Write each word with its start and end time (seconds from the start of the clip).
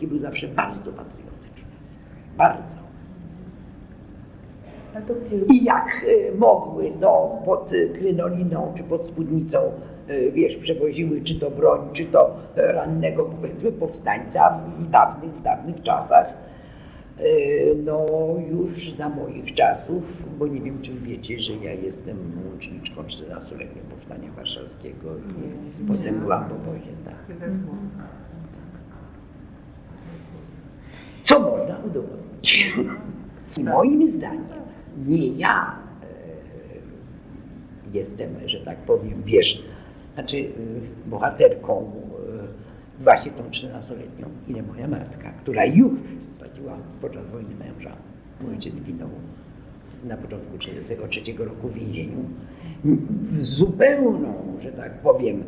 polskie 0.00 0.06
były 0.06 0.20
zawsze 0.20 0.48
bardzo 0.48 0.92
patriotyczne. 0.92 1.70
Bardzo. 2.36 2.80
I 5.48 5.64
jak 5.64 6.04
y, 6.08 6.38
mogły, 6.38 6.92
no, 7.00 7.42
pod 7.44 7.70
krynoliną 7.94 8.72
czy 8.76 8.82
pod 8.82 9.06
spódnicą, 9.06 9.58
y, 10.10 10.32
wiesz, 10.32 10.56
przewoziły 10.56 11.20
czy 11.20 11.40
to 11.40 11.50
broń, 11.50 11.80
czy 11.92 12.04
to 12.04 12.36
rannego, 12.56 13.24
powiedzmy, 13.24 13.72
powstańca 13.72 14.60
w 14.78 14.90
dawnych, 14.90 15.30
w 15.30 15.42
dawnych 15.42 15.82
czasach, 15.82 16.34
y, 17.20 17.76
no 17.84 18.06
już 18.50 18.92
za 18.92 19.08
moich 19.08 19.54
czasów, 19.54 20.02
bo 20.38 20.46
nie 20.46 20.60
wiem, 20.60 20.82
czy 20.82 20.92
wiecie, 20.92 21.40
że 21.40 21.52
ja 21.52 21.72
jestem 21.72 22.16
łączniczką 22.46 23.02
14-letniego 23.02 23.88
Powstania 23.90 24.32
Warszawskiego 24.36 25.08
i 25.80 25.84
potem 25.88 26.20
byłam 26.20 26.48
w 26.48 26.52
obozie, 26.52 26.92
tak. 27.04 27.36
Co 31.24 31.40
można 31.40 31.78
udowodnić? 31.86 32.74
I 33.56 33.64
moim 33.64 34.08
zdaniem 34.08 34.44
nie 35.06 35.26
ja 35.28 35.76
e, 36.02 36.06
jestem, 37.98 38.28
że 38.46 38.60
tak 38.60 38.76
powiem, 38.76 39.22
wiesz, 39.24 39.62
znaczy 40.14 40.36
e, 40.36 41.08
bohaterką 41.10 41.92
e, 43.00 43.02
właśnie 43.04 43.30
tą 43.32 43.42
14-letnią, 43.42 44.26
ile 44.48 44.62
moja 44.62 44.88
matka, 44.88 45.32
która 45.32 45.64
już 45.64 45.92
straciła 46.36 46.76
podczas 47.00 47.26
wojny 47.26 47.54
męża. 47.54 47.96
Mój 48.40 48.54
ojciec 48.54 48.74
zginął 48.74 49.08
na 50.04 50.16
początku 50.16 50.58
1943 50.58 51.44
roku 51.44 51.68
w 51.68 51.74
więzieniu. 51.74 52.24
Zupełną, 53.36 54.34
że 54.62 54.72
tak 54.72 54.92
powiem, 54.92 55.42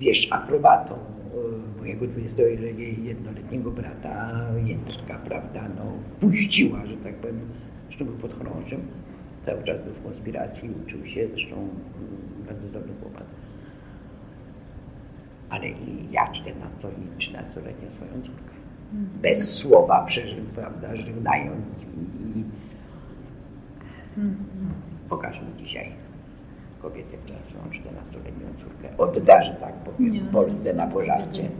wiesz, 0.00 0.28
aprobatą 0.30 0.94
mojego 1.78 2.06
21-letniego 2.06 3.70
brata 3.70 4.46
Jędrka, 4.64 5.18
prawda, 5.18 5.68
no, 5.76 5.84
puściła, 6.20 6.86
że 6.86 6.96
tak 6.96 7.14
powiem, 7.14 7.40
zresztą 7.86 8.04
był 8.04 8.14
podchorążym, 8.14 8.80
cały 9.46 9.64
czas 9.64 9.84
był 9.84 9.94
w 9.94 10.02
konspiracji, 10.02 10.70
uczył 10.84 11.06
się, 11.06 11.28
zresztą 11.28 11.56
mm, 11.56 11.70
bardzo 12.48 12.68
dobry 12.68 12.92
chłopak. 13.02 13.24
Ale 15.50 15.68
i 15.68 16.12
ja 16.12 16.32
14 16.32 16.88
i 16.88 17.20
13-letnia 17.22 17.90
swoją 17.90 18.12
córkę. 18.12 18.54
Mhm. 18.92 19.20
Bez 19.22 19.54
słowa 19.54 20.04
przeżył, 20.04 20.44
prawda, 20.54 20.96
żegnając 20.96 21.82
i, 21.82 22.38
i 22.38 22.44
mhm. 24.16 24.46
pokaż 25.08 25.36
mi 25.40 25.64
dzisiaj 25.64 26.07
kobietę, 26.90 27.16
która 27.16 27.38
swoją 27.44 27.64
14-letnią 27.64 28.62
córkę 28.62 28.88
odda, 28.98 29.44
że 29.44 29.54
tak 29.54 29.72
powiem, 29.72 30.28
w 30.28 30.32
Polsce 30.32 30.74
na 30.74 30.86
pożarcie. 30.86 31.50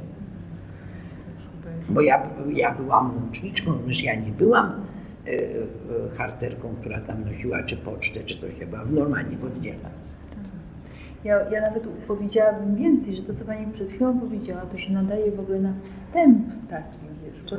Bo 1.88 2.00
ja, 2.00 2.22
ja 2.50 2.74
byłam 2.74 3.16
łączniczką, 3.16 3.72
już 3.86 4.02
ja 4.02 4.14
nie 4.14 4.30
byłam 4.30 4.88
E, 5.28 5.30
e, 5.30 6.16
harterką, 6.16 6.74
która 6.80 7.00
tam 7.00 7.24
nosiła 7.24 7.62
czy 7.62 7.76
pocztę, 7.76 8.20
czy 8.20 8.38
coś, 8.38 8.58
ja 8.60 8.66
byłam 8.66 8.94
normalnie 8.94 9.36
w 9.36 9.44
oddziale. 9.44 9.90
Ja, 11.24 11.50
ja 11.50 11.60
nawet 11.60 11.86
powiedziałabym 12.06 12.74
więcej, 12.74 13.16
że 13.16 13.22
to, 13.22 13.34
co 13.34 13.44
Pani 13.44 13.72
przed 13.72 13.90
chwilą 13.90 14.20
powiedziała, 14.20 14.60
to 14.60 14.78
się 14.78 14.92
nadaje 14.92 15.32
w 15.32 15.40
ogóle 15.40 15.60
na 15.60 15.72
wstęp 15.84 16.68
taki, 16.70 16.98
wiesz, 17.24 17.50
bo, 17.50 17.56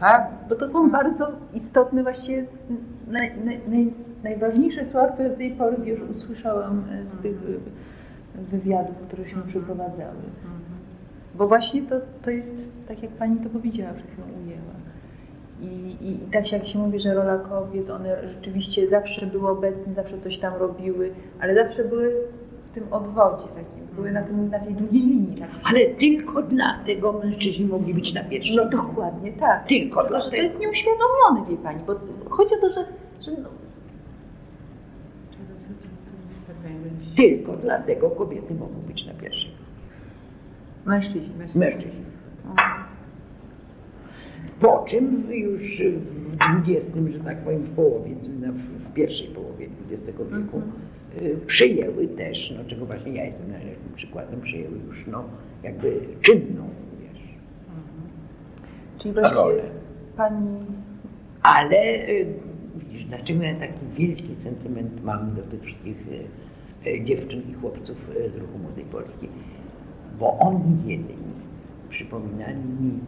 tak? 0.00 0.30
bo 0.48 0.54
to 0.54 0.68
są 0.68 0.90
bardzo 0.90 1.32
istotne, 1.54 2.02
naj, 2.02 3.32
naj, 3.44 3.60
naj, 3.68 3.92
najważniejsze 4.22 4.84
słowa, 4.84 5.08
które 5.08 5.30
do 5.30 5.36
tej 5.36 5.50
pory 5.50 5.76
już 5.84 6.00
usłyszałam 6.00 6.84
e, 6.92 7.18
z 7.18 7.22
tych 7.22 7.36
wywiadów, 8.34 8.96
które 9.06 9.24
się 9.24 9.34
mhm. 9.34 9.48
przeprowadzały. 9.48 10.10
Mhm. 10.10 10.58
Bo 11.34 11.48
właśnie 11.48 11.82
to, 11.82 11.96
to 12.22 12.30
jest, 12.30 12.54
tak 12.88 13.02
jak 13.02 13.12
Pani 13.12 13.36
to 13.36 13.48
powiedziała 13.48 13.92
przed 13.92 14.06
chwilą, 14.06 14.26
ujęła. 14.44 14.78
I, 15.60 15.96
I, 16.08 16.18
tak 16.32 16.52
jak 16.52 16.66
się 16.66 16.78
mówi, 16.78 17.00
że 17.00 17.14
rola 17.14 17.38
kobiet, 17.38 17.90
one 17.90 18.28
rzeczywiście 18.34 18.88
zawsze 18.88 19.26
były 19.26 19.48
obecne, 19.48 19.94
zawsze 19.94 20.18
coś 20.18 20.38
tam 20.38 20.54
robiły, 20.54 21.10
ale 21.40 21.54
zawsze 21.54 21.84
były 21.84 22.14
w 22.70 22.74
tym 22.74 22.92
odwodzie 22.92 23.42
takim, 23.48 23.86
były 23.96 24.12
na, 24.12 24.22
tym, 24.22 24.50
na 24.50 24.58
tej 24.58 24.74
drugiej 24.74 25.02
linii. 25.02 25.40
Tak. 25.40 25.48
Ale 25.64 25.80
tylko 25.86 26.42
dlatego 26.42 27.12
mężczyźni 27.12 27.64
mogli 27.64 27.94
być 27.94 28.14
na 28.14 28.24
pierwszym. 28.24 28.56
No 28.56 28.64
dokładnie, 28.64 29.32
tak. 29.32 29.66
Tylko 29.66 30.04
dlatego. 30.08 30.30
To 30.30 30.36
jest 30.36 30.58
nieuświadomione, 30.58 31.50
wie 31.50 31.56
Pani, 31.56 31.80
bo 31.86 31.94
chodzi 32.30 32.54
o 32.54 32.60
to, 32.60 32.72
że, 32.72 32.84
że 33.20 33.42
no... 33.42 33.48
Tylko 37.16 37.56
dlatego 37.56 38.10
kobiety 38.10 38.54
mogą 38.54 38.74
być 38.74 39.06
na 39.06 39.14
pierwszym. 39.14 39.50
Mężczyźni. 40.86 41.32
Mężczyźni. 41.54 42.08
Po 44.60 44.84
czym 44.88 45.32
już 45.32 45.82
w 45.82 46.68
XX, 46.68 46.86
że 47.12 47.20
tak 47.20 47.38
powiem, 47.38 47.62
w 47.62 47.70
połowie, 47.70 48.10
w 48.90 48.92
pierwszej 48.92 49.28
połowie 49.28 49.68
XX 49.90 50.18
wieku 50.18 50.56
mhm. 50.56 50.72
y, 51.22 51.36
przyjęły 51.46 52.08
też, 52.08 52.52
no 52.58 52.64
czego 52.64 52.86
właśnie 52.86 53.12
ja 53.12 53.24
jestem 53.24 53.50
najlepszym 53.50 53.92
przykładem, 53.96 54.40
przyjęły 54.40 54.78
już 54.88 55.06
no 55.06 55.24
jakby 55.62 56.00
czynną, 56.20 56.68
wiesz, 57.00 57.22
mhm. 57.68 58.10
Czyli 58.98 59.14
właśnie 59.14 59.34
rolę. 59.34 59.62
Pani... 60.16 60.58
Ale 61.42 62.08
y, 62.08 62.26
widzisz, 62.76 63.04
dlaczego 63.04 63.42
ja 63.42 63.54
taki 63.54 63.86
wielki 63.96 64.36
sentyment 64.44 65.04
mam 65.04 65.34
do 65.34 65.42
tych 65.42 65.62
wszystkich 65.62 65.96
y, 66.08 66.24
dziewczyn 67.04 67.42
i 67.50 67.54
chłopców 67.54 67.96
z 68.34 68.36
ruchu 68.36 68.58
Młodej 68.58 68.84
Polski? 68.84 69.28
Bo 70.18 70.38
oni 70.38 70.76
jedyni 70.86 71.38
przypominali 71.90 72.58
mi 72.80 73.00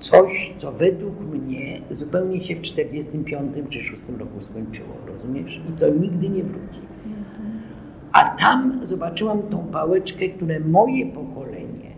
coś, 0.00 0.52
co 0.58 0.72
według 0.72 1.20
mnie 1.20 1.80
zupełnie 1.90 2.40
się 2.40 2.56
w 2.56 2.62
45 2.62 3.54
czy 3.70 3.82
6 3.82 4.02
roku 4.18 4.40
skończyło, 4.40 4.94
rozumiesz? 5.06 5.60
I 5.68 5.74
co 5.74 5.88
nigdy 5.88 6.28
nie 6.28 6.42
wróci. 6.42 6.80
A 8.12 8.24
tam 8.24 8.80
zobaczyłam 8.86 9.42
tą 9.42 9.58
pałeczkę, 9.58 10.28
które 10.28 10.60
moje 10.60 11.06
pokolenie 11.06 11.90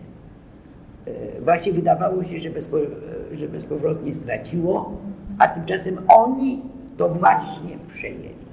e, 1.06 1.40
właśnie 1.40 1.72
wydawało 1.72 2.24
się, 2.24 2.40
że, 2.40 2.50
bezpo, 2.50 2.78
e, 2.78 3.36
że 3.36 3.48
bezpowrotnie 3.48 4.14
straciło, 4.14 4.92
a 5.38 5.48
tymczasem 5.48 5.98
oni 6.08 6.62
to 6.96 7.08
właśnie 7.08 7.78
przejęli. 7.94 8.45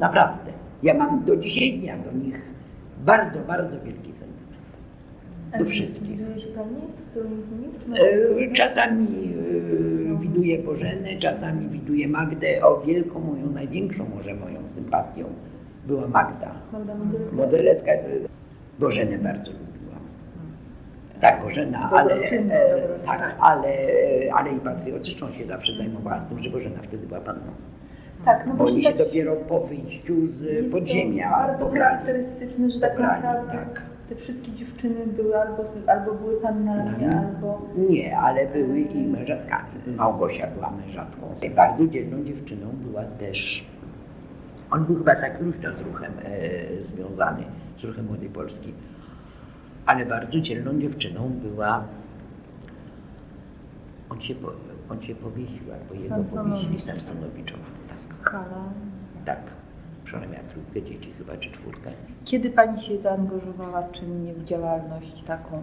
Naprawdę. 0.00 0.52
Ja 0.82 0.94
mam 0.94 1.24
do 1.24 1.36
dzisiaj 1.36 1.78
dnia 1.78 1.98
do 1.98 2.12
nich 2.12 2.40
bardzo, 3.04 3.38
bardzo 3.38 3.80
wielki 3.80 4.08
do 5.58 5.64
wszystkich. 5.64 6.18
E, 8.50 8.52
czasami 8.52 9.34
e, 10.14 10.20
widuję 10.20 10.58
Bożenę, 10.58 11.16
czasami 11.18 11.68
widuję 11.68 12.08
Magdę. 12.08 12.64
O 12.64 12.80
wielką 12.80 13.20
moją, 13.20 13.50
największą 13.50 14.06
może 14.16 14.34
moją 14.34 14.60
sympatią 14.74 15.24
była 15.86 16.08
Magda. 16.08 16.50
Modzelewska. 17.32 17.92
Bożenę 18.78 19.18
bardzo 19.18 19.50
lubiłam. 19.50 20.02
Tak, 21.20 21.42
Bożena, 21.42 21.90
ale, 21.90 22.14
e, 22.14 22.98
tak, 23.06 23.36
ale, 23.40 23.72
ale 24.34 24.52
i 24.52 24.60
patriotyczną 24.60 25.32
się 25.32 25.46
zawsze 25.46 25.76
zajmowała 25.76 26.20
z 26.20 26.26
tym, 26.26 26.42
że 26.42 26.50
Bożena 26.50 26.78
wtedy 26.82 27.06
była 27.06 27.20
panną. 27.20 27.52
Tak, 28.28 28.46
no 28.46 28.54
bo 28.54 28.64
oni 28.64 28.82
się 28.82 28.88
tak 28.88 28.98
dopiero 28.98 29.36
po 29.36 29.60
wyjściu 29.60 30.28
z 30.28 30.72
podziemia 30.72 31.30
bardzo 31.30 31.70
charakterystyczne, 31.70 32.70
że 32.70 32.80
tak 32.80 32.98
naprawdę 32.98 33.52
tak 33.52 33.86
te 34.08 34.14
wszystkie 34.14 34.52
dziewczyny 34.52 35.06
były 35.06 35.40
albo, 35.40 35.64
albo 35.86 36.14
były 36.14 36.40
pannami, 36.40 37.06
no, 37.06 37.18
albo... 37.18 37.62
Nie, 37.90 38.18
ale 38.18 38.46
były 38.46 38.80
i 38.80 39.06
mężatkami. 39.06 39.68
Małgosia 39.96 40.46
była 40.46 40.70
mężatką. 40.70 41.34
Bardzo 41.56 41.86
dzielną 41.86 42.24
dziewczyną 42.24 42.66
była 42.70 43.04
też... 43.04 43.64
On 44.70 44.84
był 44.84 44.96
chyba 44.96 45.16
tak 45.16 45.40
luźno 45.40 45.74
z 45.74 45.80
ruchem 45.80 46.12
e, 46.24 46.40
związany, 46.94 47.42
z 47.78 47.84
ruchem 47.84 48.06
Młodej 48.06 48.28
Polski. 48.28 48.72
Ale 49.86 50.06
bardzo 50.06 50.40
dzielną 50.40 50.80
dziewczyną 50.80 51.30
była... 51.42 51.84
On 54.10 54.20
się, 54.20 54.34
on 54.90 55.02
się 55.02 55.14
powiesił, 55.14 55.64
albo 55.72 56.02
jego 56.02 56.16
powiesili 56.16 56.80
Samsonowiczowa. 56.80 57.77
Tak. 58.24 58.44
Tak 59.24 59.38
ona 60.16 60.26
miała 60.26 60.44
trójkę 60.44 60.82
dzieci 60.90 61.12
chyba, 61.18 61.36
czy 61.36 61.50
czwórkę. 61.50 61.90
Kiedy 62.24 62.50
Pani 62.50 62.82
się 62.82 62.98
zaangażowała 62.98 63.88
czynnie 63.88 64.34
w 64.34 64.44
działalność 64.44 65.22
taką 65.26 65.62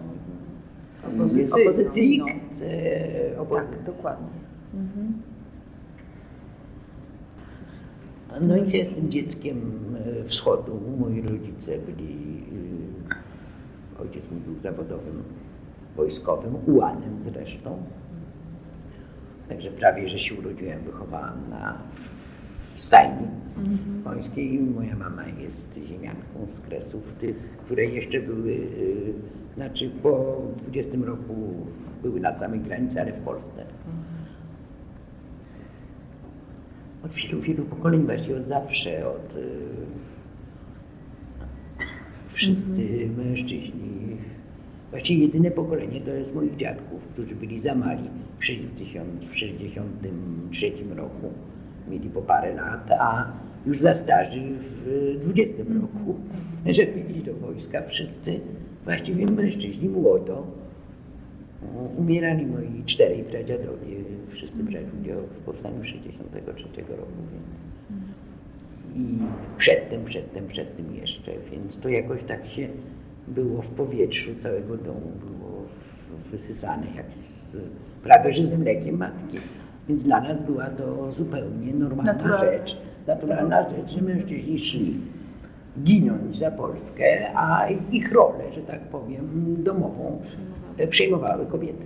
opozycyjną? 1.50 2.26
Tak, 3.50 3.82
dokładnie. 3.86 4.28
Mhm. 4.74 5.22
No 8.40 8.56
i 8.56 8.60
ja 8.60 8.84
jestem 8.84 9.10
dzieckiem 9.10 9.72
e, 10.24 10.28
wschodu. 10.28 10.80
Moi 10.98 11.22
rodzice 11.22 11.78
byli, 11.78 12.44
e, 13.98 14.02
ojciec 14.02 14.22
mój 14.30 14.40
był 14.40 14.62
zawodowym 14.62 15.22
wojskowym, 15.96 16.54
ułanem 16.66 17.24
zresztą. 17.32 17.78
Także 19.48 19.70
prawie, 19.70 20.08
że 20.08 20.18
się 20.18 20.34
urodziłem, 20.34 20.80
wychowałam 20.80 21.50
na 21.50 21.78
stajni 22.76 23.26
Końskiej. 24.04 24.58
Moja 24.58 24.96
mama 24.96 25.22
jest 25.26 25.88
ziemianką 25.88 26.46
z 26.56 26.60
Kresów, 26.68 27.02
tych, 27.20 27.36
które 27.36 27.84
jeszcze 27.84 28.20
były, 28.20 28.52
y, 28.52 29.12
znaczy 29.54 29.90
po 30.02 30.42
20 30.68 30.92
roku 31.04 31.34
były 32.02 32.20
na 32.20 32.38
samej 32.38 32.60
granicy, 32.60 33.00
ale 33.00 33.12
w 33.12 33.20
Polsce. 33.20 33.64
Od 37.04 37.14
wielu, 37.14 37.40
wielu 37.40 37.64
pokoleń, 37.64 38.02
właściwie 38.02 38.36
od 38.36 38.48
zawsze, 38.48 39.08
od 39.08 39.36
y, 39.36 39.46
wszyscy 42.32 43.08
mężczyźni. 43.16 44.16
Właściwie 44.90 45.22
jedyne 45.22 45.50
pokolenie 45.50 46.00
to 46.00 46.10
jest 46.10 46.34
moich 46.34 46.56
dziadków, 46.56 47.02
którzy 47.12 47.34
byli 47.34 47.60
za 47.60 47.74
mali 47.74 48.10
w 48.36 48.38
1963 48.38 50.72
roku. 50.96 51.32
Mieli 51.90 52.10
po 52.10 52.22
parę 52.22 52.54
lat, 52.54 52.90
a 52.90 53.32
już 53.66 53.80
za 53.80 53.94
starzy 53.94 54.40
w 54.84 55.16
20 55.24 55.62
roku, 55.62 56.14
żeby 56.66 57.00
iść 57.00 57.22
do 57.22 57.34
wojska. 57.34 57.82
Wszyscy, 57.88 58.40
właściwie 58.84 59.26
mężczyźni 59.26 59.88
młodo, 59.88 60.46
umierali 61.96 62.46
moi 62.46 62.82
czterej 62.86 63.22
pradziadowie, 63.22 63.96
wszyscy 64.30 64.56
brali 64.56 64.86
udział 65.02 65.20
w 65.22 65.44
powstaniu 65.44 65.84
63 65.84 66.64
roku, 66.88 67.22
więc 67.32 67.66
i 68.96 69.18
przedtem, 69.58 70.04
przedtem, 70.04 70.48
przedtem 70.48 70.94
jeszcze, 70.94 71.32
więc 71.52 71.78
to 71.78 71.88
jakoś 71.88 72.22
tak 72.22 72.46
się 72.46 72.68
było 73.28 73.62
w 73.62 73.66
powietrzu 73.66 74.30
całego 74.42 74.76
domu, 74.76 75.12
było 75.20 75.62
wysysane 76.30 76.86
jak 76.96 77.06
z, 77.52 77.56
prawie 78.02 78.32
że 78.32 78.46
z 78.46 78.58
mlekiem 78.58 78.96
matki. 78.96 79.38
Więc 79.88 80.02
dla 80.02 80.20
nas 80.20 80.42
była 80.46 80.66
to 80.66 81.12
zupełnie 81.12 81.74
normalna 81.74 82.38
rzecz, 82.38 82.76
naturalna 83.06 83.70
rzecz, 83.70 83.90
że 83.90 84.02
mężczyźni 84.02 84.58
szli 84.58 85.00
ginąć 85.82 86.38
za 86.38 86.50
Polskę, 86.50 87.32
a 87.34 87.68
ich 87.68 88.12
rolę, 88.12 88.44
że 88.54 88.60
tak 88.60 88.80
powiem, 88.80 89.56
domową 89.64 90.20
przejmowały 90.90 91.46
kobiety. 91.46 91.84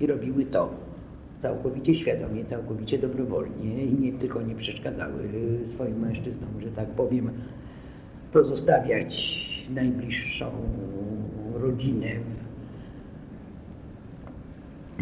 I 0.00 0.06
robiły 0.06 0.44
to 0.44 0.70
całkowicie 1.38 1.94
świadomie, 1.94 2.44
całkowicie 2.44 2.98
dobrowolnie 2.98 3.84
i 3.84 3.94
nie 3.94 4.12
tylko 4.12 4.42
nie 4.42 4.54
przeszkadzały 4.54 5.28
swoim 5.74 6.00
mężczyznom, 6.00 6.60
że 6.60 6.68
tak 6.68 6.86
powiem, 6.86 7.30
pozostawiać 8.32 9.42
najbliższą 9.74 10.46
rodzinę 11.54 12.08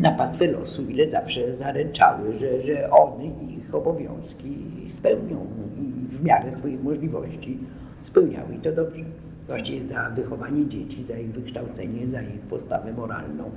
na 0.00 0.12
pastwę 0.12 0.46
losu, 0.46 0.90
ile 0.90 1.10
zawsze 1.10 1.56
zaręczały, 1.56 2.38
że, 2.38 2.62
że 2.62 2.90
one 2.90 3.24
ich 3.24 3.74
obowiązki 3.74 4.56
spełnią 4.88 5.46
i 5.76 6.16
w 6.16 6.24
miarę 6.24 6.56
swoich 6.56 6.82
możliwości 6.82 7.58
spełniały 8.02 8.54
i 8.54 8.58
to 8.58 8.72
dobrze. 8.72 9.04
Właściwie 9.46 9.88
za 9.88 10.10
wychowanie 10.10 10.68
dzieci, 10.68 11.04
za 11.04 11.18
ich 11.18 11.32
wykształcenie, 11.32 12.06
za 12.06 12.22
ich 12.22 12.40
postawę 12.40 12.92
moralną 12.92 13.50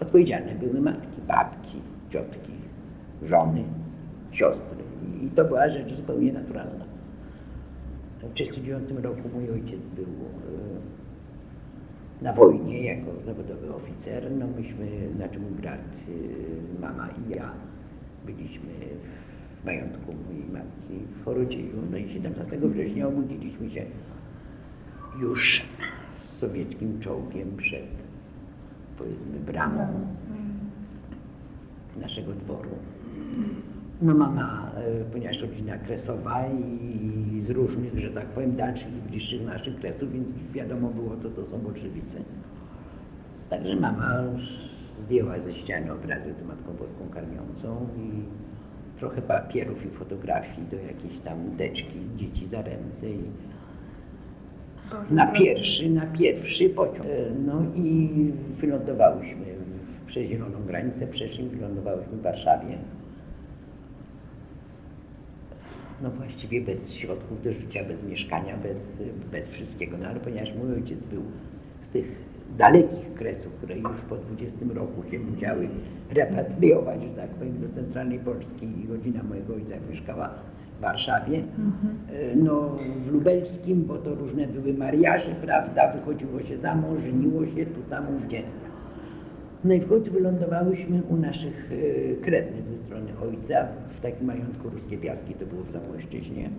odpowiedzialne 0.00 0.54
były 0.54 0.80
matki, 0.80 1.20
babki, 1.28 1.78
ciotki, 2.10 2.52
żony, 3.22 3.64
siostry. 4.32 4.82
I 5.22 5.28
to 5.28 5.44
była 5.44 5.68
rzecz 5.68 5.94
zupełnie 5.94 6.32
naturalna. 6.32 6.84
W 8.18 8.34
1939 8.34 9.04
roku 9.04 9.28
mój 9.34 9.50
ojciec 9.50 9.80
był 9.96 10.04
e, 10.04 11.01
na 12.22 12.32
wojnie 12.32 12.84
jako 12.84 13.10
zawodowy 13.26 13.74
oficer. 13.74 14.30
No 14.38 14.46
myśmy, 14.46 14.86
znaczy 15.16 15.40
mój 15.40 15.50
brat, 15.50 15.80
e, 15.80 16.80
mama 16.80 17.08
i 17.08 17.36
ja 17.36 17.52
byliśmy 18.26 18.72
w 19.62 19.64
majątku 19.64 20.14
mojej 20.28 20.44
matki 20.52 21.06
w 21.20 21.24
Chorodzieju. 21.24 21.82
No 21.90 21.96
i 21.96 22.12
17 22.12 22.58
września 22.68 23.08
obudziliśmy 23.08 23.70
się 23.70 23.84
już 25.20 25.62
z 26.24 26.30
sowieckim 26.30 27.00
czołgiem 27.00 27.56
przed 27.56 27.86
powiedzmy 28.98 29.38
bramą 29.46 29.86
naszego 32.00 32.32
dworu. 32.32 32.70
No 34.02 34.14
mama, 34.14 34.70
e, 34.76 35.04
ponieważ 35.12 35.40
rodzina 35.40 35.78
kresowa 35.78 36.46
i 36.48 37.40
z 37.40 37.50
różnych, 37.50 37.98
że 37.98 38.10
tak 38.10 38.26
powiem, 38.26 38.56
dalszych 38.56 38.96
i 38.96 39.08
bliższych 39.08 39.46
naszych 39.46 39.76
kresów, 39.80 40.12
więc 40.12 40.26
wiadomo 40.52 40.88
było, 40.88 41.16
co 41.16 41.30
to 41.30 41.46
są 41.46 41.58
bolszewicy. 41.58 42.16
Także 43.50 43.76
mama 43.76 44.22
zdjęła 45.04 45.38
ze 45.38 45.54
ściany 45.54 45.92
obrazy 45.92 46.34
z 46.34 46.48
Matką 46.48 46.72
Boską 46.72 47.14
Karmiącą 47.14 47.86
i 47.98 48.22
trochę 48.98 49.22
papierów 49.22 49.86
i 49.86 49.90
fotografii 49.90 50.68
do 50.70 50.76
jakiejś 50.76 51.18
tam 51.24 51.38
teczki 51.58 52.00
dzieci 52.16 52.48
za 52.48 52.62
ręce 52.62 53.10
i 53.10 53.22
na 55.10 55.26
pierwszy, 55.26 55.90
na 55.90 56.06
pierwszy 56.06 56.68
pociąg. 56.68 57.06
E, 57.06 57.30
no 57.46 57.62
i 57.74 58.08
wylądowałyśmy 58.60 59.46
przez 60.06 60.28
zieloną 60.28 60.64
granicę, 60.66 61.06
przeszliśmy, 61.06 61.48
wylądowałyśmy 61.48 62.16
w 62.16 62.22
Warszawie. 62.22 62.78
No 66.02 66.10
właściwie 66.10 66.60
bez 66.60 66.92
środków 66.92 67.42
do 67.42 67.52
życia, 67.52 67.84
bez 67.84 68.02
mieszkania, 68.10 68.56
bez, 68.56 68.76
bez 69.32 69.48
wszystkiego. 69.48 69.96
No 69.98 70.08
ale 70.08 70.20
ponieważ 70.20 70.54
mój 70.54 70.74
ojciec 70.74 70.98
był 70.98 71.22
z 71.88 71.92
tych 71.92 72.06
dalekich 72.58 73.14
kresów, 73.14 73.52
które 73.52 73.76
już 73.76 74.00
po 74.08 74.16
20 74.16 74.56
roku 74.74 75.10
się 75.10 75.18
musiały 75.18 75.68
repatriować, 76.10 77.02
że 77.02 77.08
tak 77.08 77.30
powiem, 77.30 77.60
do 77.60 77.74
centralnej 77.74 78.18
Polski 78.18 78.66
i 78.84 78.88
godzina 78.88 79.22
mojego 79.22 79.54
ojca 79.54 79.74
mieszkała 79.90 80.30
Warszawie, 80.82 81.38
mhm. 81.38 82.44
no 82.44 82.78
w 83.06 83.12
Lubelskim, 83.12 83.84
bo 83.84 83.98
to 83.98 84.14
różne 84.14 84.46
były 84.46 84.74
mariaże, 84.74 85.30
prawda, 85.42 85.92
wychodziło 85.92 86.42
się 86.42 86.58
za 86.58 86.74
mąż, 86.74 87.02
żeniło 87.04 87.46
się 87.46 87.66
tu, 87.66 87.80
tam, 87.90 88.06
gdzie. 88.26 88.42
No 89.64 89.74
i 89.74 89.80
w 89.80 89.88
końcu 89.88 90.12
wylądowałyśmy 90.12 91.02
u 91.08 91.16
naszych 91.16 91.72
e, 91.72 92.14
krewnych 92.14 92.64
ze 92.68 92.78
strony 92.78 93.10
ojca, 93.22 93.68
w 93.88 93.91
takim 94.02 94.26
majątku 94.26 94.70
Ruskie 94.70 94.98
Piaski, 94.98 95.34
to 95.34 95.46
było 95.46 95.62
w 95.62 95.72
Zamojszczyźnie. 95.72 96.50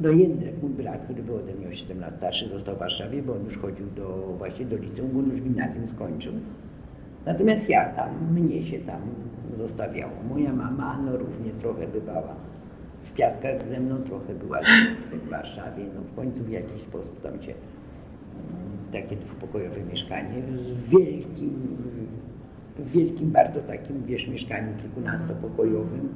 No 0.00 0.10
Jędrek, 0.10 0.62
mój 0.62 0.70
brat, 0.70 1.04
który 1.04 1.22
był 1.22 1.36
ode 1.36 1.54
mnie 1.54 1.68
o 1.68 1.74
7 1.74 2.00
lat 2.00 2.16
starszy, 2.16 2.48
został 2.48 2.76
w 2.76 2.78
Warszawie, 2.78 3.22
bo 3.22 3.32
on 3.32 3.44
już 3.44 3.58
chodził 3.58 3.86
do, 3.96 4.34
właśnie 4.38 4.66
do 4.66 4.76
liceum, 4.76 5.18
on 5.18 5.30
już 5.30 5.40
gimnazjum 5.40 5.88
skończył. 5.88 6.32
Natomiast 7.26 7.68
ja 7.68 7.84
tam, 7.84 8.32
mnie 8.32 8.66
się 8.66 8.78
tam 8.78 9.00
zostawiało. 9.58 10.12
Moja 10.28 10.52
mama, 10.52 10.98
no 11.04 11.16
różnie 11.16 11.50
trochę 11.60 11.86
bywała 11.86 12.34
w 13.04 13.12
Piaskach 13.12 13.68
ze 13.68 13.80
mną, 13.80 13.96
trochę 13.96 14.34
była 14.34 14.60
w 15.12 15.28
Warszawie, 15.28 15.84
no 15.94 16.00
w 16.00 16.14
końcu 16.16 16.44
w 16.44 16.50
jakiś 16.50 16.82
sposób 16.82 17.22
tam 17.22 17.42
się 17.42 17.52
mm, 17.52 18.92
takie 18.92 19.16
dwupokojowe 19.16 19.80
mieszkanie 19.92 20.42
z 20.56 20.90
wielkim, 20.90 21.78
wielkim 22.78 23.30
bardzo 23.30 23.60
takim, 23.60 24.04
wiesz, 24.04 24.28
mieszkaniem 24.28 24.78
kilkunastopokojowym 24.78 26.08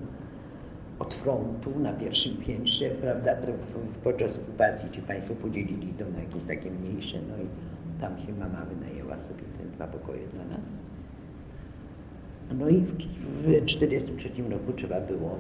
od 0.99 1.15
frontu 1.15 1.79
na 1.81 1.93
pierwszym 1.93 2.37
piętrze, 2.37 2.91
prawda, 2.91 3.37
podczas 4.05 4.39
okupacji 4.39 4.91
ci 4.91 5.03
Państwo 5.03 5.35
podzielili 5.35 5.95
to 5.99 6.05
na 6.11 6.21
jakieś 6.21 6.43
takie 6.49 6.71
mniejsze, 6.71 7.19
no 7.29 7.35
i 7.45 7.47
tam 8.01 8.19
się 8.19 8.33
mama 8.33 8.65
wynajęła 8.65 9.17
sobie 9.17 9.45
te 9.59 9.65
dwa 9.77 9.87
pokoje 9.87 10.27
dla 10.29 10.45
nas. 10.45 10.61
No 12.59 12.69
i 12.69 12.77
w 12.77 12.97
1943 12.97 14.29
roku 14.51 14.73
trzeba 14.73 15.01
było 15.01 15.39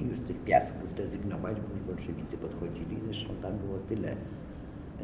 już 0.00 0.18
z 0.18 0.24
tych 0.24 0.44
piasków 0.44 0.94
zrezygnować, 0.96 1.56
bo 1.60 1.74
już 1.74 1.96
bolszewicy 1.96 2.36
podchodzili. 2.36 2.96
Zresztą 3.06 3.34
tam 3.42 3.52
było 3.58 3.78
tyle 3.88 4.16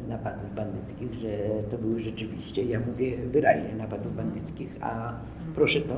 napadów 0.07 0.55
bandyckich, 0.55 1.13
że 1.13 1.49
to 1.71 1.77
były 1.77 2.01
rzeczywiście, 2.01 2.63
ja 2.63 2.79
mówię 2.79 3.17
wyraźnie, 3.17 3.75
napadów 3.77 4.15
bandyckich, 4.15 4.69
a 4.81 5.13
proszę 5.55 5.81
to 5.81 5.95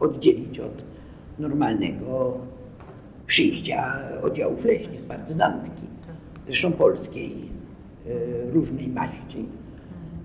oddzielić 0.00 0.60
od 0.60 0.84
normalnego 1.38 2.38
przyjścia 3.26 3.98
oddziałów 4.22 4.64
leśnych, 4.64 5.02
partyzantki, 5.02 5.82
zresztą 6.46 6.72
polskiej, 6.72 7.32
e, 8.06 8.50
różnej 8.50 8.88
maści 8.88 9.46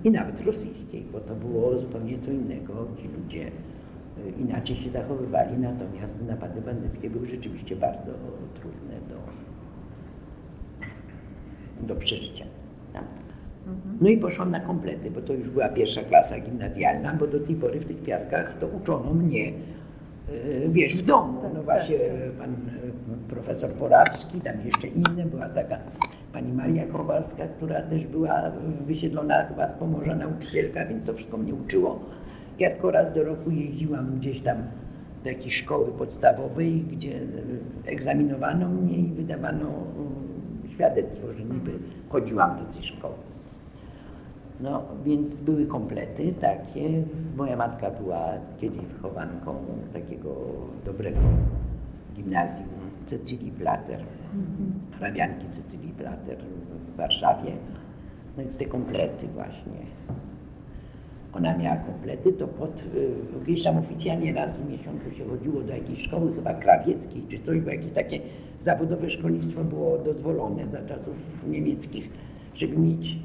i 0.03 0.11
nawet 0.11 0.41
rosyjskiej, 0.41 1.03
bo 1.11 1.19
to 1.19 1.35
było 1.35 1.79
zupełnie 1.79 2.19
co 2.19 2.31
innego. 2.31 2.87
Ci 2.97 3.07
ludzie 3.21 3.51
inaczej 4.39 4.75
się 4.75 4.89
zachowywali, 4.89 5.57
natomiast 5.57 6.15
napady 6.27 6.61
bandyckie 6.61 7.09
były 7.09 7.27
rzeczywiście 7.27 7.75
bardzo 7.75 8.11
trudne 8.55 8.93
do, 9.09 9.15
do 11.87 11.95
przeżycia. 11.95 12.45
Tak? 12.95 13.03
Mhm. 13.67 13.97
No 14.01 14.09
i 14.09 14.17
poszłam 14.17 14.51
na 14.51 14.59
komplety, 14.59 15.11
bo 15.11 15.21
to 15.21 15.33
już 15.33 15.49
była 15.49 15.69
pierwsza 15.69 16.01
klasa 16.03 16.39
gimnazjalna, 16.39 17.13
bo 17.13 17.27
do 17.27 17.39
tej 17.39 17.55
pory 17.55 17.79
w 17.79 17.85
tych 17.85 18.03
piaskach 18.03 18.59
to 18.59 18.67
uczono 18.67 19.13
mnie, 19.13 19.47
e, 19.47 20.69
wiesz, 20.69 20.95
w 20.95 21.05
domu. 21.05 21.41
Tak, 21.41 21.53
no 21.53 21.63
właśnie 21.63 21.97
tak. 21.97 22.31
pan 22.39 22.49
e, 22.49 23.29
profesor 23.29 23.71
Porawski, 23.71 24.41
tam 24.41 24.53
jeszcze 24.65 24.87
inne, 24.87 25.25
była 25.25 25.49
taka 25.49 25.77
pani 26.33 26.53
Maria 26.53 26.85
Kowalska, 26.85 27.47
która 27.47 27.81
też 27.81 28.05
była 28.05 28.51
wysiedlona 28.87 29.45
chyba 29.45 29.73
z 29.73 29.75
Pomorza 29.77 30.15
nauczycielka, 30.15 30.85
więc 30.85 31.05
to 31.05 31.13
wszystko 31.13 31.37
mnie 31.37 31.53
uczyło 31.53 31.99
ja 32.59 32.69
tylko 32.69 32.91
raz 32.91 33.13
do 33.13 33.23
roku 33.23 33.51
jeździłam 33.51 34.19
gdzieś 34.19 34.41
tam 34.41 34.57
do 35.23 35.29
jakiejś 35.29 35.55
szkoły 35.55 35.91
podstawowej, 35.91 36.81
gdzie 36.81 37.19
egzaminowano 37.85 38.69
mnie 38.69 38.97
i 38.97 39.07
wydawano 39.07 39.65
świadectwo, 40.75 41.33
że 41.33 41.43
niby 41.43 41.71
chodziłam 42.09 42.57
do 42.59 42.73
tej 42.73 42.83
szkoły. 42.83 43.15
No, 44.59 44.81
więc 45.05 45.35
były 45.35 45.65
komplety 45.65 46.33
takie. 46.41 47.03
Moja 47.37 47.55
matka 47.55 47.91
była 47.91 48.29
kiedyś 48.61 48.81
wychowanką 48.81 49.55
takiego 49.93 50.35
dobrego 50.85 51.19
gimnazjum 52.15 52.67
Cecylii 53.05 53.51
Blatter, 53.51 53.99
hrabianki 54.99 55.49
Cecylii 55.49 55.93
Blatter 55.93 56.37
w 56.93 56.97
Warszawie. 56.97 57.51
No 58.37 58.43
więc 58.43 58.57
te 58.57 58.65
komplety 58.65 59.27
właśnie. 59.27 59.85
Ona 61.33 61.57
miała 61.57 61.75
komplety, 61.75 62.33
to 62.33 62.47
pod, 62.47 62.83
gdzieś 63.43 63.63
tam 63.63 63.77
oficjalnie 63.77 64.33
raz 64.33 64.59
w 64.59 64.69
miesiącu 64.69 65.11
się 65.11 65.25
chodziło 65.29 65.61
do 65.61 65.73
jakiejś 65.73 66.01
szkoły, 66.01 66.35
chyba 66.35 66.53
krawieckiej 66.53 67.23
czy 67.29 67.39
coś, 67.39 67.59
bo 67.59 67.69
jakieś 67.69 67.91
takie 67.91 68.19
zawodowe 68.65 69.09
szkolnictwo 69.09 69.63
było 69.63 69.97
dozwolone 69.97 70.67
za 70.67 70.81
czasów 70.81 71.15
niemieckich, 71.47 72.09
żeby 72.55 72.77
mieć 72.77 73.17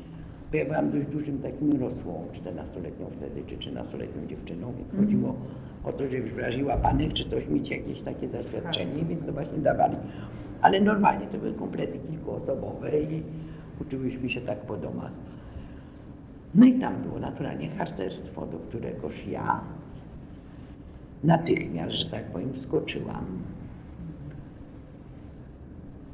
bo 0.51 0.57
ja 0.57 0.65
byłam 0.65 0.91
dość 0.91 1.07
dużym 1.07 1.39
takim 1.39 1.81
rosłą, 1.81 2.25
14-letnią 2.33 3.07
wtedy, 3.17 3.43
czy 3.47 3.57
13-letnią 3.57 4.27
dziewczyną, 4.29 4.73
więc 4.79 4.95
mm. 4.95 5.05
chodziło 5.05 5.35
o 5.85 5.93
to, 5.93 6.09
żeby 6.09 6.31
wyraziła 6.31 6.77
panek, 6.77 7.13
czy 7.13 7.31
coś 7.31 7.49
mieć 7.49 7.71
jakieś 7.71 8.01
takie 8.01 8.29
zaświadczenie, 8.29 8.99
tak. 8.99 9.09
więc 9.09 9.27
to 9.27 9.33
właśnie 9.33 9.59
dawali. 9.59 9.97
Ale 10.63 10.81
normalnie 10.81 11.27
to 11.27 11.39
były 11.39 11.55
komplety 11.55 11.99
kilkuosobowe 11.99 13.01
i 13.01 13.23
uczyłyśmy 13.81 14.31
się 14.31 14.41
tak 14.41 14.59
po 14.59 14.77
domach. 14.77 15.13
No 16.55 16.67
i 16.67 16.79
tam 16.79 17.03
było 17.03 17.19
naturalnie 17.19 17.69
harcerstwo, 17.69 18.47
do 18.47 18.59
któregoż 18.59 19.27
ja 19.27 19.61
natychmiast, 21.25 21.93
że 21.93 22.11
tak 22.11 22.25
powiem, 22.25 22.53
wskoczyłam 22.53 23.25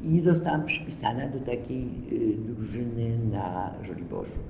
i 0.06 0.20
zostałam 0.20 0.66
przypisana 0.66 1.28
do 1.28 1.38
takiej 1.38 1.84
y, 2.12 2.36
drużyny 2.36 3.18
na 3.32 3.74
Żoliborzu. 3.86 4.40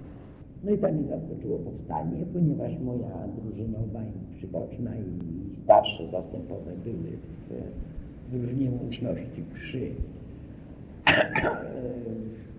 No 0.65 0.71
i 0.73 0.79
tam 0.79 0.95
mnie 0.95 1.09
zaskoczyło 1.09 1.59
powstanie, 1.59 2.27
ponieważ 2.33 2.73
moja 2.79 3.29
drużyna 3.37 3.79
obaj 3.79 4.07
przyboczna 4.37 4.91
i 4.97 5.63
starsze 5.65 6.11
zastępowe 6.11 6.73
były 6.85 7.11
w 7.49 8.33
drużynie 8.33 8.71
łączności 8.71 9.43
przy 9.55 9.91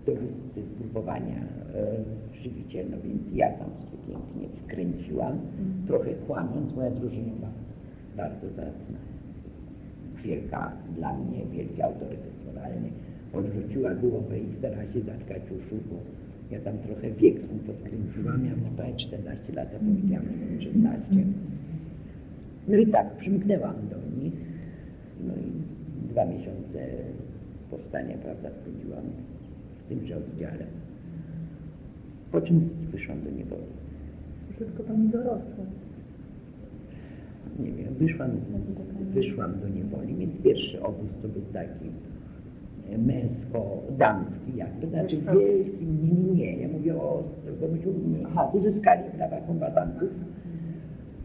dowódcy 0.06 0.62
zgrupowania 0.74 1.40
żywiciel, 2.42 2.86
no 2.90 2.96
więc 3.04 3.22
ja 3.34 3.50
tam 3.50 3.68
się 3.68 3.96
pięknie 4.08 4.48
wkręciłam, 4.62 5.32
mm. 5.32 5.86
trochę 5.86 6.10
kłamiąc, 6.14 6.76
moja 6.76 6.90
drużyna 6.90 7.32
była 7.34 7.50
bardzo 8.16 8.48
zacna, 8.48 8.98
wielka 10.24 10.72
dla 10.96 11.12
mnie, 11.12 11.46
wielki 11.52 11.82
autorytet 11.82 12.37
moralny, 12.58 12.90
odwróciła 13.32 13.94
głowę 13.94 14.38
i 14.38 14.58
starała 14.58 14.92
się 14.92 15.00
zatkać 15.00 15.42
uszu, 15.42 15.76
bo 15.90 15.96
ja 16.50 16.60
tam 16.60 16.78
trochę 16.78 17.10
wiek 17.10 17.44
swój 17.44 17.58
podkręciłam, 17.58 18.44
miałam 18.44 18.60
chyba 18.64 18.96
14 18.96 19.52
lat, 19.52 19.68
a 19.76 19.78
powiedziałam, 19.78 20.26
że 20.58 20.64
16. 20.64 21.06
No 22.68 22.76
i 22.76 22.86
tak, 22.86 23.16
przymknęłam 23.16 23.74
do 23.90 24.22
nich, 24.22 24.32
no 25.26 25.34
i 25.34 25.50
dwa 26.10 26.24
miesiące 26.24 26.78
powstania, 27.70 28.14
prawda, 28.16 28.48
spędziłam 28.50 29.04
w 29.84 29.88
tymże 29.88 30.16
oddziale. 30.16 30.64
Po 32.32 32.40
czym 32.40 32.68
wyszłam 32.92 33.22
do 33.22 33.30
niewoli. 33.30 33.62
Tylko 34.58 34.82
pani 34.82 35.08
dorosła. 35.08 35.64
Nie 37.58 37.72
wiem, 37.72 37.94
wyszłam, 37.94 38.30
wyszłam 39.14 39.60
do 39.60 39.68
niewoli, 39.68 40.14
więc 40.14 40.32
pierwszy 40.44 40.82
obóz 40.82 41.08
to 41.22 41.28
był 41.28 41.42
taki 41.52 41.84
męsko-damski 42.96 44.56
jakby, 44.56 44.86
znaczy 44.86 45.16
wielki, 45.16 45.86
nie, 45.86 46.12
nie, 46.12 46.34
nie, 46.34 46.56
ja 46.56 46.68
mówię 46.68 46.94
o 46.96 47.22
aha, 48.26 48.50
uzyskali 48.52 49.02
prawa 49.16 49.36
kombatantów 49.36 50.08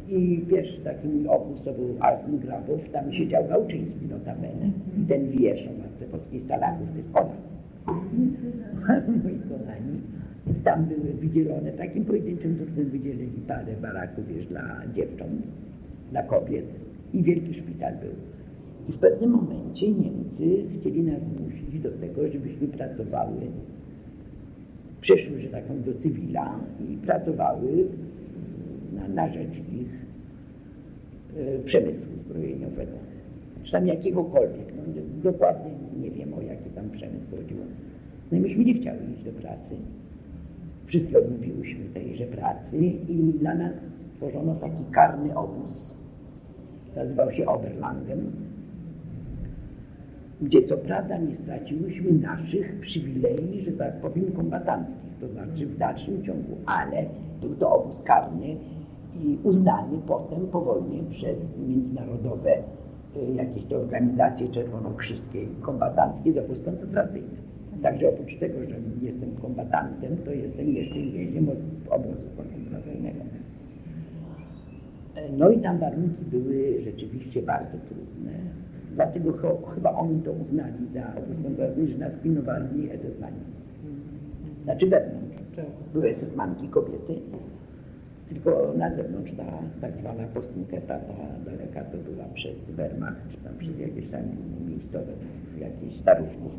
i 0.10 0.46
pierwszy 0.50 0.78
taki 0.82 1.08
mój 1.08 1.28
obóz 1.28 1.62
to 1.66 1.74
był 1.74 1.96
Alfred 2.00 2.36
Grabów, 2.36 2.90
tam 2.92 3.14
siedział 3.14 3.48
Gałczyński 3.48 4.06
notabene 4.06 4.70
i 4.98 5.06
ten 5.08 5.30
wiersz 5.30 5.68
o 5.68 5.72
Matce 5.82 6.06
Polskiej 6.12 6.42
Stalaków, 6.42 6.88
to 6.92 6.98
jest 6.98 7.10
ona. 7.14 7.36
Moi 9.24 9.40
kochani. 9.50 10.02
Więc 10.48 10.64
tam 10.64 10.86
były 10.86 11.14
wydzielone, 11.14 11.72
takim 11.72 12.06
pojedynczym 12.06 12.56
turnem 12.56 12.90
wydzielili 12.90 13.42
parę 13.48 13.74
baraków, 13.82 14.28
wiesz, 14.28 14.48
dla 14.48 14.82
dziewcząt, 14.96 15.42
dla 16.12 16.24
kobiet 16.24 16.66
i 17.14 17.24
wielki 17.24 17.54
szpital 17.54 17.94
był. 17.94 18.12
I 18.90 18.92
w 18.92 18.98
pewnym 18.98 19.32
momencie 19.32 19.92
Niemcy 19.92 20.64
chcieli 20.80 21.04
nas 21.04 21.22
zmusić 21.22 21.80
do 21.80 21.92
tego, 21.92 22.28
żebyśmy 22.28 22.68
pracowały, 22.68 23.42
przeszły, 25.02 25.42
że 25.42 25.48
tak 25.48 25.64
powiem, 25.64 25.84
do 25.84 25.94
cywila 25.94 26.60
i 26.90 26.98
pracowały 26.98 27.88
na, 28.94 29.08
na 29.08 29.34
rzecz 29.34 29.54
ich 29.74 29.90
e, 31.38 31.60
przemysłu 31.60 32.14
zbrojeniowego. 32.26 32.92
Czy 33.64 33.72
tam 33.72 33.88
jakiegokolwiek. 33.88 34.74
No, 34.78 35.02
dokładnie 35.32 35.72
nie 36.02 36.12
wiem, 36.12 36.34
o 36.34 36.42
jaki 36.42 36.70
tam 36.70 36.90
przemysł 36.90 37.26
chodziło. 37.32 37.66
No 38.32 38.38
i 38.38 38.42
myśmy 38.42 38.66
nie 38.66 38.74
chciały 38.74 39.00
iść 39.16 39.24
do 39.24 39.32
pracy. 39.32 39.76
Wszystkie 40.86 41.18
odmówiłyśmy 41.18 41.86
tejże 41.94 42.26
pracy 42.26 42.78
i 43.10 43.34
dla 43.40 43.56
nas 43.56 43.74
stworzono 44.14 44.56
taki 44.56 44.84
karny 44.92 45.38
obóz. 45.38 45.96
Nazywał 46.96 47.32
się 47.32 47.46
Oberlangem 47.46 48.32
gdzie 50.44 50.68
co 50.68 50.78
prawda 50.78 51.18
nie 51.18 51.36
straciłyśmy 51.36 52.12
naszych 52.12 52.80
przywilei, 52.80 53.62
że 53.66 53.72
tak 53.72 54.02
powiem, 54.02 54.32
kombatanckich, 54.32 55.18
to 55.22 55.28
znaczy 55.28 55.66
w 55.66 55.78
dalszym 55.78 56.24
ciągu, 56.24 56.58
ale 56.66 57.06
był 57.42 57.56
to 57.56 57.72
obóz 57.72 58.02
karny 58.04 58.56
i 59.22 59.38
uznany 59.44 59.98
potem 60.08 60.48
po 60.48 60.62
wojnie 60.62 61.00
przez 61.12 61.38
międzynarodowe 61.68 62.52
y, 62.52 63.34
jakieś 63.36 63.66
to 63.66 63.76
organizacje 63.76 64.48
czerwonokrzyżskie 64.48 65.46
kombatanckie 65.62 66.34
za 66.34 66.42
obóz 66.42 66.62
koncentracyjny. 66.66 67.38
Także 67.82 68.10
oprócz 68.10 68.40
tego, 68.40 68.60
że 68.70 68.76
jestem 69.02 69.36
kombatantem, 69.42 70.18
to 70.26 70.32
jestem 70.32 70.74
jeszcze 70.74 70.96
więźniem 70.96 71.48
obozu 71.90 72.28
koncentracyjnego. 72.38 73.20
No 75.38 75.50
i 75.50 75.60
tam 75.60 75.80
warunki 75.80 76.26
były 76.32 76.82
rzeczywiście 76.84 77.42
bardzo 77.42 77.78
trudne 77.88 78.34
Dlatego 78.96 79.34
chyba 79.76 79.92
oni 79.92 80.22
to 80.22 80.32
uznali 80.32 80.88
za 80.94 81.14
rozwiązanie, 81.16 81.88
że 81.88 81.98
nas 81.98 82.12
pilnowali 82.24 82.90
SS-mani. 82.90 83.44
Znaczy 84.64 84.88
wewnątrz. 84.88 85.34
Były 85.94 86.14
SS-manki 86.14 86.68
kobiety, 86.70 87.16
tylko 88.30 88.74
na 88.78 88.96
zewnątrz 88.96 89.32
ta 89.32 89.44
tak 89.82 89.92
zwana 90.00 90.24
postniketa, 90.24 91.00
ta 91.00 91.52
daleka 91.52 91.84
to 91.84 91.98
była 91.98 92.26
przez 92.34 92.56
Wehrmacht, 92.76 93.30
czy 93.32 93.38
tam 93.38 93.54
przez 93.58 93.80
jakieś 93.80 94.10
tam 94.10 94.22
miejscowe, 94.68 95.12
jakieś 95.60 96.00
staruszków 96.00 96.52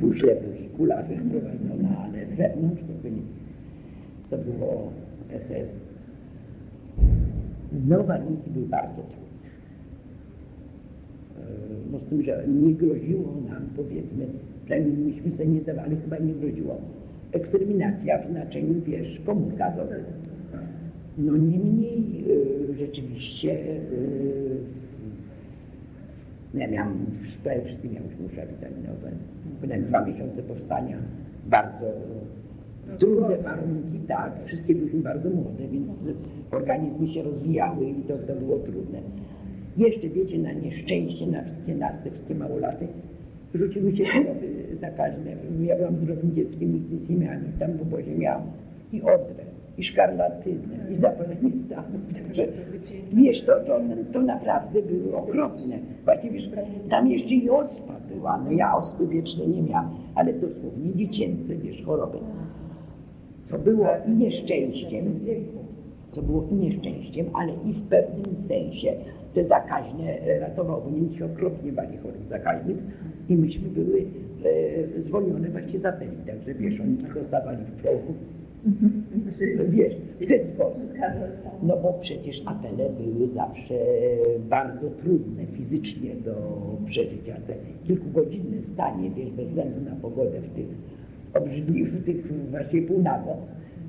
półślepych 0.00 0.60
i 0.64 0.68
kulawych 0.68 1.22
prowadzona, 1.22 1.88
ale 2.04 2.26
wewnątrz 2.26 2.80
to, 2.80 3.02
byli, 3.02 3.22
to 4.30 4.38
było 4.38 4.92
SS. 5.28 5.68
No 7.88 8.04
warunki 8.04 8.50
były 8.50 8.66
bardzo 8.66 9.02
trudne 9.02 9.19
no 11.92 11.98
z 11.98 12.02
tym, 12.02 12.22
że 12.22 12.44
nie 12.48 12.74
groziło 12.74 13.34
nam, 13.50 13.62
powiedzmy, 13.76 14.26
przynajmniej 14.64 14.96
myśmy 14.96 15.32
sobie 15.32 15.48
nie 15.48 15.60
dawali, 15.60 15.96
chyba 15.96 16.18
nie 16.18 16.34
groziło 16.34 16.80
eksterminacja 17.32 18.18
w 18.18 18.30
znaczeniu, 18.30 18.74
wiesz, 18.86 19.20
komór 19.26 19.56
gazowych. 19.56 20.04
No 21.18 21.36
niemniej 21.36 22.24
y, 22.28 22.74
rzeczywiście 22.78 23.52
y, 23.52 24.56
ja 26.54 26.68
miałam, 26.68 27.06
prawie 27.44 27.62
wszyscy 27.64 27.88
miałyśmy 27.88 28.26
usza 28.26 28.46
witaminowe. 28.46 29.10
Byłem 29.60 29.84
dwa 29.84 30.06
miesiące 30.06 30.42
powstania, 30.42 30.96
bardzo 31.46 31.86
trudne 32.98 33.36
warunki, 33.36 33.98
tak, 34.08 34.32
wszystkie 34.46 34.74
byliśmy 34.74 35.00
bardzo 35.00 35.30
młode, 35.30 35.68
więc 35.72 35.88
organizmy 36.50 37.08
się 37.08 37.22
rozwijały 37.22 37.86
i 37.86 37.94
to, 37.94 38.14
to 38.18 38.40
było 38.40 38.58
trudne. 38.58 38.98
Jeszcze 39.76 40.08
wiecie, 40.08 40.38
na 40.38 40.52
nieszczęście, 40.52 41.26
na 41.26 41.42
wszystkie 41.42 41.74
nas, 41.74 41.92
te 42.04 42.10
wszystkie 42.10 42.34
małolaty, 42.34 42.86
rzuciły 43.54 43.96
się 43.96 44.04
choroby 44.04 44.48
zakaźne. 44.80 45.36
Ja 45.60 45.76
byłam 45.76 45.96
zdrowym 45.96 46.34
dzieckiem, 46.34 46.74
nic, 46.74 46.82
nic 46.90 47.20
nie 47.20 47.40
tam 47.58 47.72
w 47.72 47.82
obozie 47.82 48.14
miałam 48.14 48.42
i 48.92 49.02
odrę, 49.02 49.44
i 49.78 49.84
szkarlatynę, 49.84 50.90
i 50.92 50.94
zapalenie 50.94 51.50
stanów. 51.66 52.00
Także 52.14 52.46
wiesz, 53.12 53.40
to, 53.40 53.52
to, 53.66 53.80
to 54.12 54.22
naprawdę 54.22 54.82
były 54.82 55.16
okropne. 55.16 55.78
Właściwie, 56.04 56.40
tam 56.88 57.10
jeszcze 57.10 57.34
i 57.34 57.50
ospa 57.50 57.94
była, 58.14 58.40
no 58.44 58.52
ja 58.52 58.76
ospy 58.76 59.06
wieczne 59.06 59.46
nie 59.46 59.62
miałam, 59.62 59.90
ale 60.14 60.32
dosłownie 60.32 60.94
dziecięce, 60.94 61.54
wiesz, 61.54 61.82
choroby. 61.82 62.18
To 63.50 63.58
było 63.58 63.88
i 64.08 64.10
nieszczęściem, 64.10 65.04
co 66.12 66.22
było 66.22 66.46
i 66.50 66.54
nieszczęściem, 66.54 67.26
ale 67.34 67.52
i 67.52 67.72
w 67.72 67.82
pewnym 67.88 68.36
sensie 68.36 68.92
te 69.34 69.44
zakaźne 69.44 70.18
ratowało, 70.40 70.80
bo 70.80 71.18
się 71.18 71.24
okropnie 71.24 71.72
bali 71.72 71.96
chorób 71.96 72.28
zakaźnych 72.28 72.76
i 73.28 73.36
myśmy 73.36 73.68
były 73.68 74.04
e, 74.98 75.02
zwolnione 75.02 75.48
właśnie 75.48 75.78
z 75.78 75.84
apeli, 75.84 76.16
także 76.26 76.54
wiesz, 76.54 76.80
oni 76.80 76.96
dostawali 77.14 77.64
w 77.64 77.82
prochu, 77.82 78.14
wiesz, 79.68 79.94
w 80.20 80.26
ten 80.28 80.40
sposób. 80.54 80.82
No 81.62 81.76
bo 81.76 81.92
przecież 81.92 82.42
apele 82.46 82.90
były 82.90 83.28
zawsze 83.34 83.74
bardzo 84.48 84.90
trudne 84.90 85.46
fizycznie 85.46 86.14
do 86.24 86.34
przeżycia. 86.86 87.36
Te 87.46 87.54
kilkugodzinne 87.86 88.56
stanie, 88.74 89.10
wiesz, 89.10 89.30
bez 89.30 89.48
względu 89.48 89.80
na 89.90 89.96
pogodę 89.96 90.40
w 90.40 90.54
tych 90.54 90.66
obrzydliwych, 91.34 91.92
w 91.92 92.04
tych 92.04 92.50
właśnie 92.50 92.82
półnago. 92.82 93.36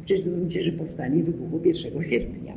Przecież 0.06 0.26
się, 0.50 0.64
że 0.64 0.72
powstanie 0.72 1.24
wybuchło 1.24 1.60
1 1.64 2.04
sierpnia. 2.10 2.54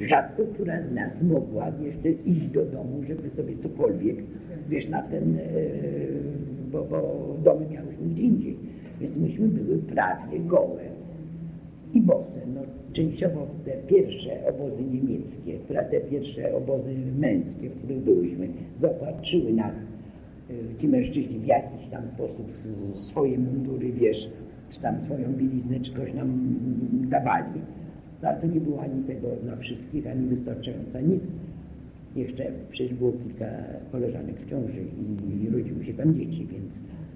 Rzadko 0.00 0.42
która 0.54 0.82
z 0.82 0.92
nas 0.94 1.22
mogła 1.22 1.72
jeszcze 1.82 2.10
iść 2.10 2.46
do 2.46 2.64
domu, 2.64 3.02
żeby 3.08 3.30
sobie 3.30 3.58
cokolwiek, 3.58 4.16
wiesz, 4.68 4.88
na 4.88 5.02
ten, 5.02 5.36
e, 5.36 5.40
bo, 6.72 6.84
bo 6.84 7.18
domy 7.44 7.66
miałyśmy 7.70 8.08
gdzie 8.08 8.22
indziej. 8.22 8.56
Więc 9.00 9.16
myśmy 9.16 9.48
były 9.48 9.78
prawie 9.78 10.40
gołe 10.40 10.82
i 11.94 12.00
bose. 12.00 12.40
No, 12.54 12.60
częściowo 12.92 13.46
te 13.64 13.70
pierwsze 13.70 14.46
obozy 14.48 14.82
niemieckie, 14.92 15.58
te 15.90 16.00
pierwsze 16.00 16.56
obozy 16.56 16.94
męskie, 17.18 17.70
w 17.70 17.78
których 17.78 17.98
byłyśmy, 17.98 18.48
zaopatrzyły 18.80 19.52
nas 19.52 19.74
e, 20.50 20.80
ci 20.80 20.88
mężczyźni 20.88 21.38
w 21.38 21.46
jakiś 21.46 21.88
tam 21.90 22.02
sposób 22.14 22.52
swoje 22.94 23.38
mundury, 23.38 23.92
wiesz, 23.92 24.28
czy 24.70 24.80
tam 24.80 25.00
swoją 25.00 25.32
bieliznę, 25.32 25.80
czy 25.80 25.92
coś 25.92 26.14
nam 26.14 26.56
dawali. 27.10 27.60
Ale 28.24 28.40
to 28.40 28.46
nie 28.46 28.60
było 28.60 28.82
ani 28.82 29.02
tego 29.02 29.28
dla 29.42 29.56
wszystkich, 29.56 30.06
ani 30.06 30.26
wystarczająca 30.26 31.00
nic. 31.00 31.22
Jeszcze 32.16 32.44
przecież 32.70 32.94
było 32.94 33.12
kilka 33.12 33.46
koleżanek 33.92 34.40
w 34.40 34.50
ciąży 34.50 34.80
i 35.42 35.50
rodziły 35.50 35.84
się 35.84 35.94
tam 35.94 36.14
dzieci, 36.14 36.46
więc 36.52 36.72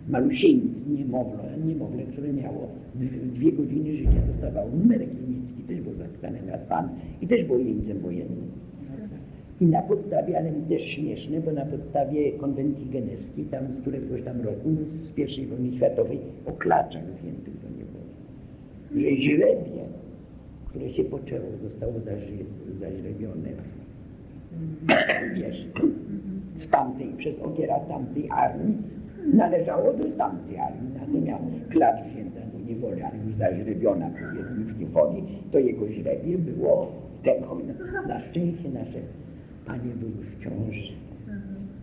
malusieńc, 0.08 0.64
niemowlę, 0.98 1.44
niemowlę, 1.66 2.02
które 2.02 2.32
miało 2.32 2.68
dwie 3.34 3.52
godziny 3.52 3.96
życia, 3.96 4.20
dostawało 4.32 4.70
numerek 4.70 5.08
niemiecki, 5.20 5.62
też 5.68 5.80
był 5.80 5.94
zapisany 5.94 6.38
na 6.46 6.58
stan 6.58 6.88
i 7.22 7.26
też 7.26 7.44
było 7.44 7.58
jeńcem 7.58 7.98
wojennym. 7.98 8.48
I 9.60 9.66
na 9.66 9.82
podstawie, 9.82 10.38
ale 10.38 10.52
też 10.52 10.82
śmieszne, 10.82 11.40
bo 11.40 11.52
na 11.52 11.66
podstawie 11.66 12.32
konwencji 12.32 12.86
genewskiej, 12.86 13.44
tam 13.44 13.72
z 13.72 13.80
któregoś 13.80 14.22
tam 14.22 14.40
roku, 14.40 14.68
z 14.88 15.10
pierwszej 15.10 15.46
wojny 15.46 15.76
światowej, 15.76 16.18
o 16.46 16.52
klaczach 16.52 17.02
wziętych 17.02 17.54
do 17.54 17.68
niewoli. 17.78 18.12
Że 18.94 19.22
źrebie, 19.22 19.82
które 20.70 20.92
się 20.92 21.04
poczęło, 21.04 21.46
zostało 21.62 21.92
zaźrebione 22.80 23.50
wiesz, 25.34 25.66
w 26.58 26.70
tamtej, 26.70 27.08
przez 27.18 27.40
ogiera 27.42 27.80
tamtej 27.80 28.28
armii, 28.30 28.76
należało 29.34 29.92
do 29.92 30.04
tamtej 30.04 30.58
armii. 30.58 30.90
Natomiast 31.00 31.44
klacz 31.70 32.04
wzięta 32.04 32.40
do 32.40 32.58
niewoli, 32.68 33.02
armii 33.02 33.34
zaźrebiona 33.38 34.10
powiedzmy 34.10 34.64
w 34.64 34.80
niewoli, 34.80 35.22
to 35.52 35.58
jego 35.58 35.88
źrebie 35.88 36.38
było. 36.38 36.92
Tego. 37.24 37.58
Na 38.08 38.20
szczęście 38.20 38.68
nasze 38.68 38.98
panie 39.66 39.92
były 39.94 40.12
w 40.12 40.44
ciąży 40.44 40.92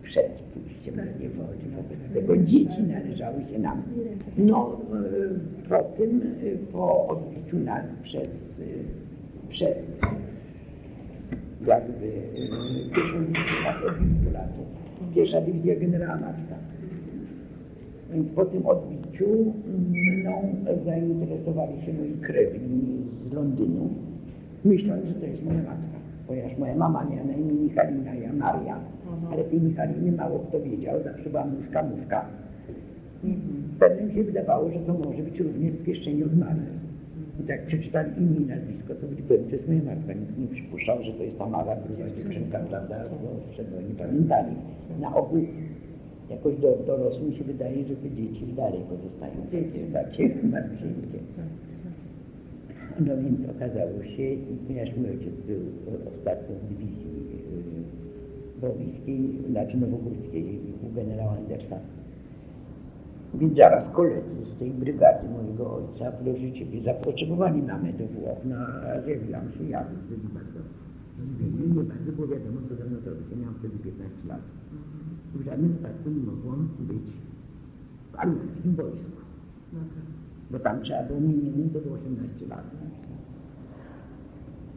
przed 0.08 0.32
pójściem 0.32 0.96
do 0.96 1.02
niewoli. 1.20 1.58
Wobec 1.76 1.98
tego 2.14 2.36
dzieci 2.36 2.82
należały 2.82 3.44
się 3.52 3.58
nam. 3.58 3.82
No, 4.38 4.80
e, 5.64 5.68
po 5.68 5.82
tym, 5.82 6.22
e, 6.22 6.72
po 6.72 7.08
odbiciu 7.08 7.58
nas 7.58 7.84
przez, 8.02 8.28
e, 8.28 8.64
przez 9.48 9.76
jakby 11.66 12.10
pierwszą 12.94 13.18
dywizję 13.18 14.28
od 14.28 14.32
latów, 14.32 14.66
pierwsza 15.14 15.40
dywizja 15.40 15.76
generała 15.76 16.16
Marta. 16.16 16.56
Więc 18.12 18.28
po 18.28 18.44
tym 18.44 18.66
odbiciu 18.66 19.54
mną 19.90 20.54
zainteresowali 20.84 21.82
się 21.86 21.92
moi 21.92 22.12
krewni 22.20 23.06
z 23.30 23.32
Londynu, 23.32 23.88
myśląc, 24.64 25.04
że 25.04 25.14
to 25.14 25.26
jest 25.26 25.44
moja 25.44 25.58
matka 25.58 25.95
ponieważ 26.26 26.58
moja 26.58 26.74
mama 26.74 27.04
miała 27.04 27.24
na 27.24 27.32
imię 27.32 27.52
Michalina, 27.52 28.14
ja 28.14 28.32
Maria, 28.32 28.76
mhm. 29.12 29.32
ale 29.32 29.44
tej 29.44 29.60
Michaliny 29.60 30.12
mało 30.12 30.38
kto 30.38 30.60
wiedział, 30.60 31.02
zawsze 31.02 31.30
była 31.30 31.44
muszka, 31.44 31.82
muszka. 31.82 32.24
Mhm. 33.24 33.62
Pewnym 33.78 34.14
się 34.14 34.24
wydawało, 34.24 34.70
że 34.70 34.78
to 34.78 34.92
może 34.92 35.22
być 35.22 35.40
również 35.40 35.74
spieszczenie 35.74 36.24
od 36.24 36.38
mamy. 36.38 36.66
I 37.40 37.42
tak 37.42 37.66
przeczytali 37.66 38.10
imię 38.18 38.36
i 38.36 38.46
nazwisko, 38.46 38.94
to 38.94 39.06
być 39.06 39.22
pewnie, 39.22 39.46
to 39.50 39.56
jest 39.56 39.68
moja 39.68 39.82
matka. 39.82 40.12
Nikt 40.12 40.38
nie 40.38 40.46
przypuszczał, 40.46 41.02
że 41.02 41.12
to 41.12 41.22
jest 41.22 41.38
ta 41.38 41.46
mała, 41.46 41.76
gruba 41.76 42.10
dziewczynka, 42.16 42.58
prawda, 42.58 42.96
bo 43.22 43.52
wtedy 43.52 43.70
nie 43.88 43.94
pamiętali. 43.94 44.52
Na 45.00 45.16
ogół 45.16 45.40
jakoś 46.30 46.56
do, 46.56 46.78
dorosłym 46.86 47.32
się 47.34 47.44
wydaje, 47.44 47.84
że 47.84 47.96
te 47.96 48.10
dzieci 48.10 48.46
dalej 48.56 48.80
pozostają 48.90 49.34
takie, 49.52 49.80
takie 49.92 50.22
marusieńkie. 50.52 51.18
No 53.00 53.16
więc 53.16 53.50
okazało 53.56 54.02
się, 54.04 54.36
ponieważ 54.66 54.96
mój 54.96 55.10
ojciec 55.10 55.34
był 55.46 55.60
ostatnio 56.14 56.56
w 56.56 56.68
dywizji 56.68 57.06
wołyjskiej, 58.60 59.40
y, 59.46 59.50
znaczy 59.50 59.76
nowogórskiej 59.76 60.60
u 60.82 60.94
generała 60.94 61.32
Andersa. 61.32 61.76
Więc 63.34 63.56
zaraz 63.56 63.88
koledzy 63.88 64.44
z 64.54 64.58
tej 64.58 64.70
brygady 64.70 65.28
mojego 65.28 65.76
ojca, 65.76 66.12
Ciebie, 66.54 66.82
zapotrzebowali 66.82 67.62
mamy 67.62 67.92
do 67.92 68.06
Włoch. 68.06 68.38
No, 68.44 68.56
a 68.56 69.00
zjawiłam 69.00 69.52
się 69.52 69.64
ja, 69.64 69.84
byli 70.08 70.28
bardzo 70.34 70.58
zdziwieni, 71.24 71.76
nie 71.76 71.84
bardzo 71.84 72.12
było 72.12 72.26
wiadomo, 72.26 72.60
co 72.68 72.74
ze 72.76 72.84
mną 72.84 73.00
zrobić. 73.00 73.26
Ja 73.30 73.36
miałam 73.36 73.54
wtedy 73.54 73.78
15 73.78 74.28
lat. 74.28 74.40
W 75.34 75.44
żadnym 75.44 75.72
wypadku 75.72 76.10
nie 76.10 76.22
mogłam 76.22 76.68
być 76.78 77.06
w 78.12 78.16
armijskim 78.16 78.74
wojsku. 78.74 79.16
Bo 80.50 80.58
tam 80.58 80.80
trzeba 80.82 81.02
było 81.02 81.20
minimum 81.20 81.70
do 81.70 81.78
18 81.78 82.46
lat. 82.48 82.64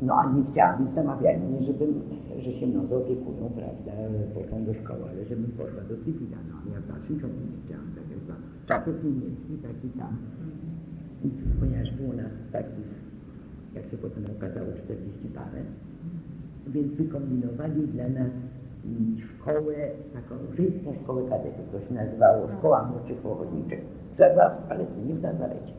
No 0.01 0.13
a 0.19 0.31
nie 0.33 0.43
chciałam, 0.51 0.87
zamawiali 0.95 1.39
mnie, 1.39 1.63
żebym, 1.67 1.93
że 2.39 2.51
się 2.53 2.67
mną 2.67 2.87
zaopiekują, 2.87 3.49
prawda, 3.55 3.91
poszłam 4.33 4.65
do 4.65 4.73
szkoły, 4.73 5.03
ale 5.09 5.25
żebym 5.25 5.51
poszła 5.51 5.81
do 5.89 5.95
cywila, 6.03 6.37
no 6.49 6.55
a 6.59 6.73
ja 6.73 6.81
w 6.81 6.87
dalszym 6.87 7.19
ciągu 7.21 7.39
nie 7.51 7.59
chciałam, 7.65 7.87
tak 7.95 8.05
jak 8.11 8.21
za 8.27 8.35
czasów 8.67 8.95
niemieckich, 9.03 9.61
tak 9.61 9.77
i 9.85 9.89
tam. 9.99 10.13
Ponieważ 11.59 11.91
było 11.91 12.13
nas 12.13 12.33
takich, 12.51 12.89
jak 13.75 13.85
się 13.91 13.97
potem 13.97 14.23
okazało, 14.37 14.67
40 14.83 15.27
parę, 15.35 15.61
więc 16.67 16.93
wykombinowali 16.93 17.87
dla 17.87 18.09
nas 18.09 18.31
szkołę, 19.27 19.75
taką 20.13 20.35
żydną 20.57 20.93
szkołę 21.03 21.21
kadetów, 21.29 21.65
to 21.71 21.79
się 21.87 21.93
nazywało 21.93 22.47
Szkoła 22.57 22.83
Młodszych 22.83 23.17
Pochodniczych, 23.17 23.83
która 24.19 24.33
była 24.33 24.49
w 24.49 24.67
Palestynie, 24.67 25.15
w 25.15 25.21
Nazarecie. 25.21 25.73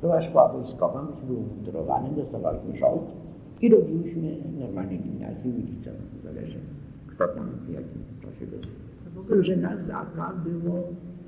Była 0.00 0.22
szkoła 0.22 0.48
wojskowa, 0.48 1.02
myśmy 1.02 1.26
byli 1.26 1.38
umundurowane, 1.38 2.10
dostawaliśmy 2.10 2.78
żołd 2.78 3.12
i 3.60 3.68
robiliśmy 3.68 4.36
normalnie 4.60 4.96
gimnazjum 4.96 5.56
i 5.58 5.62
liceum, 5.62 5.96
zależy 6.24 6.58
kto 7.06 7.28
tam 7.28 7.50
w 7.66 7.72
jakim 7.72 8.02
czasie 8.22 8.46
był. 8.46 9.42
Że 9.42 9.56
na 9.56 9.76
Zaka 9.76 10.32
było 10.44 10.82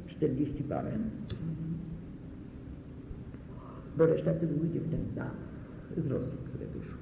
40 0.07 0.65
parę. 0.65 0.91
Bo 3.99 4.07
reszta 4.07 4.35
to 4.35 4.47
były 4.47 4.69
dziewczęta 4.69 5.25
z 5.97 6.07
Rosji, 6.07 6.39
które 6.45 6.67
wyszły. 6.67 6.99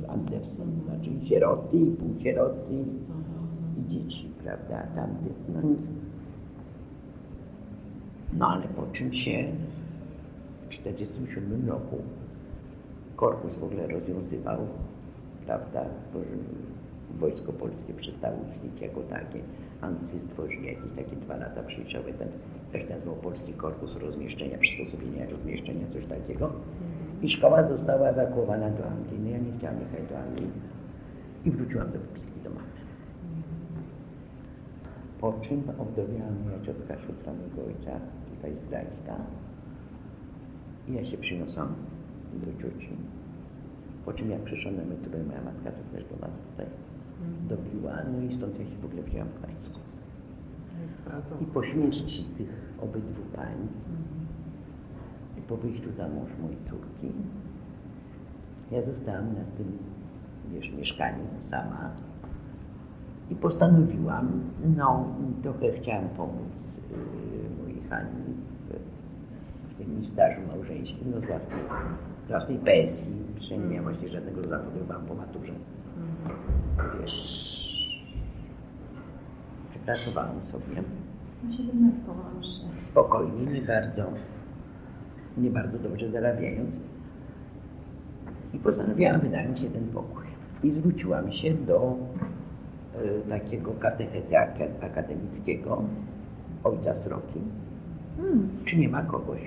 Z 0.00 0.10
Andersen, 0.10 0.68
znaczy 0.84 1.28
sieroty 1.28 1.76
i 1.76 1.86
półsieroty 1.86 2.74
i 3.78 3.88
dzieci, 3.90 4.30
prawda, 4.44 4.82
tamtych. 4.94 5.32
No, 5.54 5.60
no 8.38 8.48
ale 8.48 8.62
po 8.68 8.86
czym 8.92 9.14
się 9.14 9.44
1947 10.70 11.68
roku 11.68 11.96
korpus 13.16 13.56
w 13.56 13.64
ogóle 13.64 13.86
rozwiązywał, 13.86 14.58
prawda, 15.46 15.84
wojsko 17.18 17.52
polskie 17.52 17.94
przestało 17.94 18.36
istnieć 18.54 18.80
jako 18.80 19.00
takie. 19.00 19.38
Anglicy 19.80 20.26
stworzyli 20.26 20.66
jakieś 20.66 20.92
takie 20.96 21.16
dwa 21.16 21.36
lata 21.36 21.62
przejściowe, 21.62 22.12
ten 22.12 22.28
też 22.72 22.90
nazywał 22.90 23.14
Polski 23.16 23.52
Korpus 23.52 23.96
Rozmieszczenia, 23.96 24.58
Przysposobienia 24.58 25.30
Rozmieszczenia, 25.30 25.86
coś 25.92 26.06
takiego. 26.06 26.52
I 27.22 27.30
szkoła 27.30 27.68
została 27.68 28.08
ewakuowana 28.08 28.70
do 28.70 28.86
Anglii. 28.86 29.20
No 29.24 29.30
ja 29.30 29.38
nie 29.38 29.52
chciałam 29.58 29.80
jechać 29.80 30.08
do 30.08 30.18
Anglii 30.18 30.50
i 31.44 31.50
wróciłam 31.50 31.92
do 31.92 31.98
Polski, 31.98 32.40
do 32.44 32.50
mamy. 32.50 32.66
Po 35.20 35.32
czym 35.40 35.62
obdowiała 35.78 36.30
moja 36.44 36.60
ciotka 36.66 36.94
siostra 36.94 37.32
mojego 37.32 37.64
ojca, 37.66 38.00
z 38.48 38.68
Gdańska, 38.68 39.16
i 40.88 40.94
ja 40.94 41.04
się 41.04 41.18
przyniosłam 41.18 41.74
do 42.34 42.62
cioci. 42.62 42.90
Po 44.04 44.12
czym 44.12 44.30
jak 44.30 44.40
przyszłam 44.40 44.76
na 44.76 44.82
emeryturę, 44.82 45.24
moja 45.24 45.42
matka 45.42 45.70
to 45.70 45.96
też 45.96 46.04
do 46.04 46.16
nas 46.26 46.30
tutaj 46.50 46.66
mhm. 46.66 47.48
dobiła, 47.48 47.92
no 48.12 48.22
i 48.22 48.36
stąd 48.36 48.58
ja 48.58 48.66
się 48.66 48.76
w 48.82 48.84
ogóle 48.84 49.02
wzięłam 49.02 49.28
w 49.28 49.38
Gdańsku. 49.38 49.80
I 51.42 51.44
po 51.44 51.62
śmierci 51.62 52.24
tych 52.38 52.48
obydwu 52.82 53.22
pań 53.36 53.68
i 55.38 55.42
po 55.42 55.56
wyjściu 55.56 55.92
za 55.92 56.08
mąż 56.08 56.30
mojej 56.42 56.58
córki 56.70 57.12
Ja 58.70 58.82
zostałam 58.82 59.26
na 59.26 59.44
tym 59.56 59.78
wiesz, 60.52 60.72
mieszkaniu 60.72 61.24
sama 61.50 61.90
i 63.30 63.34
postanowiłam, 63.34 64.40
no 64.76 65.06
trochę 65.42 65.72
chciałam 65.72 66.08
pomóc 66.08 66.78
Hani 67.90 68.34
w, 68.68 69.74
w 69.74 69.78
tym 69.78 70.04
stażu 70.04 70.40
małżeńskim, 70.48 71.12
no 71.14 71.20
z 71.20 71.24
własnej, 71.24 71.60
własnej 72.28 72.58
pensji, 72.58 73.12
że 73.40 73.58
nie 73.58 73.64
miałam 73.64 73.84
właśnie 73.84 74.08
żadnego 74.08 74.42
zawodu, 74.42 74.78
po 75.08 75.14
maturze. 75.14 75.52
Wiesz, 77.00 77.50
pracowałam 79.86 80.42
sobie. 80.42 80.82
Spokojnie, 82.76 83.52
nie 83.52 83.62
bardzo, 83.62 84.02
nie 85.38 85.50
bardzo 85.50 85.78
dobrze 85.78 86.10
zarabiając. 86.10 86.70
I 88.54 88.58
postanowiłam 88.58 89.20
wynająć 89.20 89.60
jeden 89.60 89.88
pokój. 89.88 90.24
I 90.62 90.70
zwróciłam 90.70 91.32
się 91.32 91.54
do 91.54 91.96
y, 93.26 93.28
takiego 93.28 93.72
katechety 93.72 94.38
akademickiego, 94.80 95.82
ojca 96.64 96.94
Sroki, 96.94 97.40
hmm. 98.20 98.48
czy 98.64 98.76
nie 98.76 98.88
ma 98.88 99.02
kogoś. 99.02 99.40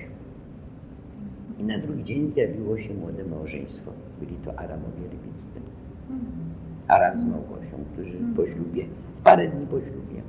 I 1.60 1.64
na 1.64 1.78
drugi 1.80 2.04
dzień 2.04 2.32
zjawiło 2.32 2.78
się 2.78 2.94
młode 2.94 3.24
małżeństwo. 3.24 3.92
Byli 4.20 4.36
to 4.36 4.60
Aramowie 4.60 5.04
Rybiccy. 5.04 5.60
Hmm. 6.08 6.26
Aram 6.88 7.18
z 7.18 7.26
Małgosią, 7.26 7.78
którzy 7.94 8.12
hmm. 8.12 8.34
po 8.34 8.48
ślubie, 8.48 8.86
parę 9.24 9.48
dni 9.48 9.68
po 9.68 9.80
ślubie, 9.80 10.22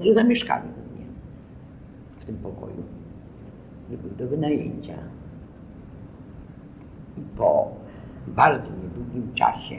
i 0.00 0.14
zamieszkali 0.14 0.68
u 0.68 0.94
mnie 0.94 1.06
w 2.20 2.24
tym 2.24 2.36
pokoju. 2.36 2.82
Nie 3.90 3.96
był 3.96 4.10
do 4.10 4.28
wynajęcia. 4.28 4.98
I 7.18 7.20
po 7.36 7.70
bardzo 8.26 8.70
niedługim 8.82 9.34
czasie 9.34 9.76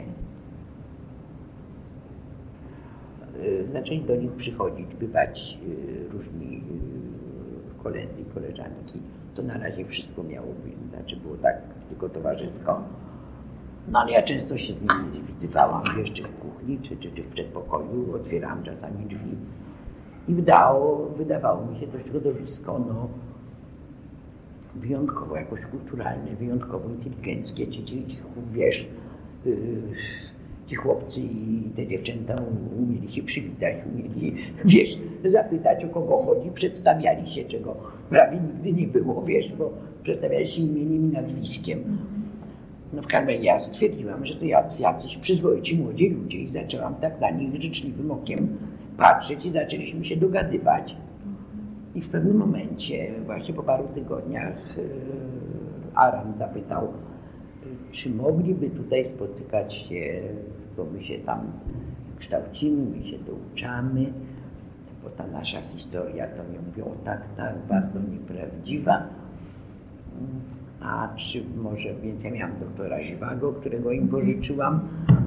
y, 3.44 3.66
zaczęli 3.72 4.00
do 4.00 4.16
nich 4.16 4.32
przychodzić, 4.32 4.94
bywać 4.94 5.58
y, 5.68 6.08
różni 6.08 6.56
y, 6.56 7.23
koledzy 7.84 8.24
koleżanki. 8.34 8.98
To 9.34 9.42
na 9.42 9.58
razie 9.58 9.84
wszystko 9.84 10.22
miało 10.22 10.52
być, 10.64 10.74
znaczy 10.90 11.16
było 11.16 11.36
tak 11.36 11.56
tylko 11.88 12.08
towarzysko. 12.08 12.82
No 13.88 13.98
ale 13.98 14.12
ja 14.12 14.22
często 14.22 14.58
się 14.58 14.72
z 14.74 14.80
nimi 14.80 15.22
widywałam 15.26 15.82
jeszcze 15.98 16.22
w 16.22 16.38
kuchni 16.38 16.78
czy, 16.82 16.96
czy, 16.96 17.10
czy 17.12 17.22
w 17.22 17.28
przedpokoju, 17.28 18.14
otwierałam 18.14 18.62
czasami 18.62 19.06
drzwi 19.06 19.36
i 20.28 20.34
wydało, 20.34 21.10
wydawało 21.16 21.66
mi 21.66 21.80
się 21.80 21.86
to 21.86 21.98
środowisko 21.98 22.78
no, 22.78 23.08
wyjątkowo 24.74 25.36
jakoś 25.36 25.60
kulturalne, 25.60 26.36
wyjątkowo 26.38 26.88
inteligenckie. 26.88 27.68
Ci, 27.68 27.84
ci, 27.84 28.06
ci 28.06 28.18
wiesz, 28.52 28.86
yy, 29.44 29.56
ci 30.66 30.74
chłopcy 30.74 31.20
i 31.20 31.70
te 31.76 31.86
dziewczęta 31.86 32.34
umieli 32.78 33.12
się 33.12 33.22
przywitać, 33.22 33.74
umieli, 33.94 34.34
wiesz, 34.64 34.98
zapytać 35.24 35.84
o 35.84 35.88
kogo 35.88 36.22
chodzi, 36.22 36.50
przedstawiali 36.50 37.34
się, 37.34 37.44
czego 37.44 37.76
prawie 38.10 38.38
nigdy 38.40 38.72
nie 38.72 38.86
było, 38.86 39.22
wiesz, 39.22 39.52
bo 39.52 39.72
przedstawiali 40.02 40.48
się 40.48 40.62
imieniem 40.62 41.10
i 41.10 41.14
nazwiskiem. 41.14 41.98
No 42.92 43.02
w 43.02 43.06
każdym 43.06 43.28
razie 43.28 43.44
ja 43.44 43.60
stwierdziłam, 43.60 44.26
że 44.26 44.34
to 44.34 44.44
jacyś 44.78 45.16
przyzwoici 45.16 45.76
młodzi 45.76 46.10
ludzie 46.10 46.38
i 46.38 46.48
zaczęłam 46.48 46.94
tak 46.94 47.20
na 47.20 47.30
nich 47.30 47.62
życzliwym 47.62 48.10
okiem 48.10 48.48
patrzeć 48.96 49.44
i 49.44 49.50
zaczęliśmy 49.50 50.04
się 50.04 50.16
dogadywać. 50.16 50.96
I 51.94 52.00
w 52.00 52.08
pewnym 52.08 52.36
momencie, 52.36 53.12
właśnie 53.26 53.54
po 53.54 53.62
paru 53.62 53.84
tygodniach, 53.94 54.78
e, 54.78 54.82
Aram 55.94 56.34
zapytał, 56.38 56.88
czy 57.94 58.10
mogliby 58.10 58.70
tutaj 58.70 59.08
spotykać 59.08 59.74
się, 59.74 60.22
bo 60.76 60.84
my 60.84 61.04
się 61.04 61.18
tam 61.18 61.40
kształcimy, 62.18 62.98
my 62.98 63.04
się 63.04 63.18
douczamy, 63.18 64.12
bo 65.04 65.10
ta 65.10 65.26
nasza 65.26 65.60
historia, 65.60 66.26
to 66.26 66.42
nie 66.52 66.58
mówią 66.66 66.96
tak, 67.04 67.22
tak, 67.36 67.54
bardzo 67.68 67.98
nieprawdziwa. 68.12 69.06
A 70.80 71.08
czy 71.16 71.44
może, 71.56 71.94
więc 72.02 72.24
ja 72.24 72.30
miałam 72.30 72.58
doktora 72.60 73.02
Ziwago, 73.04 73.52
którego 73.52 73.92
im 73.92 74.08
pożyczyłam, 74.08 74.80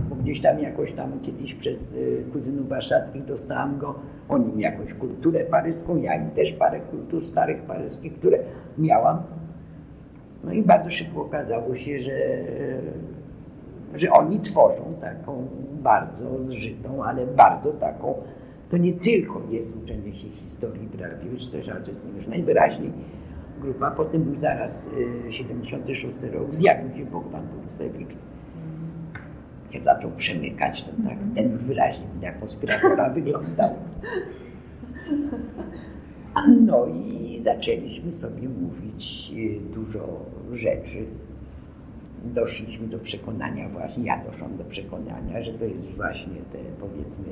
bo 0.10 0.15
gdzieś 0.15 0.41
tam 0.41 0.60
jakoś 0.60 0.93
tam 0.93 1.19
kiedyś 1.19 1.53
przez 1.53 1.91
y, 1.93 2.23
kuzynów 2.34 2.69
warszawskich 2.69 3.25
dostałam 3.25 3.77
go, 3.77 3.95
oni 4.30 4.53
im 4.53 4.60
jakąś 4.60 4.93
kulturę 4.93 5.45
paryską, 5.45 5.97
ja 5.97 6.15
im 6.15 6.30
też 6.30 6.51
parę 6.53 6.80
kultur 6.80 7.25
starych 7.25 7.62
paryskich, 7.62 8.13
które 8.13 8.39
miałam. 8.77 9.17
No 10.47 10.53
i 10.53 10.62
bardzo 10.62 10.89
szybko 10.89 11.21
okazało 11.21 11.75
się, 11.75 11.99
że, 11.99 12.17
że 13.95 14.12
oni 14.12 14.39
tworzą 14.39 14.93
taką 15.01 15.47
bardzo 15.81 16.25
zżytą, 16.49 17.03
ale 17.03 17.27
bardzo 17.27 17.71
taką, 17.71 18.13
to 18.69 18.77
nie 18.77 18.93
tylko 18.93 19.41
jest 19.49 19.75
uczenie 19.83 20.15
się 20.15 20.29
historii 20.29 20.88
prawdziwej, 20.88 21.71
ale 21.71 21.81
to 21.81 21.91
jest 21.91 22.01
już 22.17 22.27
najwyraźniej 22.27 22.91
grupa. 23.62 23.91
Potem 23.91 24.23
był 24.23 24.36
zaraz 24.36 24.89
76 25.29 26.23
y, 26.23 26.31
rok, 26.31 26.53
zjawił 26.53 26.97
się 26.97 27.05
Bogdan 27.05 27.47
Borysewicz 27.47 28.15
jak 29.73 29.83
zaczął 29.83 30.12
przemykać, 30.12 30.83
to 30.83 30.91
tak, 31.10 31.17
ten 31.36 31.57
wyraźnie 31.57 32.05
jak 32.21 32.39
konspiratora 32.39 33.10
wyglądał. 33.19 33.75
No 36.45 36.88
i 36.88 37.39
zaczęliśmy 37.43 38.12
sobie 38.12 38.50
mówić 38.50 39.32
y, 39.38 39.73
dużo 39.73 40.26
rzeczy. 40.54 41.06
Doszliśmy 42.26 42.88
do 42.88 43.00
przekonania 43.00 43.69
właśnie, 43.69 44.04
ja 44.04 44.23
doszłam 44.32 44.58
do 44.58 44.63
przekonania, 44.63 45.43
że 45.43 45.54
to 45.54 45.65
jest 45.65 45.95
właśnie 45.95 46.36
te 46.52 46.58
powiedzmy 46.80 47.26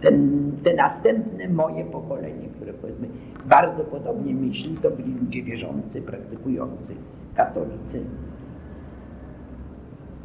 ten, 0.00 0.52
te 0.64 0.74
następne 0.74 1.48
moje 1.48 1.84
pokolenie, 1.84 2.48
które 2.48 2.72
powiedzmy 2.72 3.08
bardzo 3.46 3.84
podobnie 3.84 4.34
myśli, 4.34 4.76
to 4.82 4.90
byli 4.90 5.14
ludzie 5.14 5.42
wierzący, 5.42 6.02
praktykujący, 6.02 6.94
katolicy, 7.34 8.04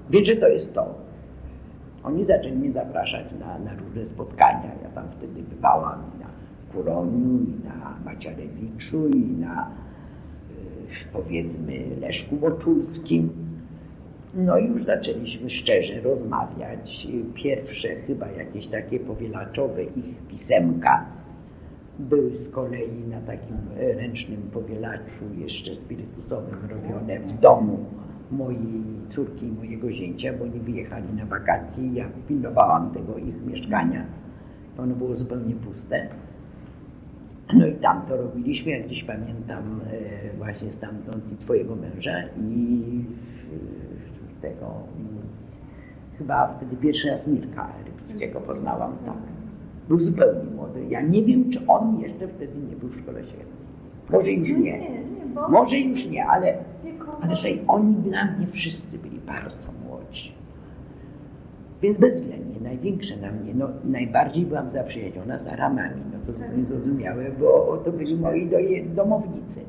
Więc, 0.10 0.28
że 0.28 0.36
to 0.36 0.48
jest 0.48 0.74
to. 0.74 0.96
Oni 2.04 2.26
zaczęli 2.26 2.56
mnie 2.56 2.72
zapraszać 2.72 3.26
na, 3.40 3.60
na 3.60 3.72
różne 3.76 4.06
spotkania. 4.06 4.72
Ja 4.84 4.90
tam 4.90 5.06
wtedy 5.18 5.42
bywałam 5.44 6.00
Kuroniu, 6.74 7.40
i 7.44 7.66
na 7.66 7.96
Maciarewiczu, 8.06 9.08
i 9.08 9.20
na 9.20 9.72
powiedzmy 11.14 11.74
Leszku 12.02 12.36
Moczulskim. 12.36 13.30
No 14.34 14.58
i 14.58 14.68
już 14.68 14.84
zaczęliśmy 14.84 15.50
szczerze 15.50 16.02
rozmawiać. 16.02 17.08
Pierwsze 17.34 17.88
chyba 17.96 18.28
jakieś 18.28 18.68
takie 18.68 19.00
powielaczowe 19.00 19.84
ich 19.84 20.28
pisemka 20.28 21.06
były 22.00 22.36
z 22.36 22.50
kolei 22.50 23.08
na 23.10 23.22
takim 23.22 23.58
ręcznym 23.78 24.42
powielaczu 24.42 25.26
jeszcze 25.38 25.76
spirytusowym 25.76 26.60
robione 26.70 27.20
w 27.20 27.40
domu 27.40 27.86
mojej 28.32 28.84
córki 29.10 29.46
i 29.46 29.52
mojego 29.52 29.92
zięcia, 29.92 30.34
bo 30.34 30.44
oni 30.44 30.60
wyjechali 30.60 31.14
na 31.14 31.26
wakacje 31.26 31.84
i 31.84 31.94
ja 31.94 32.06
pilnowałam 32.28 32.92
tego 32.92 33.18
ich 33.18 33.46
mieszkania. 33.46 34.06
Ono 34.78 34.96
było 34.96 35.16
zupełnie 35.16 35.56
puste. 35.56 36.08
No 37.54 37.68
i 37.68 37.74
tam 37.74 38.02
to 38.08 38.18
robiliśmy, 38.18 38.72
jak 38.72 38.88
dziś 38.88 39.04
pamiętam 39.04 39.82
e, 39.92 40.38
właśnie 40.38 40.72
stamtąd 40.72 41.32
i 41.32 41.36
twojego 41.36 41.76
męża 41.76 42.24
i 42.38 42.80
tego 44.42 44.74
chyba 46.18 46.48
wtedy 46.48 46.76
pierwszy 46.76 47.10
raz 47.10 47.28
Mirka 47.28 47.70
Rybickiego 47.86 48.42
poznałam, 48.42 48.94
tak. 49.06 49.16
Był 49.88 50.00
zupełnie 50.00 50.52
młody. 50.56 50.86
Ja 50.90 51.02
nie 51.02 51.24
wiem, 51.24 51.50
czy 51.50 51.68
on 51.68 52.00
jeszcze 52.00 52.28
wtedy 52.28 52.54
nie 52.70 52.76
był 52.76 52.90
w 52.90 53.02
szkole 53.02 53.24
świetnej. 53.24 53.60
Może 54.10 54.32
już 54.32 54.50
nie. 54.50 54.82
Może 55.50 55.78
już 55.80 56.06
nie, 56.06 56.26
ale, 56.26 56.58
ale 57.22 57.36
oni 57.68 57.96
dla 57.96 58.26
mnie 58.26 58.48
wszyscy 58.48 58.98
byli 58.98 59.20
bardzo. 59.20 59.79
Więc 61.82 62.00
bezwzględnie, 62.00 62.60
największe 62.62 63.18
na 63.18 63.32
mnie, 63.32 63.54
no 63.54 63.70
najbardziej 63.84 64.46
byłam 64.46 64.72
zaprzyjaźniona 64.72 65.40
z 65.40 65.48
Aramami, 65.48 66.02
no 66.14 66.20
to 66.26 66.34
zupełnie 66.34 66.66
zrozumiałe, 66.66 67.32
bo 67.40 67.78
to 67.86 67.92
byli 67.92 68.16
moi 68.16 68.50
domownicy. 68.96 69.60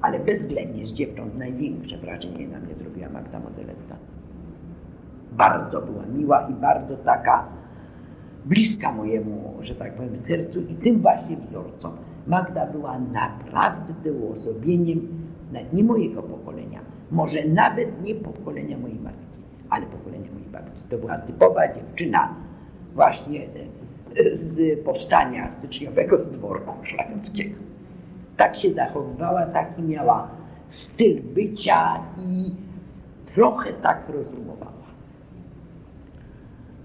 Ale 0.00 0.18
bezwzględnie 0.20 0.86
z 0.86 0.92
dziewcząt 0.92 1.38
największe 1.38 1.98
wrażenie 1.98 2.48
na 2.48 2.58
mnie 2.60 2.74
zrobiła 2.74 3.08
Magda 3.08 3.40
Modeletta. 3.40 3.96
Bardzo 5.32 5.82
była 5.82 6.06
miła 6.06 6.48
i 6.48 6.54
bardzo 6.54 6.96
taka 6.96 7.48
bliska 8.44 8.92
mojemu, 8.92 9.54
że 9.60 9.74
tak 9.74 9.94
powiem, 9.94 10.18
sercu 10.18 10.60
i 10.60 10.74
tym 10.74 11.00
właśnie 11.00 11.36
wzorcom. 11.36 11.92
Magda 12.26 12.66
była 12.66 12.98
naprawdę 12.98 14.12
uosobieniem 14.12 15.08
nie 15.72 15.84
mojego 15.84 16.22
pokolenia, 16.22 16.80
może 17.10 17.48
nawet 17.48 18.02
nie 18.02 18.14
pokolenia 18.14 18.78
mojej 18.78 18.98
matki, 18.98 19.42
ale 19.70 19.86
pokolenia 19.86 20.32
mojej 20.32 20.41
To 20.90 20.98
była 20.98 21.18
typowa 21.18 21.74
dziewczyna 21.74 22.34
właśnie 22.94 23.44
e, 23.44 24.36
z 24.36 24.80
powstania 24.84 25.50
styczniowego 25.50 26.18
z 26.18 26.30
dworku 26.30 26.84
szlacheckiego. 26.84 27.56
Tak 28.36 28.56
się 28.56 28.74
zachowywała, 28.74 29.46
taki 29.46 29.82
miała 29.82 30.28
styl 30.70 31.22
bycia 31.22 32.00
i 32.26 32.50
trochę 33.34 33.72
tak 33.72 34.08
rozumowała. 34.08 34.72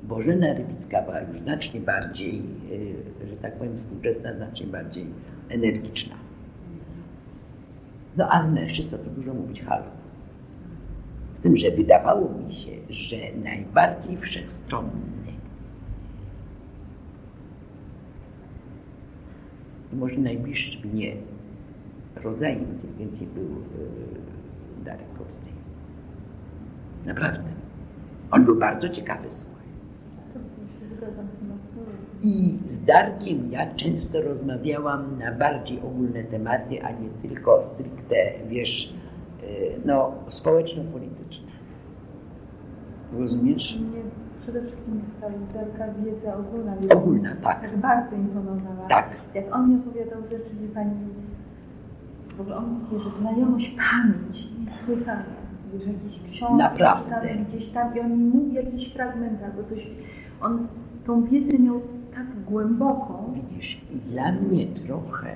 Bożena 0.03 0.53
Rybicka 0.53 1.01
była 1.01 1.19
już 1.19 1.39
znacznie 1.39 1.79
bardziej, 1.79 2.41
e, 3.23 3.27
że 3.27 3.35
tak 3.35 3.53
powiem, 3.53 3.77
współczesna, 3.77 4.33
znacznie 4.33 4.67
bardziej 4.67 5.05
energiczna. 5.49 6.15
No 8.17 8.27
a 8.31 8.47
z 8.47 8.51
mężczyzn 8.51 8.89
to 8.89 8.97
dużo 8.97 9.33
mówić 9.33 9.61
halo. 9.61 9.85
Tym, 11.47 11.57
że 11.57 11.71
wydawało 11.71 12.29
mi 12.29 12.55
się, 12.55 12.71
że 12.89 13.15
najbardziej 13.43 14.17
wszechstronny 14.17 15.31
i 19.93 19.95
może 19.95 20.17
najbliższy 20.17 20.87
mnie 20.87 21.13
rodzajem 22.23 22.59
inteligencji 22.59 23.27
był 23.27 23.43
yy, 23.43 24.85
Darek 24.85 25.13
Kowski. 25.17 25.51
Naprawdę. 27.05 27.49
On 28.31 28.45
był 28.45 28.55
bardzo 28.55 28.89
ciekawy, 28.89 29.27
słuchaj. 29.29 29.67
I 32.21 32.59
z 32.67 32.85
Darkiem 32.85 33.51
ja 33.51 33.75
często 33.75 34.21
rozmawiałam 34.21 35.19
na 35.19 35.31
bardziej 35.31 35.79
ogólne 35.79 36.23
tematy, 36.23 36.83
a 36.83 36.91
nie 36.91 37.09
tylko 37.21 37.63
stricte, 37.63 38.15
wiesz, 38.49 38.93
no, 39.85 40.11
społeczno-polityczne. 40.29 41.47
Rozumiesz? 43.19 43.79
Mnie 43.79 44.01
przede 44.41 44.61
wszystkim 44.61 45.01
ta 45.21 45.27
literka 45.27 45.93
wiedza 45.93 46.37
ogólna. 46.37 46.73
Ogólna, 46.95 47.35
tak. 47.43 47.61
Tak 47.61 47.77
bardzo 47.77 48.15
imponowała. 48.15 48.87
Tak. 48.89 49.21
Jak 49.33 49.55
on 49.55 49.69
mi 49.69 49.75
opowiadał 49.75 50.21
rzeczy, 50.21 50.55
wie 50.61 50.67
Pani, 50.67 50.91
w 52.37 52.41
ogóle 52.41 52.55
on 52.55 52.65
mówi, 52.65 53.03
że 53.03 53.11
znajomość 53.11 53.75
pamięć 53.77 54.47
niesłychana. 54.65 55.23
Wiesz, 55.73 55.87
jakieś 55.87 56.31
książki 56.31 56.57
Naprawdę. 56.57 57.35
gdzieś 57.49 57.69
tam 57.69 57.95
i 57.95 57.99
on 57.99 58.11
mi 58.17 58.23
mówi 58.23 58.53
jakiś 58.53 58.93
fragment 58.93 59.43
albo 59.43 59.69
coś. 59.69 59.87
On 60.41 60.67
tą 61.05 61.23
wiedzę 61.23 61.59
miał 61.59 61.81
tak 62.15 62.25
głęboką. 62.47 63.33
Widzisz, 63.33 63.81
i 63.91 63.95
dla 64.11 64.31
mnie 64.31 64.67
trochę, 64.67 65.35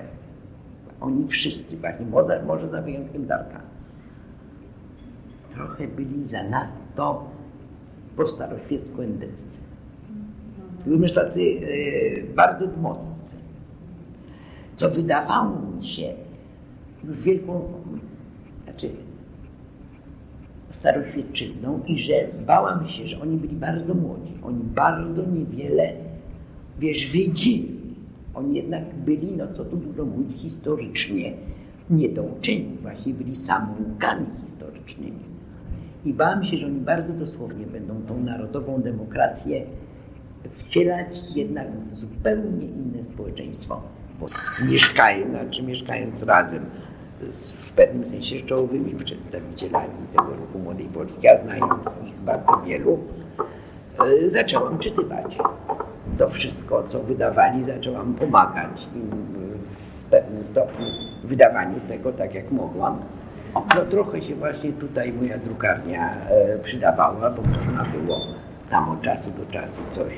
oni 1.00 1.28
wszyscy, 1.28 1.76
właśnie 1.76 2.06
Mozart 2.06 2.46
może 2.46 2.68
za 2.68 2.82
wyjątkiem 2.82 3.26
Darka, 3.26 3.60
trochę 5.54 5.88
byli 5.88 6.28
zanadto 6.28 7.24
po 8.16 8.26
staroświecku-endeccy. 8.26 9.60
Byli 10.86 11.14
tacy 11.14 11.40
e, 11.42 12.34
bardzo 12.34 12.66
dmowscy, 12.66 13.32
co 14.76 14.90
wydawało 14.90 15.56
mi 15.76 15.86
się 15.86 16.14
już 17.04 17.20
wielką, 17.20 17.62
znaczy 18.64 18.90
staroświecczyzną 20.70 21.80
i 21.86 21.98
że 21.98 22.14
bałam 22.46 22.88
się, 22.88 23.06
że 23.06 23.20
oni 23.20 23.36
byli 23.36 23.56
bardzo 23.56 23.94
młodzi. 23.94 24.32
Oni 24.42 24.64
bardzo 24.64 25.22
niewiele, 25.26 25.92
wiesz, 26.78 27.10
wiedzieli. 27.10 27.82
Oni 28.34 28.56
jednak 28.56 28.94
byli, 28.94 29.32
no 29.36 29.46
co 29.56 29.64
tu 29.64 29.76
dużo 29.76 30.04
mówić, 30.04 30.38
historycznie 30.38 31.32
niedouczeni. 31.90 32.76
Właśnie 32.82 33.14
byli 33.14 33.36
samoukami 33.36 34.26
historycznymi. 34.42 35.31
I 36.04 36.12
bałam 36.12 36.44
się, 36.44 36.56
że 36.56 36.66
oni 36.66 36.80
bardzo 36.80 37.12
dosłownie 37.12 37.66
będą 37.66 38.02
tą 38.08 38.20
narodową 38.20 38.82
demokrację 38.82 39.62
wcielać 40.58 41.08
jednak 41.34 41.66
w 41.70 41.94
zupełnie 41.94 42.66
inne 42.66 43.04
społeczeństwo. 43.14 43.80
Bo 44.20 44.26
mieszkają, 44.64 45.30
znaczy 45.30 45.62
mieszkając 45.62 46.22
razem 46.22 46.64
w 47.58 47.72
pewnym 47.72 48.06
sensie 48.06 48.42
czołowymi 48.46 49.04
przedstawicielami 49.04 50.06
tego 50.16 50.36
ruchu 50.36 50.58
Młodej 50.58 50.86
Polski, 50.86 51.28
a 51.28 51.42
znając 51.42 51.72
ich 52.06 52.20
bardzo 52.20 52.60
wielu, 52.66 52.98
e, 54.26 54.30
zaczęłam 54.30 54.78
czytywać 54.78 55.38
to 56.18 56.30
wszystko, 56.30 56.84
co 56.88 57.02
wydawali, 57.02 57.64
zaczęłam 57.64 58.14
pomagać 58.14 58.88
im 58.94 59.10
w 60.06 60.10
pewnym 60.10 60.44
stopniu 60.44 60.86
w 61.24 61.26
wydawaniu 61.26 61.80
tego, 61.88 62.12
tak 62.12 62.34
jak 62.34 62.50
mogłam. 62.50 62.98
No 63.54 63.84
trochę 63.90 64.22
się 64.22 64.34
właśnie 64.34 64.72
tutaj 64.72 65.12
moja 65.12 65.38
drukarnia 65.38 66.14
e, 66.30 66.58
przydawała, 66.58 67.30
bo 67.30 67.42
można 67.42 67.84
było 67.84 68.16
tam 68.70 68.88
od 68.88 69.02
czasu 69.02 69.30
do 69.30 69.52
czasu 69.52 69.78
coś, 69.90 70.12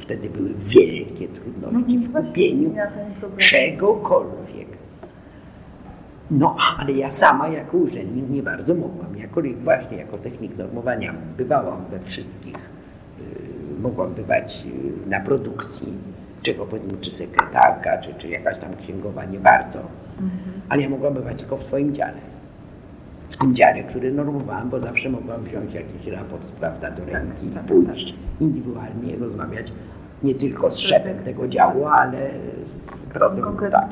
wtedy 0.00 0.30
były 0.30 0.50
wielkie 0.54 1.28
trudności 1.28 1.98
w 1.98 2.12
kupieniu 2.12 2.74
czegokolwiek. 3.36 4.68
No, 6.30 6.56
ale 6.78 6.92
ja 6.92 7.10
sama 7.10 7.48
jako 7.48 7.76
urzędnik 7.76 8.30
nie 8.30 8.42
bardzo 8.42 8.74
mogłam. 8.74 9.16
Jako, 9.16 9.40
właśnie 9.64 9.96
jako 9.96 10.18
technik 10.18 10.58
normowania 10.58 11.14
bywałam 11.36 11.84
we 11.90 12.00
wszystkich, 12.00 12.56
y, 12.56 13.80
mogłam 13.80 14.14
bywać 14.14 14.64
y, 15.06 15.10
na 15.10 15.20
produkcji, 15.20 15.92
czego 16.42 16.66
powiedzmy, 16.66 16.98
czy 17.00 17.10
sekretarka, 17.10 17.98
czy, 17.98 18.14
czy 18.14 18.28
jakaś 18.28 18.58
tam 18.58 18.76
księgowa, 18.76 19.24
nie 19.24 19.38
bardzo. 19.38 19.78
Mhm. 19.78 20.60
Ale 20.68 20.82
ja 20.82 20.88
mogłam 20.88 21.14
bywać 21.14 21.38
tylko 21.38 21.56
w 21.56 21.64
swoim 21.64 21.94
dziale. 21.94 22.20
W 23.30 23.36
tym 23.36 23.56
dziale, 23.56 23.82
który 23.82 24.12
normowałam, 24.12 24.70
bo 24.70 24.80
zawsze 24.80 25.08
mogłam 25.08 25.44
wziąć 25.44 25.74
jakiś 25.74 26.06
raport, 26.06 26.46
prawda, 26.46 26.90
do 26.90 27.04
ręki 27.04 27.46
i 27.46 27.68
pójść 27.68 28.14
indywidualnie 28.40 29.16
rozmawiać 29.16 29.72
nie 30.22 30.34
tylko 30.34 30.70
z 30.70 30.78
szefem 30.78 31.18
tego 31.24 31.48
działu, 31.48 31.86
ale 31.86 32.30
z 32.84 33.12
pracownikiem. 33.12 33.70
Tak. 33.70 33.90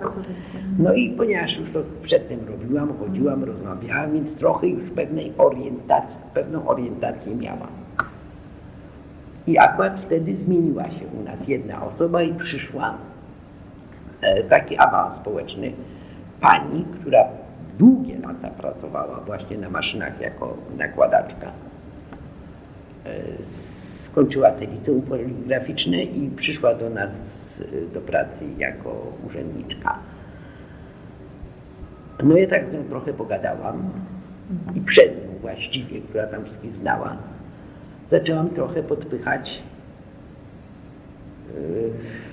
No 0.78 0.92
i 0.92 1.10
ponieważ 1.10 1.58
już 1.58 1.72
to 1.72 1.82
przedtem 2.02 2.38
robiłam, 2.48 2.92
chodziłam, 2.98 3.44
rozmawiałam, 3.44 4.12
więc 4.12 4.34
trochę 4.34 4.66
już 4.66 4.90
pewnej 4.90 5.32
orientacji, 5.38 6.16
pewną 6.34 6.68
orientację 6.68 7.36
miałam. 7.36 7.68
I 9.46 9.58
akurat 9.58 10.00
wtedy 10.00 10.36
zmieniła 10.36 10.84
się 10.84 11.06
u 11.20 11.24
nas 11.24 11.48
jedna 11.48 11.84
osoba 11.84 12.22
i 12.22 12.34
przyszła 12.34 12.94
e, 14.20 14.42
taki 14.42 14.78
awans 14.78 15.16
społeczny 15.16 15.72
pani, 16.40 16.84
która 17.00 17.24
długie 17.78 18.18
lata 18.18 18.48
pracowała 18.50 19.20
właśnie 19.20 19.58
na 19.58 19.70
maszynach 19.70 20.20
jako 20.20 20.56
nakładaczka. 20.76 21.52
E, 23.06 23.10
skończyła 24.04 24.50
te 24.50 24.66
liceum 24.66 25.02
poligraficzne 25.02 26.02
i 26.02 26.30
przyszła 26.30 26.74
do 26.74 26.90
nas 26.90 27.10
e, 27.60 27.94
do 27.94 28.00
pracy 28.00 28.44
jako 28.58 29.12
urzędniczka. 29.26 29.98
No 32.22 32.36
ja 32.36 32.48
tak 32.48 32.70
z 32.70 32.72
nią 32.72 32.84
trochę 32.84 33.12
pogadałam 33.12 33.90
i 34.74 34.80
przed 34.80 35.24
nią 35.24 35.38
właściwie, 35.40 36.00
która 36.00 36.26
tam 36.26 36.44
wszystkich 36.44 36.76
znała, 36.76 37.16
zaczęłam 38.10 38.50
trochę 38.50 38.82
podpychać 38.82 39.62
e, 41.50 41.60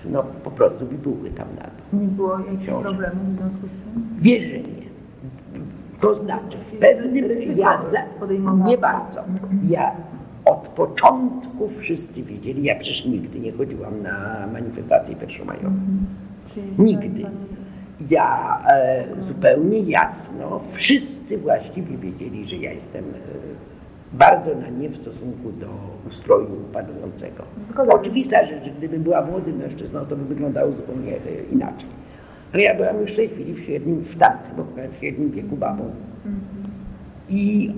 no 0.06 0.24
po 0.24 0.52
prostu 0.52 0.86
bibuły 0.86 1.30
tam 1.30 1.48
na 1.56 1.64
to. 1.64 1.98
Nie 1.98 2.08
było 2.08 2.40
jakichś 2.40 2.66
problemów 2.66 3.34
w 3.34 3.36
związku 3.36 3.68
z 3.68 3.94
tym? 3.94 4.08
Wiesz, 4.22 4.44
że 4.44 4.60
nie. 4.60 4.85
To 6.02 6.14
znaczy 6.14 6.58
w 6.72 6.78
pewnym, 6.78 7.26
ja 7.56 7.82
nie 8.66 8.78
bardzo. 8.78 9.24
Ja 9.70 9.92
od 10.46 10.68
początku 10.68 11.70
wszyscy 11.78 12.24
wiedzieli, 12.24 12.64
ja 12.64 12.76
przecież 12.76 13.06
nigdy 13.06 13.40
nie 13.40 13.52
chodziłam 13.52 14.02
na 14.02 14.48
manifestacje 14.54 15.16
pierwszomajową. 15.16 15.76
Nigdy. 16.78 17.26
Ja 18.10 18.62
e, 18.68 19.06
zupełnie 19.28 19.80
jasno, 19.80 20.62
wszyscy 20.72 21.38
właściwie 21.38 21.98
wiedzieli, 21.98 22.48
że 22.48 22.56
ja 22.56 22.72
jestem 22.72 23.04
e, 23.04 23.18
bardzo 24.14 24.56
na 24.56 24.70
nie 24.70 24.90
w 24.90 24.98
stosunku 24.98 25.52
do 25.52 25.68
ustroju 26.08 26.48
panującego. 26.74 27.44
Oczywista 27.90 28.46
rzecz, 28.46 28.64
że 28.64 28.72
gdybym 28.72 29.04
była 29.04 29.22
młodym 29.22 29.58
mężczyzną, 29.58 30.06
to 30.06 30.16
by 30.16 30.26
wyglądało 30.26 30.72
zupełnie 30.72 31.14
e, 31.14 31.20
inaczej. 31.52 31.90
Ale 32.56 32.64
ja 32.64 32.76
byłam 32.76 33.02
już 33.02 33.12
w 33.12 33.16
tej 33.16 33.30
chwili 33.30 33.54
w 33.54 33.66
średnim, 33.66 34.02
w 34.02 34.18
tamtym, 34.18 34.66
w 34.92 35.00
średnim 35.00 35.32
wieku 35.32 35.56
babą. 35.56 35.84
I 37.30 37.72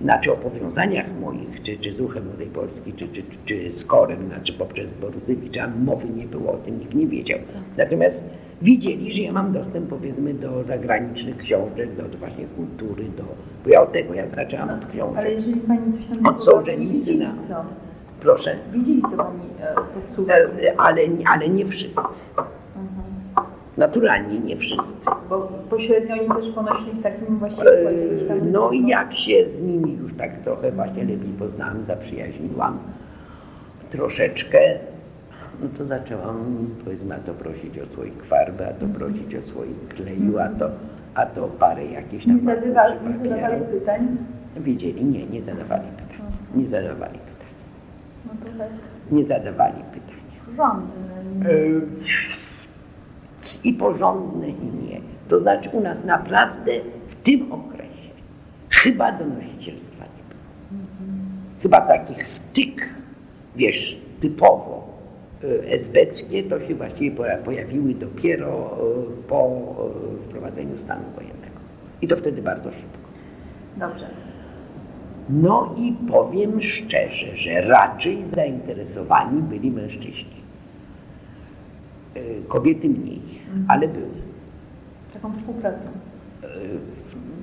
znaczy 0.00 0.32
o 0.32 0.36
powiązaniach 0.36 1.06
moich, 1.20 1.62
czy, 1.62 1.78
czy 1.78 1.92
z 1.92 1.98
ruchem 1.98 2.26
Młodej 2.26 2.46
Polski, 2.46 2.92
czy, 2.92 3.08
czy, 3.08 3.22
czy 3.44 3.72
z 3.76 3.84
Korem, 3.84 4.28
znaczy 4.28 4.52
poprzez 4.52 4.90
Borusewicza, 5.00 5.70
mowy 5.84 6.08
nie 6.08 6.24
było 6.24 6.52
o 6.52 6.56
tym, 6.56 6.78
nikt 6.78 6.94
nie 6.94 7.06
wiedział. 7.06 7.38
Natomiast 7.76 8.24
widzieli, 8.62 9.12
że 9.12 9.22
ja 9.22 9.32
mam 9.32 9.52
dostęp 9.52 9.88
powiedzmy 9.88 10.34
do 10.34 10.64
zagranicznych 10.64 11.36
książek, 11.36 11.96
do, 11.96 12.02
do 12.02 12.18
właśnie 12.18 12.44
kultury, 12.44 13.04
do, 13.16 13.24
bo 13.64 13.70
ja 13.70 13.82
od 13.82 13.92
tego 13.92 14.14
ja 14.14 14.24
zaczęłam 14.34 14.70
od 14.70 14.86
książek. 14.86 15.18
Ale 15.18 15.32
jeżeli 15.32 15.60
Pani 15.60 15.92
coś 15.92 16.16
tam 16.16 16.34
Od 16.34 16.44
Sołżenicyna. 16.44 17.34
Proszę. 18.20 18.56
Widzieli, 18.72 19.02
co 19.02 19.08
Pani 19.08 19.40
e, 19.60 19.74
podsuwa. 19.94 20.34
E, 20.34 20.80
ale, 20.80 21.02
ale 21.26 21.48
nie 21.48 21.66
wszyscy. 21.66 22.00
Naturalnie 23.76 24.38
nie 24.38 24.56
wszyscy. 24.56 25.10
Bo 25.28 25.48
pośrednio 25.70 26.14
oni 26.14 26.28
też 26.28 26.54
ponosili 26.54 26.92
w 26.92 27.02
takim 27.02 27.38
właśnie 27.38 27.62
e, 27.64 28.36
No 28.52 28.70
i 28.70 28.86
jak 28.86 29.14
się 29.14 29.44
z 29.58 29.62
nimi 29.62 29.96
już 29.96 30.14
tak 30.14 30.38
trochę 30.38 30.72
właśnie 30.72 31.04
lepiej 31.04 31.32
poznałam, 31.38 31.84
zaprzyjaźniłam 31.84 32.78
troszeczkę, 33.90 34.58
no 35.62 35.68
to 35.78 35.84
zaczęłam 35.84 36.66
powiedzmy 36.84 37.14
a 37.14 37.18
to 37.18 37.34
prosić 37.34 37.78
o 37.78 37.86
słoik 37.94 38.24
farby, 38.24 38.66
a 38.66 38.72
to 38.72 38.86
prosić 38.86 39.34
o 39.34 39.42
słoik 39.42 39.94
kleju, 39.94 40.38
a 40.38 40.48
to 40.48 40.70
a 41.14 41.26
to 41.26 41.48
parę 41.48 41.84
jakieś 41.84 42.26
tam... 42.26 42.36
Nie 42.36 42.54
zadawali, 42.54 42.98
nie 43.22 43.28
zadawali 43.28 43.64
pytań? 43.64 44.16
Wiedzieli, 44.56 45.04
nie, 45.04 45.26
nie 45.26 45.42
zadawali 45.42 45.88
pytań. 45.88 46.26
Nie 46.54 46.66
zadawali 46.66 47.18
pytań. 47.18 47.52
No 48.26 48.32
to 48.44 48.58
tak. 48.58 48.68
Nie 49.10 49.24
zadawali 49.24 49.82
pytań. 49.92 50.20
Rządy. 50.56 51.80
I 53.64 53.72
porządne, 53.72 54.48
i 54.48 54.88
nie. 54.88 55.00
To 55.28 55.38
znaczy 55.38 55.70
u 55.72 55.80
nas 55.80 56.04
naprawdę 56.04 56.72
w 57.08 57.14
tym 57.14 57.52
okresie 57.52 58.10
chyba 58.70 59.12
donosicielstwa 59.12 60.04
nie 60.04 60.22
było. 60.28 60.42
Chyba 61.62 61.80
takich 61.80 62.28
wtyk, 62.28 62.88
wiesz, 63.56 63.98
typowo 64.20 64.88
e, 65.44 65.72
esbeckie, 65.72 66.42
to 66.42 66.60
się 66.60 66.74
właściwie 66.74 67.16
pojawiły 67.44 67.94
dopiero 67.94 68.48
e, 68.48 69.28
po 69.28 69.46
e, 69.46 70.28
wprowadzeniu 70.28 70.78
stanu 70.84 71.02
wojennego. 71.14 71.60
I 72.02 72.08
to 72.08 72.16
wtedy 72.16 72.42
bardzo 72.42 72.70
szybko. 72.70 73.08
Dobrze. 73.76 74.06
No 75.28 75.74
i 75.76 75.92
powiem 76.10 76.62
szczerze, 76.62 77.36
że 77.36 77.60
raczej 77.60 78.24
zainteresowani 78.34 79.42
byli 79.42 79.70
mężczyźni. 79.70 80.44
Kobiety 82.48 82.88
mniej, 82.88 83.20
ale 83.68 83.88
były. 83.88 84.06
Taką 85.12 85.32
współpracą. 85.32 85.78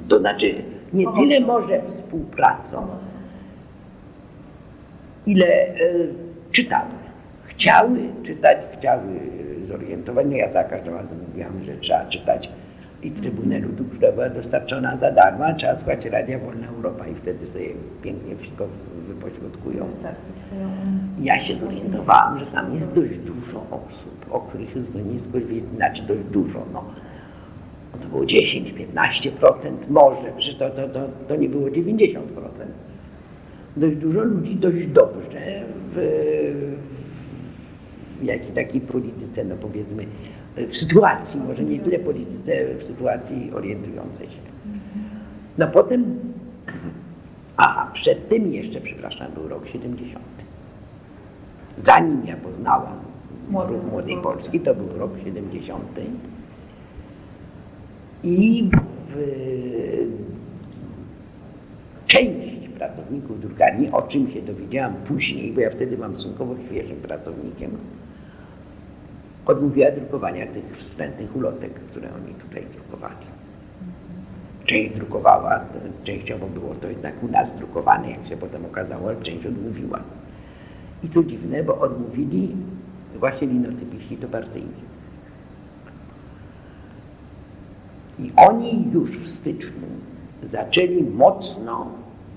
To 0.07 0.19
znaczy 0.19 0.53
nie 0.93 1.05
tyle 1.15 1.39
może 1.39 1.81
współpracą, 1.81 2.87
ile 5.25 5.47
czytały. 6.51 6.91
Chciały 7.45 7.99
czytać, 8.23 8.57
chciały 8.77 9.03
zorientować. 9.67 10.25
No 10.29 10.35
ja 10.35 10.51
za 10.51 10.63
każdym 10.63 10.93
razem 10.93 11.17
mówiłam, 11.27 11.63
że 11.63 11.77
trzeba 11.77 12.05
czytać 12.05 12.49
i 13.03 13.11
Trybunę 13.11 13.59
Ludu, 13.59 13.85
która 13.85 14.11
była 14.11 14.29
dostarczona 14.29 14.97
za 14.97 15.11
darmo, 15.11 15.45
a 15.45 15.53
trzeba 15.53 15.75
słuchać 15.75 16.05
Radia 16.05 16.39
Wolna 16.39 16.67
Europa 16.67 17.07
i 17.07 17.15
wtedy 17.15 17.47
sobie 17.47 17.65
pięknie 18.01 18.35
wszystko 18.35 18.67
wypośrodkują. 19.07 19.85
Ja 21.21 21.43
się 21.43 21.55
zorientowałam, 21.55 22.39
że 22.39 22.45
tam 22.45 22.73
jest 22.73 22.87
dość 22.87 23.17
dużo 23.17 23.59
osób, 23.71 24.20
o 24.31 24.39
których 24.39 24.69
skończyli, 25.29 25.63
znaczy 25.75 26.03
dość 26.03 26.21
dużo, 26.31 26.65
no. 26.73 26.83
To 28.01 28.07
było 28.07 28.23
10-15%, 28.23 29.71
może, 29.89 30.41
że 30.41 30.53
to, 30.53 30.69
to, 30.69 30.89
to, 30.89 30.99
to 31.27 31.35
nie 31.35 31.49
było 31.49 31.67
90%. 31.67 32.19
Dość 33.77 33.95
dużo 33.95 34.23
ludzi 34.23 34.55
dość 34.55 34.87
dobrze 34.87 35.63
w, 35.93 35.97
w 38.21 38.23
jakiej 38.23 38.51
takiej 38.51 38.81
polityce, 38.81 39.43
no 39.43 39.55
powiedzmy, 39.55 40.05
w 40.55 40.77
sytuacji, 40.77 41.39
może 41.47 41.63
nie 41.63 41.79
tyle 41.79 41.99
polityce, 41.99 42.75
w 42.79 42.83
sytuacji 42.83 43.51
orientującej 43.53 44.27
się. 44.27 44.41
No 45.57 45.67
potem, 45.67 46.19
aha, 47.57 47.91
przed 47.93 48.29
tym 48.29 48.47
jeszcze, 48.51 48.81
przepraszam, 48.81 49.31
był 49.31 49.47
rok 49.47 49.67
70. 49.67 50.25
Zanim 51.77 52.25
ja 52.25 52.35
poznałam 52.35 53.10
Młodej 53.51 54.17
Polski, 54.23 54.59
to 54.59 54.75
był 54.75 54.97
rok 54.97 55.11
70. 55.23 55.83
I 58.23 58.69
w, 59.07 59.17
część 62.07 62.67
pracowników 62.67 63.41
drukarni, 63.41 63.91
o 63.91 64.01
czym 64.01 64.31
się 64.31 64.41
dowiedziałam 64.41 64.93
później, 64.93 65.51
bo 65.51 65.61
ja 65.61 65.69
wtedy 65.69 65.97
mam 65.97 66.15
stosunkowo 66.15 66.55
świeżym 66.65 66.97
pracownikiem, 66.97 67.71
odmówiła 69.45 69.91
drukowania 69.91 70.47
tych 70.47 70.77
wstrętnych 70.77 71.35
ulotek, 71.35 71.73
które 71.73 72.09
oni 72.15 72.33
tutaj 72.33 72.65
drukowali. 72.73 73.25
Część 74.65 74.95
drukowała, 74.95 75.65
częściowo 76.03 76.47
było 76.47 76.75
to 76.75 76.87
jednak 76.87 77.23
u 77.23 77.27
nas 77.27 77.55
drukowane, 77.55 78.11
jak 78.11 78.27
się 78.27 78.37
potem 78.37 78.65
okazało, 78.65 79.09
ale 79.09 79.21
część 79.21 79.45
odmówiła. 79.45 79.99
I 81.03 81.09
co 81.09 81.23
dziwne, 81.23 81.63
bo 81.63 81.79
odmówili 81.79 82.55
właśnie 83.19 83.47
linotypiści 83.47 84.17
to 84.17 84.27
partyjni. 84.27 84.91
I 88.19 88.31
oni 88.35 88.91
już 88.91 89.19
w 89.19 89.27
styczniu 89.27 89.87
zaczęli 90.51 91.03
mocno 91.03 91.87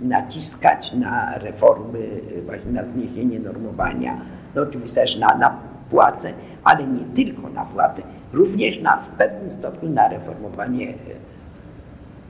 naciskać 0.00 0.92
na 0.92 1.38
reformy, 1.38 2.08
właśnie 2.46 2.72
na 2.72 2.84
zniesienie 2.84 3.40
normowania, 3.40 4.20
no 4.54 4.62
oczywiście 4.62 5.00
też 5.00 5.16
na, 5.16 5.38
na 5.38 5.58
płace, 5.90 6.32
ale 6.64 6.86
nie 6.86 7.04
tylko 7.14 7.48
na 7.48 7.64
płace, 7.64 8.02
również 8.32 8.80
na, 8.80 8.96
w 8.96 9.08
pewnym 9.08 9.52
stopniu 9.52 9.90
na 9.90 10.08
reformowanie 10.08 10.94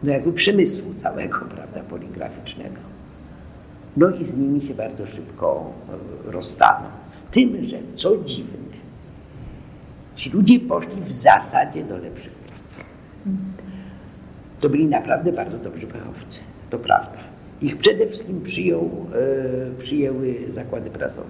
no 0.02 0.12
jakby 0.12 0.33
przemysłu 0.33 0.94
całego, 0.94 1.38
prawda, 1.38 1.80
poligraficznego. 1.90 2.93
No 3.96 4.11
i 4.11 4.24
z 4.24 4.37
nimi 4.37 4.62
się 4.62 4.74
bardzo 4.74 5.07
szybko 5.07 5.72
e, 6.28 6.33
rozstano. 6.33 6.87
Z 7.07 7.22
tym, 7.22 7.64
że 7.64 7.78
co 7.96 8.16
dziwne, 8.16 8.64
ci 10.16 10.30
ludzie 10.30 10.61
poszli 10.61 11.02
w 11.02 11.12
zasadzie 11.12 11.85
do 11.85 11.96
lepszych 11.96 12.33
prac. 12.33 12.85
To 14.61 14.68
byli 14.68 14.87
naprawdę 14.87 15.33
bardzo 15.33 15.59
dobrzy 15.59 15.87
fachowcy, 15.87 16.40
to 16.70 16.78
prawda. 16.78 17.18
Ich 17.62 17.78
przede 17.78 18.07
wszystkim 18.07 18.42
przyjął, 18.42 18.90
e, 19.74 19.83
przyjęły 19.83 20.35
zakłady 20.50 20.90
prasowe, 20.90 21.28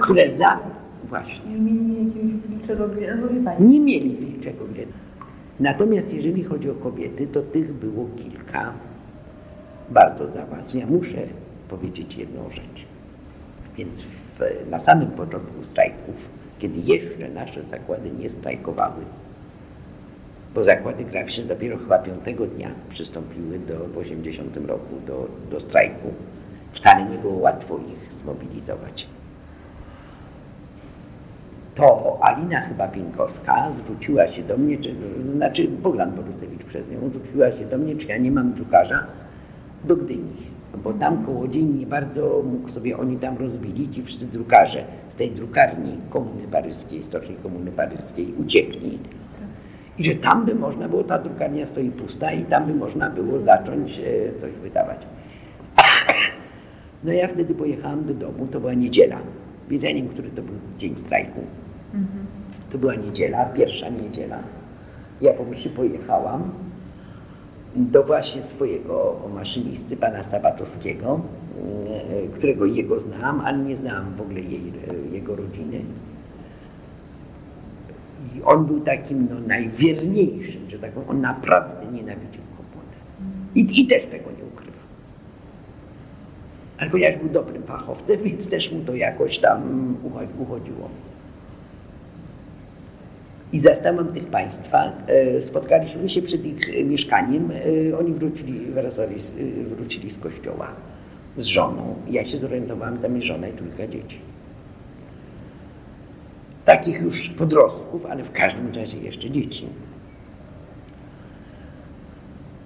które 0.00 0.36
za... 0.36 0.58
Właśnie. 1.04 1.50
Nie 1.50 1.60
mieli 1.60 2.06
jakiegoś 2.06 2.48
wilczego 2.48 2.88
grena, 2.88 3.54
Nie 3.60 3.80
mieli 3.80 4.16
wilczego 4.16 4.64
grena. 4.64 4.92
Natomiast 5.60 6.14
jeżeli 6.14 6.44
chodzi 6.44 6.70
o 6.70 6.74
kobiety, 6.74 7.26
to 7.26 7.42
tych 7.42 7.72
było 7.72 8.08
kilka 8.16 8.72
bardzo 9.90 10.26
zaważnych. 10.26 10.74
Ja 10.74 10.86
muszę 10.86 11.18
powiedzieć 11.68 12.16
jedną 12.16 12.50
rzecz. 12.50 12.86
Więc 13.76 13.90
w, 14.38 14.70
na 14.70 14.78
samym 14.78 15.10
początku 15.10 15.64
strajków, 15.72 16.14
kiedy 16.58 16.78
jeszcze 16.78 17.28
nasze 17.28 17.62
zakłady 17.62 18.10
nie 18.10 18.30
strajkowały, 18.30 19.04
bo 20.54 20.64
zakłady 20.64 21.04
graficzne 21.04 21.44
dopiero 21.44 21.78
chyba 21.78 21.98
piątego 21.98 22.46
dnia 22.46 22.70
przystąpiły 22.90 23.58
do, 23.58 23.78
w 23.88 23.98
80 23.98 24.56
roku 24.56 24.94
do, 25.06 25.28
do 25.50 25.60
strajku. 25.60 26.12
Wcale 26.72 27.04
nie 27.04 27.18
było 27.18 27.38
łatwo 27.38 27.78
ich 27.78 28.22
zmobilizować. 28.22 29.06
To 31.74 32.18
Alina 32.20 32.60
chyba 32.60 32.88
Pienkowska 32.88 33.72
zwróciła 33.82 34.28
się 34.28 34.42
do 34.42 34.56
mnie, 34.56 34.78
czy, 34.78 34.94
znaczy 35.36 35.68
Bogdan 35.68 36.12
Borusewicz 36.12 36.64
przez 36.64 36.90
nią 36.90 37.08
zwróciła 37.08 37.52
się 37.52 37.64
do 37.64 37.78
mnie, 37.78 37.96
czy 37.96 38.06
ja 38.06 38.18
nie 38.18 38.30
mam 38.30 38.52
drukarza 38.52 39.06
do 39.86 39.96
Gdyni, 39.96 40.46
bo 40.84 40.92
tam 40.92 41.24
koło 41.24 41.46
nie 41.46 41.86
bardzo 41.86 42.42
mógł 42.52 42.68
sobie 42.70 42.98
oni 42.98 43.16
tam 43.16 43.36
rozbili, 43.36 43.90
ci 43.90 44.02
wszyscy 44.02 44.26
drukarze 44.26 44.84
z 45.14 45.18
tej 45.18 45.30
drukarni 45.30 45.98
Komuny 46.10 46.48
Paryskiej, 46.52 47.02
Stoczni 47.02 47.36
Komuny 47.42 47.72
Paryskiej 47.72 48.34
uciekli 48.38 48.98
i 49.98 50.04
że 50.04 50.14
tam 50.14 50.44
by 50.44 50.54
można 50.54 50.88
było, 50.88 51.04
ta 51.04 51.18
drukarnia 51.18 51.66
stoi 51.66 51.90
pusta 51.90 52.32
i 52.32 52.44
tam 52.44 52.66
by 52.66 52.74
można 52.74 53.10
było 53.10 53.40
zacząć 53.40 53.90
e, 53.98 54.40
coś 54.40 54.52
wydawać. 54.52 54.98
No 57.04 57.12
ja 57.12 57.28
wtedy 57.28 57.54
pojechałam 57.54 58.04
do 58.04 58.14
domu, 58.14 58.46
to 58.46 58.60
była 58.60 58.74
niedziela. 58.74 59.16
Wiedzeniem, 59.68 60.08
który 60.08 60.30
to 60.30 60.42
był 60.42 60.54
dzień 60.78 60.96
strajku. 60.96 61.40
To 62.72 62.78
była 62.78 62.94
niedziela, 62.94 63.44
pierwsza 63.44 63.88
niedziela. 63.88 64.38
Ja 65.20 65.32
po 65.32 65.44
prostu 65.44 65.70
pojechałam 65.70 66.50
do 67.76 68.02
właśnie 68.02 68.42
swojego 68.42 69.16
maszynisty, 69.34 69.96
pana 69.96 70.22
Sabatowskiego, 70.22 71.20
e, 72.24 72.28
którego 72.28 72.66
jego 72.66 73.00
znałam, 73.00 73.40
ale 73.40 73.58
nie 73.58 73.76
znałam 73.76 74.14
w 74.16 74.20
ogóle 74.20 74.40
jej, 74.40 74.72
e, 74.88 75.14
jego 75.14 75.36
rodziny. 75.36 75.80
I 78.36 78.42
on 78.42 78.66
był 78.66 78.80
takim 78.80 79.28
no, 79.30 79.40
najwierniejszym, 79.46 80.70
że 80.70 80.78
tak 80.78 80.92
powiem, 80.92 81.10
on 81.10 81.20
naprawdę 81.20 81.92
nienawidził 81.92 82.42
komponę. 82.56 82.96
I, 83.54 83.80
I 83.80 83.86
też 83.86 84.04
tego 84.04 84.30
nie 84.30 84.44
ukrywa. 84.44 84.78
Ale 86.78 86.90
ponieważ 86.90 87.20
był 87.20 87.28
dobrym 87.28 87.62
fachowcem, 87.62 88.22
więc 88.22 88.48
też 88.48 88.72
mu 88.72 88.80
to 88.80 88.94
jakoś 88.94 89.38
tam 89.38 89.62
uchodziło. 90.38 90.88
I 93.52 93.60
zastałam 93.60 94.12
tych 94.12 94.24
Państwa, 94.24 94.92
e, 95.06 95.42
spotkaliśmy 95.42 96.10
się 96.10 96.22
przed 96.22 96.46
ich 96.46 96.84
mieszkaniem, 96.84 97.50
e, 97.90 97.98
oni 97.98 98.12
wrócili, 98.12 98.66
wracali, 98.66 99.14
wrócili 99.76 100.10
z 100.10 100.18
kościoła 100.18 100.68
z 101.36 101.44
żoną. 101.44 101.94
Ja 102.10 102.24
się 102.24 102.38
zorientowałam, 102.38 102.98
tam 102.98 103.14
jest 103.14 103.26
żona 103.26 103.48
i 103.48 103.52
trójka 103.52 103.86
dzieci 103.86 104.18
takich 106.66 107.00
już 107.00 107.28
podrostków, 107.28 108.06
ale 108.06 108.24
w 108.24 108.32
każdym 108.32 108.74
razie 108.74 108.98
jeszcze 108.98 109.30
dzieci. 109.30 109.66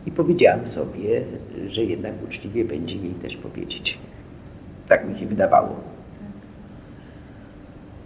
I 0.06 0.10
powiedziałam 0.10 0.68
sobie, 0.68 1.22
że 1.68 1.84
jednak 1.84 2.12
uczciwie 2.24 2.64
będzie 2.64 2.96
jej 2.96 3.14
też 3.14 3.36
powiedzieć. 3.36 3.98
Tak 4.88 5.08
mi 5.08 5.20
się 5.20 5.26
wydawało. 5.26 5.76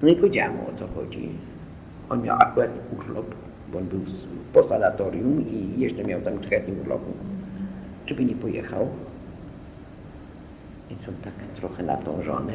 No 0.03 0.09
i 0.09 0.17
powiedziałam 0.17 0.57
o 0.61 0.79
co 0.79 0.87
chodzi. 0.87 1.29
On 2.11 2.23
miał 2.23 2.37
akurat 2.41 2.71
urlop, 2.99 3.35
bo 3.73 3.79
on 3.79 3.85
był 3.85 4.01
po 4.53 4.63
sanatorium 4.63 5.45
i 5.49 5.81
jeszcze 5.81 6.05
miał 6.05 6.21
tam 6.21 6.39
dni 6.39 6.81
urlopu. 6.83 7.13
Czy 8.07 8.15
by 8.15 8.25
nie 8.25 8.35
pojechał? 8.35 8.89
Więc 10.91 11.09
on 11.09 11.15
tak 11.25 11.35
trochę 11.57 11.83
natążony. 11.83 12.53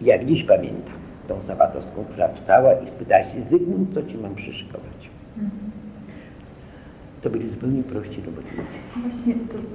Jak 0.00 0.26
dziś 0.26 0.44
pamiętam 0.44 0.94
tą 1.28 1.42
sabatowską, 1.42 2.04
która 2.04 2.28
wstała 2.28 2.72
i 2.72 2.90
spytała 2.90 3.24
się, 3.24 3.42
Zygmunt, 3.50 3.94
co 3.94 4.02
ci 4.02 4.18
mam 4.18 4.34
przyszykować? 4.34 5.10
To 7.22 7.30
byli 7.30 7.50
zupełnie 7.50 7.82
prości 7.82 8.22
robotnicy. 8.26 8.78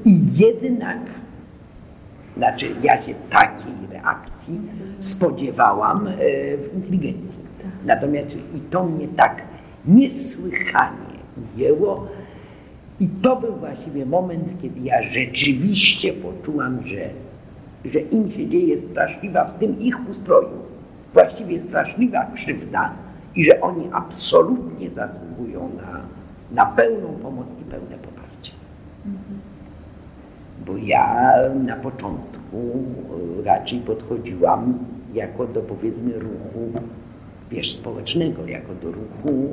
I 0.06 0.20
jednak, 0.38 0.98
znaczy 2.38 2.76
ja 2.84 3.02
się 3.02 3.14
takiej 3.30 3.74
reakcji 3.92 4.62
spodziewałam 5.00 6.08
e, 6.08 6.14
w 6.58 6.74
inteligencji. 6.76 7.51
Natomiast 7.86 8.36
i 8.36 8.60
to 8.72 8.84
mnie 8.84 9.08
tak 9.08 9.42
niesłychanie 9.86 11.12
ujęło, 11.56 12.08
i 13.02 13.08
to 13.08 13.36
był 13.36 13.56
właściwie 13.56 14.06
moment, 14.06 14.62
kiedy 14.62 14.80
ja 14.80 15.04
rzeczywiście 15.04 16.14
poczułam, 16.14 16.80
że, 16.88 17.10
że 17.92 18.00
im 18.00 18.32
się 18.32 18.48
dzieje 18.48 18.78
straszliwa 18.92 19.46
w 19.46 19.60
tym 19.60 19.80
ich 19.80 20.10
ustroju, 20.10 20.58
właściwie 21.14 21.60
straszliwa 21.60 22.26
krzywda 22.26 22.94
i 23.36 23.46
że 23.46 23.62
oni 23.62 23.90
absolutnie 23.92 24.90
zasługują 24.90 25.70
na, 25.78 26.02
na 26.52 26.66
pełną 26.66 27.08
pomoc 27.08 27.48
i 27.62 27.72
pełne 27.72 27.98
poparcie. 27.98 28.52
Bo 30.66 30.78
ja 30.78 31.34
na 31.64 31.76
początku 31.76 32.58
raczej 33.46 33.80
podchodziłam 33.80 34.78
jako 35.14 35.48
do 35.48 35.62
powiedzmy 35.62 36.20
ruchu 36.20 36.72
wiesz, 37.52 37.76
społecznego, 37.76 38.46
jako 38.46 38.74
do 38.76 38.92
ruchu. 38.92 39.50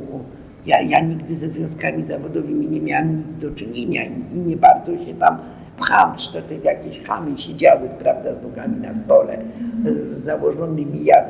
Ja, 0.67 0.83
ja 0.83 1.01
nigdy 1.01 1.37
ze 1.37 1.49
związkami 1.49 2.05
zawodowymi 2.05 2.69
nie 2.69 2.81
miałam 2.81 3.17
nic 3.17 3.27
do 3.41 3.51
czynienia 3.51 4.05
i, 4.05 4.37
i 4.37 4.39
nie 4.39 4.57
bardzo 4.57 4.93
się 4.93 5.15
tam 5.15 5.39
pcham, 5.81 6.17
czy 6.17 6.43
to 6.43 6.55
jakieś 6.65 7.03
chamy 7.03 7.39
siedziały, 7.39 7.89
prawda, 7.99 8.35
z 8.35 8.43
nogami 8.43 8.81
na 8.81 8.95
stole, 8.95 9.39
z 10.13 10.25
założonymi. 10.25 11.05
Ja 11.05 11.25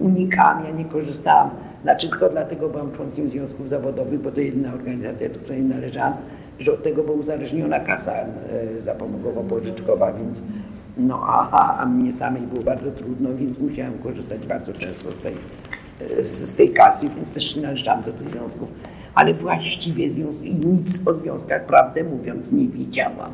unikam, 0.00 0.64
ja 0.64 0.70
nie 0.70 0.84
korzystałam. 0.84 1.50
Znaczy 1.82 2.08
tylko 2.08 2.28
dlatego 2.28 2.68
byłam 2.68 2.92
członkiem 2.92 3.30
związków 3.30 3.68
zawodowych, 3.68 4.20
bo 4.20 4.30
to 4.30 4.40
jedyna 4.40 4.74
organizacja, 4.74 5.28
do 5.28 5.38
której 5.38 5.62
należałam, 5.62 6.12
że 6.60 6.72
od 6.72 6.82
tego 6.82 7.02
była 7.02 7.16
uzależniona 7.16 7.80
kasa 7.80 8.12
e, 8.12 8.26
zapomogowo-pożyczkowa, 8.84 10.12
więc 10.18 10.42
no 10.96 11.22
a, 11.26 11.50
a, 11.50 11.78
a 11.78 11.86
mnie 11.86 12.12
samej 12.12 12.42
było 12.42 12.62
bardzo 12.62 12.90
trudno, 12.90 13.34
więc 13.34 13.58
musiałam 13.58 13.98
korzystać 13.98 14.46
bardzo 14.46 14.72
często 14.72 15.12
z 15.12 15.22
tej 15.22 15.34
z, 16.22 16.54
tej 16.54 16.72
kasy, 16.72 17.06
więc 17.16 17.30
też 17.30 17.56
nie 17.56 17.62
należałam 17.62 18.02
do 18.02 18.12
tych 18.12 18.28
związków. 18.28 18.68
Ale 19.14 19.34
właściwie 19.34 20.10
związki, 20.10 20.54
nic 20.54 21.06
o 21.06 21.14
związkach, 21.14 21.66
prawdę 21.66 22.04
mówiąc, 22.04 22.52
nie 22.52 22.68
wiedziałam. 22.68 23.32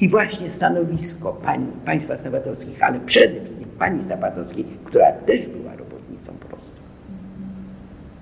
I 0.00 0.08
właśnie 0.08 0.50
stanowisko 0.50 1.32
pań, 1.32 1.66
państwa 1.84 2.16
sabatowskich, 2.16 2.82
ale 2.82 3.00
przede 3.00 3.40
wszystkim 3.40 3.68
pani 3.78 4.02
Sabatowskiej, 4.02 4.64
która 4.84 5.12
też 5.12 5.46
była 5.46 5.76
robotnicą 5.76 6.32
prostu, 6.32 6.70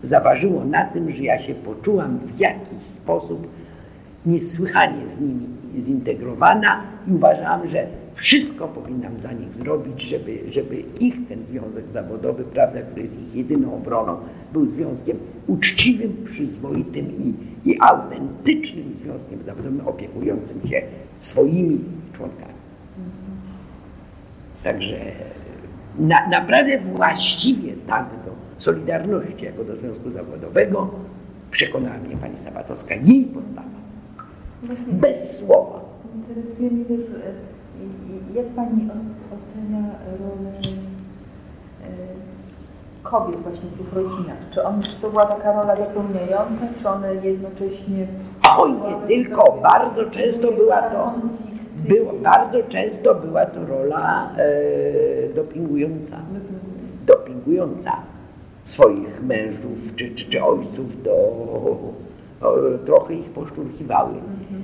zaważyło 0.05 0.65
na 0.65 0.85
tym, 0.85 1.11
że 1.11 1.23
ja 1.23 1.43
się 1.43 1.55
poczułam 1.55 2.19
w 2.19 2.39
jakiś 2.39 2.87
sposób 2.87 3.47
niesłychanie 4.27 5.03
z 5.17 5.21
nimi 5.21 5.64
zintegrowana 5.83 6.83
i 7.09 7.13
uważałam, 7.13 7.69
że 7.69 7.87
wszystko 8.15 8.69
powinnam 8.69 9.17
dla 9.17 9.33
nich 9.33 9.55
zrobić, 9.55 10.03
żeby, 10.03 10.39
żeby 10.51 10.77
ich 11.01 11.15
ten 11.29 11.39
związek 11.51 11.85
zawodowy, 11.93 12.45
prawda, 12.45 12.81
który 12.83 13.03
jest 13.03 13.23
ich 13.29 13.35
jedyną 13.35 13.75
obroną, 13.75 14.17
był 14.53 14.67
związkiem 14.67 15.17
uczciwym, 15.47 16.17
przyzwoitym 16.25 17.07
i, 17.07 17.35
i 17.71 17.81
autentycznym 17.81 18.85
związkiem 19.03 19.39
zawodowym 19.47 19.81
opiekującym 19.87 20.69
się 20.69 20.83
swoimi 21.21 21.79
członkami. 22.13 22.55
Także 24.65 24.99
na, 25.99 26.29
naprawdę 26.29 26.79
właściwie 26.79 27.73
tak 27.87 28.07
do 28.25 28.33
Solidarności 28.59 29.45
jako 29.45 29.65
do 29.65 29.77
Związku 29.77 30.11
Zawodowego 30.11 30.91
przekonała 31.51 31.99
mnie 31.99 32.17
pani 32.17 32.35
Sabatowska, 32.45 32.95
jej 32.95 33.25
postawa. 33.25 33.74
Bez 34.87 35.31
słowa. 35.31 35.81
Interesuje 36.15 36.71
mnie 36.71 36.85
też 36.85 37.01
jak 38.35 38.47
Pani 38.47 38.89
ocenia 39.35 39.85
rolę 40.21 40.51
e, 41.83 41.87
kobiet 43.03 43.41
właśnie 43.41 43.69
w 43.71 43.79
tych 43.79 43.93
rodzinach? 43.93 44.39
Czy, 44.51 44.63
on, 44.63 44.83
czy 44.83 45.01
to 45.03 45.11
była 45.11 45.27
taka 45.27 45.53
rola 45.53 45.77
dopełniająca, 45.77 46.67
czy 46.83 46.89
one 46.89 47.15
jednocześnie... 47.15 48.07
Oj, 48.59 48.73
nie 48.73 49.07
tylko, 49.07 49.59
bardzo 49.63 50.05
często 50.05 50.53
była 50.53 50.83
to... 50.83 51.13
Było, 51.89 52.13
bardzo 52.13 52.63
często 52.69 53.15
była 53.15 53.47
to 53.47 53.67
rola 53.67 54.31
e, 54.37 55.35
dopingująca, 55.35 56.17
dopingująca 57.07 57.93
swoich 58.65 59.23
mężów 59.23 59.97
czy, 59.97 60.15
czy, 60.15 60.31
czy 60.31 60.45
ojców 60.45 61.03
do, 61.03 61.13
o, 61.13 61.77
trochę 62.87 63.15
ich 63.15 63.31
poszturchiwały. 63.31 64.15
Mhm. 64.15 64.63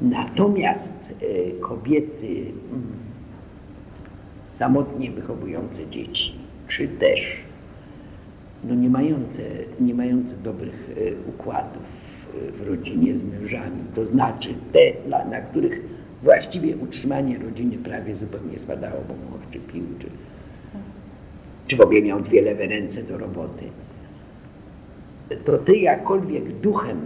Natomiast 0.00 1.14
e, 1.20 1.50
kobiety 1.60 2.26
mm, 2.26 2.82
samotnie 4.58 5.10
wychowujące 5.10 5.86
dzieci, 5.86 6.34
czy 6.68 6.88
też 6.88 7.42
no 8.64 8.74
nie, 8.74 8.90
mające, 8.90 9.42
nie 9.80 9.94
mające 9.94 10.34
dobrych 10.36 10.90
e, 10.96 11.28
układów 11.28 11.82
e, 11.82 12.52
w 12.52 12.68
rodzinie 12.68 13.14
z 13.14 13.24
mężami, 13.24 13.82
to 13.94 14.06
znaczy 14.06 14.48
te, 14.72 15.08
na 15.30 15.40
których 15.40 15.80
właściwie 16.22 16.76
utrzymanie 16.76 17.38
rodziny 17.38 17.78
prawie 17.78 18.14
zupełnie 18.14 18.58
spadało, 18.58 19.00
bo 19.08 19.14
mąż 19.14 19.46
czy 19.50 19.58
pił, 19.58 19.84
czy, 19.98 20.06
czy 21.66 21.76
w 21.76 21.80
ogóle 21.80 22.02
miał 22.02 22.20
dwie 22.20 22.42
lewe 22.42 22.66
ręce 22.66 23.02
do 23.02 23.18
roboty 23.18 23.64
to 25.44 25.58
ty 25.58 25.76
jakkolwiek 25.76 26.52
duchem 26.60 26.98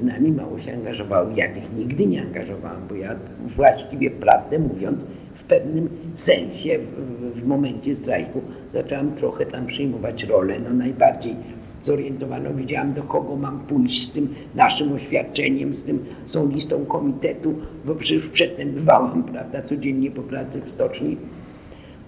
z 0.00 0.02
nami 0.02 0.32
mało 0.32 0.58
się 0.58 0.72
angażował. 0.72 1.30
Ja 1.36 1.54
tych 1.54 1.72
nigdy 1.76 2.06
nie 2.06 2.22
angażowałam, 2.22 2.82
bo 2.88 2.94
ja 2.94 3.16
właściwie 3.56 4.10
prawdę 4.10 4.58
mówiąc 4.58 5.04
w 5.34 5.42
pewnym 5.42 5.88
sensie 6.14 6.78
w, 6.78 7.40
w 7.40 7.46
momencie 7.46 7.96
strajku 7.96 8.42
zaczęłam 8.74 9.12
trochę 9.12 9.46
tam 9.46 9.66
przyjmować 9.66 10.24
rolę. 10.24 10.60
No 10.60 10.74
najbardziej 10.74 11.34
zorientowano, 11.82 12.54
wiedziałam 12.54 12.92
do 12.92 13.02
kogo 13.02 13.36
mam 13.36 13.60
pójść 13.60 14.06
z 14.06 14.10
tym 14.10 14.34
naszym 14.54 14.92
oświadczeniem, 14.92 15.74
z, 15.74 15.82
tym, 15.82 16.04
z 16.24 16.32
tą 16.32 16.48
listą 16.48 16.84
komitetu, 16.84 17.54
bo 17.84 17.94
przecież 17.94 18.24
już 18.24 18.28
przedtem 18.28 18.70
bywałam, 18.70 19.22
prawda, 19.22 19.62
codziennie 19.62 20.10
po 20.10 20.22
pracy 20.22 20.60
w 20.60 20.70
stoczni. 20.70 21.16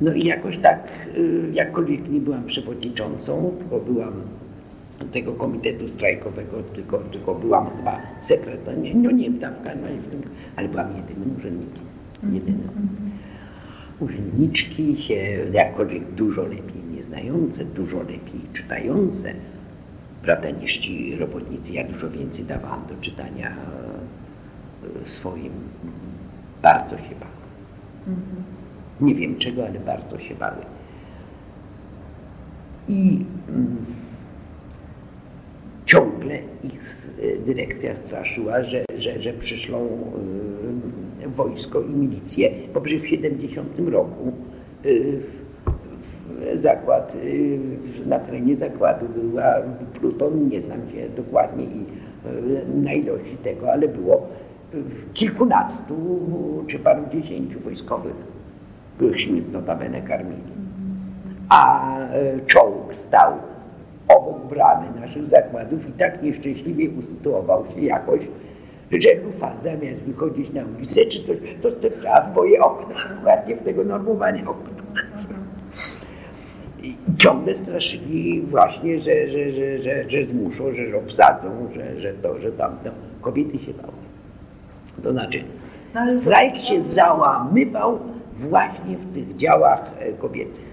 No 0.00 0.12
i 0.12 0.24
jakoś 0.24 0.58
tak, 0.58 0.88
y, 1.16 1.50
jakkolwiek 1.52 2.10
nie 2.10 2.20
byłam 2.20 2.44
przewodniczącą, 2.44 3.52
tylko 3.58 3.80
byłam 3.80 4.12
tego 5.04 5.32
komitetu 5.32 5.88
strajkowego, 5.88 6.62
tylko, 6.62 6.98
tylko 6.98 7.34
byłam 7.34 7.70
chyba 7.76 8.00
sekretarem, 8.22 9.02
no 9.02 9.10
nie 9.10 9.24
wiem, 9.24 9.38
tam 9.38 9.54
w 9.54 10.10
tym, 10.10 10.22
ale 10.56 10.68
byłam 10.68 10.86
jedynym 10.96 11.36
urzędnikiem. 11.38 11.84
Jedynym. 12.32 12.68
Urzędniczki 14.00 15.02
się 15.02 15.14
jakkolwiek 15.52 16.14
dużo 16.14 16.42
lepiej 16.42 16.82
nie 16.96 17.02
znające, 17.02 17.64
dużo 17.64 17.98
lepiej 17.98 18.40
czytające, 18.52 19.32
prawda, 20.22 20.50
niż 20.50 20.78
ci 20.78 21.16
robotnicy. 21.16 21.72
Ja 21.72 21.84
dużo 21.84 22.10
więcej 22.10 22.44
dawałam 22.44 22.86
do 22.86 22.94
czytania 23.00 23.50
e, 23.50 25.08
swoim. 25.08 25.52
Bardzo 26.62 26.96
się 26.96 27.14
bały. 27.20 28.16
Nie 29.00 29.14
wiem 29.14 29.38
czego, 29.38 29.66
ale 29.66 29.80
bardzo 29.80 30.18
się 30.18 30.34
bały. 30.34 30.62
I 32.88 33.24
mm, 33.48 33.76
ciągle 35.90 36.38
ich 36.64 36.96
e, 37.22 37.36
dyrekcja 37.46 37.96
straszyła, 38.06 38.62
że, 38.62 38.84
że, 38.98 39.22
że 39.22 39.32
przyszlą 39.32 39.88
e, 41.24 41.28
wojsko 41.28 41.80
i 41.80 41.90
milicję, 41.90 42.50
bo 42.74 42.80
przecież 42.80 43.02
w 43.02 43.08
70 43.08 43.68
roku 43.78 44.32
e, 44.84 44.88
zakład, 46.62 47.16
na 48.06 48.18
terenie 48.18 48.56
zakładu 48.56 49.06
była 49.08 49.54
pluton, 50.00 50.48
nie 50.48 50.60
znam 50.60 50.80
się 50.90 51.08
dokładnie 51.16 51.64
i 51.64 51.84
na 52.82 52.92
ilości 52.92 53.36
tego, 53.36 53.72
ale 53.72 53.88
było 53.88 54.28
kilkunastu 55.12 55.94
czy 56.66 56.78
paru 56.78 57.02
dziesięciu 57.12 57.60
wojskowych, 57.60 58.14
których 58.96 59.52
notabene 59.52 60.02
karmili. 60.02 60.52
A 61.48 61.88
czołg 62.46 62.94
stał 62.94 63.32
obok 64.16 64.46
bramy 64.46 65.00
naszych 65.00 65.26
zakładów 65.26 65.88
i 65.88 65.92
tak 65.92 66.22
nieszczęśliwie 66.22 66.90
usytuował 66.90 67.64
się 67.74 67.80
jakoś, 67.80 68.20
że 68.92 69.14
lufa 69.24 69.52
zamiast 69.64 70.00
wychodzić 70.00 70.52
na 70.52 70.62
ulicę 70.76 71.04
czy 71.04 71.22
coś, 71.24 71.36
to 71.62 71.70
trzeba 71.72 72.20
w 72.20 72.36
moje 72.36 72.60
okna, 72.60 72.94
dokładnie 73.16 73.56
w 73.56 73.64
tego 73.64 73.84
normowania 73.84 74.42
okna. 74.50 74.70
I 76.82 76.96
ciągle 77.18 77.56
straszyli 77.56 78.42
właśnie, 78.42 79.00
że, 79.00 79.28
że, 79.28 79.52
że, 79.52 79.82
że, 79.82 80.10
że 80.10 80.26
zmuszą, 80.26 80.64
że 80.74 80.98
obsadzą, 80.98 81.68
że, 81.74 82.00
że 82.00 82.14
to, 82.14 82.38
że 82.38 82.52
tamto. 82.52 82.90
Kobiety 83.20 83.58
się 83.58 83.72
bały. 83.74 83.92
To 85.02 85.12
znaczy, 85.12 85.44
no, 85.94 86.10
strajk 86.10 86.56
się 86.56 86.82
załamywał 86.82 87.98
właśnie 88.40 88.96
w 88.96 89.14
tych 89.14 89.36
działach 89.36 89.90
e, 89.98 90.12
kobiecych. 90.12 90.69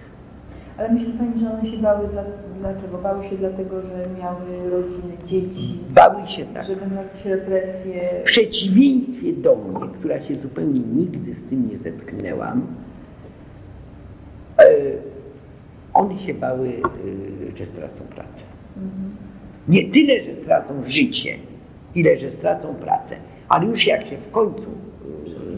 Ale 0.78 0.94
myśli 0.94 1.14
Pani, 1.14 1.42
że 1.42 1.52
one 1.52 1.72
się 1.72 1.78
bały 1.78 2.08
dla, 2.08 2.24
dlaczego? 2.60 2.98
Bały 2.98 3.30
się 3.30 3.38
dlatego, 3.38 3.82
że 3.82 4.08
miały 4.20 4.70
rodziny, 4.70 5.18
dzieci? 5.26 5.80
Bały 5.90 6.28
się 6.28 6.46
tak. 6.46 6.68
Że 6.68 6.76
będą 6.76 6.96
jakieś 6.96 7.26
represje? 7.26 8.10
W 8.22 8.24
przeciwieństwie 8.24 9.34
do 9.34 9.56
mnie, 9.56 9.90
która 10.00 10.22
się 10.22 10.36
zupełnie 10.36 10.80
nigdy 10.80 11.34
z 11.34 11.50
tym 11.50 11.70
nie 11.70 11.78
zetknęłam, 11.78 12.62
e, 14.60 14.68
one 15.94 16.20
się 16.20 16.34
bały, 16.34 16.70
e, 17.54 17.58
że 17.58 17.66
stracą 17.66 18.04
pracę. 18.16 18.44
Mhm. 18.78 19.16
Nie 19.68 19.92
tyle, 19.92 20.24
że 20.24 20.36
stracą 20.36 20.74
życie, 20.86 21.36
ile, 21.96 22.18
że 22.18 22.32
stracą 22.32 22.76
pracę. 22.76 23.16
Ale 23.50 23.66
już 23.66 23.88
jak 23.88 24.08
się 24.08 24.18
w 24.18 24.32
końcu 24.32 24.66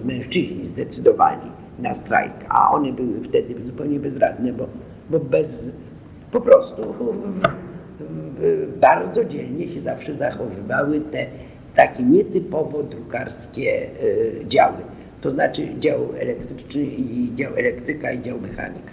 e, 0.01 0.05
mężczyźni 0.05 0.65
zdecydowali 0.65 1.51
na 1.79 1.95
strajk, 1.95 2.33
a 2.49 2.71
one 2.71 2.93
były 2.93 3.21
wtedy 3.23 3.65
zupełnie 3.65 3.99
bezradne, 3.99 4.53
bo 4.53 4.67
bo 5.09 5.19
bez, 5.19 5.63
po 6.31 6.41
prostu 6.41 6.95
bardzo 8.81 9.25
dzielnie 9.25 9.73
się 9.73 9.81
zawsze 9.81 10.15
zachowywały 10.15 11.01
te 11.01 11.25
takie 11.75 12.03
nietypowo 12.03 12.83
drukarskie 12.83 13.89
e, 14.41 14.45
działy. 14.47 14.77
To 15.21 15.31
znaczy 15.31 15.67
dział 15.79 15.99
elektryczny 16.19 16.81
i 16.81 17.31
dział 17.35 17.51
elektryka 17.55 18.11
i 18.11 18.21
dział 18.21 18.39
mechanika. 18.41 18.91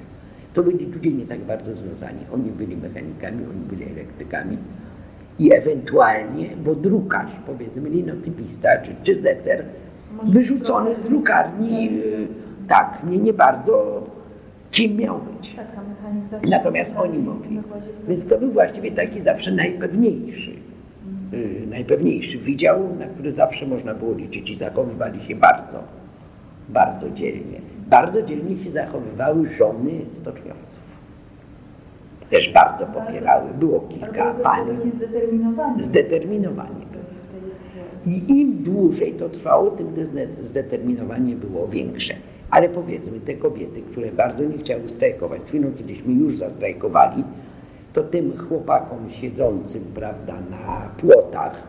To 0.55 0.63
byli 0.63 0.87
ludzie 0.87 1.11
nie 1.11 1.27
tak 1.27 1.39
bardzo 1.41 1.75
związani. 1.75 2.21
Oni 2.35 2.51
byli 2.51 2.77
mechanikami, 2.77 3.45
oni 3.51 3.61
byli 3.61 3.93
elektrykami 3.93 4.59
i 5.39 5.55
ewentualnie, 5.55 6.51
bo 6.65 6.75
drukarz, 6.75 7.31
powiedzmy 7.47 7.91
linotypista 7.91 8.69
czy, 8.83 8.91
czy 9.03 9.23
zecer, 9.23 9.65
wyrzucony 10.25 10.91
z 11.05 11.09
drukarni, 11.09 11.89
e, 11.89 12.69
tak, 12.69 12.99
nie, 13.11 13.19
nie 13.19 13.33
bardzo 13.33 14.03
kim 14.77 14.97
miał 14.97 15.19
być. 15.19 15.57
Natomiast 16.51 16.97
oni 16.97 17.19
mogli. 17.19 17.61
Więc 18.09 18.27
to 18.27 18.39
był 18.39 18.51
właściwie 18.51 18.93
taki 18.93 19.23
zawsze 19.23 19.53
najpewniejszy, 19.53 20.51
yy, 21.33 21.67
najpewniejszy 21.71 22.39
wydział, 22.39 22.97
na 22.99 23.07
który 23.07 23.33
zawsze 23.33 23.67
można 23.67 23.95
było 23.95 24.15
liczyć 24.15 24.51
i 24.51 24.57
zachowywali 24.57 25.25
się 25.29 25.35
bardzo, 25.35 25.79
bardzo 26.69 27.11
dzielnie. 27.11 27.61
Bardzo 27.87 28.23
dzielnie 28.23 28.65
się 28.65 28.71
zachowywały 28.71 29.49
żony 29.59 29.93
stoczniowców. 30.21 30.87
Też 32.31 32.53
bardzo 32.53 32.87
popierały. 32.87 33.51
Było 33.55 33.81
kilka 33.81 34.35
pań. 34.35 34.67
Zdeterminowanie. 35.81 36.87
I 38.07 38.41
im 38.41 38.63
dłużej 38.63 39.13
to 39.13 39.29
trwało, 39.29 39.71
tym 39.71 39.87
zdeterminowanie 40.43 41.37
było 41.37 41.69
większe. 41.69 42.15
Ale 42.51 42.69
powiedzmy, 42.69 43.21
te 43.21 43.35
kobiety, 43.35 43.83
które 43.83 44.13
bardzo 44.13 44.45
nie 44.45 44.59
chciały 44.59 44.89
strajkować, 44.89 45.43
z 45.43 45.49
chwilą 45.49 45.73
kiedyśmy 45.79 46.13
już 46.13 46.39
zastrajkowali, 46.39 47.25
to 47.93 48.03
tym 48.03 48.39
chłopakom 48.49 49.11
siedzącym, 49.21 49.85
prawda, 49.95 50.35
na 50.51 50.89
płotach 51.01 51.63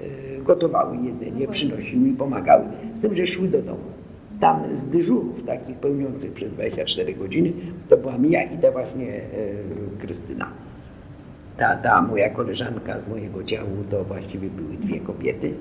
y, 0.00 0.42
gotowały 0.42 0.96
jedzenie, 0.96 1.48
przynosiły 1.48 2.08
i 2.08 2.12
pomagały. 2.12 2.64
Z 2.94 3.00
tym, 3.00 3.14
że 3.14 3.26
szły 3.26 3.48
do 3.48 3.62
domu. 3.62 3.88
Tam 4.40 4.62
z 4.76 4.90
dyżurów 4.90 5.46
takich 5.46 5.76
pełniących 5.76 6.32
przez 6.32 6.52
24 6.52 7.14
godziny, 7.14 7.52
to 7.88 7.96
byłam 7.96 8.26
ja 8.26 8.42
i 8.42 8.58
ta 8.58 8.70
właśnie 8.70 9.16
y, 9.16 10.00
Krystyna. 10.00 10.48
Ta, 11.56 11.76
ta 11.76 12.02
moja 12.02 12.30
koleżanka 12.30 13.00
z 13.00 13.08
mojego 13.10 13.44
działu 13.44 13.84
to 13.90 14.04
właściwie 14.04 14.50
były 14.50 14.74
dwie 14.76 15.00
kobiety. 15.00 15.52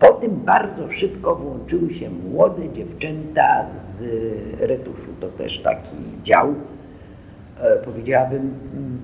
Potem 0.00 0.30
bardzo 0.30 0.90
szybko 0.90 1.34
włączyły 1.34 1.94
się 1.94 2.10
młode 2.10 2.72
dziewczęta 2.72 3.66
z 4.00 4.60
retuszu. 4.60 5.12
To 5.20 5.28
też 5.28 5.58
taki 5.58 5.96
dział, 6.24 6.54
e, 7.60 7.76
powiedziałabym, 7.84 8.40
mm, 8.40 8.98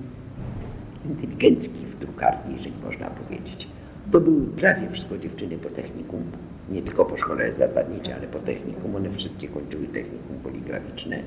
inteligencki 1.05 1.85
w 1.85 1.99
drukarni, 1.99 2.53
jeżeli 2.53 2.73
można 2.83 3.09
powiedzieć. 3.09 3.67
To 4.11 4.19
były 4.19 4.45
prawie 4.45 4.89
wszystko 4.89 5.17
dziewczyny 5.17 5.57
po 5.57 5.69
technikum, 5.69 6.21
nie 6.69 6.81
tylko 6.81 7.05
po 7.05 7.17
szkole 7.17 7.53
zasadniczej, 7.53 8.13
ale 8.13 8.27
po 8.27 8.39
technikum. 8.39 8.95
One 8.95 9.09
wszystkie 9.09 9.47
kończyły 9.47 9.87
technikum 9.87 10.37
poligraficzne. 10.43 11.19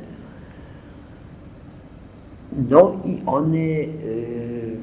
No 2.70 3.00
i 3.04 3.22
one 3.26 3.58
y, 3.58 4.76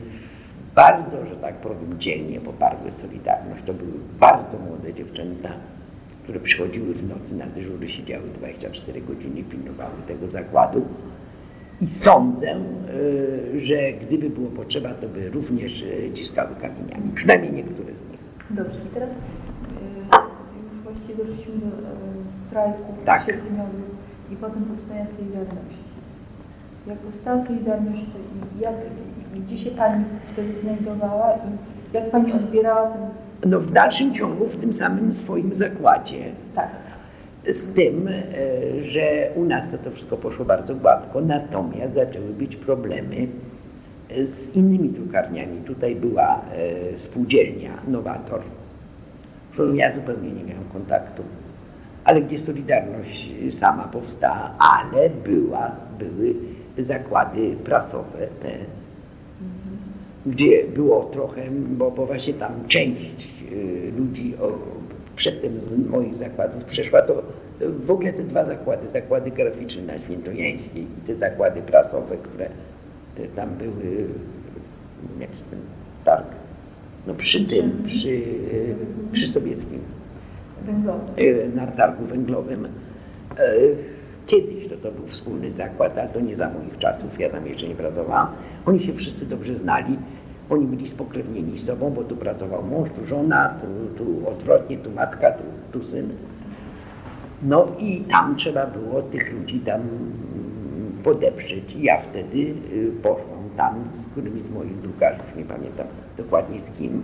bardzo, 0.75 1.25
że 1.25 1.35
tak 1.35 1.55
powiem, 1.55 1.99
dzielnie 1.99 2.41
poparły 2.41 2.91
Solidarność. 2.91 3.63
To 3.65 3.73
były 3.73 3.93
bardzo 4.19 4.57
młode 4.57 4.93
dziewczęta, 4.93 5.49
które 6.23 6.39
przychodziły 6.39 6.93
w 6.93 7.09
nocy 7.09 7.35
na 7.35 7.45
dyżury, 7.45 7.89
siedziały 7.89 8.23
24 8.39 9.01
godziny, 9.01 9.43
pilnowały 9.43 9.93
tego 10.07 10.27
zakładu. 10.27 10.85
I 11.81 11.87
sądzę, 11.87 12.47
e, 12.47 13.59
że 13.59 13.93
gdyby 13.93 14.29
było 14.29 14.49
potrzeba, 14.49 14.93
to 14.93 15.07
by 15.07 15.29
również 15.29 15.83
e, 15.83 16.13
ciskały 16.13 16.55
kamieniami, 16.61 17.11
przynajmniej 17.15 17.53
niektóre 17.53 17.93
z 17.93 18.11
nich. 18.11 18.19
Dobrze, 18.49 18.79
i 18.85 18.93
teraz 18.93 19.09
e, 19.09 19.13
już 20.73 20.83
właściwie 20.83 21.15
doszliśmy 21.15 21.53
do 21.53 21.67
strajku 22.47 22.93
tak. 23.05 23.25
sierpniowych 23.25 23.89
i 24.31 24.35
potem 24.35 24.63
powstania 24.63 25.05
Solidarności. 25.17 25.84
Jak 26.87 26.97
powstała 26.97 27.45
Solidarność, 27.45 28.05
jak, 28.59 28.73
gdzie 29.35 29.57
się 29.57 29.71
Pani 29.71 30.03
wtedy 30.33 30.61
znajdowała 30.61 31.33
i 31.33 31.93
jak 31.93 32.11
Pani 32.11 32.33
odbierała 32.33 32.87
ten... 32.87 33.01
No 33.51 33.59
w 33.59 33.71
dalszym 33.71 34.13
ciągu 34.13 34.45
w 34.45 34.57
tym 34.57 34.73
samym 34.73 35.13
swoim 35.13 35.55
zakładzie. 35.55 36.23
Tak. 36.55 36.69
Z 37.49 37.73
tym, 37.73 38.07
e, 38.07 38.13
że 38.83 39.29
u 39.35 39.45
nas 39.45 39.71
to, 39.71 39.77
to 39.77 39.91
wszystko 39.91 40.17
poszło 40.17 40.45
bardzo 40.45 40.75
gładko, 40.75 41.21
natomiast 41.21 41.93
zaczęły 41.93 42.33
być 42.33 42.55
problemy 42.55 43.27
z 44.25 44.55
innymi 44.55 44.89
drukarniami. 44.89 45.57
Tutaj 45.61 45.95
była 45.95 46.41
e, 46.95 46.99
spółdzielnia 46.99 47.71
Nowator, 47.87 48.41
z 49.49 49.53
którą 49.53 49.73
ja 49.73 49.91
zupełnie 49.91 50.31
nie 50.31 50.43
miałam 50.43 50.65
kontaktu, 50.73 51.23
ale 52.03 52.21
gdzie 52.21 52.39
Solidarność 52.39 53.33
sama 53.51 53.83
powstała, 53.83 54.51
ale 54.59 55.09
była, 55.09 55.71
były 55.99 56.35
zakłady 56.77 57.55
prasowe, 57.63 58.27
te 58.41 58.49
gdzie 60.25 60.63
było 60.63 61.03
trochę, 61.03 61.41
bo, 61.51 61.91
bo 61.91 62.05
właśnie 62.05 62.33
tam 62.33 62.51
część 62.67 63.43
y, 63.51 63.91
ludzi 63.97 64.33
o, 64.41 64.51
przedtem 65.15 65.51
z 65.59 65.89
moich 65.89 66.15
zakładów 66.15 66.63
przeszła, 66.63 67.01
to 67.01 67.23
w 67.85 67.91
ogóle 67.91 68.13
te 68.13 68.23
dwa 68.23 68.45
zakłady, 68.45 68.91
zakłady 68.91 69.31
graficzne 69.31 69.81
na 69.81 69.99
Świętojańskiej 69.99 70.83
i 70.83 71.07
te 71.07 71.15
zakłady 71.15 71.61
prasowe, 71.61 72.17
które 72.17 72.49
tam 73.35 73.49
były, 73.49 74.07
jaki 75.19 75.37
ten 75.49 75.59
targ, 76.05 76.27
no 77.07 77.13
przy 77.13 77.45
tym, 77.45 77.83
przy, 77.87 78.09
y, 78.09 78.75
przy 79.11 79.27
sowieckim, 79.27 79.79
y, 81.19 81.49
na 81.55 81.67
targu 81.67 82.05
węglowym. 82.05 82.67
Kiedyś 84.25 84.67
to, 84.69 84.75
to 84.77 84.91
był 84.91 85.07
wspólny 85.07 85.51
zakład, 85.51 85.97
ale 85.97 86.09
to 86.09 86.19
nie 86.19 86.35
za 86.35 86.49
moich 86.49 86.77
czasów, 86.77 87.19
ja 87.19 87.29
tam 87.29 87.47
jeszcze 87.47 87.67
nie 87.67 87.75
pracowałam. 87.75 88.27
Oni 88.65 88.79
się 88.79 88.93
wszyscy 88.93 89.25
dobrze 89.25 89.57
znali, 89.57 89.97
oni 90.49 90.65
byli 90.65 90.87
spokrewnieni 90.87 91.57
z 91.57 91.65
sobą, 91.65 91.89
bo 91.91 92.03
tu 92.03 92.15
pracował 92.15 92.63
mąż, 92.63 92.89
tu 92.89 93.05
żona, 93.05 93.53
tu, 93.61 93.97
tu 94.03 94.29
odwrotnie, 94.29 94.77
tu 94.77 94.91
matka, 94.91 95.31
tu, 95.31 95.43
tu 95.71 95.85
syn. 95.85 96.09
No 97.43 97.65
i 97.79 98.01
tam 98.01 98.35
trzeba 98.35 98.67
było 98.67 99.01
tych 99.01 99.33
ludzi 99.33 99.59
tam 99.59 99.81
podeprzeć. 101.03 101.75
I 101.75 101.83
ja 101.83 102.01
wtedy 102.01 102.37
y, 102.37 102.91
poszłam 103.03 103.49
tam 103.57 103.75
z 103.91 104.05
którymi 104.05 104.41
z 104.41 104.49
moich 104.49 104.81
drukarzy, 104.81 105.21
nie 105.37 105.43
pamiętam 105.43 105.87
dokładnie 106.17 106.59
z 106.59 106.71
kim. 106.71 107.01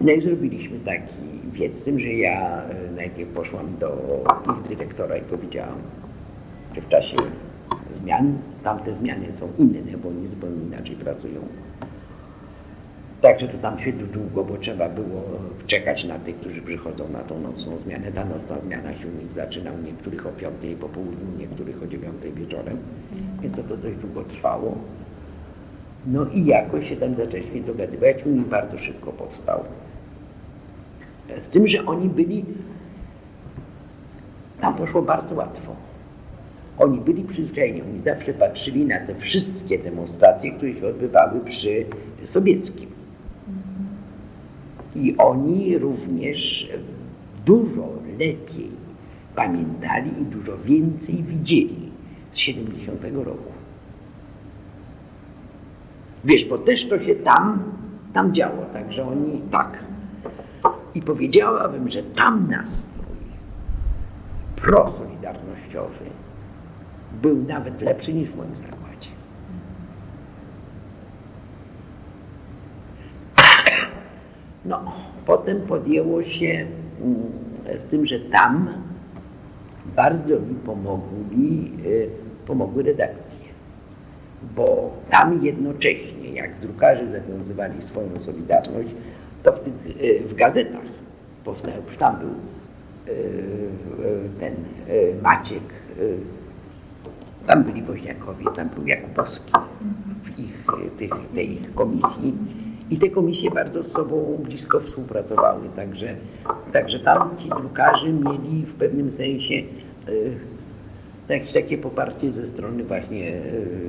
No 0.00 0.12
i 0.12 0.20
zrobiliśmy 0.20 0.78
taki 0.78 1.50
wiec, 1.52 1.76
z 1.76 1.82
tym, 1.82 2.00
że 2.00 2.08
ja 2.08 2.62
y, 2.88 2.96
najpierw 2.96 3.30
poszłam 3.30 3.76
do 3.80 4.20
ich 4.50 4.68
dyrektora 4.68 5.16
i 5.16 5.22
powiedziałam, 5.22 5.78
że 6.74 6.80
w 6.80 6.88
czasie 6.88 7.16
zmian. 8.02 8.38
Tamte 8.64 8.92
zmiany 8.92 9.26
są 9.40 9.48
inne, 9.58 9.98
bo 9.98 10.08
oni 10.08 10.28
zupełnie 10.28 10.64
inaczej 10.64 10.96
pracują. 10.96 11.40
Także 13.22 13.48
to 13.48 13.58
tam 13.58 13.78
się 13.78 13.92
długo, 13.92 14.44
bo 14.44 14.58
trzeba 14.58 14.88
było 14.88 15.22
czekać 15.66 16.04
na 16.04 16.18
tych, 16.18 16.36
którzy 16.36 16.62
przychodzą 16.62 17.08
na 17.08 17.18
tą 17.18 17.40
nocną 17.40 17.78
zmianę. 17.78 18.12
Ta 18.12 18.24
nocna 18.24 18.60
zmiana 18.66 18.94
się 18.94 19.06
u 19.08 19.22
nich 19.22 19.32
zaczyna 19.32 19.72
u 19.72 19.86
niektórych 19.86 20.26
o 20.26 20.30
5 20.30 20.54
po 20.80 20.88
południu, 20.88 21.38
niektórych 21.38 21.82
o 21.82 21.86
9 21.86 22.14
wieczorem, 22.34 22.78
więc 23.42 23.56
to, 23.56 23.62
to 23.62 23.76
dość 23.76 23.96
długo 23.96 24.24
trwało. 24.24 24.78
No 26.06 26.26
i 26.32 26.44
jakoś 26.44 26.88
się 26.88 26.96
tam 26.96 27.14
zaczęliśmy 27.14 27.60
dogadywać, 27.60 28.16
nich 28.26 28.46
bardzo 28.46 28.78
szybko 28.78 29.12
powstał. 29.12 29.64
Z 31.42 31.48
tym, 31.48 31.68
że 31.68 31.86
oni 31.86 32.08
byli, 32.08 32.44
tam 34.60 34.74
poszło 34.74 35.02
bardzo 35.02 35.34
łatwo 35.34 35.76
Oni 36.78 36.98
byli 36.98 37.24
przyzwyczajeni, 37.24 37.82
oni 37.82 38.00
zawsze 38.04 38.34
patrzyli 38.34 38.84
na 38.84 39.00
te 39.06 39.14
wszystkie 39.14 39.78
demonstracje, 39.78 40.52
które 40.52 40.74
się 40.74 40.86
odbywały 40.86 41.40
przy 41.40 41.86
Sobieskim. 42.24 42.90
I 44.96 45.14
oni 45.18 45.78
również 45.78 46.68
dużo 47.46 47.88
lepiej 48.18 48.70
pamiętali 49.36 50.10
i 50.22 50.24
dużo 50.24 50.58
więcej 50.58 51.14
widzieli 51.14 51.90
z 52.32 52.38
70 52.38 53.02
roku. 53.14 53.53
Wiesz, 56.24 56.44
bo 56.44 56.58
też 56.58 56.88
to 56.88 56.98
się 56.98 57.14
tam, 57.14 57.62
tam 58.12 58.34
działo, 58.34 58.64
także 58.72 59.08
oni 59.08 59.40
tak. 59.50 59.78
I 60.94 61.02
powiedziałabym, 61.02 61.90
że 61.90 62.02
tam 62.02 62.50
nastrój 62.50 63.04
prosolidarnościowy 64.56 66.04
był 67.22 67.42
nawet 67.42 67.80
lepszy 67.80 68.14
niż 68.14 68.30
w 68.30 68.36
moim 68.36 68.56
zakładzie. 68.56 69.10
No, 74.64 74.92
potem 75.26 75.60
podjęło 75.60 76.22
się 76.22 76.66
mm, 77.02 77.16
z 77.78 77.84
tym, 77.84 78.06
że 78.06 78.20
tam 78.20 78.68
bardzo 79.96 80.40
mi 80.40 80.54
pomogli, 80.54 81.72
y, 81.86 82.10
pomogły 82.46 82.82
redakcje, 82.82 83.23
bo 84.56 84.92
tam 85.10 85.44
jednocześnie, 85.44 86.30
jak 86.34 86.60
drukarze 86.60 87.06
zawiązywali 87.10 87.82
swoją 87.82 88.20
solidarność, 88.26 88.88
to 89.42 89.52
w, 89.52 89.60
tych, 89.60 89.74
y, 90.02 90.22
w 90.28 90.34
gazetach 90.34 90.84
powstał, 91.44 91.72
tam 91.98 92.16
był 92.18 92.30
y, 93.14 93.70
ten 94.40 94.54
Maciek, 95.22 95.62
tam 97.46 97.64
byli 97.64 97.82
Woźniakowie, 97.82 98.44
tam 98.56 98.68
był 98.68 98.86
Jakubowski 98.86 99.52
w 100.24 100.38
ich, 100.38 100.66
tych, 100.98 101.12
tej 101.34 101.60
komisji 101.74 102.34
i 102.90 102.98
te 102.98 103.08
komisje 103.08 103.50
bardzo 103.50 103.82
z 103.82 103.92
sobą 103.92 104.38
blisko 104.42 104.80
współpracowały, 104.80 105.68
także, 105.76 106.16
także 106.72 107.00
tam 107.00 107.30
ci 107.38 107.48
drukarze 107.48 108.12
mieli 108.12 108.66
w 108.66 108.74
pewnym 108.74 109.12
sensie 109.12 109.54
jakieś 111.32 111.52
takie 111.52 111.78
poparcie 111.78 112.32
ze 112.32 112.46
strony 112.46 112.84
właśnie 112.84 113.28
e, 113.28 113.42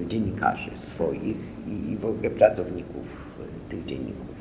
dziennikarzy 0.08 0.72
swoich 0.96 1.38
i 1.68 1.98
w 2.02 2.06
ogóle 2.06 2.30
pracowników 2.30 3.06
e, 3.40 3.70
tych 3.70 3.86
dzienników. 3.86 4.36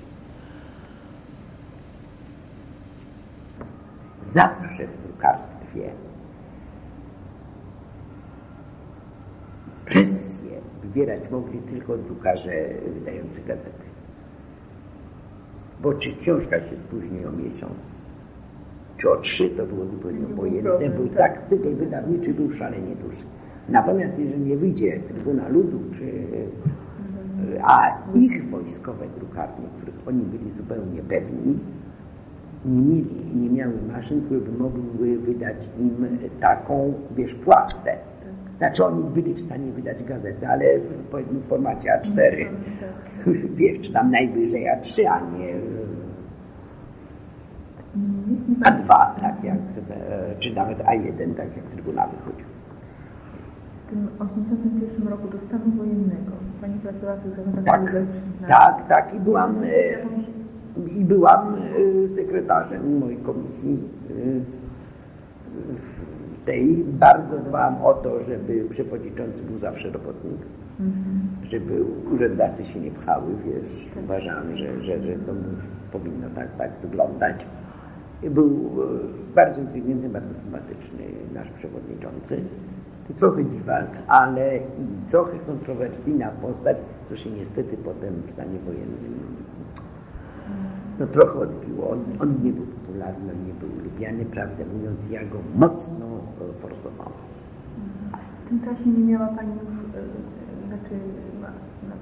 Zawsze 4.34 4.86
w 4.86 5.06
drukarstwie 5.06 5.90
presję 9.84 10.60
wywierać 10.82 11.30
mogli 11.30 11.58
tylko 11.58 11.96
drukarze 11.96 12.68
wydający 12.94 13.40
gazety. 13.40 13.84
Bo 15.80 15.94
czy 15.94 16.16
książka 16.16 16.60
się 16.60 16.76
spóźni 16.86 17.26
o 17.26 17.32
miesiąc, 17.32 17.93
czy 19.04 19.10
o 19.10 19.16
trzy, 19.16 19.50
to 19.50 19.66
było 19.66 19.86
zupełnie 19.86 20.26
obojętne, 20.26 20.90
był 20.90 21.08
tak, 21.08 21.16
tak 21.16 21.48
cykl 21.48 21.74
wydawniczy 21.74 22.34
był 22.34 22.52
szalenie 22.52 22.96
duży. 22.96 23.22
Natomiast 23.68 24.18
jeżeli 24.18 24.40
nie 24.40 24.56
wyjdzie 24.56 25.00
Trybuna 25.00 25.48
Ludu, 25.48 25.78
czy, 25.92 26.04
a 27.62 27.98
ich 28.14 28.50
wojskowe 28.50 29.06
drukarnie, 29.18 29.66
których 29.76 30.08
oni 30.08 30.22
byli 30.22 30.50
zupełnie 30.52 31.02
pewni, 31.02 31.58
nie 32.64 32.82
mieli, 32.82 33.36
nie 33.36 33.50
miały 33.50 33.74
maszyn, 33.92 34.20
które 34.20 34.40
by 34.40 34.58
mogły 34.58 35.18
wydać 35.18 35.56
im 35.80 36.18
taką, 36.40 36.94
wiesz, 37.16 37.34
płachtę. 37.34 37.96
Znaczy 38.58 38.84
oni 38.84 39.04
byli 39.04 39.34
w 39.34 39.40
stanie 39.40 39.72
wydać 39.72 40.04
gazetę, 40.04 40.48
ale 40.48 40.64
powiedzmy 41.10 41.40
w 41.40 41.48
formacie 41.48 41.88
A4, 41.88 42.46
wiesz, 43.56 43.80
czy 43.80 43.92
tam 43.92 44.10
najwyżej 44.10 44.64
A3, 44.64 45.06
a 45.06 45.20
nie 45.38 45.54
a2, 48.60 49.20
tak 49.20 49.44
jak, 49.44 49.58
czy 50.40 50.54
nawet 50.54 50.78
A1, 50.78 51.34
tak 51.34 51.56
jak 51.56 51.64
Trybunał 51.64 52.08
wychodził. 52.10 52.46
W 53.86 53.90
tym 53.90 54.08
81 54.18 55.08
roku 55.08 55.28
do 55.28 55.38
stanu 55.38 55.70
wojennego 55.76 56.32
Pani 56.64 56.78
pracowała 56.78 57.16
w 57.16 57.22
tych 57.22 57.64
tak, 57.64 57.92
tak, 58.48 58.88
tak 58.88 59.14
i 59.14 59.20
byłam, 59.20 59.56
e, 59.64 60.90
i 60.90 61.04
byłam 61.04 61.54
e, 61.54 62.16
sekretarzem 62.16 62.98
mojej 62.98 63.16
komisji 63.16 63.78
e, 64.10 64.14
tej. 66.46 66.84
Bardzo 66.84 67.38
dbałam 67.38 67.84
o 67.84 67.94
to, 67.94 68.24
żeby 68.24 68.64
przewodniczący 68.70 69.42
był 69.42 69.58
zawsze 69.58 69.90
robotnik. 69.90 70.40
Mhm. 70.80 71.20
Żeby 71.50 71.84
urzędnicy 72.14 72.72
się 72.72 72.80
nie 72.80 72.90
pchały, 72.90 73.32
wiesz, 73.46 73.88
tak. 73.94 74.04
uważam, 74.04 74.56
że, 74.56 74.82
że, 74.82 75.02
że 75.02 75.12
to 75.12 75.32
powinno 75.92 76.28
tak, 76.34 76.56
tak 76.58 76.70
wyglądać. 76.82 77.46
Był 78.30 78.46
e, 78.46 79.34
bardzo 79.34 79.60
inteligentny, 79.60 80.08
bardzo 80.08 80.34
sympatyczny 80.34 81.04
nasz 81.34 81.48
przewodniczący. 81.50 82.40
Trochę 83.16 83.44
dziwak, 83.44 83.86
ale 84.08 84.56
i 84.56 85.10
trochę 85.10 85.38
kontrowersyjna 85.38 86.28
postać, 86.28 86.76
co 87.08 87.16
się 87.16 87.30
niestety 87.30 87.76
potem 87.76 88.14
w 88.26 88.32
stanie 88.32 88.58
wojennym 88.58 89.14
no 90.98 91.06
trochę 91.06 91.38
odbiło. 91.38 91.90
On, 91.90 92.04
on 92.20 92.34
nie 92.44 92.52
był 92.52 92.66
popularny, 92.66 93.32
on 93.32 93.46
nie 93.46 93.54
był 93.54 93.68
lubiany, 93.84 94.24
prawdę 94.24 94.64
mówiąc, 94.74 95.10
ja 95.10 95.24
go 95.24 95.38
mocno 95.54 96.06
forsowałam. 96.62 97.12
W 98.44 98.48
tym 98.48 98.60
czasie 98.60 98.90
nie 98.90 99.04
miała 99.04 99.26
Pani 99.26 99.52
już, 99.52 99.94
e, 99.94 100.68
znaczy 100.68 100.94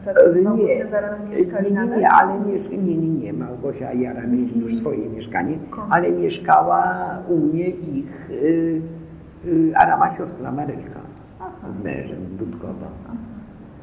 E, 0.07 0.35
nie, 0.35 0.43
nie, 0.43 1.71
nie, 1.71 1.97
nie, 1.97 2.09
ale 2.09 2.41
nie, 2.41 2.79
nie, 2.79 2.97
nie, 2.97 3.09
nie, 3.09 3.33
Małgosia 3.33 3.93
i 3.93 4.01
Jara 4.01 4.27
mieli 4.27 4.61
już 4.61 4.77
swoje 4.77 5.09
mieszkanie, 5.09 5.59
ale 5.91 6.11
mieszkała 6.11 7.09
u 7.29 7.37
mnie 7.37 7.69
ich 7.69 8.31
y, 8.31 8.81
y, 9.47 9.73
Arama 9.77 10.17
siostra 10.17 10.53
Marylka 10.53 11.01
z 11.81 11.85
mężem 11.85 12.27
z 12.27 12.35
Budkowa. 12.39 12.91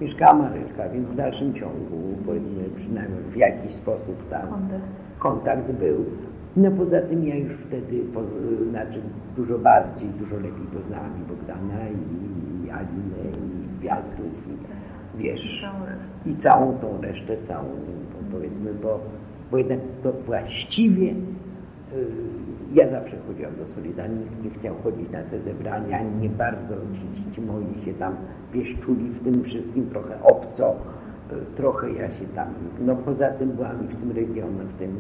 Mieszkała 0.02 0.34
Marylka, 0.34 0.90
więc 0.90 1.08
w 1.08 1.16
dalszym 1.16 1.54
ciągu, 1.54 1.98
powiedzmy 2.26 2.64
przynajmniej 2.76 3.24
w 3.32 3.36
jakiś 3.36 3.76
sposób 3.76 4.30
tam 4.30 4.48
kontakt 5.20 5.72
był. 5.72 6.06
No 6.58 6.72
poza 6.72 7.02
tym 7.02 7.28
ja 7.28 7.36
już 7.36 7.54
wtedy, 7.54 8.00
po, 8.14 8.22
znaczy 8.70 9.02
dużo 9.36 9.58
bardziej, 9.58 10.10
dużo 10.10 10.36
lepiej 10.36 10.68
poznałam 10.74 11.12
i 11.22 11.30
Bogdana 11.30 11.90
i, 11.90 12.66
i 12.66 12.72
Alinę 12.72 13.24
i 13.38 13.80
Gwiazdów 13.80 14.49
wiesz, 15.20 15.66
i 16.26 16.36
całą 16.36 16.78
tą 16.78 17.02
resztę, 17.02 17.38
całą, 17.48 17.66
powiedzmy, 18.32 18.74
bo, 18.74 19.00
bo 19.52 19.58
jednak 19.58 19.80
to 20.04 20.12
właściwie 20.26 21.06
yy, 21.06 21.16
ja 22.74 22.90
zawsze 22.90 23.18
chodziłam 23.28 23.56
do 23.56 23.74
Solidarni, 23.76 24.26
nie 24.44 24.50
chciał 24.50 24.76
chodzić 24.84 25.10
na 25.10 25.24
te 25.24 25.40
zebrania, 25.40 26.00
ani 26.00 26.22
nie 26.22 26.30
bardzo 26.30 26.76
ci, 26.76 27.36
ci 27.36 27.42
moi 27.42 27.86
się 27.86 27.94
tam, 27.94 28.16
wiesz, 28.54 28.76
czuli 28.82 29.10
w 29.10 29.24
tym 29.24 29.44
wszystkim 29.44 29.90
trochę 29.90 30.24
obco, 30.24 30.76
yy, 31.32 31.38
trochę 31.56 31.92
ja 31.92 32.12
się 32.12 32.26
tam, 32.36 32.48
no 32.80 32.96
poza 32.96 33.30
tym 33.30 33.50
byłam 33.50 33.78
w 33.78 34.00
tym 34.00 34.12
regionie, 34.12 34.64
w 34.76 34.80
tym, 34.80 34.96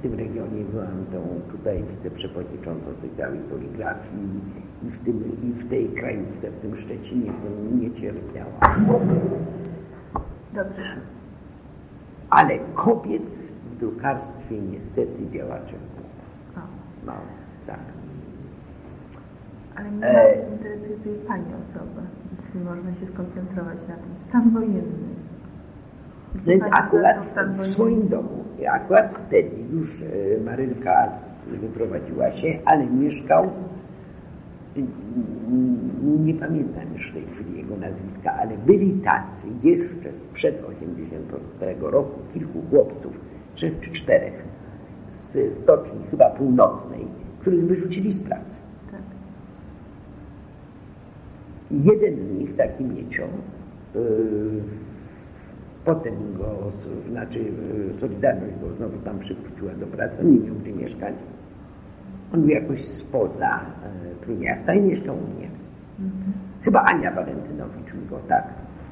w 0.00 0.02
tym 0.02 0.14
regionie 0.14 0.64
byłam 0.64 1.04
tą 1.12 1.40
tutaj 1.52 1.84
wiceprzewodniczącą 1.84 2.86
tej 3.00 3.10
całej 3.16 3.38
poligrafii 3.38 4.40
i 4.82 4.90
w, 4.90 5.04
tym, 5.04 5.24
i 5.42 5.52
w 5.52 5.70
tej 5.70 5.88
krajówce, 5.88 6.50
w 6.50 6.60
tym 6.60 6.76
Szczecinie, 6.76 7.32
to 7.32 7.76
nie 7.76 7.90
cierpiałam. 8.00 8.86
Dobrze. 10.54 10.96
Ale 12.30 12.58
kobiet 12.74 13.22
w 13.72 13.78
drukarstwie 13.80 14.60
niestety 14.60 15.30
działaczy 15.32 15.74
No, 17.06 17.12
tak. 17.66 17.80
Ale 19.76 19.90
mnie 19.90 20.06
e... 20.06 20.52
interesuje 20.52 20.96
tutaj 20.96 21.12
Pani 21.28 21.44
osoba, 21.44 22.02
jeśli 22.36 22.60
można 22.60 22.94
się 22.94 23.06
skoncentrować 23.14 23.78
na 23.88 23.94
tym. 23.94 24.14
Stan 24.28 24.50
wojenny. 24.50 25.19
Więc 26.34 26.64
akurat 26.70 27.16
w 27.58 27.66
swoim 27.66 28.08
domu, 28.08 28.44
akurat 28.70 29.14
wtedy 29.26 29.56
już 29.72 30.02
e, 30.02 30.40
Marylka 30.44 31.08
wyprowadziła 31.46 32.32
się, 32.32 32.58
ale 32.64 32.86
mieszkał 32.86 33.50
nie 36.24 36.34
pamiętam 36.34 36.84
już 36.94 37.10
w 37.10 37.12
tej 37.12 37.26
chwili 37.26 37.56
jego 37.58 37.76
nazwiska, 37.76 38.34
ale 38.34 38.50
byli 38.66 38.92
tacy 38.92 39.68
jeszcze 39.68 40.08
sprzed 40.12 40.64
80 40.64 41.32
roku, 41.80 42.20
kilku 42.34 42.62
chłopców, 42.70 43.12
trzech 43.54 43.80
czy 43.80 43.92
czterech, 43.92 44.44
z 45.20 45.58
stoczni 45.58 46.00
chyba 46.10 46.30
północnej, 46.30 47.06
których 47.40 47.66
wyrzucili 47.66 48.12
z 48.12 48.20
pracy. 48.22 48.60
Tak. 48.90 49.00
jeden 51.70 52.16
z 52.16 52.38
nich, 52.38 52.56
taki 52.56 52.84
miecią, 52.84 53.22
yy, 53.94 54.00
potem 55.84 56.14
go, 56.38 56.72
znaczy 57.10 57.38
yy, 57.38 57.98
Solidarność 57.98 58.54
go 58.60 58.72
znowu 58.76 58.98
tam 58.98 59.18
przypuściła 59.18 59.72
do 59.72 59.86
pracy, 59.86 60.24
nie 60.24 60.38
miał 60.38 60.54
gdzie 60.54 60.72
mieszkać 60.72 61.14
on 62.34 62.40
był 62.40 62.50
jakoś 62.50 62.84
spoza 62.84 63.60
e, 63.60 64.24
Trójmiasta 64.24 64.74
i 64.74 64.80
mieszkał 64.80 65.14
u 65.14 65.36
mnie. 65.36 65.48
Mhm. 66.00 66.32
Chyba 66.62 66.82
Ania 66.82 67.10
Walentynowicz 67.10 67.94
mi 67.94 68.08
go 68.10 68.18
tak. 68.28 68.44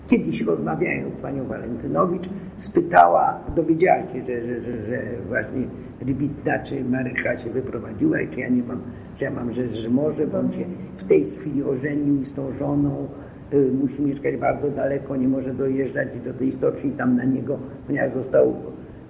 Kiedyś 0.08 0.40
rozmawiając 0.40 1.16
z 1.16 1.20
panią 1.20 1.44
Walentynowicz, 1.46 2.28
spytała, 2.58 3.40
dowiedziała 3.56 4.02
się, 4.02 4.22
że, 4.26 4.46
że, 4.46 4.60
że, 4.62 4.86
że 4.86 5.02
właśnie 5.28 5.62
Rybitna 6.00 6.58
czy 6.58 6.84
Marycha 6.84 7.38
się 7.38 7.50
wyprowadziła 7.50 8.20
i 8.20 8.28
czy 8.28 8.40
ja 8.40 8.48
nie 8.48 8.62
mam, 8.62 8.80
że 9.18 9.24
ja 9.24 9.30
mam, 9.30 9.52
że, 9.52 9.68
że 9.68 9.90
może, 9.90 10.26
bo 10.26 10.38
on 10.38 10.52
się 10.52 10.64
w 10.98 11.08
tej 11.08 11.30
chwili 11.30 11.62
ożenił 11.64 12.24
z 12.24 12.34
tą 12.34 12.52
żoną, 12.58 13.08
musi 13.52 14.02
mieszkać 14.02 14.36
bardzo 14.36 14.70
daleko, 14.70 15.16
nie 15.16 15.28
może 15.28 15.54
dojeżdżać 15.54 16.08
do 16.24 16.34
tej 16.34 16.52
stoczni 16.52 16.90
tam 16.92 17.16
na 17.16 17.24
niego, 17.24 17.58
ponieważ 17.86 18.14
został, 18.14 18.54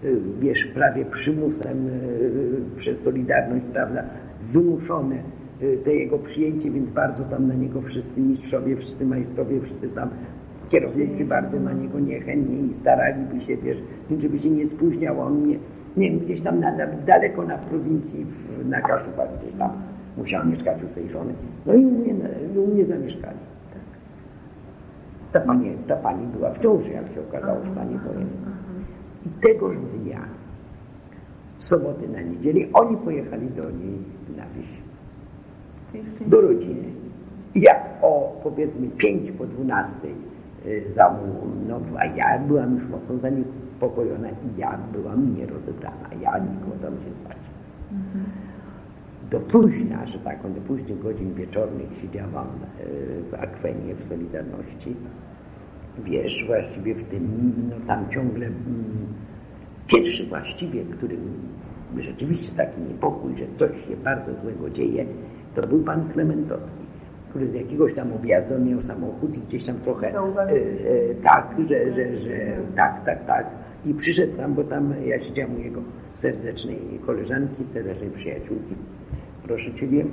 y, 0.04 0.16
wiesz, 0.40 0.64
prawie 0.74 1.04
przymusem 1.04 1.86
y, 1.86 2.60
przez 2.76 3.00
Solidarność, 3.00 3.64
prawda, 3.72 4.04
wymuszone 4.52 5.16
y, 5.62 5.78
te 5.84 5.94
jego 5.94 6.18
przyjęcie, 6.18 6.70
więc 6.70 6.90
bardzo 6.90 7.24
tam 7.24 7.48
na 7.48 7.54
niego 7.54 7.80
wszyscy 7.80 8.20
mistrzowie, 8.20 8.76
wszyscy 8.76 9.06
majstrowie, 9.06 9.60
wszyscy 9.60 9.88
tam 9.88 10.08
kierownicy 10.68 11.24
bardzo 11.24 11.60
na 11.60 11.72
niego 11.72 12.00
niechętnie 12.00 12.58
i 12.58 12.74
staraliby 12.74 13.40
się, 13.40 13.56
wiesz, 13.56 13.78
żeby 14.18 14.38
się 14.38 14.50
nie 14.50 14.68
spóźniał, 14.68 15.20
on 15.20 15.48
nie, 15.48 15.58
nie 15.96 16.10
wiem, 16.10 16.18
gdzieś 16.18 16.40
tam 16.40 16.60
na, 16.60 16.76
na, 16.76 16.86
daleko 16.86 17.44
na 17.44 17.58
prowincji, 17.58 18.24
w, 18.24 18.68
na 18.68 18.80
Kaszubach, 18.80 19.28
gdzieś 19.40 19.58
tam 19.58 19.70
musiał 20.16 20.46
mieszkać 20.46 20.78
u 20.82 20.94
tej 20.94 21.08
żony. 21.08 21.32
No 21.66 21.74
i 21.74 21.86
u 21.86 21.90
mnie, 21.90 22.14
u 22.56 22.66
mnie 22.66 22.84
zamieszkali. 22.84 23.38
Ta 25.32 25.40
pani, 25.40 25.76
ta 25.88 25.96
pani 25.96 26.26
była 26.26 26.50
w 26.50 26.58
ciąży, 26.62 26.90
jak 26.90 27.04
się 27.14 27.20
okazało, 27.28 27.60
w 27.60 27.72
stanie 27.72 27.98
wojennym. 27.98 28.54
I 29.26 29.28
tegoż 29.28 29.76
dnia, 29.76 30.20
soboty 31.58 32.08
na 32.08 32.20
niedzielę, 32.20 32.60
oni 32.72 32.96
pojechali 32.96 33.50
do 33.50 33.70
niej 33.70 33.98
na 34.36 34.44
wieś, 34.54 34.68
do 36.26 36.40
rodziny. 36.40 36.88
Jak 37.54 37.80
o 38.02 38.40
powiedzmy 38.42 38.88
5 38.88 39.30
po 39.30 39.46
12 39.46 39.92
za 40.96 41.16
no, 41.68 41.80
a 41.98 42.04
ja 42.04 42.38
byłam 42.38 42.74
już 42.74 42.88
mocno 42.88 43.18
zaniepokojona 43.18 44.28
i 44.30 44.60
ja 44.60 44.78
byłam 44.92 45.36
nierozebrana, 45.36 46.08
ja 46.20 46.38
nie 46.38 46.56
kładłam 46.66 46.92
się 46.92 47.14
spać. 47.24 47.36
Mhm. 47.92 48.47
Do 49.30 49.40
późna, 49.40 50.06
że 50.06 50.18
tak, 50.18 50.42
do 50.42 50.60
późnych 50.60 51.02
godzin 51.02 51.34
wieczornych 51.34 51.88
siedziałam 52.02 52.46
w 53.30 53.34
Akwenie 53.34 53.94
w 53.94 54.04
Solidarności. 54.04 54.96
Wiesz, 56.04 56.44
właściwie 56.46 56.94
w 56.94 57.08
tym, 57.10 57.52
no 57.70 57.76
tam 57.86 58.10
ciągle 58.10 58.46
mm, 58.46 58.56
pierwszy 59.86 60.26
właściwie, 60.26 60.84
który 60.84 61.16
rzeczywiście 61.98 62.52
taki 62.56 62.80
niepokój, 62.80 63.36
że 63.36 63.44
coś 63.58 63.70
się 63.70 63.96
bardzo 63.96 64.30
złego 64.42 64.70
dzieje, 64.70 65.06
to 65.54 65.68
był 65.68 65.82
pan 65.82 66.08
Klementowski 66.08 66.88
który 67.28 67.48
z 67.48 67.54
jakiegoś 67.54 67.94
tam 67.94 68.12
objazdu 68.12 68.58
miał 68.58 68.82
samochód 68.82 69.34
i 69.36 69.38
gdzieś 69.38 69.66
tam 69.66 69.76
trochę 69.76 70.06
e, 70.06 70.20
e, 70.20 71.14
tak, 71.24 71.56
że, 71.68 71.94
że, 71.94 72.18
że 72.18 72.56
tak, 72.76 73.04
tak, 73.04 73.26
tak. 73.26 73.46
I 73.84 73.94
przyszedł 73.94 74.36
tam, 74.36 74.54
bo 74.54 74.64
tam 74.64 74.94
ja 75.04 75.20
siedziałem 75.20 75.56
u 75.56 75.58
jego 75.58 75.82
serdecznej 76.18 76.78
koleżanki, 77.06 77.64
serdecznej 77.64 78.10
przyjaciółki. 78.10 78.74
Proszę 79.48 79.74
Ciebie. 79.74 80.04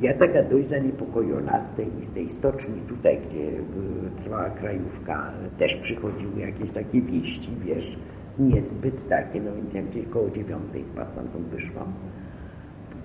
Ja 0.00 0.14
taka 0.14 0.42
dość 0.42 0.68
zaniepokojona 0.68 1.60
z 1.72 1.76
tej, 1.76 1.86
z 2.02 2.10
tej 2.10 2.30
stoczni 2.30 2.80
tutaj, 2.88 3.18
gdzie 3.28 3.50
trwała 4.22 4.50
krajówka, 4.50 5.32
też 5.58 5.74
przychodziły 5.74 6.40
jakieś 6.40 6.70
takie 6.70 7.00
wieści, 7.00 7.50
wiesz, 7.64 7.98
niezbyt 8.38 9.08
takie, 9.08 9.40
no 9.40 9.50
więc 9.56 9.74
jak 9.74 9.84
gdzieś 9.84 10.06
koło 10.06 10.30
dziewiątej 10.30 10.84
chyba 10.92 11.06
stamtąd 11.06 11.46
wyszłam. 11.46 11.92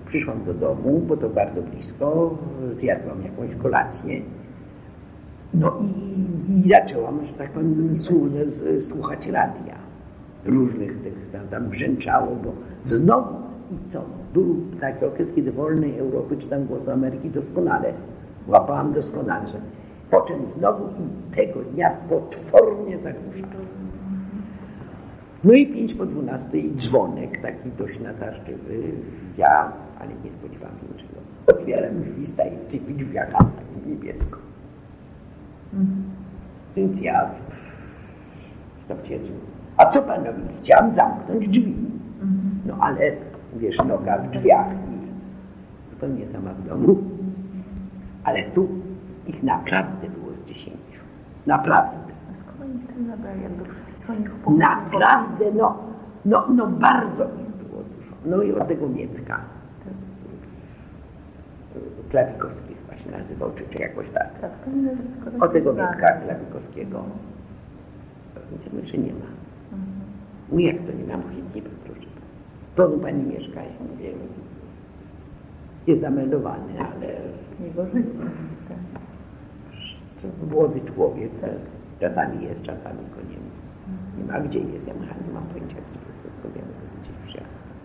Przyszłam 0.06 0.44
do 0.44 0.54
domu, 0.54 1.00
bo 1.08 1.16
to 1.16 1.28
bardzo 1.28 1.62
blisko, 1.62 2.38
zjadłam 2.80 3.22
jakąś 3.22 3.54
kolację. 3.62 4.20
No 5.54 5.78
i, 5.80 6.60
i 6.66 6.68
zaczęłam, 6.68 7.26
że 7.26 7.32
tak 7.32 7.50
powiem, 7.50 7.94
słuchać 8.82 9.26
radia. 9.26 9.81
Różnych 10.44 11.02
tych 11.02 11.30
tam, 11.50 11.68
brzęczało, 11.68 12.36
bo 12.44 12.52
znowu 12.96 13.34
i 13.70 13.92
co? 13.92 14.02
Był 14.34 14.56
taki 14.80 15.04
okres, 15.04 15.28
kiedy 15.34 15.52
wolnej 15.52 15.98
Europy 15.98 16.36
czytam 16.36 16.64
Głos 16.64 16.88
Ameryki 16.88 17.30
doskonale. 17.30 17.92
Łapałam 18.48 18.92
doskonale. 18.92 19.46
Po 20.10 20.20
czym 20.20 20.46
znowu 20.46 20.84
i 20.84 21.36
tego 21.36 21.60
dnia 21.60 21.90
potwornie 22.08 22.98
zagłuszano. 22.98 23.62
No 25.44 25.52
i 25.52 25.66
pięć 25.66 25.94
po 25.94 26.06
dwunastej 26.06 26.72
dzwonek, 26.76 27.40
taki 27.42 27.70
dość 27.78 28.00
natarczywy. 28.00 28.82
Ja 29.38 29.72
ale 30.00 30.10
nie 30.24 30.32
spodziewałam 30.32 30.76
się 30.78 30.86
niczego. 30.92 31.20
Otwieram 31.46 32.02
drzwi, 32.02 32.26
staje 32.26 32.52
cypi 32.68 32.94
drzwiach, 32.94 33.34
a 33.34 33.44
niebiesko. 33.88 34.38
Mhm. 35.72 36.02
Więc 36.76 37.00
ja 37.00 37.30
to 38.88 38.96
wciecę. 38.96 39.32
A 39.76 39.86
co 39.86 40.02
pan 40.02 40.24
robi? 40.24 40.42
Chciałam 40.62 40.94
zamknąć 40.94 41.48
drzwi. 41.48 41.74
No 42.66 42.76
ale, 42.80 43.12
wiesz, 43.56 43.78
noga 43.78 44.18
w 44.18 44.30
drzwiach 44.30 44.66
i 44.72 45.90
zupełnie 45.90 46.26
sama 46.32 46.50
w 46.50 46.68
domu. 46.68 46.96
Ale 48.24 48.42
tu 48.42 48.68
ich 49.26 49.42
naprawdę 49.42 50.08
było 50.08 50.32
z 50.32 50.48
dziesięciu. 50.48 51.00
Naprawdę. 51.46 51.96
Naprawdę, 54.48 55.44
no, 55.54 55.78
no, 56.24 56.46
no 56.54 56.66
bardzo 56.66 57.24
ich 57.24 57.66
było 57.66 57.82
dużo. 57.82 58.16
No 58.24 58.42
i 58.42 58.52
od 58.52 58.68
tego 58.68 58.88
Mietka 58.88 59.40
Klawikowski 62.10 62.74
chyba 62.74 63.02
się 63.02 63.10
nazywał, 63.10 63.50
czy, 63.56 63.76
czy 63.76 63.82
jakoś 63.82 64.06
tak. 64.14 64.28
tak 64.40 64.50
o 65.40 65.48
tego 65.48 65.74
Wietka 65.74 66.12
Klawikowskiego. 66.12 67.04
Ja 68.74 68.86
że 68.86 68.98
nie 68.98 69.12
ma. 69.12 69.41
Mhm. 70.60 70.76
jak 70.76 70.86
to 70.86 70.92
nie 70.98 71.06
mam, 71.12 71.22
chętnie 71.22 71.62
proszę. 71.84 72.08
Domu 72.76 72.98
pani 72.98 73.22
mieszka, 73.22 73.62
ja 73.62 73.70
mówię, 73.90 74.10
jest 75.86 76.00
zameldowany, 76.00 76.72
ale... 76.78 77.06
Nie 77.60 77.68
Młody 80.50 80.80
człowiek, 80.94 81.30
tak. 81.40 81.50
czasami 82.00 82.44
jest, 82.44 82.62
czasami 82.62 82.98
go 82.98 83.20
nie 83.30 83.38
ma. 83.44 83.52
Nie 84.18 84.32
ma 84.32 84.48
gdzie 84.48 84.58
jest, 84.58 84.86
ja 84.86 84.94
nie 84.94 85.34
mam 85.34 85.44
pojęcia, 85.44 85.76
gdzie 85.76 86.00
jest, 86.06 86.20
wszystko 86.20 86.48
wiemy 86.54 86.72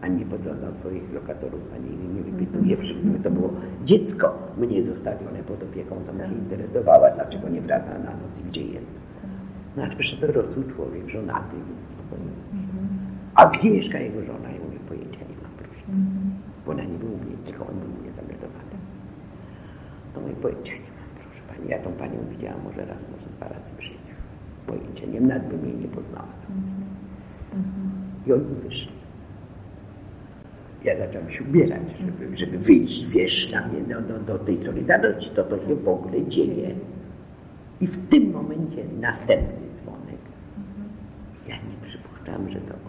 ani 0.02 0.16
nie 0.18 0.26
podglądał 0.26 0.72
swoich 0.80 1.14
lokatorów, 1.14 1.62
ani 1.76 1.90
nie 2.16 2.22
wypytuje 2.32 2.78
wszystkich. 2.78 3.22
To 3.24 3.32
było 3.32 3.50
dziecko 3.86 4.34
mnie 4.58 4.84
zostawione 4.84 5.44
pod 5.44 5.64
opieką, 5.64 5.96
to 6.08 6.14
mnie 6.14 6.26
interesowała, 6.26 7.12
dlaczego 7.12 7.50
nie 7.50 7.62
wraca 7.62 7.92
na 8.00 8.12
noc 8.12 8.34
i 8.40 8.50
gdzie 8.50 8.62
jest. 8.62 8.86
Znaczy, 9.74 9.98
przyszedł 9.98 10.22
dorosły 10.34 10.64
człowiek, 10.76 11.10
żonaty. 11.10 11.56
A 13.38 13.46
gdzie 13.46 13.70
mieszka 13.72 14.00
jego 14.00 14.22
żona? 14.22 14.50
Ja 14.50 14.60
mówię, 14.66 14.80
pojęcia 14.88 15.20
nie 15.20 15.38
mam, 15.44 15.52
proszę. 15.58 15.86
Bo 16.66 16.72
ona 16.72 16.84
nie 16.84 16.98
był 16.98 17.14
u 17.14 17.18
mnie, 17.18 17.38
tylko 17.46 17.68
on 17.68 17.76
był 17.80 17.90
u 17.90 18.02
mnie 18.02 18.12
zameldowany. 18.12 18.76
To 20.14 20.22
mówię, 20.22 20.34
pojęcia 20.34 20.74
nie 20.74 20.92
mam, 20.98 21.10
proszę 21.22 21.42
pani. 21.48 21.70
Ja 21.70 21.80
tą 21.80 21.92
panią 21.92 22.18
widziałam 22.32 22.64
może 22.64 22.86
raz, 22.86 23.02
może 23.12 23.30
dwa 23.38 23.48
razy 23.48 23.72
w 23.78 23.82
życiu. 23.82 24.16
Pojęcia 24.68 25.06
nie 25.06 25.20
mam, 25.20 25.30
nawet 25.30 25.48
bym 25.48 25.66
jej 25.70 25.78
nie 25.78 25.88
poznała. 25.88 26.34
I 28.28 28.34
oni 28.34 28.56
wyszli 28.64 28.98
ja 30.84 30.98
zacząłem 30.98 31.32
się 31.32 31.44
ubierać, 31.44 31.82
żeby, 32.00 32.38
żeby 32.38 32.58
wyjść, 32.58 33.06
wiesz, 33.06 33.52
na 33.52 33.68
mnie, 33.68 33.82
do, 33.82 34.02
do, 34.02 34.20
do 34.20 34.40
tej 34.40 34.64
Solidarności, 34.64 35.30
to 35.36 35.44
to 35.44 35.58
się 35.68 35.76
w 35.76 35.88
ogóle 35.88 36.28
dzieje. 36.28 36.76
I 37.82 37.88
w 37.88 38.10
tym 38.10 38.32
momencie 38.32 38.84
następny 39.00 39.68
dzwonek. 39.82 40.22
Ja 41.48 41.56
nie 41.56 41.88
przypuszczam, 41.88 42.50
że 42.50 42.60
to. 42.60 42.87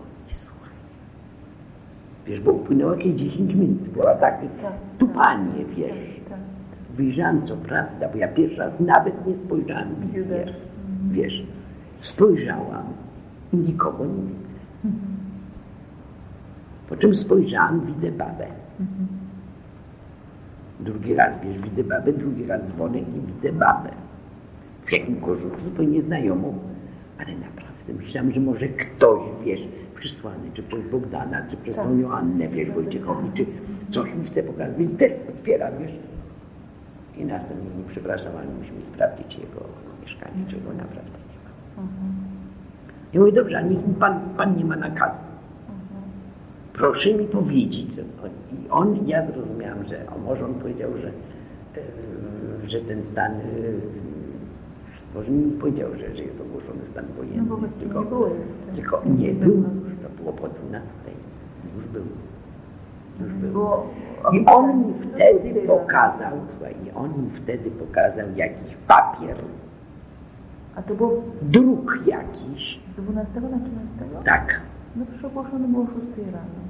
Wiesz, 2.28 2.40
bo 2.40 2.52
upłynęło 2.52 2.94
jakieś 2.94 3.14
10 3.14 3.54
minut, 3.54 3.78
była 3.78 4.14
takie 4.14 4.48
tak, 4.62 4.72
tupanie, 4.98 5.64
tak, 5.64 5.74
wiesz. 5.74 6.20
Tak, 6.28 6.38
Wyjrzałam, 6.96 7.46
co 7.46 7.56
prawda, 7.56 8.08
bo 8.08 8.18
ja 8.18 8.28
pierwszy 8.28 8.56
raz 8.56 8.72
nawet 8.80 9.26
nie 9.26 9.34
spojrzałam 9.46 9.88
w 9.88 10.12
wiesz, 10.12 10.52
wiesz, 11.10 11.42
spojrzałam 12.00 12.84
i 13.52 13.56
nikogo 13.56 14.04
nie 14.04 14.22
widzę. 14.22 14.48
Po 16.88 16.96
czym 16.96 17.14
spojrzałam, 17.14 17.86
widzę 17.86 18.10
babę. 18.10 18.46
Drugi 20.80 21.14
raz, 21.14 21.30
wiesz, 21.44 21.62
widzę 21.62 21.84
babę, 21.84 22.12
drugi 22.12 22.46
raz 22.46 22.60
dzwonek 22.62 23.04
i 23.08 23.32
widzę 23.32 23.52
babę. 23.52 23.90
W 24.86 24.92
jakim 24.92 25.20
kożuchu, 25.20 25.60
zupełnie 25.64 26.02
znajomą, 26.02 26.58
ale 27.18 27.32
naprawdę 27.32 28.04
myślałam, 28.04 28.32
że 28.32 28.40
może 28.40 28.68
ktoś, 28.68 29.20
wiesz, 29.44 29.60
przysłany, 29.98 30.50
czy 30.54 30.62
przez 30.62 30.88
Bogdana, 30.90 31.42
czy 31.50 31.56
przez 31.56 31.76
tą 31.76 31.82
tak. 31.82 31.98
Joannę, 31.98 32.48
wiesz, 32.48 32.70
Wojciechowi, 32.70 33.28
czy 33.34 33.46
coś 33.90 34.14
mi 34.14 34.24
chce 34.26 34.42
pokazać, 34.42 34.76
więc 34.78 34.98
też 34.98 35.12
otwieram, 35.28 35.72
wiesz. 35.80 35.92
I 37.16 37.24
następnie 37.24 37.70
nie 37.78 37.90
przepraszam, 37.90 38.32
ale 38.38 38.46
musimy 38.58 38.86
sprawdzić 38.86 39.38
jego 39.38 39.60
mieszkanie, 40.02 40.44
czego 40.48 40.72
naprawdę 40.72 41.18
nie 41.30 41.38
ma. 41.44 41.82
Mhm. 41.82 42.12
I 43.14 43.18
mówię, 43.18 43.32
dobrze, 43.32 43.58
a 43.58 43.60
niech 43.60 43.78
pan, 43.98 44.20
pan 44.36 44.56
nie 44.56 44.64
ma 44.64 44.76
nakazu 44.76 45.28
proszę 46.78 47.14
mi 47.14 47.24
powiedzieć, 47.24 47.90
i 48.52 48.70
on, 48.70 49.06
ja 49.06 49.26
zrozumiałam, 49.26 49.84
że 49.88 49.96
o, 50.16 50.18
może 50.18 50.44
on 50.44 50.54
powiedział, 50.54 50.90
że, 51.02 51.08
e, 51.08 52.70
że 52.70 52.80
ten 52.80 53.04
stan, 53.04 53.32
e, 55.14 55.18
może 55.18 55.30
mi 55.30 55.52
powiedział, 55.52 55.90
że, 55.92 56.16
że 56.16 56.22
jest 56.22 56.40
ogłoszony 56.40 56.80
stan 56.90 57.04
wojenny, 57.16 57.50
no, 57.50 57.58
tylko, 57.80 58.00
nie 58.00 58.06
było 58.06 58.28
tylko 58.74 59.02
nie 59.18 59.32
był, 59.32 59.64
to 60.02 60.22
było 60.22 60.32
po 60.32 60.48
12, 60.48 60.88
już 61.76 61.86
był. 61.86 62.04
Już 63.20 63.32
był. 63.32 63.50
Było 63.52 63.86
I 64.32 64.46
on 64.46 64.78
mi 64.78 64.94
wtedy 65.12 65.60
pokazał, 65.66 66.32
słuchaj, 66.50 66.74
i 66.86 66.90
on 66.90 67.08
mi 67.10 67.30
wtedy 67.42 67.70
pokazał 67.70 68.26
jakiś 68.36 68.76
papier, 68.86 69.36
a 70.76 70.82
to 70.82 70.94
był 70.94 71.22
druk 71.42 72.02
jakiś. 72.06 72.80
Z 72.98 73.02
12 73.02 73.40
na 73.40 73.48
13? 73.48 73.64
Tak. 74.24 74.60
No 74.96 75.04
przecież 75.06 75.24
ogłoszony 75.24 75.68
było 75.68 75.86
6 75.86 76.32
rano. 76.32 76.68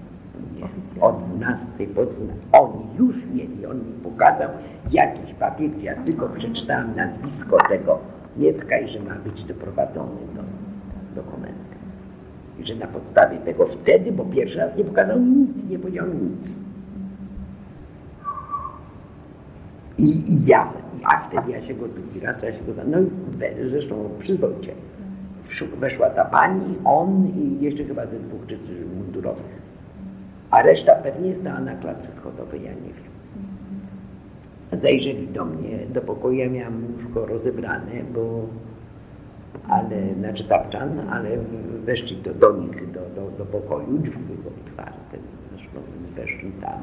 Nie, 0.57 1.03
o 1.03 1.13
12 1.13 1.67
po 1.95 2.07
12. 2.07 2.43
Oni 2.53 2.85
już 2.99 3.17
mieli, 3.35 3.67
on 3.67 3.77
mi 3.77 3.93
pokazał 4.03 4.49
jakiś 4.91 5.35
papier, 5.35 5.71
ja 5.83 5.95
tylko 5.95 6.29
przeczytałam 6.29 6.97
nazwisko 6.97 7.57
tego 7.69 7.99
Mietka 8.39 8.79
i 8.79 8.89
że 8.89 9.01
ma 9.01 9.15
być 9.15 9.45
doprowadzony 9.45 10.21
do 10.35 10.43
dokumentu. 11.23 11.59
I 12.59 12.67
że 12.67 12.75
na 12.75 12.87
podstawie 12.87 13.39
tego 13.39 13.67
wtedy, 13.67 14.13
bo 14.13 14.25
pierwszy 14.25 14.59
raz 14.59 14.77
nie 14.77 14.85
pokazał 14.85 15.21
mi 15.21 15.31
nic, 15.31 15.65
nie 15.71 15.79
powiedział 15.79 16.07
nic. 16.07 16.57
I, 19.99 20.33
i 20.33 20.47
ja, 20.47 20.73
a 21.05 21.29
wtedy 21.29 21.53
ja 21.53 21.67
się 21.67 21.75
go 21.75 21.89
drugi 21.89 22.21
raz, 22.21 22.43
ja 22.43 22.53
się 22.53 22.65
go 22.65 22.73
no 22.87 22.99
i 23.01 23.71
zresztą 23.71 24.11
przyzwoicie. 24.19 24.73
Weszła 25.81 26.11
ta 26.11 26.25
pani, 26.25 26.75
on 26.85 27.27
i 27.27 27.65
jeszcze 27.65 27.85
chyba 27.85 28.07
ze 28.07 28.19
dwóch 28.19 28.47
czy 28.47 28.59
trzy 28.59 28.87
mundurowych. 28.97 29.59
A 30.51 30.63
reszta 30.63 30.95
pewnie 30.95 31.35
stała 31.41 31.61
na 31.61 31.75
klatce 31.75 32.09
schodowej, 32.21 32.63
ja 32.63 32.71
nie 32.71 32.93
wiem. 32.93 33.08
Zajrzeli 34.73 35.29
do 35.29 35.45
mnie, 35.45 35.79
do 35.95 36.01
pokoju, 36.01 36.39
ja 36.39 36.51
miałam 36.51 36.85
łóżko 36.85 37.27
rozebrane, 37.27 38.03
bo 38.15 38.43
ale, 39.69 40.15
znaczy 40.19 40.45
tapczan, 40.45 41.01
ale 41.11 41.29
weszli 41.85 42.17
do, 42.17 42.35
do 42.35 42.53
nich, 42.61 42.93
do, 42.93 43.01
do, 43.01 43.31
do 43.39 43.45
pokoju, 43.45 43.99
drzwi 43.99 44.19
były 44.19 44.55
otwarte, 44.67 45.19
zresztą 45.53 45.81
weszli 46.17 46.53
tam, 46.53 46.83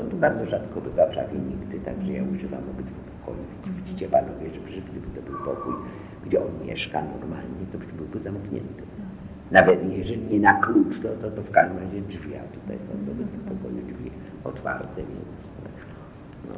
on 0.00 0.10
tu 0.10 0.16
bardzo 0.16 0.46
rzadko 0.46 0.80
bywa, 0.80 1.06
prawie 1.06 1.38
nigdy, 1.38 1.80
także 1.80 2.12
ja 2.12 2.22
używam 2.34 2.62
obydwu 2.70 3.00
pokojów. 3.10 3.46
Widzicie 3.76 4.08
panowie, 4.08 4.46
że 4.54 4.80
gdyby 4.90 5.08
to 5.16 5.22
był 5.30 5.38
pokój, 5.44 5.74
gdzie 6.26 6.38
on 6.40 6.66
mieszka 6.66 7.02
normalnie, 7.02 7.64
to 7.72 7.78
by 7.78 7.86
byłby 7.86 8.18
zamknięty. 8.20 8.82
Nawet 9.50 9.78
jeżeli 9.98 10.22
nie 10.22 10.40
na 10.40 10.52
klucz, 10.52 11.00
to, 11.02 11.08
to, 11.08 11.30
to 11.30 11.42
w 11.42 11.50
każdym 11.50 11.78
razie 11.78 12.00
drzwi, 12.00 12.32
a 12.36 12.44
tutaj 12.58 12.76
są 12.86 12.92
tych 13.18 13.40
pokoju 13.48 13.73
otwarte, 14.44 14.96
więc 14.96 15.38
no, 16.48 16.54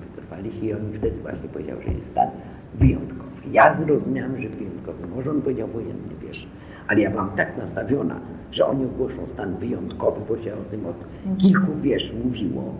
wycofali 0.00 0.52
się 0.52 0.66
i 0.66 0.74
on 0.74 0.80
wtedy 0.98 1.16
właśnie 1.22 1.48
powiedział, 1.48 1.76
że 1.86 1.92
jest 1.92 2.10
stan 2.10 2.28
wyjątkowy. 2.74 3.30
Ja 3.52 3.76
zrozumiałam, 3.76 4.42
że 4.42 4.48
wyjątkowy. 4.48 5.06
Może 5.16 5.30
on 5.30 5.42
powiedział 5.42 5.68
wojenny, 5.68 6.14
wiesz, 6.22 6.46
ale 6.88 7.00
ja 7.00 7.10
byłam 7.10 7.30
tak 7.36 7.58
nastawiona, 7.58 8.20
że 8.52 8.66
oni 8.66 8.84
ogłoszą 8.84 9.26
stan 9.34 9.56
wyjątkowy, 9.56 10.20
bo 10.28 10.38
się 10.38 10.54
o 10.54 10.70
tym 10.70 10.86
od 10.86 10.96
kilku, 11.38 11.72
wiesz, 11.82 12.12
mówiło, 12.24 12.74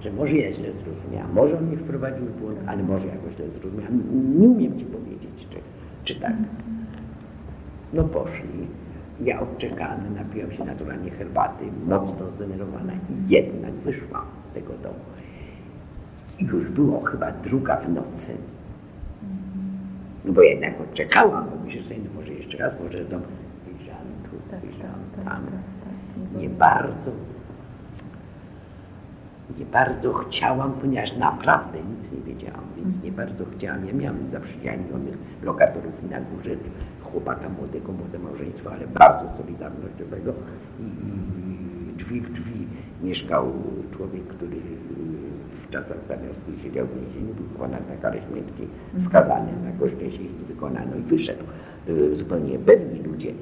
że 0.00 0.12
może 0.12 0.32
ja 0.32 0.52
źle 0.52 0.68
zrozumiałam, 0.84 1.32
może 1.32 1.58
on 1.58 1.64
mnie 1.64 1.76
wprowadził 1.76 2.26
w 2.26 2.40
błąd, 2.40 2.58
ale 2.66 2.82
może 2.82 3.06
jakoś 3.06 3.34
źle 3.36 3.48
zrozumiałam. 3.48 4.02
Nie 4.38 4.48
umiem 4.48 4.78
Ci 4.78 4.84
powiedzieć, 4.84 5.46
czy, 5.50 5.58
czy 6.04 6.20
tak. 6.20 6.32
No 7.92 8.04
poszli. 8.04 8.66
Ja 9.20 9.40
odczekałam, 9.40 10.14
napiłam 10.14 10.52
się 10.52 10.64
naturalnie 10.64 11.10
herbaty, 11.10 11.64
mocno 11.86 12.30
zdenerwowana 12.36 12.92
i 12.92 13.32
jednak 13.32 13.72
wyszłam 13.72 14.24
z 14.50 14.54
tego 14.54 14.72
domu. 14.82 15.04
I 16.38 16.44
już 16.44 16.68
było 16.68 17.00
chyba 17.00 17.32
druga 17.32 17.76
w 17.76 17.88
nocy. 17.88 18.36
No 20.24 20.32
bo 20.32 20.42
jednak 20.42 20.80
odczekałam, 20.80 21.44
bo 21.50 21.66
myślę 21.66 21.82
sobie, 21.82 21.96
no 22.04 22.20
może 22.20 22.32
jeszcze 22.32 22.58
raz, 22.58 22.72
może 22.80 23.04
do 23.04 23.18
wyjrzałam 23.66 24.06
tu, 24.30 24.56
wyjrzałam 24.66 25.00
tam. 25.24 25.42
Nie 26.40 26.48
bardzo, 26.48 27.10
nie 29.58 29.64
bardzo 29.64 30.12
chciałam, 30.12 30.72
ponieważ 30.72 31.16
naprawdę 31.16 31.78
nic 31.78 32.12
nie 32.12 32.34
wiedziałam, 32.34 32.64
więc 32.76 33.02
nie 33.02 33.12
bardzo 33.12 33.44
chciałam. 33.56 33.86
Ja 33.86 33.92
miałam 33.92 34.18
zaprzyjaźnionych 34.32 35.18
lokatorów 35.42 36.10
na 36.10 36.20
górze, 36.20 36.50
chłopaka 37.12 37.48
młodego, 37.48 37.92
młode 37.92 38.18
małżeństwo, 38.18 38.72
ale 38.72 38.86
bardzo 38.86 39.36
solidarnościowego 39.36 40.32
i, 40.80 40.84
i 41.92 41.96
drzwi 41.96 42.20
w 42.20 42.32
drzwi 42.32 42.66
mieszkał 43.02 43.52
człowiek, 43.96 44.26
który 44.26 44.56
w 45.66 45.70
czasach 45.70 45.96
stalinowskich 46.04 46.62
siedział 46.62 46.86
w 46.86 46.94
więzieniu, 46.94 47.34
był 47.34 47.46
wykonany 47.46 47.86
na 47.88 47.96
karę 47.96 48.20
śmierci, 48.28 48.68
skazany 49.06 49.52
na 49.64 49.72
gorzkie 49.72 50.12
się 50.12 50.22
nie 50.22 50.44
wykonano 50.48 50.96
i 50.96 51.02
wyszedł. 51.02 51.44
Były 51.86 52.16
zupełnie 52.16 52.58
pewni 52.58 53.02
ludzie, 53.02 53.32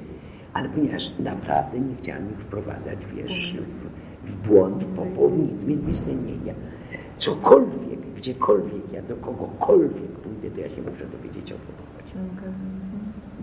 ale 0.53 0.69
ponieważ 0.69 1.03
naprawdę 1.19 1.79
nie 1.79 1.95
chciałem 1.95 2.31
ich 2.31 2.39
wprowadzać, 2.39 2.99
wiesz, 3.15 3.55
w, 4.23 4.31
w 4.31 4.47
błąd, 4.47 4.85
nie, 6.25 6.35
ja 6.45 6.53
cokolwiek, 7.17 7.99
gdziekolwiek, 8.15 8.93
ja 8.93 9.01
do 9.01 9.15
kogokolwiek 9.15 10.11
pójdę, 10.11 10.55
to 10.55 10.61
ja 10.61 10.69
się 10.69 10.81
muszę 10.81 11.05
dowiedzieć 11.07 11.53
o 11.53 11.55
co 11.55 11.71
chodzi. 11.93 12.13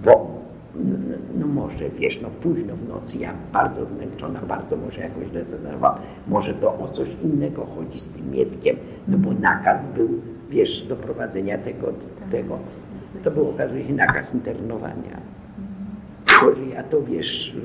Bo 0.04 0.38
no, 0.74 1.16
no 1.40 1.46
może, 1.46 1.90
wiesz, 1.90 2.20
no 2.22 2.28
późno 2.42 2.76
w 2.76 2.88
nocy, 2.88 3.18
ja 3.18 3.32
bardzo 3.52 3.86
zmęczona, 3.86 4.40
bardzo 4.40 4.76
może 4.76 5.00
jakoś 5.00 5.28
zdenerwowana, 5.28 5.98
może 6.28 6.54
to 6.54 6.78
o 6.78 6.88
coś 6.88 7.08
innego 7.24 7.66
chodzi 7.66 7.98
z 7.98 8.08
tym 8.08 8.30
Mietkiem, 8.30 8.76
no 9.08 9.18
bo 9.18 9.32
nakaz 9.32 9.78
był, 9.96 10.08
wiesz, 10.50 10.86
do 10.86 10.96
prowadzenia 10.96 11.58
tego, 11.58 11.92
tego. 12.30 12.58
To 13.24 13.30
był, 13.30 13.50
okazuje 13.50 13.84
się, 13.84 13.92
nakaz 13.92 14.34
internowania. 14.34 15.20
Tylko, 16.26 16.54
że 16.54 16.66
ja 16.66 16.82
to, 16.82 17.02
wiesz, 17.02 17.56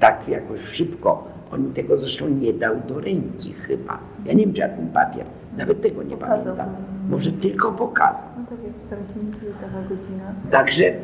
tak 0.00 0.28
jakoś 0.28 0.60
szybko, 0.60 1.28
on 1.52 1.72
tego 1.72 1.98
zresztą 1.98 2.28
nie 2.28 2.52
dał 2.52 2.74
do 2.88 3.00
ręki 3.00 3.52
chyba. 3.52 3.98
Ja 4.24 4.32
nie 4.32 4.44
wiem, 4.44 4.54
czy 4.54 4.60
ja 4.60 4.68
ten 4.68 4.88
papier, 4.88 5.26
nawet 5.56 5.82
tego 5.82 6.02
nie 6.02 6.16
pamiętam. 6.16 6.68
Może 7.10 7.32
tylko 7.32 7.72
pokazał. 7.72 8.20
No 8.38 8.44
tak 8.50 8.58
jak 8.64 9.84
w 9.84 9.88
godzina. 9.88 10.34
Także 10.50 10.94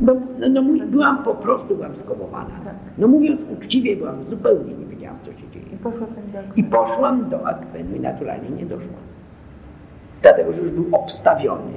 no, 0.00 0.16
no, 0.50 0.62
byłam 0.86 1.24
po 1.24 1.34
prostu 1.34 1.76
byłam 1.76 1.96
skołowana. 1.96 2.50
Tak. 2.64 2.74
No 2.98 3.08
mówiąc 3.08 3.40
uczciwie, 3.58 3.96
byłam 3.96 4.24
zupełnie 4.24 4.74
nie 4.74 4.86
wiedziałam, 4.86 5.16
co 5.22 5.32
się 5.32 5.50
dzieje. 5.52 5.66
I, 6.56 6.60
I 6.60 6.64
poszłam 6.64 7.30
do 7.30 7.46
akwenu 7.46 7.96
i 7.96 8.00
naturalnie 8.00 8.50
nie 8.50 8.66
doszłam. 8.66 9.00
Dlatego, 10.22 10.52
że 10.52 10.60
już 10.60 10.70
był 10.70 10.84
obstawiony 10.92 11.72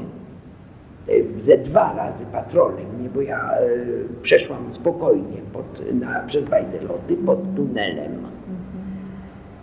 e, 1.08 1.42
ze 1.42 1.58
dwa 1.58 1.94
razy 1.94 2.26
patrolem, 2.32 3.04
nie, 3.04 3.10
bo 3.10 3.22
ja 3.22 3.52
e, 3.52 3.68
przeszłam 4.22 4.74
spokojnie 4.74 5.38
pod, 5.54 5.94
na, 5.94 6.20
przez 6.28 6.50
Wajdeloty 6.50 7.16
pod 7.26 7.56
tunelem. 7.56 8.12
Mhm. 8.12 8.28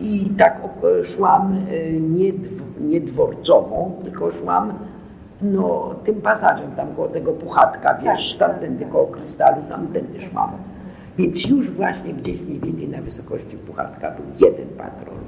I 0.00 0.30
tak 0.38 0.60
szłam 1.04 1.52
e, 1.70 1.92
nie, 1.92 2.32
nie 2.80 3.00
dworcową, 3.00 4.00
tylko 4.04 4.32
szłam 4.32 4.72
no 5.42 5.94
tym 6.04 6.20
pasażem 6.20 6.70
tam 6.76 6.94
koło 6.94 7.08
tego 7.08 7.32
puchatka, 7.32 7.98
wiesz, 8.02 8.36
tak, 8.38 8.50
tamtędy 8.50 8.84
koło 8.84 9.06
krystalu, 9.06 9.62
tamtędy 9.68 10.20
szłam. 10.20 10.50
Więc 11.18 11.44
już 11.44 11.70
właśnie 11.70 12.14
gdzieś 12.14 12.40
mniej 12.40 12.60
więcej 12.60 12.88
na 12.88 13.02
wysokości 13.02 13.56
puchatka 13.56 14.10
był 14.10 14.48
jeden 14.48 14.68
patrol. 14.68 15.18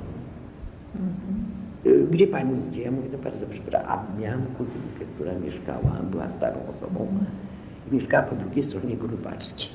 Mhm. 0.95 2.11
Gdzie 2.11 2.27
pani 2.27 2.69
idzie? 2.69 2.83
Ja 2.83 2.91
mówię, 2.91 3.09
no 3.13 3.19
bardzo 3.19 3.47
przepraszam. 3.51 3.91
A 3.91 4.21
miałam 4.21 4.43
kuzynkę, 4.59 5.05
która 5.15 5.33
mieszkała, 5.33 5.93
była 6.11 6.29
starą 6.29 6.57
osobą 6.77 7.07
i 7.91 7.95
mieszkała 7.95 8.23
po 8.23 8.37
drugiej 8.37 8.65
stronie 8.65 8.97
Grubarskiej. 8.97 9.69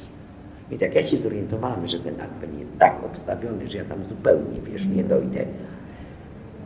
Więc 0.70 0.82
jak 0.82 0.96
ja 0.96 1.08
się 1.08 1.18
zorientowałam, 1.18 1.88
że 1.88 2.00
ten 2.00 2.14
Adwen 2.22 2.60
jest 2.60 2.78
tak 2.80 2.96
obstawiony, 3.06 3.70
że 3.70 3.78
ja 3.78 3.86
tam 3.86 4.04
zupełnie, 4.10 4.62
wiesz, 4.62 4.86
nie 4.86 5.04
dojdę, 5.04 5.46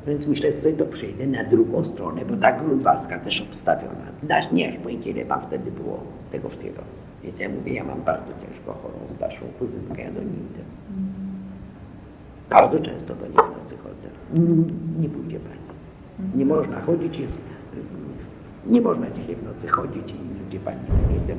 więc 0.08 0.28
myślę 0.28 0.54
sobie, 0.54 0.74
to 0.74 0.86
przejdę 0.86 1.28
na 1.28 1.44
drugą 1.44 1.86
stronę, 1.86 2.26
bo 2.26 2.38
ta 2.38 2.52
grunwaldzka 2.52 3.20
też 3.20 3.42
obstawiona. 3.42 4.06
Dasz 4.24 4.52
nie 4.52 4.70
aż 4.70 4.78
pojęcie, 4.78 5.10
ile 5.10 5.26
tam 5.26 5.42
wtedy 5.48 5.72
było 5.72 6.00
tego 6.32 6.50
wszystkiego. 6.50 6.82
Więc 7.24 7.40
ja 7.40 7.50
mówię, 7.50 7.74
ja 7.74 7.84
mam 7.84 8.02
bardzo 8.02 8.32
ciężko 8.42 8.74
chorą 8.74 8.96
starszą 9.16 9.46
kuzynkę, 9.60 10.02
ja 10.02 10.12
do 10.12 10.20
niej 10.20 10.30
idę. 10.30 10.64
Bardzo 12.50 12.80
często 12.80 13.16
do 13.16 13.26
niej 13.26 13.36
w 13.36 13.64
nocy 13.64 13.78
chodzę. 13.84 14.08
Nie 15.00 15.10
pójdzie 15.10 15.40
pani. 15.40 15.62
Nie 16.36 16.46
można 16.46 16.82
chodzić, 16.82 17.20
jest, 17.20 17.42
nie 18.68 18.82
można 18.82 19.12
dzisiaj 19.12 19.36
w 19.36 19.44
nocy 19.44 19.68
chodzić 19.68 20.12
i 20.12 20.44
ludzie 20.44 20.60
pani 20.60 20.80
nie 21.14 21.20
chce. 21.20 21.36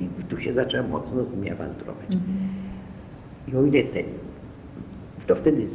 I 0.00 0.24
tu 0.28 0.40
się 0.40 0.52
zaczęła 0.52 0.88
mocno 0.88 1.24
z 1.24 1.30
nimi 1.30 1.50
awanturować. 1.50 2.06
I 3.48 3.56
o 3.56 3.64
ile 3.64 3.82
ten 3.82 4.04
to 5.26 5.34
wtedy 5.34 5.66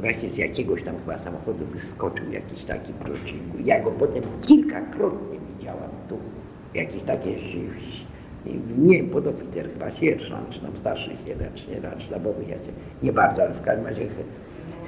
właśnie 0.00 0.30
z 0.30 0.36
jakiegoś 0.36 0.82
tam 0.82 0.94
chyba 0.98 1.18
samochodu 1.18 1.66
wyskoczył 1.66 2.32
jakiś 2.32 2.64
taki 2.64 2.92
prościku. 2.92 3.58
Ja 3.64 3.82
go 3.84 3.90
potem 3.90 4.22
kilkakrotnie 4.40 5.38
widziałam 5.58 5.90
tu. 6.08 6.18
Jakieś 6.74 7.02
takie 7.02 7.30
nie 8.78 9.04
podoficer, 9.04 9.72
chyba 9.72 9.90
sierżant, 9.90 10.50
czy 10.50 10.60
tam 10.60 10.76
starszy 10.76 11.10
sierżant, 11.26 11.58
sierżant 11.58 12.02
sztabowy, 12.02 12.42
ja 12.42 12.54
się 12.54 12.72
nie 13.02 13.12
bardzo, 13.12 13.42
ale 13.42 13.54
w 13.54 13.62
każdym 13.62 13.86
razie 13.86 14.06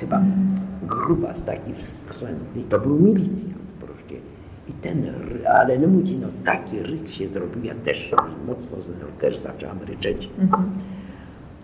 chyba 0.01 0.23
grubas 0.83 1.45
taki 1.45 1.75
wstrętny, 1.75 2.62
to 2.68 2.79
był 2.81 3.01
milicjant 3.01 3.62
proszę. 3.81 4.14
I 4.68 4.73
ten, 4.73 5.14
ale 5.45 5.79
no 5.79 5.89
mówi, 5.89 6.18
no 6.18 6.29
taki 6.45 6.83
ryk 6.83 7.09
się 7.09 7.29
zrobił, 7.29 7.64
ja 7.64 7.75
też 7.75 8.14
mocno 8.47 8.77
też 9.20 9.39
zacząłem 9.39 9.79
ryczeć. 9.87 10.29
Mhm. 10.39 10.70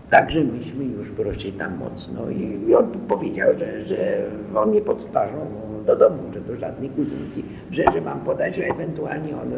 Także 0.09 0.43
myśmy 0.43 0.83
już 0.85 1.09
proszę 1.09 1.51
tam 1.57 1.77
mocno 1.77 2.29
i, 2.29 2.69
i 2.69 2.75
on 2.75 2.91
powiedział, 3.07 3.49
że, 3.59 3.85
że 3.85 4.25
on 4.55 4.71
nie 4.71 4.81
podstarzą 4.81 5.37
do 5.85 5.95
domu, 5.95 6.17
że 6.33 6.41
do 6.41 6.55
żadnej 6.55 6.89
kuzynki, 6.89 7.43
że, 7.71 7.83
że 7.93 8.01
mam 8.01 8.19
podać, 8.19 8.55
że 8.55 8.63
ewentualnie 8.63 9.41
on 9.41 9.53
y, 9.53 9.57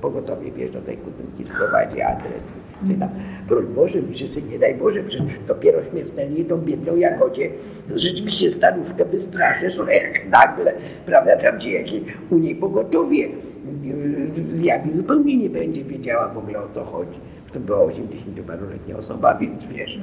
pogotowie 0.00 0.52
wiesz 0.52 0.70
do 0.70 0.80
tej 0.80 0.96
kuzynki 0.96 1.44
sprowadzi 1.44 2.02
adres. 2.02 2.42
Czy 2.88 2.94
tam, 2.94 3.08
broń 3.48 3.66
Boże, 3.74 3.98
że 4.14 4.42
nie 4.42 4.58
daj 4.58 4.74
Boże, 4.74 5.02
przecież 5.02 5.38
dopiero 5.48 5.78
śmiertelnie 5.90 6.44
tą 6.44 6.58
biedną 6.58 6.96
Jagodzie 6.96 7.50
rzeczywiście 7.96 8.50
staruszkę 8.50 9.04
wystraszę, 9.04 9.70
że 9.70 9.94
jak 9.94 10.30
nagle, 10.30 10.72
prawda, 11.06 11.36
tam 11.36 11.58
gdzie 11.58 11.72
jakieś 11.72 12.02
u 12.30 12.38
niej 12.38 12.54
pogotowie 12.54 13.28
y, 13.28 14.56
zjawi, 14.56 14.92
zupełnie 14.92 15.36
nie 15.36 15.50
będzie 15.50 15.84
wiedziała 15.84 16.28
w 16.28 16.38
ogóle 16.38 16.58
o 16.58 16.68
co 16.74 16.84
chodzi. 16.84 17.18
To 17.54 17.60
była 17.60 17.78
80-paroletnia 17.78 18.96
osoba, 18.96 19.34
więc 19.34 19.64
wiesz. 19.64 19.98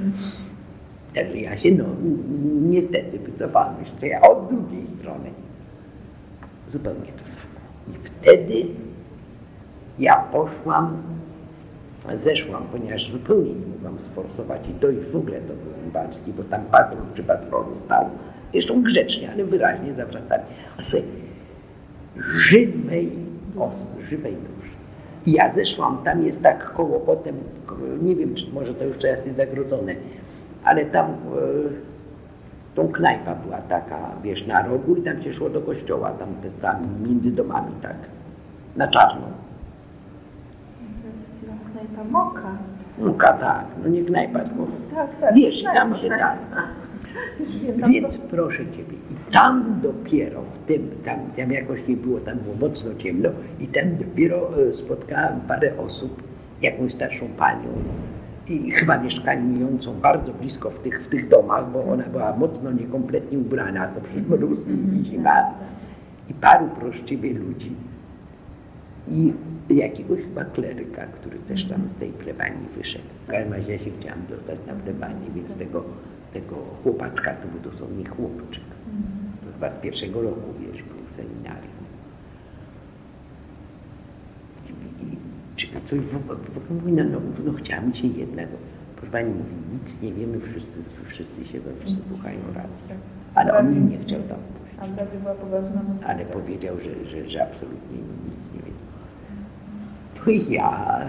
Także 1.15 1.37
ja 1.37 1.57
się 1.57 1.71
no 1.71 1.85
niestety 2.69 3.19
wycofałem 3.19 3.75
jeszcze 3.85 4.07
ja 4.07 4.21
od 4.21 4.49
drugiej 4.49 4.87
strony. 4.87 5.29
Zupełnie 6.67 7.11
to 7.11 7.23
samo. 7.31 7.61
I 7.87 8.07
wtedy 8.07 8.65
ja 9.99 10.15
poszłam, 10.15 10.97
zeszłam, 12.23 12.63
ponieważ 12.71 13.11
zupełnie 13.11 13.53
nie 13.53 13.65
mogłam 13.65 13.97
sforsować 14.11 14.69
i 14.69 14.73
dojść 14.73 15.09
w 15.11 15.15
ogóle 15.15 15.41
do 15.41 15.53
Walski, 15.93 16.33
bo 16.33 16.43
tam 16.43 16.61
patrol 16.71 17.03
przy 17.13 17.23
patrolu 17.23 17.75
stał. 17.85 18.09
Zresztą 18.53 18.83
grzecznie, 18.83 19.31
ale 19.31 19.45
wyraźnie 19.45 19.93
zawracali. 19.93 20.43
A 20.77 20.83
sobie 20.83 21.03
żywej, 22.17 23.11
o, 23.57 23.71
żywej. 24.09 24.35
I 25.25 25.31
ja 25.31 25.53
zeszłam, 25.55 25.97
tam 26.03 26.23
jest 26.23 26.41
tak 26.41 26.73
koło 26.73 26.99
potem, 26.99 27.35
nie 28.01 28.15
wiem, 28.15 28.35
czy 28.35 28.51
może 28.53 28.73
to 28.73 28.83
już 28.85 28.97
teraz 28.97 29.25
jest 29.25 29.37
zagrodzone, 29.37 29.95
ale 30.63 30.85
tam 30.85 31.05
e, 31.05 31.15
tą 32.75 32.87
knajpa 32.87 33.35
była 33.35 33.57
taka, 33.57 33.97
wiesz, 34.23 34.47
na 34.47 34.67
rogu 34.67 34.95
i 34.95 35.01
tam 35.01 35.23
się 35.23 35.33
szło 35.33 35.49
do 35.49 35.61
kościoła, 35.61 36.11
tam, 36.11 36.29
tam 36.61 36.87
między 37.07 37.31
domami, 37.31 37.71
tak, 37.81 37.95
na 38.75 38.87
czarno. 38.87 39.27
Knajpa 41.71 42.03
Moka. 42.11 42.51
Moka, 42.99 43.33
tak, 43.33 43.65
no 43.83 43.89
nie 43.89 44.03
knajpa, 44.03 44.39
tylko 44.39 44.67
tak, 44.95 45.09
tak, 45.21 45.35
wiesz, 45.35 45.63
tam 45.63 45.97
się 45.97 46.09
tak. 46.09 46.37
Więc 47.89 48.17
proszę 48.17 48.57
Ciebie, 48.57 48.97
i 49.11 49.33
tam 49.33 49.79
dopiero 49.83 50.41
w 50.41 50.67
tym, 50.67 50.89
tam, 51.05 51.19
tam 51.37 51.51
jakoś 51.51 51.87
nie 51.87 51.97
było, 51.97 52.19
tam 52.19 52.37
było 52.37 52.55
mocno 52.55 52.95
ciemno 52.95 53.29
i 53.59 53.67
tam 53.67 53.97
dopiero 53.97 54.49
e, 54.69 54.73
spotkałem 54.73 55.41
parę 55.47 55.77
osób, 55.77 56.23
jakąś 56.61 56.91
starszą 56.91 57.27
panią, 57.27 57.69
i 58.47 58.71
chyba 58.71 58.97
mieszkającą 58.97 59.93
bardzo 59.93 60.33
blisko 60.33 60.69
w 60.69 60.79
tych, 60.79 61.03
w 61.05 61.09
tych 61.09 61.29
domach, 61.29 61.71
bo 61.71 61.85
ona 61.85 62.03
była 62.03 62.37
mocno 62.37 62.71
niekompletnie 62.71 63.39
ubrana, 63.39 63.87
to 63.87 64.01
przed 64.01 64.29
mrózkiem 64.29 65.01
i 65.01 65.05
zima. 65.05 65.53
I 66.29 66.33
paru 66.33 66.67
prościwie 66.67 67.33
ludzi. 67.33 67.71
I 69.07 69.33
jakiegoś 69.69 70.19
chyba 70.19 70.45
kleryka, 70.45 71.05
który 71.05 71.37
też 71.37 71.65
tam 71.65 71.89
z 71.89 71.95
tej 71.95 72.09
plebanii 72.09 72.67
wyszedł. 72.77 73.05
W 73.27 73.31
każdym 73.31 73.53
razie 73.53 73.71
ja 73.71 73.79
się 73.79 73.91
chciałam 73.99 74.19
dostać 74.29 74.59
na 74.67 74.73
plebanię, 74.73 75.27
więc 75.35 75.55
tego, 75.55 75.83
tego 76.33 76.55
chłopaczka 76.83 77.33
to 77.33 77.47
był 77.47 77.71
dosłownie 77.71 78.05
chłopczyk. 78.05 78.63
To 79.45 79.53
chyba 79.53 79.69
z 79.69 79.77
pierwszego 79.79 80.21
roku, 80.21 80.53
wiesz, 80.59 80.83
był 80.83 80.97
w 81.11 81.15
seminarium. 81.15 81.71
Czy 85.55 85.67
coś 85.85 85.99
w 85.99 86.15
ogóle 86.15 86.39
mówi, 86.69 86.91
no, 86.93 87.03
no, 87.03 87.19
no 87.45 87.53
chciałam 87.53 87.93
się 87.95 88.07
jednego. 88.07 88.51
Proszę 88.95 89.11
Pani 89.11 89.29
mówi, 89.33 89.51
nic 89.73 90.01
nie 90.01 90.13
wiemy, 90.13 90.39
wszyscy, 90.39 90.79
wszyscy 91.09 91.45
siedzą, 91.45 91.69
wszyscy 91.79 92.01
słuchają 92.09 92.39
racji. 92.53 92.71
Ale 93.35 93.57
on 93.57 93.69
mnie 93.69 93.97
nie 93.97 94.03
chciał 94.03 94.21
tam 94.21 94.37
puścić. 94.37 94.79
Ale 96.05 96.25
powiedział, 96.25 96.75
że, 96.79 97.05
że, 97.09 97.29
że 97.29 97.43
absolutnie 97.43 97.97
nic 97.97 98.53
nie 98.55 98.59
wie. 98.61 98.71
To 100.25 100.31
i 100.31 100.51
ja 100.53 100.99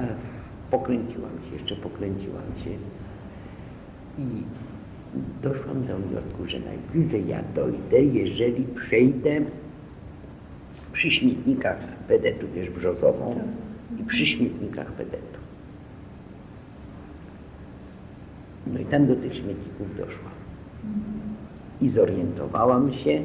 pokręciłam 0.71 1.31
się, 1.49 1.57
jeszcze 1.57 1.77
pokręciłam 1.77 2.43
się 2.65 2.71
i 4.19 4.43
doszłam 5.43 5.87
do 5.87 5.97
wniosku, 5.97 6.47
że 6.47 6.61
najbliżej 6.61 7.29
ja 7.29 7.43
dojdę, 7.55 8.03
jeżeli 8.03 8.65
przejdę 8.65 9.41
przy 10.93 11.11
śmietnikach 11.11 11.79
Pedetu, 12.09 12.47
wiesz, 12.55 12.71
Brzozową, 12.71 13.41
i 14.01 14.05
przy 14.05 14.27
śmietnikach 14.27 14.93
pedetu. 14.93 15.39
No 18.67 18.81
i 18.81 18.85
tam 18.85 19.07
do 19.07 19.17
tych 19.17 19.35
śmietników 19.35 19.97
doszłam. 19.97 20.33
I 21.81 21.91
zorientowałam 21.91 22.93
się, 22.93 23.25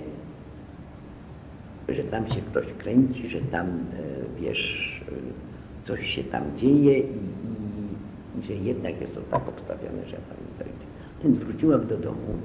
że 1.90 2.04
tam 2.04 2.28
się 2.28 2.42
ktoś 2.42 2.66
kręci, 2.78 3.30
że 3.30 3.42
tam, 3.42 3.68
e, 3.68 4.42
wiesz, 4.42 5.02
e, 5.12 5.88
coś 5.88 6.08
się 6.08 6.24
tam 6.24 6.44
dzieje 6.58 7.00
i, 7.00 7.04
i, 7.04 8.40
i 8.40 8.44
że 8.44 8.54
jednak 8.54 9.02
jest 9.02 9.16
to 9.16 9.22
tak 9.22 9.48
obstawione, 9.50 10.06
że 10.06 10.12
ja 10.12 10.22
tam 10.22 10.38
dojdę. 10.60 10.77
Więc 11.24 11.38
wróciłam 11.38 11.88
do 11.88 11.98
domu. 11.98 12.38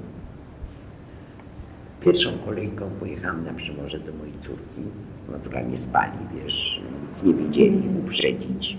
Pierwszą 2.01 2.29
kolejką 2.45 2.89
pojechałam 2.99 3.45
na 3.45 3.53
Przymorze 3.53 3.99
do 3.99 4.13
mojej 4.13 4.33
córki 4.41 4.81
naturalnie 5.31 5.77
spali, 5.77 6.17
wiesz, 6.35 6.81
nic 7.09 7.23
nie 7.23 7.33
wiedzieli, 7.33 7.89
uprzedzić. 8.03 8.77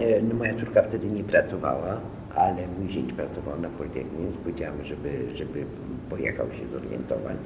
E, 0.00 0.22
no, 0.22 0.34
moja 0.34 0.54
córka 0.54 0.82
wtedy 0.82 1.06
nie 1.06 1.24
pracowała, 1.24 2.00
ale 2.36 2.66
mój 2.78 2.90
zięć 2.92 3.12
pracował 3.12 3.60
na 3.60 3.68
Politechnice, 3.68 4.22
więc 4.22 4.36
powiedziałem, 4.36 4.84
żeby, 4.84 5.10
żeby 5.36 5.64
pojechał 6.10 6.46
się 6.46 6.68
zorientować, 6.72 7.36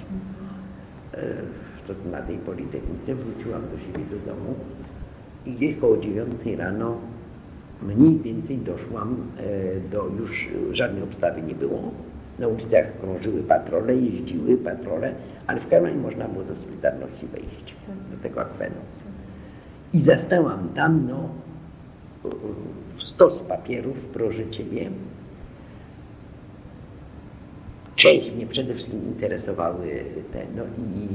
e, 1.14 1.18
co 1.86 1.94
na 2.10 2.22
tej 2.22 2.38
Politechnice. 2.38 3.14
Wróciłam 3.14 3.62
do 3.62 3.78
siebie 3.78 4.04
do 4.10 4.32
domu 4.32 4.54
i 5.46 5.52
gdzieś 5.52 5.76
koło 5.80 5.96
dziewiątej 5.96 6.56
rano 6.56 6.96
mniej 7.84 8.18
więcej 8.18 8.58
doszłam 8.58 9.16
e, 9.38 9.90
do, 9.90 10.06
już 10.18 10.48
żadnej 10.72 11.02
obstawy 11.02 11.42
nie 11.42 11.54
było, 11.54 11.90
na 12.38 12.48
ulicach 12.48 13.00
krążyły 13.00 13.42
patrole, 13.42 13.96
jeździły 13.96 14.56
patrole, 14.56 15.14
ale 15.46 15.60
w 15.60 15.72
razie 15.72 15.94
można 15.94 16.28
było 16.28 16.44
do 16.44 16.56
Solidarności 16.56 17.26
wejść, 17.26 17.74
do 18.10 18.22
tego 18.22 18.40
akwenu. 18.40 18.76
I 19.92 20.02
zastałam 20.02 20.68
tam 20.74 21.06
no, 21.08 21.28
stos 22.98 23.42
papierów, 23.42 23.96
proszę 24.12 24.50
Ciebie. 24.50 24.90
Część 28.04 28.36
mnie 28.36 28.46
przede 28.46 28.74
wszystkim 28.74 29.04
interesowały 29.04 30.04
te, 30.32 30.42
no 30.56 30.62
i 30.78 31.08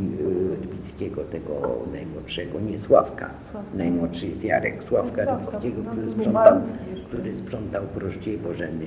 Rybickiego, 0.61 1.23
tego 1.23 1.85
najmłodszego, 1.93 2.59
nie 2.59 2.79
Sławka. 2.79 3.29
Najmłodszy 3.73 4.27
jest 4.27 4.43
Jarek 4.43 4.83
Sławka 4.83 5.25
Rybickiego, 5.25 5.81
który 5.91 6.11
sprzątał, 6.11 6.61
który 7.07 7.35
sprzątał 7.35 7.83
proście 7.83 8.37
Bożeny 8.37 8.85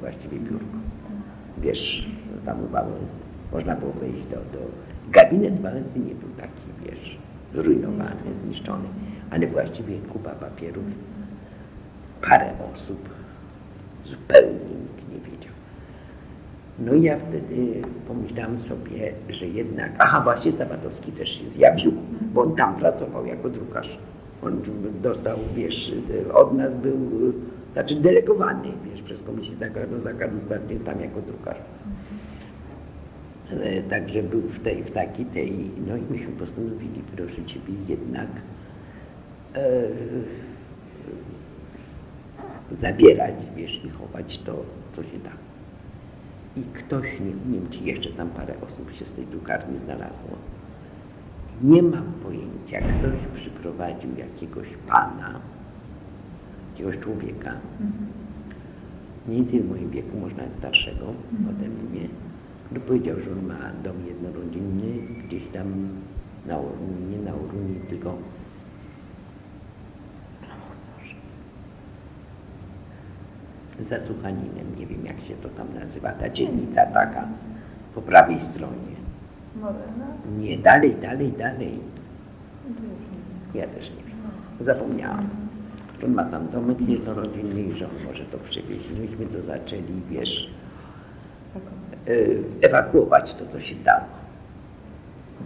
właściwie 0.00 0.38
biurko 0.38 0.76
wiesz, 1.62 2.08
tam 2.46 2.64
u 2.64 2.66
Wałęsy. 2.66 3.22
Można 3.52 3.76
było 3.76 3.92
wejść 3.92 4.26
do, 4.26 4.36
do... 4.36 4.66
Gabinet 5.10 5.60
Wałęsy 5.60 5.98
nie 5.98 6.14
był 6.14 6.28
taki, 6.36 6.62
wiesz, 6.86 7.18
zrujnowany, 7.54 8.34
zniszczony, 8.44 8.88
ale 9.30 9.46
właściwie 9.46 9.98
kupa 9.98 10.30
papierów, 10.30 10.84
parę 12.22 12.50
osób, 12.74 13.08
zupełnie 14.04 14.52
nikt. 14.52 15.01
No 16.84 16.94
i 16.94 17.02
ja 17.02 17.18
wtedy 17.18 17.82
pomyślałam 18.08 18.58
sobie, 18.58 19.12
że 19.28 19.46
jednak, 19.46 19.92
aha 19.98 20.20
właśnie 20.20 20.52
Zawatowski 20.52 21.12
też 21.12 21.28
się 21.28 21.50
zjawił, 21.52 21.92
bo 22.34 22.42
on 22.42 22.56
tam 22.56 22.74
pracował 22.74 23.26
jako 23.26 23.48
drukarz. 23.48 23.98
On 24.42 24.60
dostał, 25.02 25.38
wiesz, 25.54 25.92
od 26.34 26.54
nas 26.54 26.72
był 26.82 26.98
znaczy 27.72 27.94
delegowany, 27.94 28.68
wiesz, 28.90 29.02
przez 29.02 29.22
Komisję 29.22 29.56
Zakładu 29.56 30.00
Zakładu 30.00 30.36
tam 30.84 31.00
jako 31.00 31.20
drukarz. 31.20 31.58
E, 33.60 33.82
także 33.82 34.22
był 34.22 34.40
w 34.40 34.60
tej, 34.60 34.82
w 34.82 34.90
takiej 34.90 35.26
tej, 35.26 35.70
no 35.86 35.96
i 35.96 36.02
myśmy 36.10 36.32
postanowili, 36.32 37.02
proszę 37.16 37.44
Ciebie, 37.46 37.74
jednak 37.88 38.28
e, 39.54 39.82
zabierać, 42.80 43.34
wiesz, 43.56 43.84
i 43.84 43.90
chować 43.90 44.38
to, 44.38 44.64
co 44.96 45.02
się 45.02 45.18
da. 45.18 45.51
I 46.56 46.62
ktoś, 46.62 47.06
nie, 47.20 47.54
wiem, 47.54 47.68
czy 47.70 47.78
jeszcze 47.78 48.10
tam 48.10 48.28
parę 48.28 48.54
osób 48.66 48.92
się 48.92 49.04
z 49.04 49.12
tej 49.12 49.26
drukarni 49.26 49.78
znalazło. 49.84 50.36
Nie 51.62 51.82
mam 51.82 52.12
pojęcia, 52.22 52.80
ktoś 52.98 53.40
przyprowadził 53.40 54.10
jakiegoś 54.18 54.68
pana, 54.88 55.40
jakiegoś 56.72 56.98
człowieka, 56.98 57.52
mniej 59.26 59.40
więcej 59.40 59.60
w 59.60 59.70
moim 59.70 59.90
wieku, 59.90 60.18
można 60.18 60.42
starszego 60.58 61.06
ode 61.50 61.68
mnie, 61.68 62.08
który 62.64 62.80
powiedział, 62.80 63.16
że 63.20 63.32
on 63.32 63.46
ma 63.46 63.58
dom 63.84 63.96
jednorodzinny 64.06 64.92
gdzieś 65.26 65.42
tam 65.52 65.88
na 66.46 66.56
nie 67.10 67.18
na 67.24 67.34
Oruni, 67.34 67.80
tylko 67.88 68.16
za 73.84 74.00
Suchaninem, 74.00 74.76
nie 74.78 74.86
wiem 74.86 75.06
jak 75.06 75.20
się 75.20 75.34
to 75.34 75.48
tam 75.48 75.66
nazywa, 75.80 76.12
ta 76.12 76.28
dzielnica 76.28 76.86
taka 76.86 77.28
po 77.94 78.02
prawej 78.02 78.42
stronie. 78.42 78.92
Nie, 80.38 80.58
dalej, 80.58 80.94
dalej, 81.02 81.32
dalej. 81.32 81.78
Ja 83.54 83.66
też 83.66 83.90
nie 83.90 84.04
wiem. 84.04 84.16
Zapomniałam. 84.60 85.20
On 86.04 86.14
ma 86.14 86.24
tam 86.24 86.48
domek 86.48 86.80
jednorodzinny 86.80 87.62
i 87.62 87.72
że 87.72 87.86
on 87.86 88.04
może 88.06 88.24
to 88.24 88.38
przywieźć. 88.38 88.88
Myśmy 89.00 89.26
to 89.26 89.42
zaczęli, 89.42 90.02
wiesz, 90.10 90.50
e, 92.08 92.12
ewakuować 92.60 93.34
to, 93.34 93.46
co 93.52 93.60
się 93.60 93.74
dało. 93.74 94.04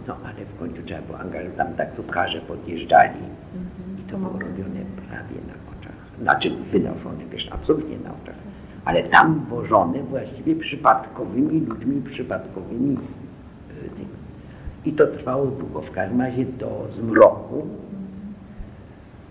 No 0.07 0.17
ale 0.25 0.45
w 0.45 0.59
końcu 0.59 0.83
trzeba 0.83 1.01
było 1.01 1.19
angażować, 1.19 1.57
tam 1.57 1.73
taksówkarze 1.73 2.41
podjeżdżali 2.41 3.19
i 3.99 4.11
to 4.11 4.17
było 4.17 4.39
robione 4.39 4.79
prawie 5.09 5.35
na. 5.47 5.66
Znaczy 6.21 6.51
wynoszone, 6.71 7.25
wiesz, 7.31 7.49
absolutnie 7.51 7.97
na 7.97 8.09
oczach. 8.23 8.35
Ale 8.85 9.03
tam 9.03 9.45
wożone 9.49 10.03
właściwie 10.03 10.55
przypadkowymi 10.55 11.59
ludźmi, 11.59 12.01
przypadkowymi 12.01 12.97
e, 13.69 13.89
tymi. 13.89 14.09
I 14.85 14.93
to 14.93 15.07
trwało 15.07 15.45
długo, 15.45 15.81
w 15.81 15.91
każdym 15.91 16.21
razie 16.21 16.45
do 16.45 16.87
zmroku. 16.91 17.67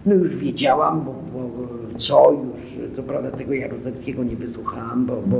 No 0.07 0.15
już 0.15 0.37
wiedziałam, 0.37 1.05
bo, 1.05 1.15
bo 1.33 1.51
co 1.99 2.33
już, 2.33 2.95
co 2.97 3.03
prawda 3.03 3.31
tego 3.31 3.55
Jaruzelskiego 3.55 4.25
nie 4.25 4.37
wysłuchałam, 4.37 5.07
bo, 5.07 5.23
bo 5.27 5.37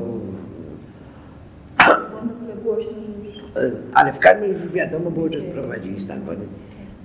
e, 3.57 3.71
ale 3.95 4.13
w 4.13 4.19
każdym 4.19 4.43
razie 4.43 4.65
już 4.65 4.73
wiadomo 4.73 5.11
było, 5.11 5.33
że 5.33 5.41
sprowadzili 5.41 6.01
stan. 6.01 6.21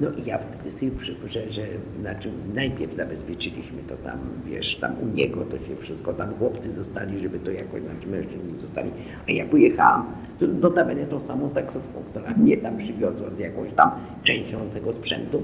No 0.02 0.10
i 0.12 0.26
ja 0.26 0.38
wtedy 0.38 0.72
sobie 0.72 0.92
przypuszczę, 0.92 1.52
że 1.52 1.62
znaczy 2.02 2.32
najpierw 2.54 2.96
zabezpieczyliśmy 2.96 3.84
to 3.84 3.96
tam, 3.98 4.20
wiesz, 4.46 4.76
tam 4.76 4.96
u 5.00 5.06
niego 5.06 5.46
to 5.46 5.58
się 5.58 5.76
wszystko, 5.76 6.14
tam 6.14 6.34
chłopcy 6.34 6.74
zostali, 6.74 7.20
żeby 7.20 7.40
to 7.40 7.52
jakoś, 7.52 7.82
znaczy 7.82 8.08
mężczyźni 8.08 8.60
zostali, 8.62 8.92
a 9.28 9.32
ja 9.32 9.46
pojechałam, 9.46 10.06
to 10.40 10.48
notabene 10.48 11.06
tą 11.06 11.22
samą 11.22 11.50
taksówką, 11.50 12.04
która 12.10 12.34
mnie 12.34 12.58
tam 12.58 12.78
przywiozła 12.78 13.30
z 13.30 13.40
jakąś 13.40 13.74
tam 13.74 13.92
częścią 14.24 14.70
tego 14.74 14.94
sprzętu, 14.94 15.42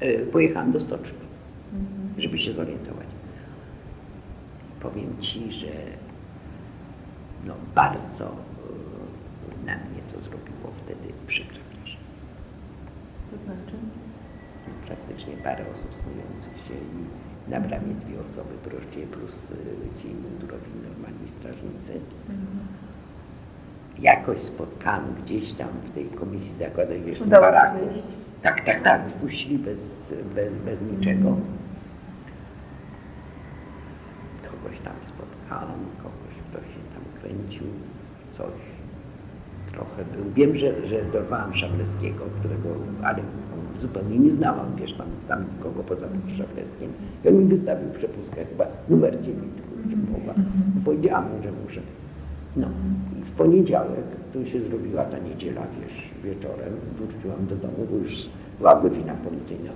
yy, 0.00 0.26
pojechałam 0.32 0.72
do 0.72 0.80
stoczni, 0.80 1.18
żeby 2.18 2.38
się 2.38 2.52
zorientować. 2.52 3.06
Powiem 4.80 5.18
Ci, 5.20 5.52
że 5.52 5.72
no 7.46 7.54
bardzo 7.74 8.24
yy, 8.24 9.66
na 9.66 9.76
mnie 9.76 10.02
to 10.12 10.20
zrobiło 10.20 10.72
wtedy 10.84 11.12
przykro. 11.26 11.73
To 13.34 13.44
znaczy? 13.44 13.76
Praktycznie 14.86 15.36
parę 15.36 15.64
osób 15.74 15.90
snujących 15.94 16.56
się 16.66 16.74
i 16.74 17.50
na 17.50 17.60
bramie 17.60 17.94
dwie 17.94 18.20
osoby 18.20 18.54
proście 18.64 19.06
plus 19.06 19.36
y, 19.36 20.02
ci 20.02 20.08
mundurowi 20.08 20.70
normalni 20.88 21.28
strażnicy. 21.38 21.92
Mhm. 22.28 22.66
Jakoś 23.98 24.42
spotkałam 24.42 25.14
gdzieś 25.24 25.52
tam 25.52 25.68
w 25.84 25.90
tej 25.90 26.06
komisji 26.06 26.54
zakładowej 26.58 27.14
w 27.14 27.28
baraku. 27.28 27.78
Tak, 28.42 28.64
tak, 28.64 28.82
tak, 28.82 29.08
wpuścili 29.08 29.58
bez, 29.58 29.78
bez, 30.34 30.52
bez 30.54 30.82
niczego. 30.82 31.28
Mhm. 31.28 31.44
Kogoś 34.50 34.78
tam 34.78 34.94
spotkałam, 35.04 35.80
kogoś, 36.02 36.34
kto 36.50 36.58
się 36.58 36.80
tam 36.94 37.20
kręcił, 37.20 37.66
coś. 38.32 38.73
Wiem, 40.36 40.56
że, 40.56 40.86
że 40.86 41.04
dorwałam 41.12 41.54
Szableskiego, 41.54 42.24
którego, 42.40 42.68
ale 43.02 43.18
zupełnie 43.80 44.18
nie 44.18 44.30
znałam, 44.30 44.76
wiesz, 44.76 44.92
tam, 44.92 45.06
tam 45.28 45.44
nikogo 45.56 45.82
poza 45.82 46.06
tym 46.08 46.20
Szableskiem. 46.36 46.90
I 47.24 47.28
on 47.28 47.34
mi 47.34 47.44
wystawił 47.44 47.90
przepustkę, 47.90 48.44
chyba 48.44 48.66
numer 48.88 49.22
9, 49.22 49.38
kurczę, 49.38 49.96
Boga. 49.96 50.34
Powiedziałam 50.84 51.24
mu, 51.24 51.42
że 51.42 51.52
muszę. 51.64 51.80
No 52.56 52.66
i 53.18 53.22
w 53.22 53.30
poniedziałek, 53.30 54.06
tu 54.32 54.46
się 54.46 54.60
zrobiła 54.60 55.04
ta 55.04 55.18
niedziela, 55.18 55.62
wiesz, 55.80 56.10
wieczorem, 56.24 56.72
wróciłam 56.96 57.46
do 57.46 57.56
domu, 57.56 57.86
bo 57.90 57.96
już 57.96 58.12
była 58.58 58.80
godzina 58.80 59.14
policyjna. 59.14 59.70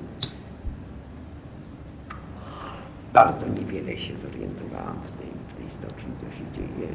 Bardzo 3.12 3.46
niewiele 3.48 3.98
się 3.98 4.12
zorientowałam 4.16 4.96
w 5.06 5.10
tej, 5.18 5.30
w 5.48 5.54
tej 5.56 5.70
stoczni, 5.70 6.12
co 6.20 6.26
się 6.36 6.44
dzieje. 6.54 6.88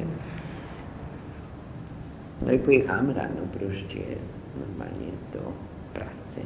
No 2.42 2.52
i 2.52 2.58
pojechałam 2.58 3.10
rano 3.10 3.40
proście 3.52 4.00
normalnie 4.60 5.12
do 5.32 5.52
pracy. 5.94 6.40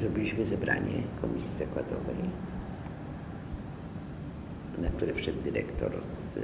Zrobiliśmy 0.00 0.46
zebranie 0.46 1.02
komisji 1.20 1.58
zakładowej, 1.58 2.16
na 4.78 4.88
które 4.88 5.14
wszedł 5.14 5.42
dyrektor 5.42 5.92
z, 5.92 6.38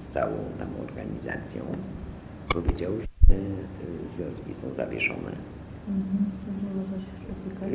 z 0.00 0.06
całą 0.08 0.36
tam 0.58 0.68
organizacją. 0.88 1.62
Powiedział, 2.48 2.92
że 3.00 3.36
związki 4.16 4.54
są 4.54 4.74
zawieszone. 4.74 5.32
Mhm, 5.88 6.30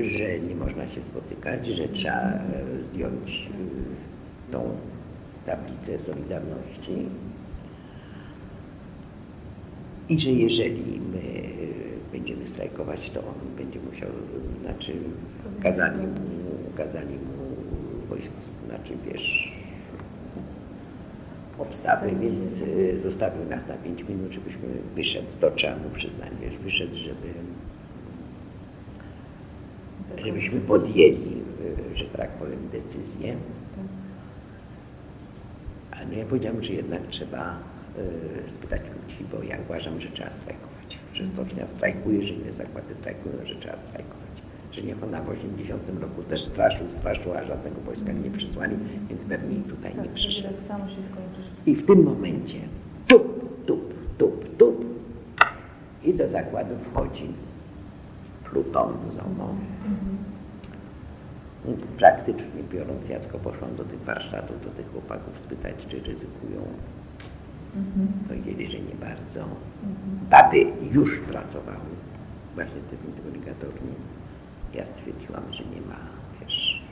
że 0.03 0.39
nie 0.39 0.55
można 0.55 0.87
się 0.87 1.01
spotykać, 1.01 1.67
że 1.67 1.87
trzeba 1.87 2.39
zdjąć 2.81 3.49
tą 4.51 4.77
tablicę 5.45 6.05
Solidarności 6.05 7.05
i 10.09 10.19
że 10.19 10.29
jeżeli 10.29 10.99
my 10.99 11.49
będziemy 12.11 12.47
strajkować, 12.47 13.09
to 13.09 13.19
on 13.19 13.55
będzie 13.57 13.79
musiał, 13.79 14.09
znaczy 14.61 14.93
kazali 15.63 15.97
mu, 15.97 16.15
kazali 16.77 17.13
mu 17.13 17.55
wojsko, 18.09 18.33
znaczy 18.67 18.93
wiesz, 19.05 19.53
obstawy, 21.59 22.11
więc 22.21 22.61
e, 22.61 22.99
zostawił 22.99 23.45
nas 23.49 23.67
na 23.67 23.73
5 23.73 24.03
minut, 24.09 24.31
żebyśmy 24.31 24.67
wyszedł, 24.95 25.27
to 25.39 25.51
trzeba 25.51 25.75
mu 25.75 25.89
przyznać, 25.89 26.29
wiesz, 26.41 26.57
wyszedł, 26.57 26.95
żeby 26.95 27.33
żebyśmy 30.25 30.59
podjęli, 30.59 31.41
e, 31.93 31.97
że 31.97 32.05
tak 32.05 32.29
powiem, 32.29 32.59
decyzję. 32.71 33.35
No 36.09 36.17
ja 36.17 36.25
powiedziałam, 36.25 36.63
że 36.63 36.73
jednak 36.73 37.01
trzeba 37.07 37.57
y, 38.45 38.49
spytać 38.49 38.81
ludzi, 38.81 39.25
bo 39.31 39.43
ja 39.43 39.57
uważam, 39.65 40.01
że 40.01 40.09
trzeba 40.09 40.29
strajkować. 40.31 40.99
Że 41.13 41.27
stocznia 41.27 41.67
strajkuje, 41.67 42.27
że 42.27 42.33
inne 42.33 42.53
zakłady 42.53 42.95
strajkują, 42.99 43.35
że 43.45 43.55
trzeba 43.55 43.77
strajkować. 43.89 44.29
Że 44.71 44.81
niech 44.81 45.03
ona 45.03 45.21
w 45.21 45.29
80 45.29 46.01
roku 46.01 46.23
też 46.23 46.45
straszył, 46.45 46.91
straszył, 46.91 47.33
a 47.33 47.43
żadnego 47.43 47.81
wojska 47.81 48.11
nie 48.11 48.31
przysłali, 48.31 48.75
więc 49.09 49.21
pewnie 49.21 49.55
tutaj 49.55 49.91
nie 49.95 50.03
tak, 50.03 50.13
przyszedł. 50.13 50.47
Tak 50.67 50.81
I 51.65 51.75
w 51.75 51.85
tym 51.85 52.03
momencie 52.03 52.59
tup, 53.07 53.65
tup, 53.65 53.93
tup, 54.17 54.57
tup 54.57 54.85
i 56.03 56.13
do 56.13 56.29
zakładu 56.29 56.75
wchodzi 56.91 57.27
Pluton 58.43 58.93
z 59.15 59.19
OMO. 59.19 59.55
Mhm. 59.85 60.38
Praktycznie 61.97 62.63
biorąc, 62.71 63.09
ja 63.09 63.19
tylko 63.19 63.39
poszłam 63.39 63.75
do 63.75 63.83
tych 63.83 63.99
warsztatów, 63.99 64.63
do 64.63 64.69
tych 64.69 64.91
chłopaków 64.91 65.39
spytać, 65.39 65.75
czy 65.89 65.95
ryzykują. 65.99 66.61
Mhm. 67.75 68.07
Powiedzieli, 68.27 68.71
że 68.71 68.79
nie 68.79 68.95
bardzo. 68.95 69.41
Mhm. 69.41 70.19
Baby 70.29 70.65
już 70.91 71.19
pracowały 71.19 71.89
właśnie 72.55 72.81
z 72.81 72.89
tym 72.89 72.99
obligatoryjnie. 73.29 73.95
Ja 74.73 74.83
stwierdziłam, 74.95 75.43
że 75.51 75.63
nie 75.63 75.81
ma, 75.81 75.99
wiesz, 76.41 76.83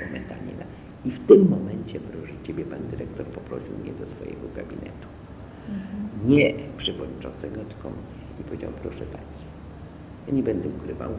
momentalnie. 0.00 0.52
I 1.04 1.10
w 1.10 1.26
tym 1.26 1.48
momencie, 1.48 2.00
proszę 2.00 2.32
Ciebie, 2.44 2.64
Pan 2.64 2.88
Dyrektor 2.90 3.26
poprosił 3.26 3.78
mnie 3.82 3.92
do 3.92 4.06
swojego 4.06 4.48
gabinetu. 4.56 5.08
Mhm. 5.68 6.28
Nie 6.28 6.54
przewodniczącego, 6.76 7.60
tylko 7.64 7.90
mnie. 7.90 7.98
I 8.40 8.44
powiedział, 8.44 8.70
proszę 8.82 9.04
Pani, 9.12 9.24
ja 10.26 10.34
nie 10.34 10.42
będę 10.42 10.68
ukrywał, 10.68 11.10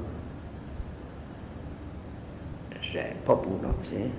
że 2.91 3.03
po 3.25 3.37
północy 3.37 4.09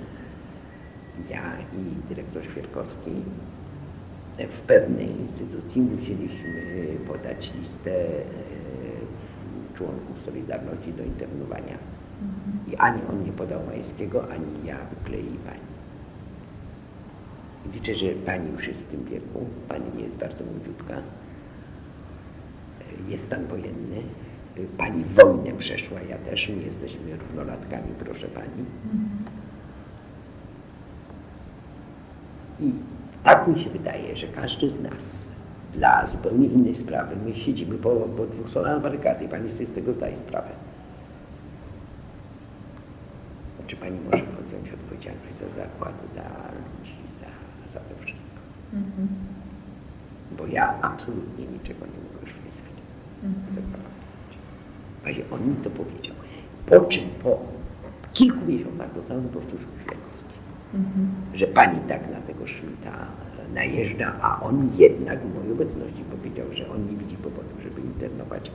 ja 1.31 1.43
i 1.73 2.09
dyrektor 2.09 2.45
Świerkowski 2.45 3.11
w 4.39 4.61
pewnej 4.61 5.21
instytucji 5.21 5.83
musieliśmy 5.83 6.87
podać 7.07 7.53
listę 7.59 7.91
e, 7.91 8.23
członków 9.75 10.23
Solidarności 10.23 10.93
do 10.93 11.05
internowania. 11.05 11.79
Mhm. 12.23 12.73
I 12.73 12.77
ani 12.77 13.03
on 13.11 13.25
nie 13.25 13.33
podał 13.33 13.61
Majskiego, 13.67 14.31
ani 14.31 14.67
ja 14.67 14.77
wyklei 14.91 15.39
pani. 15.47 15.73
Liczę, 17.75 17.95
że 17.95 18.07
pani 18.07 18.51
już 18.51 18.69
jest 18.69 18.81
w 18.81 18.87
tym 18.87 19.05
wieku, 19.05 19.47
pani 19.69 19.85
nie 19.97 20.05
jest 20.05 20.17
bardzo 20.17 20.45
młodziutka, 20.45 21.03
jest 23.09 23.25
stan 23.25 23.47
wojenny, 23.47 24.03
Pani 24.79 25.05
wojnę 25.05 25.53
przeszła, 25.59 26.01
ja 26.01 26.19
też, 26.19 26.49
my 26.49 26.63
jesteśmy 26.63 27.17
równolatkami, 27.17 27.95
proszę 28.05 28.29
Pani. 28.29 28.65
I 32.61 32.73
tak 33.25 33.49
mi 33.49 33.65
się 33.65 33.71
wydaje, 33.71 34.17
że 34.17 34.27
każdy 34.27 34.71
z 34.71 34.81
nas 34.81 35.03
dla 35.75 36.07
zupełnie 36.07 36.47
innej 36.47 36.75
sprawy, 36.75 37.17
my 37.25 37.35
siedzimy 37.35 37.79
po, 37.79 37.91
po 37.91 38.27
dwóch 38.27 38.49
stronach 38.49 38.83
barykady 38.83 39.25
i 39.25 39.29
Pani 39.29 39.53
sobie 39.53 39.67
z 39.67 39.73
tego 39.73 39.93
zdaje 39.93 40.17
sprawę. 40.17 40.49
Czy 43.67 43.77
Pani 43.77 43.99
może 44.05 44.25
podjąć 44.25 44.73
odpowiedzialność 44.73 45.37
za 45.41 45.49
zakład, 45.49 45.95
za 46.15 46.23
ludzi, 46.23 46.97
za, 47.21 47.73
za 47.73 47.81
to 47.81 47.95
wszystko? 48.05 48.41
Mhm. 48.73 49.09
Bo 50.39 50.47
ja 50.47 50.75
absolutnie 50.83 51.47
niczego 51.47 51.87
nie 51.87 52.03
mogę 52.05 52.21
już 52.27 52.35
wiedzieć. 52.35 52.79
Mhm. 53.23 53.55
Właśnie 53.55 54.02
on 55.31 55.49
mi 55.49 55.57
to 55.57 55.71
powiedział. 55.71 56.15
Po 56.67 56.81
czym 56.81 57.05
po 57.23 57.39
kilku 58.13 58.47
miesiącach 58.47 58.95
dostałem 58.95 59.29
powtórzył 59.29 59.69
świadectwo, 59.83 60.33
mhm. 60.75 61.11
że 61.35 61.47
pani 61.47 61.79
tak 61.89 62.11
na 62.11 62.21
tego 62.21 62.47
Schmidta 62.47 62.93
najeżdża, 63.55 64.13
a 64.23 64.41
on 64.41 64.71
jednak 64.77 65.21
w 65.21 65.35
mojej 65.35 65.53
obecności 65.53 66.05
powiedział, 66.11 66.47
że 66.53 66.71
on 66.71 66.87
nie 66.87 66.97
widzi 66.97 67.17
powodu, 67.17 67.55
żeby 67.63 67.81
internować 67.81 68.51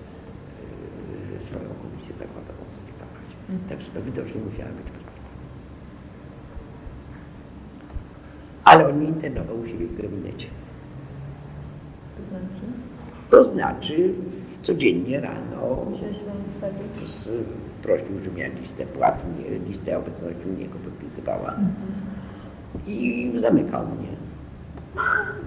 yy, 1.34 1.42
swoją 1.42 1.70
komisję 1.84 2.14
zakładową 2.20 2.64
sobie 2.70 2.92
dawać. 3.00 3.28
Mhm. 3.50 3.70
Także 3.70 3.92
to 3.92 4.02
widocznie 4.02 4.42
musiała 4.42 4.70
być 4.70 4.92
prawda. 4.92 5.12
Ale 8.64 8.90
on 8.90 9.02
nie 9.02 9.08
internował 9.08 9.60
u 9.60 9.68
siebie 9.68 9.88
w 9.88 10.02
gabinecie. 10.02 10.48
To 12.18 12.24
znaczy? 12.30 12.66
To 13.30 13.44
znaczy 13.44 14.14
codziennie 14.68 15.20
rano 15.20 15.86
z, 17.06 17.30
prosił, 17.84 18.20
żebym 18.24 18.38
ja 18.38 18.48
listę 18.48 18.86
płac, 18.86 19.16
listę 19.68 19.98
obecności 19.98 20.50
u 20.50 20.60
niego 20.60 20.80
podpisywała 20.80 21.50
mhm. 21.50 21.74
i 22.88 23.32
zamykał 23.36 23.86
mnie. 23.86 24.08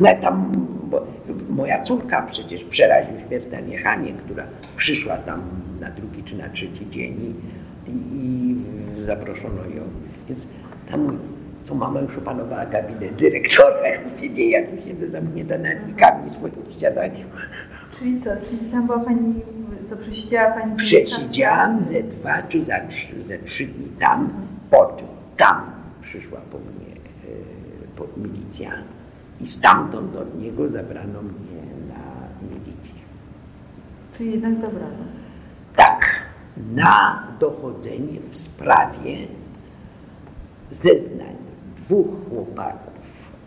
No 0.01 0.09
tam, 0.21 0.53
moja 1.49 1.83
córka 1.83 2.23
przecież 2.23 2.65
przeraził 2.65 3.15
śmiertelnie 3.27 3.79
Hanie, 3.79 4.13
która 4.13 4.45
przyszła 4.77 5.17
tam 5.17 5.43
na 5.81 5.91
drugi 5.91 6.25
czy 6.25 6.37
na 6.37 6.49
trzeci 6.49 6.91
dzień 6.91 7.35
i, 7.87 7.91
i 7.91 8.57
zaproszono 9.07 9.63
ją. 9.77 9.83
Więc 10.29 10.47
tam, 10.91 11.19
co 11.65 11.75
mama 11.75 12.01
już 12.01 12.19
opanowała 12.19 12.67
gabinet 12.67 13.15
dyrektora, 13.15 13.77
nie, 14.35 14.51
ja 14.51 14.67
tu 14.67 14.77
siedzę 14.87 15.11
zamknięta 15.11 15.59
na 15.59 15.73
nikami 15.73 16.31
swoim 16.31 16.53
śniadaniem. 16.79 17.27
Czyli 18.01 18.23
co, 18.23 18.31
czyli 18.49 18.71
tam 18.71 18.87
była 18.87 18.99
Pani, 18.99 19.35
to 19.91 19.97
przesiedziała 19.97 20.51
Pani... 20.51 20.77
Przesiedziałam 20.77 21.85
ze 21.85 22.03
dwa 22.03 22.43
czy 22.43 22.65
za 22.65 22.81
trzy, 22.89 23.23
ze 23.23 23.39
trzy 23.39 23.67
dni 23.67 23.89
tam, 24.01 24.29
potem 24.71 25.07
tam 25.37 25.63
przyszła 26.03 26.41
po 26.41 26.59
mnie 26.59 26.95
e, 26.95 27.97
pod 27.97 28.17
milicja 28.17 28.71
i 29.41 29.49
stamtąd 29.49 30.17
od 30.17 30.39
niego 30.39 30.69
zabrano 30.69 31.23
mnie 31.23 31.63
na 31.89 32.03
milicję. 32.49 33.01
Czyli 34.19 34.33
jednak 34.33 34.55
zabrano? 34.55 35.05
Tak, 35.77 36.07
na 36.75 37.23
dochodzenie 37.41 38.21
w 38.31 38.37
sprawie 38.37 39.17
zeznań 40.83 41.37
dwóch 41.77 42.29
chłopaków 42.29 42.90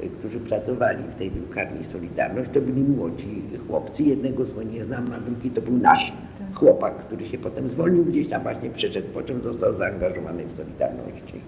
którzy 0.10 0.40
pracowali 0.40 1.04
w 1.04 1.18
tej 1.18 1.32
drukarni 1.32 1.86
Solidarność, 1.86 2.50
to 2.54 2.62
byli 2.62 2.82
młodzi 2.82 3.42
chłopcy. 3.68 4.04
Jednego 4.04 4.46
z 4.46 4.74
nie 4.74 4.86
znam, 4.86 5.06
a 5.14 5.20
drugi 5.20 5.50
to 5.50 5.62
był 5.62 5.78
nasz 5.78 6.14
tak. 6.40 6.56
chłopak, 6.56 6.98
który 6.98 7.28
się 7.28 7.38
potem 7.38 7.70
zwolnił 7.70 8.06
gdzieś 8.06 8.30
tam 8.30 8.44
właśnie 8.44 8.70
przeszedł, 8.70 9.08
po 9.14 9.22
czym 9.22 9.42
został 9.42 9.78
zaangażowany 9.78 10.46
w 10.46 10.58
Solidarności. 10.58 11.42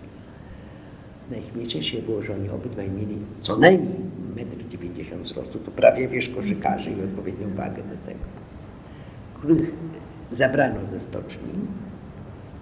Najśmieszniejsze 1.31 2.01
było, 2.01 2.21
że 2.21 2.33
oni 2.33 2.49
obydwaj 2.49 2.89
mieli 2.89 3.17
co 3.41 3.57
najmniej 3.57 3.95
1,90 4.35 5.13
m 5.13 5.23
wzrostu, 5.23 5.59
to 5.59 5.71
prawie 5.71 6.07
wiesz 6.07 6.29
koszykarzy 6.29 6.91
i 6.91 7.03
odpowiednią 7.03 7.55
wagę 7.55 7.83
do 7.83 8.05
tego, 8.05 8.25
których 9.39 9.71
zabrano 10.31 10.79
ze 10.91 10.99
stoczni 10.99 11.53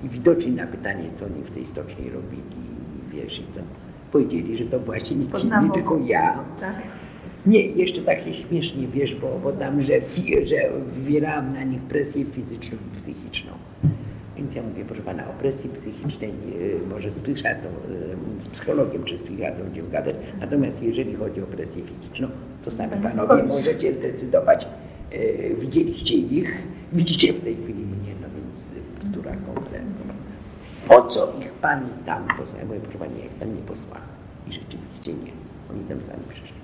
i 0.03 0.09
widocznie 0.09 0.51
na 0.51 0.67
pytanie, 0.67 1.09
co 1.19 1.25
oni 1.25 1.43
w 1.43 1.51
tej 1.51 1.65
stoczni 1.65 2.09
robili, 2.09 2.43
wiesz, 3.11 3.39
i 3.39 3.43
to 3.43 3.59
powiedzieli, 4.13 4.57
że 4.57 4.65
to 4.65 4.79
właśnie 4.79 5.15
nikt 5.15 5.39
inny, 5.39 5.69
tylko 5.73 5.99
ja. 6.05 6.39
Tak? 6.59 6.75
Nie, 7.45 7.65
jeszcze 7.67 8.01
tak 8.01 8.23
się 8.23 8.33
śmiesznie 8.33 8.87
wiesz, 8.87 9.15
bo, 9.15 9.39
bo 9.43 9.51
tam, 9.51 9.81
że, 9.81 9.93
że 10.45 10.55
wywierałam 10.95 11.53
na 11.53 11.63
nich 11.63 11.81
presję 11.81 12.25
fizyczną 12.25 12.77
i 12.87 12.97
psychiczną. 13.01 13.51
Więc 14.37 14.55
ja 14.55 14.63
mówię, 14.63 14.85
proszę 14.85 15.01
pana, 15.01 15.29
o 15.29 15.33
presji 15.33 15.69
psychicznej 15.69 16.33
może 16.89 17.11
z, 17.11 17.19
psychiatrą, 17.19 17.69
z 18.39 18.47
psychologiem 18.47 19.03
czy 19.03 19.17
z 19.17 19.23
psychiatrą 19.23 19.63
będziemy 19.63 19.89
gadać, 19.89 20.15
natomiast 20.39 20.83
jeżeli 20.83 21.15
chodzi 21.15 21.41
o 21.41 21.45
presję 21.45 21.83
fizyczną, 21.83 22.27
to 22.63 22.71
sami 22.71 22.91
panowie 23.03 23.43
możecie 23.43 23.93
zdecydować. 23.93 24.67
E, 25.11 25.55
widzieliście 25.55 26.15
ich, 26.15 26.67
widzicie 26.93 27.33
w 27.33 27.43
tej 27.43 27.55
chwili 27.55 27.85
mnie, 27.85 28.13
no 28.21 28.27
więc 28.35 28.63
bzdura 28.99 29.31
kompletna. 29.31 29.62
Po 30.87 31.01
co 31.01 31.33
ich 31.39 31.51
pani 31.51 31.89
tam 32.05 32.27
posłała? 32.27 32.59
Ja 32.59 32.65
mówię, 32.65 32.79
proszę 32.79 32.97
pani, 32.97 33.23
jak 33.23 33.33
tam 33.39 33.55
nie 33.55 33.61
posłała. 33.61 34.01
I 34.47 34.53
rzeczywiście 34.53 35.13
nie. 35.13 35.31
Oni 35.71 35.83
tam 35.83 35.97
sami 36.01 36.23
przyszli. 36.29 36.57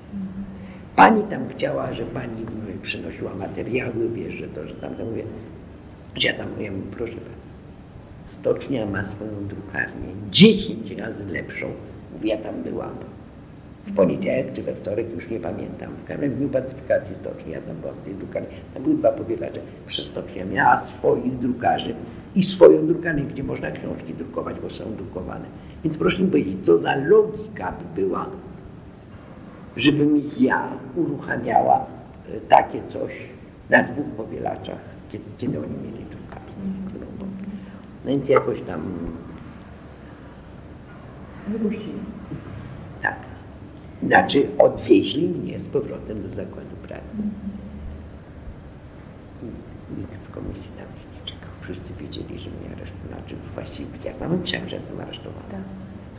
Pani 0.96 1.24
tam 1.24 1.50
chciała, 1.50 1.94
że 1.94 2.06
pani 2.06 2.46
przynosiła 2.82 3.36
materiały, 3.36 4.10
wiesz, 4.14 4.34
że 4.34 4.48
to, 4.48 4.68
że 4.68 4.76
tam, 4.76 4.96
to 4.96 5.06
mówię, 5.06 5.24
że 6.16 6.28
ja 6.28 6.38
tam 6.38 6.50
mówię, 6.52 6.72
proszę 6.92 7.14
pani, 7.14 7.40
stocznia 8.26 8.86
ma 8.86 9.06
swoją 9.06 9.48
drukarnię, 9.48 10.08
10 10.32 10.92
razy 10.92 11.26
lepszą. 11.26 11.66
Mówię, 12.14 12.30
ja 12.30 12.38
tam 12.38 12.64
byłam 12.64 12.96
w 13.90 13.96
poniedziałek 13.96 14.54
czy 14.54 14.64
we 14.64 14.76
wtorek, 14.76 15.14
już 15.16 15.30
nie 15.30 15.40
pamiętam, 15.40 15.90
w 16.04 16.08
każdym 16.08 16.36
dniu 16.36 16.50
pacyfikacji 16.50 17.16
stoczni, 17.16 17.52
ja 17.52 17.62
tam 17.62 17.76
byłam 17.76 17.96
w 17.96 18.04
tej 18.04 18.16
drukarni, 18.16 18.48
tam 18.74 18.84
były 18.84 18.96
dwa 18.96 19.12
powielacze, 19.12 19.60
stocznia 20.00 20.46
miała 20.46 20.78
swoich 20.78 21.38
drukarzy 21.40 21.96
i 22.36 22.44
swoją 22.44 22.88
drukarnię, 22.88 23.24
gdzie 23.24 23.44
można 23.44 23.72
książki 23.72 24.14
drukować, 24.14 24.60
bo 24.60 24.70
są 24.70 24.96
drukowane. 24.96 25.46
Więc 25.84 25.98
proszę 25.98 26.24
mi 26.24 26.28
powiedzieć, 26.28 26.66
co 26.66 26.78
za 26.78 26.96
logika 26.96 27.72
by 27.72 28.02
była, 28.02 28.26
żebym 29.78 30.22
ja 30.40 30.70
uruchamiała 30.96 31.86
e, 32.36 32.40
takie 32.40 32.82
coś 32.88 33.12
na 33.70 33.84
dwóch 33.84 34.06
powielaczach, 34.06 34.80
kiedy, 35.10 35.24
kiedy 35.38 35.60
oni 35.60 35.74
mieli 35.84 36.06
drukarnię, 36.06 36.90
którą 36.90 37.06
No 38.06 38.12
więc 38.12 38.30
jakoś 38.30 38.62
tam... 38.62 38.82
Wypuścili. 41.48 42.00
Tak. 43.02 43.29
Znaczy 44.04 44.48
odwieźli 44.58 45.28
mnie 45.28 45.60
z 45.60 45.68
powrotem 45.68 46.22
do 46.24 46.30
zakładu 46.30 46.76
pracy. 46.88 47.04
I 49.44 50.00
nikt 50.00 50.26
z 50.26 50.30
komisji 50.30 50.70
na 50.78 50.84
mnie 50.84 51.04
nie 51.20 51.26
czekał. 51.26 51.50
Wszyscy 51.62 51.94
wiedzieli, 51.94 52.40
że 52.40 52.50
mnie 52.50 52.76
aresztowano. 52.76 53.08
Znaczy 53.10 53.36
właściwie 53.56 53.90
ja 54.06 54.14
sam 54.14 54.40
myślałem, 54.40 54.70
że 54.70 54.76
jestem 54.76 55.02
aresztowany. 55.02 55.52
Tak. 55.52 55.62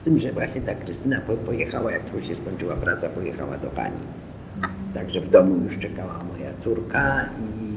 Z 0.00 0.02
tym, 0.02 0.18
że 0.18 0.32
właśnie 0.32 0.60
ta 0.60 0.74
Krystyna 0.74 1.20
pojechała, 1.46 1.92
jak 1.92 2.10
to 2.10 2.22
się 2.22 2.36
skończyła 2.36 2.76
praca, 2.76 3.08
pojechała 3.08 3.58
do 3.58 3.70
pani. 3.70 4.00
Także 4.94 5.20
w 5.20 5.30
domu 5.30 5.56
już 5.64 5.78
czekała 5.78 6.24
moja 6.24 6.54
córka 6.54 7.28
i 7.38 7.72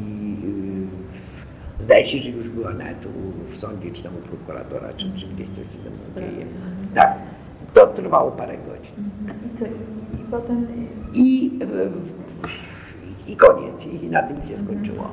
yy, 1.80 1.84
zdaje 1.86 2.10
się, 2.10 2.18
że 2.18 2.30
już 2.30 2.50
była 2.50 2.74
nawet 2.74 2.98
w 3.52 3.58
sądzie, 3.58 3.92
czy 3.92 4.04
tam 4.04 4.14
u 4.16 4.22
prokuratora, 4.22 4.94
czy, 4.94 5.06
czy 5.18 5.28
gdzieś 5.28 5.48
coś 5.48 5.58
się 5.58 5.80
tam 5.84 6.24
dzieje. 6.24 6.46
Tak. 6.96 7.18
To 7.74 7.88
trwało 7.88 8.32
parę 8.32 8.58
godzin. 8.58 9.10
I 9.46 9.60
co? 9.60 9.66
I 9.66 10.24
potem... 10.32 10.68
I, 11.14 11.60
i 13.28 13.36
koniec. 13.38 13.86
I 13.86 14.10
na 14.10 14.24
tym 14.24 14.48
się 14.48 14.58
skończyło. 14.58 15.10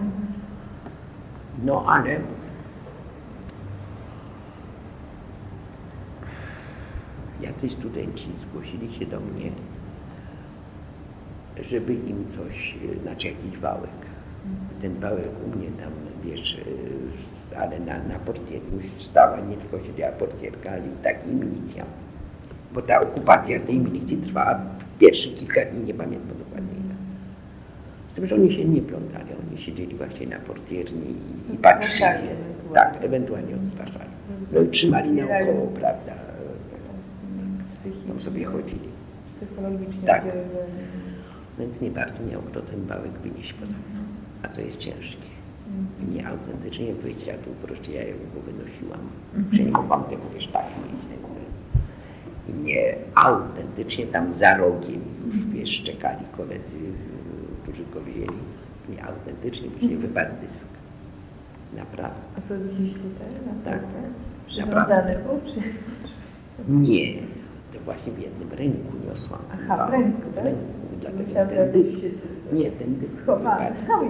No 1.64 1.84
ale 1.86 2.20
jacyś 7.40 7.72
studenci 7.72 8.28
zgłosili 8.42 8.94
się 8.98 9.06
do 9.06 9.20
mnie, 9.20 9.50
żeby 11.70 11.94
im 11.94 12.28
coś, 12.28 12.78
znaczy 13.02 13.28
jakiś 13.28 13.58
wałek. 13.58 13.90
Ten 14.82 15.00
wałek 15.00 15.28
u 15.46 15.58
mnie 15.58 15.68
tam, 15.70 15.92
wiesz, 16.24 16.60
ale 17.58 17.80
na, 17.80 18.02
na 18.02 18.18
portierku 18.18 18.76
stała, 18.96 19.40
nie 19.40 19.56
tylko 19.56 19.86
siedziała 19.86 20.12
portierka, 20.12 20.70
ale 20.70 20.86
i 20.86 21.02
taki 21.02 21.28
milicja 21.28 21.84
bo 22.74 22.82
ta 22.82 23.00
okupacja 23.00 23.60
tej 23.60 23.78
milicji 23.78 24.16
trwała 24.16 24.60
pierwsze 24.98 25.28
kilka 25.28 25.64
dni, 25.64 25.84
nie 25.84 25.94
pamiętam 25.94 26.38
dokładnie 26.38 26.72
ile. 26.84 26.94
Z 28.08 28.14
tym, 28.14 28.26
że 28.26 28.34
oni 28.34 28.52
się 28.52 28.64
nie 28.64 28.82
plątali, 28.82 29.28
oni 29.48 29.62
siedzieli 29.62 29.96
właśnie 29.96 30.26
na 30.26 30.38
portierni 30.38 31.14
i, 31.50 31.54
i 31.54 31.56
patrzyli. 31.56 32.28
Tak, 32.74 32.98
ewentualnie 33.00 33.56
odstraszali. 33.56 34.10
No 34.52 34.60
i 34.60 34.68
trzymali 34.68 35.10
naokoło, 35.10 35.66
prawda, 35.66 36.12
tam 38.08 38.20
sobie 38.20 38.44
chodzili. 38.44 38.88
Psychologicznie. 39.36 40.06
Tak. 40.06 40.22
Więc 41.58 41.80
nie 41.80 41.90
bardzo 41.90 42.22
miał 42.32 42.42
kto 42.42 42.60
ten 42.60 42.86
bałek 42.86 43.12
wynieść 43.12 43.52
poza 43.52 43.72
mną. 43.72 44.00
A 44.42 44.48
to 44.48 44.60
jest 44.60 44.78
ciężkie. 44.78 45.30
Nie 46.14 46.28
autentycznie 46.28 46.94
wyjścia 46.94 47.32
tu 47.44 47.50
proszę, 47.62 47.92
ja 47.92 48.04
go 48.34 48.40
wynosiłam. 48.40 49.00
Że 49.52 49.64
nie 49.64 49.70
mogłam 49.70 50.04
tego 50.04 50.22
wiesz 50.34 50.46
tak 50.46 50.64
mieć. 50.64 51.09
Nie 52.64 52.94
autentycznie 53.14 54.06
tam 54.06 54.32
za 54.32 54.56
rogiem 54.56 55.00
już 55.26 55.36
wiesz, 55.46 55.82
czekali 55.82 56.24
koledzy, 56.36 56.76
którzy 57.62 57.82
go 57.94 58.00
wzięli. 58.00 58.40
Nie 58.88 59.04
autentycznie, 59.04 59.70
później 59.70 59.96
wypadł 59.96 60.30
dysk. 60.42 60.66
Naprawdę. 61.76 62.20
A 62.36 62.40
to 62.40 62.54
tutaj? 62.54 63.28
Na 63.64 63.70
Tak. 63.70 63.80
Przywiązane 64.46 65.16
było, 65.18 65.40
czy? 65.54 65.60
Nie, 66.72 67.14
to 67.72 67.80
właśnie 67.84 68.12
w 68.12 68.18
jednym 68.18 68.50
ręku 68.52 68.92
niosłam. 69.08 69.40
Aha, 69.52 69.86
w 69.86 69.90
ręku, 69.92 70.20
tak? 70.34 70.42
W 70.42 70.46
ręku, 70.46 70.60
dlatego 71.00 71.22
Myślałam, 71.24 71.48
ten 71.48 71.72
dysk, 71.72 72.00
nie, 72.52 72.70
ten 72.70 72.94
dysk 72.96 73.12
Schowany. 73.22 73.70
wypadł. 73.80 74.04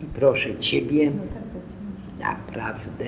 I 0.00 0.04
proszę 0.04 0.56
Ciebie, 0.56 1.10
No 1.10 1.22
tak, 1.22 1.42
tak. 2.28 2.38
naprawdę, 2.38 3.04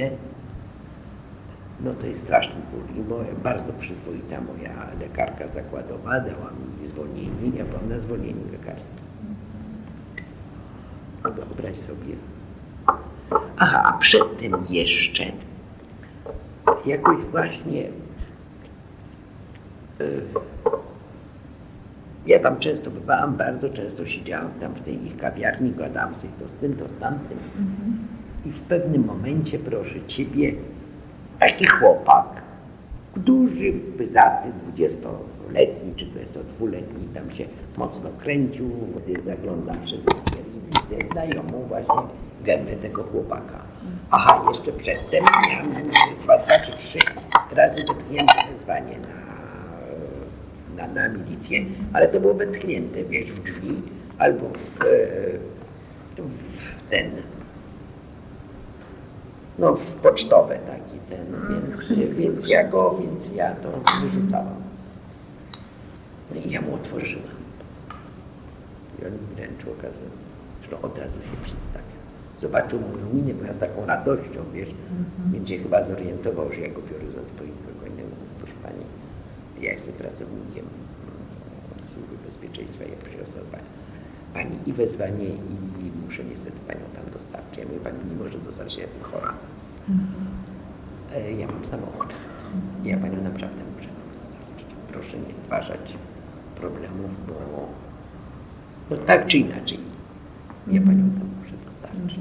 no 1.81 1.95
to 1.95 2.07
jest 2.07 2.23
straszny 2.23 2.55
ból. 2.73 3.05
I 3.05 3.09
moja, 3.09 3.35
bardzo 3.43 3.73
przyzwoita 3.73 4.41
moja 4.41 4.73
lekarka 5.01 5.49
zakładowa 5.49 6.21
dała 6.21 6.51
mi 6.51 6.89
zwolnienie, 6.89 7.59
ja 7.59 7.65
byłam 7.65 7.89
na 7.89 7.99
zwolnieniu 7.99 8.53
lekarskim. 8.53 9.07
A 11.23 11.31
Wyobraź 11.31 11.77
sobie. 11.77 12.15
Aha, 13.57 13.83
a 13.85 13.99
przedtem 13.99 14.53
jeszcze 14.71 15.25
jakoś 16.87 17.25
właśnie 17.25 17.89
y, 20.01 20.23
ja 22.27 22.39
tam 22.39 22.59
często 22.59 22.91
bywałam, 22.91 23.37
bardzo 23.37 23.71
często 23.71 24.07
siedziałam 24.07 24.51
tam 24.61 24.75
w 24.75 24.81
tej 24.81 25.07
ich 25.07 25.17
kawiarni, 25.17 25.71
gadałam 25.71 26.17
sobie 26.17 26.33
to 26.39 26.49
z 26.49 26.53
tym, 26.53 26.77
to 26.77 26.89
z 26.89 26.99
tamtym. 27.01 27.39
I 28.47 28.51
w 28.51 28.61
pewnym 28.61 29.05
momencie, 29.05 29.59
proszę 29.59 30.05
Ciebie, 30.07 30.53
taki 31.41 31.67
chłopak, 31.67 32.27
duży, 33.17 33.73
pyzaty, 33.99 34.49
20-letni 34.73 35.95
czy 35.97 36.05
22-letni, 36.07 37.09
tam 37.15 37.31
się 37.31 37.45
mocno 37.77 38.11
kręcił, 38.19 38.71
gdy 38.97 39.23
zaglądam 39.23 39.77
przez 39.85 40.01
widzę 40.91 41.09
znajomą 41.13 41.65
właśnie 41.69 41.95
gębę 42.45 42.77
tego 42.77 43.03
chłopaka. 43.03 43.59
Aha, 44.11 44.45
jeszcze 44.49 44.73
przedtem 44.73 45.25
miałem 45.51 45.91
chyba 46.21 46.39
dwa 46.39 46.59
czy 46.59 46.77
trzy 46.77 46.99
razy 47.53 47.85
wytknięte 47.89 48.35
wezwanie 48.53 48.97
na, 50.77 50.87
na, 50.87 50.95
na 50.95 51.09
milicję, 51.09 51.65
ale 51.93 52.09
to 52.09 52.21
było 52.21 52.35
wytknięte, 52.35 53.05
wiesz, 53.05 53.33
w 53.33 53.43
drzwi 53.43 53.83
albo 54.19 54.49
w, 54.49 54.83
e, 54.83 54.87
w 56.17 56.91
ten, 56.91 57.11
no 59.59 59.77
pocztowe 60.03 60.59
taki 60.59 60.99
ten, 61.11 61.27
więc, 61.51 61.93
więc 62.17 62.49
ja 62.49 62.69
go, 62.69 62.99
więc 63.01 63.33
ja 63.33 63.55
to 63.55 63.69
wyrzucałam. 64.01 64.63
No 66.31 66.41
i 66.41 66.51
ja 66.51 66.61
mu 66.61 66.75
otworzyłam. 66.75 67.37
I 69.03 69.07
on 69.07 69.13
mi 69.13 69.35
wręczył, 69.37 69.73
okazał, 69.73 70.09
że 70.71 70.83
od 70.83 70.99
razu 70.99 71.19
się 71.19 71.37
przedstawia. 71.45 71.97
Zobaczył 72.37 72.81
moją 72.81 73.15
minę, 73.15 73.35
bo 73.35 73.45
ja 73.45 73.55
z 73.55 73.59
taką 73.59 73.87
radością, 73.87 74.41
wiesz, 74.53 74.69
więc 75.33 75.49
się 75.49 75.59
chyba 75.59 75.85
zorientował, 75.85 76.53
że 76.53 76.61
ja 76.61 76.69
go 76.69 76.83
biorę 76.83 77.11
za 77.11 77.29
swojego 77.29 77.87
innego. 77.87 78.17
Proszę 78.39 78.55
Pani, 78.63 78.85
ja 79.61 79.73
jestem 79.73 79.95
pracownikiem 79.95 80.65
mm, 80.65 81.89
Służby 81.89 82.17
Bezpieczeństwa, 82.27 82.85
ja 82.85 82.97
Pani. 83.53 83.86
Pani 84.37 84.57
i 84.67 84.73
wezwanie 84.73 85.27
i 85.83 85.87
muszę 86.05 86.25
niestety 86.25 86.61
Panią 86.67 86.81
tam 86.97 87.13
dostarczyć. 87.13 87.59
Ja 87.59 87.65
mówię, 87.65 87.81
Pani 87.81 87.99
nie 88.11 88.17
może 88.25 88.39
dostarczyć, 88.39 88.77
ja 88.79 88.83
jestem 88.83 89.03
chora. 89.03 89.33
E, 91.15 91.33
Ja 91.33 91.47
mam 91.47 91.65
samochód. 91.65 92.17
Ja 92.85 92.97
Panią 92.97 93.23
naprawdę 93.23 93.63
muszę 93.77 93.89
dostarczyć. 93.89 94.67
Proszę 94.93 95.17
nie 95.19 95.35
stwarzać 95.43 95.95
problemów, 96.57 97.11
bo 97.27 97.69
no 98.91 98.97
tak 98.97 99.27
czy 99.27 99.39
inaczej 99.39 99.79
ja 100.73 100.81
Panią 100.81 101.11
tam 101.19 101.29
muszę 101.43 101.57
dostarczyć. 101.65 102.21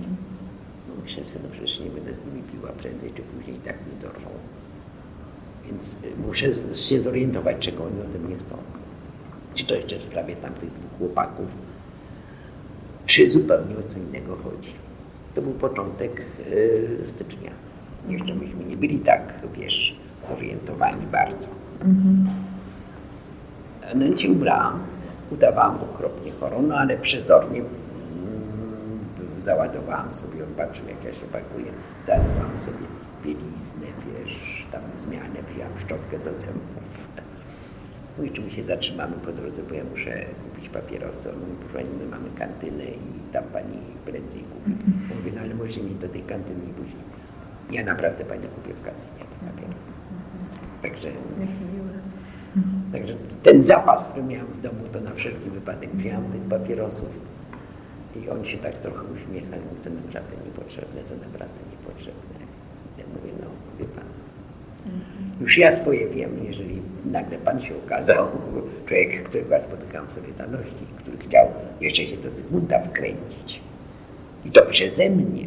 No 0.88 0.94
myślę 1.04 1.24
sobie, 1.24 1.40
no 1.44 1.50
przecież 1.52 1.80
nie 1.80 1.90
będę 1.90 2.14
z 2.14 2.26
nimi 2.26 2.42
piła 2.52 2.70
prędzej 2.70 3.14
czy 3.16 3.22
później 3.22 3.56
i 3.58 3.60
tak 3.60 3.76
mnie 3.86 3.96
dorwą. 4.02 4.30
Więc 5.66 5.94
y, 6.04 6.28
muszę 6.28 6.54
się 6.76 7.02
zorientować, 7.04 7.58
czego 7.60 7.84
oni 7.84 8.02
ode 8.02 8.20
mnie 8.20 8.36
chcą. 8.38 8.58
Czy 9.56 9.66
to 9.66 9.76
jeszcze 9.76 10.00
w 10.00 10.04
sprawie 10.04 10.36
tamtych 10.36 10.70
dwóch 10.70 10.98
chłopaków, 10.98 11.48
czy 13.06 13.30
zupełnie 13.30 13.78
o 13.78 13.84
co 13.84 14.00
innego 14.00 14.36
chodzi. 14.36 14.74
To 15.36 15.42
był 15.42 15.52
początek 15.52 16.22
y, 16.48 16.98
stycznia. 17.06 17.52
Jeszcze 18.10 18.36
myśmy 18.36 18.66
nie 18.66 18.78
byli 18.78 19.00
tak, 19.00 19.34
wiesz, 19.58 19.96
zorientowani 20.30 21.06
bardzo. 21.12 21.48
No 23.96 24.06
więc 24.06 24.22
się 24.22 24.30
ubrałam, 24.32 24.80
udawałam 25.32 25.76
okropnie 25.76 26.32
chorą, 26.32 26.62
no 26.62 26.76
ale 26.76 26.98
przezornie 26.98 27.60
mm, 27.60 27.70
załadowałam 29.40 30.14
sobie, 30.14 30.44
on 30.44 30.54
patrzył 30.58 30.86
jak 30.88 31.04
ja 31.04 31.14
się 31.14 31.26
pakuję, 31.32 31.72
załadowałam 32.08 32.58
sobie 32.58 32.86
bieliznę, 33.24 33.88
wiesz, 34.06 34.66
tam 34.72 34.82
zmianę, 34.98 35.40
wziąłem 35.54 35.80
szczotkę 35.86 36.20
do 36.20 36.38
zębów. 36.38 36.95
Mówi, 38.18 38.32
czy 38.32 38.42
my 38.42 38.52
się 38.52 38.64
zatrzymamy 38.64 39.14
po 39.26 39.32
drodze, 39.32 39.64
bo 39.64 39.74
ja 39.74 39.84
muszę 39.84 40.26
kupić 40.44 40.70
papierosy. 40.70 41.30
On 41.30 41.40
mówi, 41.40 41.52
proszę 41.72 41.86
my 42.00 42.06
mamy 42.06 42.30
kantynę 42.38 42.84
i 42.84 43.34
tam 43.34 43.44
pani 43.44 43.78
prędzej 44.06 44.42
kupi. 44.42 44.72
Mówię, 45.16 45.32
no 45.36 45.42
ale 45.42 45.56
może 45.56 45.82
mi 45.82 45.96
do 45.96 46.10
tej 46.10 46.22
kantyny 46.22 46.66
i 46.70 46.74
później. 46.74 47.06
Ja 47.72 47.84
naprawdę 47.86 48.26
pani 48.26 48.48
kupię 48.48 48.74
w 48.74 48.84
kantynie 48.84 49.24
te 49.32 49.46
papierosy. 49.52 49.94
Także 50.82 51.10
Także 52.92 53.14
ten 53.44 53.64
zapas, 53.64 54.08
który 54.08 54.24
miałem 54.24 54.48
w 54.48 54.62
domu, 54.62 54.80
to 54.94 55.02
na 55.02 55.14
wszelki 55.14 55.50
wypadek 55.50 55.90
wziąłem 55.96 56.32
tych 56.32 56.42
papierosów. 56.42 57.10
I 58.16 58.30
on 58.30 58.46
się 58.46 58.58
tak 58.58 58.76
trochę 58.76 59.04
uśmiechał, 59.04 59.60
mówi, 59.60 59.82
to 59.84 59.90
naprawdę 59.90 60.36
niepotrzebne, 60.46 61.02
to 61.02 61.16
naprawdę 61.16 61.60
niepotrzebne. 61.72 62.40
Ja 62.98 63.04
mówię, 63.16 63.32
no 63.42 63.48
wie 63.80 63.86
pan, 63.86 64.04
już 65.42 65.58
ja 65.58 65.76
swoje 65.76 66.10
wiem, 66.10 66.32
jeżeli 66.44 66.82
nagle 67.12 67.38
pan 67.38 67.62
się 67.62 67.74
okazał, 67.86 68.28
człowiek, 68.86 69.24
którego 69.24 69.56
ja 69.56 69.62
spotykam 69.62 70.08
w 70.08 70.12
Solidarności, 70.12 70.86
który 70.98 71.18
chciał 71.18 71.48
jeszcze 71.82 72.06
się 72.06 72.18
do 72.18 72.36
Zygmunta 72.36 72.80
wkręcić. 72.80 73.60
I 74.46 74.52
to 74.52 74.66
przeze 74.66 75.10
mnie, 75.10 75.46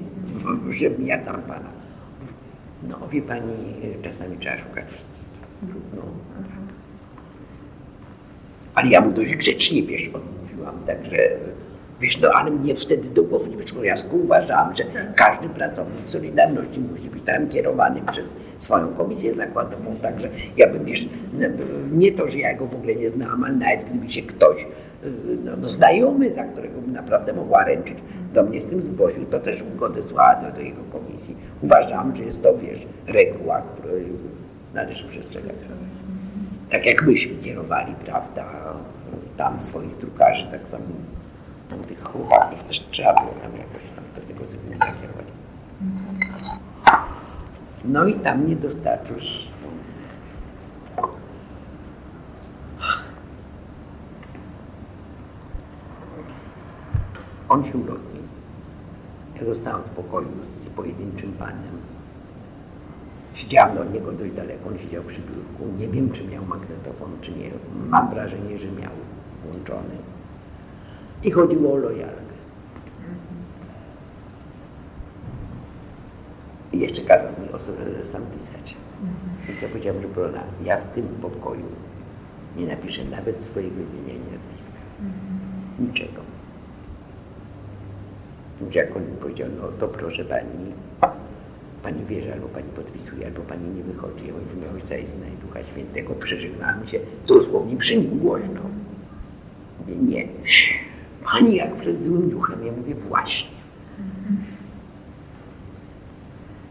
żebym 0.71 1.07
ja 1.07 1.19
tam 1.19 1.43
pana. 1.43 1.71
No 2.89 3.09
wie 3.09 3.23
pani, 3.23 3.55
czasami 4.03 4.39
trzeba 4.39 4.59
szukać. 4.59 4.85
No, 5.97 6.03
ale 8.75 8.91
ja 8.91 9.01
mu 9.01 9.13
dość 9.13 9.35
grzecznie, 9.35 9.83
wiesz, 9.83 10.11
odmówiłam, 10.15 10.75
także, 10.87 11.29
wiesz, 12.01 12.21
no 12.21 12.29
ale 12.35 12.51
mnie 12.51 12.75
wtedy 12.75 13.09
nie 13.51 13.57
przyszło. 13.57 13.85
Ja 13.85 13.95
uważałam, 14.13 14.77
że 14.77 14.85
każdy 15.17 15.49
pracownik 15.49 16.09
Solidarności 16.09 16.81
musi 16.81 17.11
być 17.11 17.23
tam 17.23 17.49
kierowany 17.49 18.01
przez 18.13 18.27
swoją 18.59 18.89
komisję 18.89 19.35
zakładową, 19.35 19.97
także 20.03 20.29
ja 20.57 20.73
bym, 20.73 20.85
wiesz, 20.85 21.09
nie 21.93 22.13
to, 22.13 22.29
że 22.29 22.39
ja 22.39 22.55
go 22.55 22.67
w 22.67 22.75
ogóle 22.75 22.95
nie 22.95 23.11
znałam, 23.11 23.45
ale 23.45 23.55
nawet 23.55 23.89
gdyby 23.91 24.13
się 24.13 24.23
ktoś, 24.23 24.67
no, 25.45 25.53
no 25.57 25.69
znajomy, 25.69 26.35
za 26.35 26.45
którego 26.45 26.81
bym 26.81 26.93
naprawdę 26.93 27.33
mogła 27.33 27.65
ręczyć, 27.65 27.99
do 28.35 28.43
mnie 28.43 28.61
z 28.61 28.67
tym 28.67 28.83
zgłosił, 28.83 29.25
to 29.27 29.41
też 29.41 29.63
bym 29.63 29.77
go 29.77 29.87
odesłała 29.87 30.35
do, 30.35 30.57
do 30.57 30.61
jego 30.61 30.83
komisji. 30.93 31.37
Uważam, 31.63 32.17
że 32.17 32.23
jest 32.23 32.43
to, 32.43 32.59
wiesz, 32.59 32.87
reguła, 33.07 33.63
której 33.77 34.07
należy 34.75 35.09
przestrzegać 35.09 35.55
tak 36.71 36.87
jak 36.87 37.03
myśmy 37.03 37.37
kierowali, 37.37 37.95
prawda, 38.05 38.45
tam 39.37 39.61
swoich 39.61 39.97
drukarzy, 39.97 40.47
tak 40.51 40.69
samo 40.71 40.85
tam 41.71 41.79
tych 41.79 42.05
chłopaków 42.05 42.65
też 42.65 42.81
trzeba 42.91 43.15
było 43.15 43.33
tam 43.43 43.53
jakoś 43.57 43.83
tam 43.97 44.05
do 44.15 44.21
tego 44.29 44.47
Zygmunta 44.47 44.87
kierować. 44.87 45.27
No 47.85 48.07
i 48.07 48.15
tam 48.15 48.47
nie 48.47 48.57
dostarczysz. 48.57 49.49
On 57.49 57.65
się 57.65 57.79
urodził. 57.79 58.23
Ja 59.41 59.45
zostałam 59.45 59.83
w 59.83 59.91
pokoju 59.91 60.29
z 60.43 60.69
pojedynczym 60.69 61.33
panem. 61.33 61.79
Siedziałam 63.35 63.77
do 63.77 63.85
niego 63.85 64.13
dość 64.13 64.33
daleko, 64.33 64.69
on 64.69 64.79
siedział 64.79 65.03
przy 65.03 65.21
biurku. 65.21 65.79
Nie 65.79 65.89
wiem, 65.89 66.11
czy 66.11 66.25
miał 66.25 66.45
magnetofon, 66.45 67.11
czy 67.21 67.33
nie. 67.33 67.51
Mam 67.89 68.11
wrażenie, 68.11 68.59
że 68.59 68.67
miał 68.67 68.93
włączony. 69.45 70.18
I 71.23 71.31
chodziło 71.31 71.73
o 71.73 71.77
lojalkę. 71.77 72.15
I 76.73 76.79
jeszcze 76.79 77.03
kazał 77.03 77.33
mi 77.43 77.53
o 77.53 77.59
sobie 77.59 77.79
sam 78.13 78.23
pisać. 78.27 78.77
Więc 79.49 79.63
ja 79.63 79.69
powiedziałam, 79.69 80.03
że 80.03 80.09
Brona, 80.09 80.43
ja 80.65 80.77
w 80.77 80.95
tym 80.95 81.09
pokoju 81.23 81.67
nie 82.57 82.67
napiszę 82.67 83.05
nawet 83.05 83.45
swojego 83.45 83.77
imienia 83.77 84.15
i 84.15 84.33
nazwiska. 84.33 84.79
Niczego. 85.79 86.23
Jak 88.75 88.97
on 88.97 89.03
mi 89.03 89.17
powiedział, 89.17 89.49
no 89.63 89.69
to 89.81 89.89
proszę 89.89 90.25
pani, 90.25 90.73
pani 91.83 92.03
bierze 92.03 92.33
albo 92.33 92.49
pani 92.49 92.69
podpisuje, 92.77 93.27
albo 93.27 93.41
pani 93.41 93.69
nie 93.69 93.83
wychodzi. 93.83 94.27
Ja 94.27 94.33
mówię, 94.33 94.69
Ojca 94.75 94.97
i 94.97 95.07
Syna 95.07 95.27
i 95.27 95.47
Ducha 95.47 95.65
Świętego 95.65 96.15
przeżegnałem 96.15 96.87
się 96.87 97.01
dosłownie 97.27 97.77
przy 97.77 97.97
nim 97.97 98.19
głośno. 98.19 98.61
Mówię, 99.81 99.97
nie. 99.97 100.29
Pani 101.33 101.57
jak 101.57 101.75
przed 101.75 102.05
złym 102.05 102.31
duchem. 102.31 102.67
Ja 102.67 102.73
mówię, 102.73 102.95
właśnie. 102.95 103.51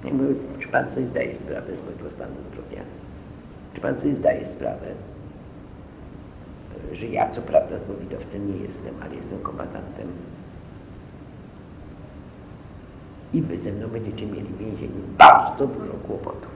Ja 0.05 0.13
mówię, 0.13 0.35
czy 0.59 0.67
pan 0.67 0.89
sobie 0.89 1.07
zdaje 1.07 1.35
sprawę 1.35 1.75
z 1.75 1.85
mojego 1.85 2.11
stanu 2.11 2.35
zdrowia? 2.51 2.81
Czy 3.73 3.81
pan 3.81 3.97
sobie 3.97 4.15
zdaje 4.15 4.47
sprawę, 4.47 4.88
że 6.93 7.05
ja 7.05 7.29
co 7.29 7.41
prawda 7.41 7.79
zbowidowcem 7.79 8.51
nie 8.51 8.57
jestem, 8.57 8.95
ale 9.01 9.15
jestem 9.15 9.39
kombatantem 9.39 10.07
i 13.34 13.41
wy 13.41 13.59
ze 13.59 13.71
mną 13.71 13.88
będziecie 13.88 14.25
mieli 14.25 14.47
w 14.47 14.57
więzieniu 14.57 15.01
bardzo 15.17 15.67
dużo 15.67 15.93
kłopotów. 15.93 16.51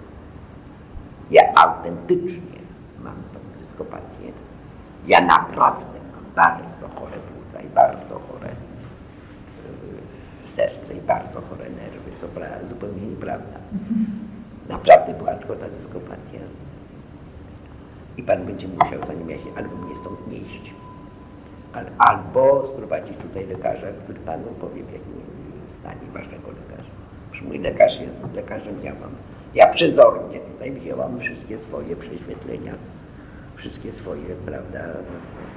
Ja 1.32 1.42
autentycznie 1.56 2.60
mam 3.04 3.16
tą 3.34 3.40
dyskopatię. 3.60 4.32
Ja 5.08 5.22
naprawdę 5.22 6.00
mam 6.16 6.46
bardzo 6.46 7.00
chore 7.00 7.18
płuca 7.18 7.41
i 7.62 7.70
bardzo 7.76 8.20
chore 8.20 8.48
yy, 8.48 10.52
serce 10.52 10.94
i 10.94 11.02
bardzo 11.02 11.42
chore 11.42 11.70
nerwy, 11.70 12.12
co 12.18 12.28
pra, 12.28 12.48
zupełnie 12.70 13.02
nieprawda. 13.02 13.60
Naprawdę 14.70 15.14
była 15.14 15.36
ta 15.36 15.70
dyskopatia. 15.70 16.40
I 18.18 18.24
Pan 18.24 18.46
będzie 18.46 18.68
musiał, 18.68 19.06
zanim 19.08 19.30
ja 19.30 19.38
się, 19.38 19.50
albo 19.58 19.76
mnie 19.76 19.96
stąd 19.96 20.28
nieść, 20.28 20.74
albo 21.98 22.68
sprowadzić 22.68 23.18
tutaj 23.18 23.48
lekarza, 23.48 23.88
który 24.04 24.20
Panu 24.20 24.48
powie 24.62 24.84
w 24.84 24.94
jakim 24.94 25.22
stanie 25.80 26.12
ważnego 26.14 26.48
lekarza. 26.48 26.90
Przecież 27.32 27.48
mój 27.48 27.60
lekarz 27.60 28.00
jest 28.00 28.34
lekarzem, 28.34 28.76
ja 28.84 28.94
mam. 28.94 29.12
Ja 29.56 29.68
przezornie 29.68 30.40
tutaj 30.40 30.72
wzięłam 30.72 31.20
wszystkie 31.20 31.60
swoje 31.60 31.96
prześwietlenia, 31.96 32.74
wszystkie 33.56 33.92
swoje, 33.92 34.36
prawda, 34.46 34.80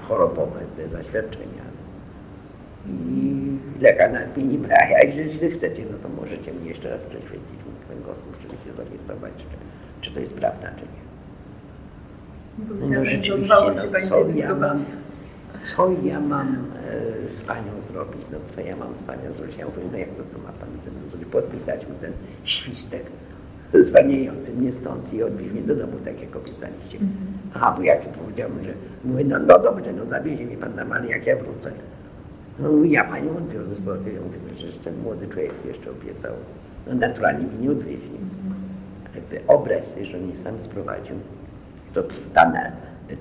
chorobowe 0.09 0.61
te 0.77 0.89
zaświadczenia. 0.89 1.74
I 2.89 3.59
lekarz 3.81 4.13
nawet 4.13 4.37
mi 4.37 4.45
nie 4.45 4.59
brał, 4.59 4.79
a 5.01 5.05
jeżeli 5.05 5.51
chcecie, 5.51 5.83
no 5.93 5.99
to 6.03 6.09
możecie 6.09 6.53
mnie 6.53 6.69
jeszcze 6.69 6.91
raz 6.91 7.01
prześwietlić 7.01 7.61
mój 7.67 7.75
kręgosłup, 7.87 8.37
żeby 8.43 8.55
się 8.55 8.73
zorientować, 8.77 9.33
czy, 9.37 9.45
czy 10.01 10.15
to 10.15 10.21
jest 10.21 10.35
prawda, 10.35 10.69
czy 10.77 10.83
nie. 10.83 11.05
No 12.89 13.05
rzeczywiście, 13.05 13.37
no, 13.49 14.01
co 14.01 14.29
ja 14.29 14.55
mam, 14.55 14.85
co 15.63 15.91
ja 16.03 16.21
mam 16.21 16.57
e, 17.27 17.31
z 17.31 17.43
Panią 17.43 17.73
zrobić, 17.93 18.23
no 18.33 18.39
co 18.55 18.61
ja 18.61 18.77
mam 18.77 18.99
z 18.99 19.03
Panią 19.03 19.33
zrobić? 19.33 19.57
Ja 19.57 19.67
mówię, 19.67 19.83
no 19.93 19.99
jak 19.99 20.09
to, 20.09 20.23
co 20.33 20.39
ma 20.39 20.53
Pani 20.53 20.73
ze 20.85 20.91
mną 20.91 21.09
zrobić? 21.09 21.29
Podpisać 21.29 21.83
mi 21.89 21.95
ten 22.01 22.13
świstek 22.45 23.03
zwalniający 23.83 24.53
mnie 24.53 24.73
stąd 24.73 25.13
i 25.15 25.23
odwieźć 25.23 25.53
mnie 25.53 25.63
do 25.63 25.77
domu, 25.77 25.93
tak 26.05 26.21
jak 26.21 26.37
obiecaliście. 26.37 26.99
Mm 26.99 27.09
-hmm. 27.09 27.55
Aha, 27.55 27.75
bo 27.77 27.83
jak 27.83 28.09
powiedziałem, 28.09 28.65
że 28.65 28.73
mówię, 29.05 29.25
no, 29.25 29.39
no 29.39 29.59
dobrze, 29.59 29.93
no 29.93 30.07
zawiezie 30.07 30.45
mi 30.45 30.57
Pan 30.57 30.75
na 30.75 30.85
Mali, 30.85 31.09
jak 31.09 31.27
ja 31.27 31.37
wrócę. 31.37 31.73
No 32.59 32.85
ja 32.85 33.05
Panią 33.05 33.37
odwiozę 33.37 33.75
z 33.75 33.81
powrotem. 33.81 34.15
Ja 34.15 34.21
mówię, 34.21 34.71
że 34.73 34.79
ten 34.79 34.99
młody 34.99 35.29
człowiek 35.29 35.53
jeszcze 35.65 35.91
obiecał. 35.91 36.33
No 36.87 36.95
naturalnie 36.95 37.47
mi 37.47 37.59
nie 37.59 37.71
odwieźli. 37.71 38.19
Wyobraź 39.31 39.85
sobie, 39.85 40.07
że 40.07 40.19
mnie 40.19 40.35
sam 40.45 40.61
sprowadził. 40.61 41.17
To 41.95 42.03
ta, 42.35 42.53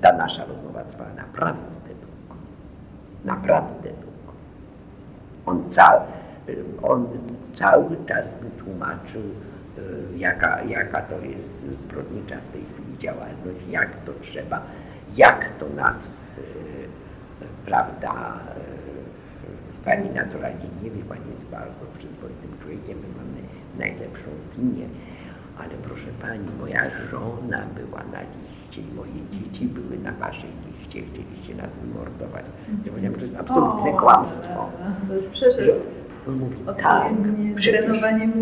ta 0.02 0.18
nasza 0.18 0.46
rozmowa 0.46 0.84
trwała 0.84 1.14
naprawdę 1.14 1.74
naprawdę 3.26 3.90
długo. 3.90 4.34
On, 5.46 5.72
cał, 5.72 6.00
on 6.84 7.08
cały 7.56 7.98
czas 8.08 8.26
mi 8.44 8.52
tłumaczył, 8.52 9.22
e, 9.22 10.18
jaka, 10.18 10.64
jaka 10.64 11.02
to 11.02 11.20
jest 11.20 11.66
zbrodnicza 11.80 12.36
w 12.36 12.54
tej 12.54 12.62
chwili 12.62 12.98
działalność, 12.98 13.68
jak 13.70 13.90
to 14.06 14.12
trzeba, 14.22 14.62
jak 15.16 15.50
to 15.60 15.70
nas, 15.70 16.24
e, 16.38 16.42
prawda, 17.66 18.14
e, 18.14 18.73
pani 19.86 20.10
naturalnie 20.10 20.68
nie 20.84 20.92
wie, 20.92 21.04
pani 21.04 21.28
jest 21.34 21.46
bardzo 21.46 21.84
przyzwoitym 21.98 22.52
człowiekiem, 22.62 22.98
my 22.98 23.08
mamy 23.20 23.40
najlepszą 23.80 24.28
opinię, 24.46 24.86
ale 25.58 25.70
proszę 25.70 26.10
pani, 26.22 26.48
moja 26.60 26.84
żona 27.12 27.62
była 27.76 28.04
na 28.04 28.22
liście 28.22 28.82
i 28.82 28.96
moje 28.96 29.20
dzieci 29.32 29.66
były 29.66 29.98
na 30.00 30.12
waszej 30.12 30.50
liście, 30.68 31.02
chcieliście 31.02 31.56
nas 31.56 31.70
wymordować. 31.82 32.46
Ja 32.86 32.92
powiedziałem, 32.92 33.14
że 33.14 33.20
to 33.20 33.26
jest 33.26 33.40
absolutne 33.40 33.92
o, 33.92 33.98
kłamstwo. 33.98 34.70
To 35.08 35.14
już 35.16 35.26
przeszedł. 35.26 35.72
On 36.28 36.36
mówi, 36.36 36.56
tak, 36.78 37.14
przecież, 37.56 37.86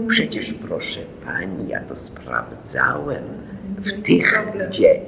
przecież 0.08 0.54
proszę 0.54 1.00
pani, 1.26 1.68
ja 1.68 1.80
to 1.82 1.96
sprawdzałem. 1.96 3.24
W 3.78 4.02
tych, 4.02 4.44
gdzie, 4.70 5.00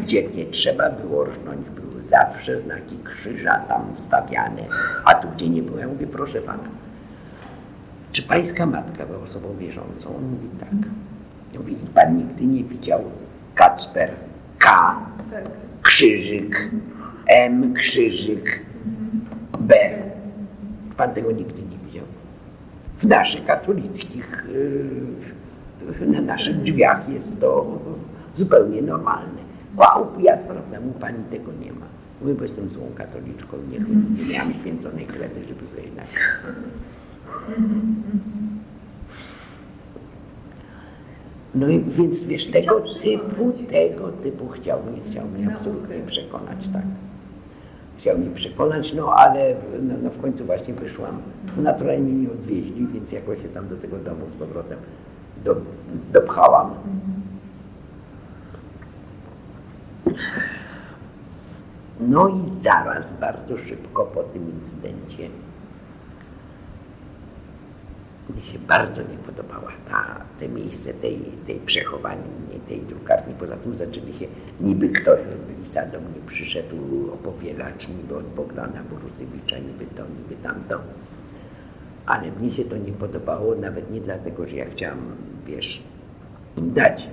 gdzie 0.00 0.28
nie 0.28 0.46
trzeba 0.46 0.90
było 0.90 1.24
rżnąć, 1.24 1.66
zawsze 2.06 2.60
znaki 2.60 2.98
krzyża 3.04 3.58
tam 3.68 3.82
stawiane, 3.94 4.62
a 5.04 5.14
tu, 5.14 5.28
gdzie 5.36 5.48
nie 5.48 5.62
było, 5.62 5.78
ja 5.78 5.88
mówię, 5.88 6.06
proszę 6.06 6.40
pana, 6.40 6.68
czy 8.12 8.22
pańska 8.22 8.66
matka 8.66 9.06
była 9.06 9.18
osobą 9.18 9.56
wierzącą? 9.58 10.16
On 10.16 10.24
mówi, 10.24 10.48
tak. 10.60 10.90
Mówi, 11.58 11.76
pan 11.94 12.16
nigdy 12.16 12.46
nie 12.46 12.64
widział 12.64 13.00
Kacper 13.54 14.10
K, 14.58 14.96
krzyżyk, 15.82 16.70
M, 17.26 17.74
krzyżyk, 17.74 18.60
B. 19.58 19.74
Pan 20.96 21.10
tego 21.14 21.32
nigdy 21.32 21.62
nie 21.62 21.78
widział. 21.86 22.04
W 22.98 23.04
naszych 23.04 23.44
katolickich, 23.44 24.46
y, 26.00 26.06
na 26.06 26.20
naszych 26.20 26.62
drzwiach 26.62 27.08
jest 27.08 27.40
to 27.40 27.78
zupełnie 28.34 28.82
normalne. 28.82 29.46
Wow, 29.76 30.06
ja 30.18 30.38
sprawdzam, 30.44 30.88
u 30.88 30.92
pani 30.92 31.24
tego 31.30 31.52
nie 31.52 31.72
ma. 31.72 31.86
Mówię, 32.20 32.34
bo 32.34 32.42
jestem 32.42 32.68
złą 32.68 32.86
katoliczką, 32.94 33.56
nie, 33.70 33.78
nie 34.24 34.32
miałam 34.32 34.54
święconej 34.54 35.06
kredy, 35.06 35.40
żeby 35.48 35.66
sobie. 35.66 35.82
No 41.54 41.68
i 41.68 41.80
więc 41.80 42.24
wiesz, 42.24 42.46
tego 42.46 42.80
typu, 42.80 43.52
tego 43.70 44.08
typu 44.08 44.48
chciał 44.48 44.78
mnie, 44.82 45.00
chciał 45.10 45.28
mnie 45.28 45.54
absolutnie 45.54 45.96
przekonać, 46.06 46.58
tak. 46.72 46.82
Chciał 47.98 48.18
mnie 48.18 48.30
przekonać, 48.30 48.94
no 48.94 49.14
ale 49.14 49.54
no, 49.82 49.94
no 50.02 50.10
w 50.10 50.20
końcu 50.20 50.44
właśnie 50.44 50.74
wyszłam. 50.74 51.18
No, 51.56 51.62
naturalnie 51.62 52.12
mnie 52.12 52.30
odwieźli, 52.30 52.86
więc 52.94 53.12
jakoś 53.12 53.42
się 53.42 53.48
tam 53.48 53.68
do 53.68 53.76
tego 53.76 53.96
domu 53.98 54.26
z 54.36 54.38
powrotem 54.38 54.78
do, 55.44 55.56
dopchałam. 56.12 56.70
No 62.00 62.28
i 62.28 62.62
zaraz, 62.62 63.04
bardzo 63.20 63.58
szybko 63.58 64.04
po 64.04 64.22
tym 64.22 64.50
incydencie 64.50 65.28
mi 68.36 68.42
się 68.42 68.58
bardzo 68.58 69.02
nie 69.02 69.18
podobała 69.26 69.72
ta, 69.88 70.20
te 70.40 70.48
miejsce 70.48 70.94
tej, 70.94 71.18
tej 71.46 71.56
przechowania 71.56 72.22
mnie, 72.22 72.60
tej 72.68 72.80
drukarni. 72.80 73.34
Poza 73.34 73.56
tym 73.56 73.76
zaczęli 73.76 74.14
się, 74.14 74.26
niby 74.60 74.88
ktoś 74.88 75.20
od 75.20 75.58
Lisa 75.58 75.86
do 75.86 76.00
mnie 76.00 76.20
przyszedł 76.26 76.76
opowielacz, 77.12 77.88
niby 77.88 78.16
od 78.16 78.26
Bogdana 78.26 78.82
Borusewicza, 78.90 79.58
niby 79.58 79.86
to, 79.86 80.02
niby 80.02 80.42
tamto. 80.42 80.80
Ale 82.06 82.30
mnie 82.30 82.52
się 82.52 82.64
to 82.64 82.76
nie 82.76 82.92
podobało, 82.92 83.54
nawet 83.54 83.90
nie 83.90 84.00
dlatego, 84.00 84.46
że 84.48 84.56
ja 84.56 84.70
chciałam, 84.70 84.98
wiesz, 85.46 85.82
im 86.56 86.72
dać 86.72 87.08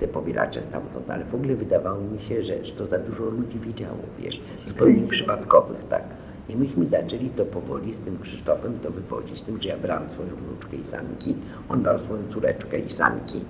te 0.00 0.08
powielacze 0.08 0.62
stamtąd, 0.62 1.10
ale 1.10 1.24
w 1.24 1.34
ogóle 1.34 1.54
wydawało 1.54 2.00
mi 2.00 2.22
się, 2.22 2.42
że, 2.42 2.64
że 2.64 2.72
to 2.72 2.86
za 2.86 2.98
dużo 2.98 3.24
ludzi 3.24 3.58
widziało, 3.58 3.98
wiesz, 4.18 4.40
zupełnie 4.66 5.08
przypadkowych, 5.08 5.84
tak. 5.88 6.02
I 6.48 6.56
myśmy 6.56 6.86
zaczęli 6.86 7.28
to 7.28 7.44
powoli 7.44 7.94
z 7.94 7.98
tym 7.98 8.18
Krzysztofem 8.22 8.78
to 8.82 8.90
wywodzić, 8.90 9.40
z 9.40 9.44
tym, 9.44 9.62
że 9.62 9.68
ja 9.68 9.76
brałam 9.76 10.10
swoją 10.10 10.28
wnuczkę 10.28 10.76
i 10.76 10.90
sanki, 10.90 11.34
on 11.68 11.82
brał 11.82 11.98
swoją 11.98 12.22
córeczkę 12.32 12.78
i 12.78 12.90
sanki. 12.90 13.40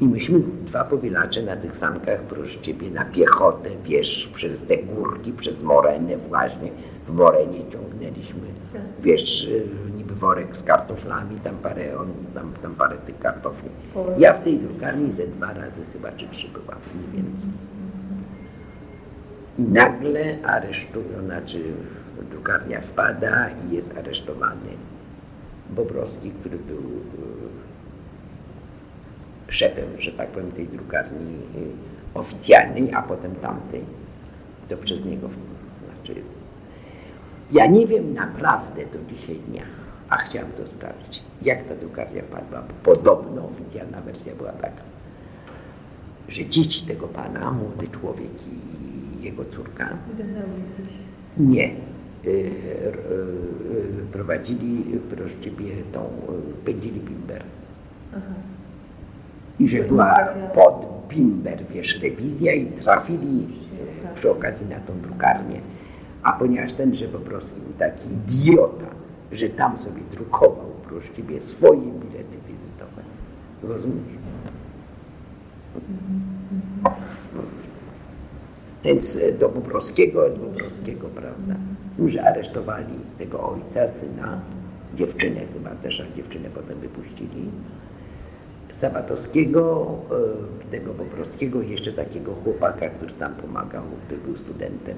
I 0.00 0.04
myśmy 0.08 0.40
dwa 0.66 0.84
powielacze 0.84 1.42
na 1.42 1.56
tych 1.56 1.76
sankach, 1.76 2.20
proszę 2.20 2.60
Ciebie, 2.60 2.90
na 2.90 3.04
piechotę, 3.04 3.70
wiesz, 3.84 4.30
przez 4.34 4.62
te 4.62 4.76
górki, 4.76 5.32
przez 5.32 5.62
morenę 5.62 6.16
właśnie. 6.16 6.70
W 7.08 7.12
morenie 7.12 7.58
ciągnęliśmy, 7.72 8.40
wiesz, 9.02 9.48
niby 9.85 9.85
worek 10.18 10.56
z 10.56 10.62
kartoflami, 10.62 11.40
tam 11.40 11.56
parę, 11.56 11.98
on, 11.98 12.12
tam, 12.34 12.52
tam 12.62 12.74
parę 12.74 12.96
tych 12.96 13.18
kartofli. 13.18 13.68
Ja 14.18 14.32
w 14.32 14.44
tej 14.44 14.58
drukarni 14.58 15.12
ze 15.12 15.26
dwa 15.26 15.46
razy 15.46 15.82
chyba, 15.92 16.12
czy 16.12 16.28
trzy 16.28 16.48
byłam, 16.48 16.78
nie 16.94 17.22
więcej. 17.22 17.50
I 19.58 19.62
nagle 19.62 20.38
aresztują, 20.44 21.24
znaczy 21.24 21.62
drukarnia 22.30 22.80
wpada 22.80 23.48
i 23.48 23.74
jest 23.74 23.98
aresztowany 23.98 24.70
Bobrowski, 25.70 26.30
który 26.30 26.58
był 26.58 26.82
e, 29.48 29.52
szefem, 29.52 29.84
że 29.98 30.12
tak 30.12 30.28
powiem, 30.28 30.52
tej 30.52 30.68
drukarni 30.68 31.34
e, 32.14 32.18
oficjalnej, 32.18 32.94
a 32.94 33.02
potem 33.02 33.34
tamtej. 33.34 33.84
To 34.68 34.76
przez 34.76 35.04
niego, 35.04 35.28
znaczy 35.84 36.22
Ja 37.52 37.66
nie 37.66 37.86
wiem 37.86 38.14
naprawdę 38.14 38.86
do 38.86 38.98
dzisiaj 39.08 39.36
dnia, 39.36 39.62
a 40.10 40.16
chciałem 40.16 40.52
to 40.52 40.66
sprawdzić, 40.66 41.22
jak 41.42 41.68
ta 41.68 41.74
drukarnia 41.74 42.22
padła. 42.22 42.62
Podobno 42.82 43.44
oficjalna 43.44 44.00
wersja 44.00 44.34
była 44.34 44.52
taka, 44.52 44.82
że 46.28 46.46
dzieci 46.46 46.86
tego 46.86 47.08
pana, 47.08 47.50
młody 47.50 47.88
człowiek 47.88 48.30
i 48.46 49.24
jego 49.24 49.44
córka, 49.44 49.88
nie, 51.38 51.70
y, 52.26 52.28
y, 52.28 52.52
prowadzili 54.12 54.84
w 54.84 55.14
Proszczybie 55.14 55.76
tą, 55.92 56.04
y, 56.04 56.64
pędzili 56.64 57.00
bimber. 57.00 57.42
I 59.58 59.68
że 59.68 59.82
była 59.82 60.28
pod 60.54 61.06
bimber, 61.08 61.66
wiesz, 61.70 62.00
rewizja 62.02 62.54
i 62.54 62.66
trafili 62.66 63.46
przy 64.14 64.30
okazji 64.30 64.66
na 64.66 64.80
tą 64.80 65.00
drukarnię. 65.00 65.60
A 66.22 66.32
ponieważ 66.32 66.72
tenże 66.72 67.08
prostu 67.20 67.60
był 67.60 67.72
taki 67.78 68.08
idiota, 68.08 68.95
że 69.32 69.48
tam 69.48 69.78
sobie 69.78 70.02
drukował 70.10 70.66
Proszczybie 70.88 71.40
swoje 71.42 71.80
bilety 71.80 72.36
wizytowe. 72.48 73.02
Rozumiesz? 73.62 74.16
Więc 78.84 79.16
e, 79.16 79.32
do 79.32 79.48
Bobrowskiego, 79.48 80.30
do 80.30 80.36
Bobrowskiego, 80.36 81.08
prawda? 81.08 81.54
Że 82.06 82.24
aresztowali 82.24 82.94
tego 83.18 83.48
ojca, 83.50 83.80
syna, 84.00 84.40
dziewczynę 84.94 85.40
chyba 85.52 85.70
też, 85.70 86.00
a 86.00 86.16
dziewczynę 86.16 86.48
potem 86.54 86.78
wypuścili. 86.78 87.50
Sabatowskiego, 88.72 89.86
e, 90.66 90.70
tego 90.70 90.94
Bobrowskiego 90.94 91.62
i 91.62 91.70
jeszcze 91.70 91.92
takiego 91.92 92.34
chłopaka, 92.44 92.88
który 92.88 93.12
tam 93.12 93.34
pomagał, 93.34 93.82
który 94.06 94.20
był 94.20 94.36
studentem 94.36 94.96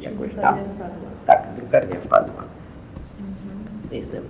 jakoś 0.00 0.34
tam. 0.34 0.58
Tak, 1.26 1.46
drukarnia 1.56 2.00
wpadła. 2.00 2.44
Jestem 3.90 4.22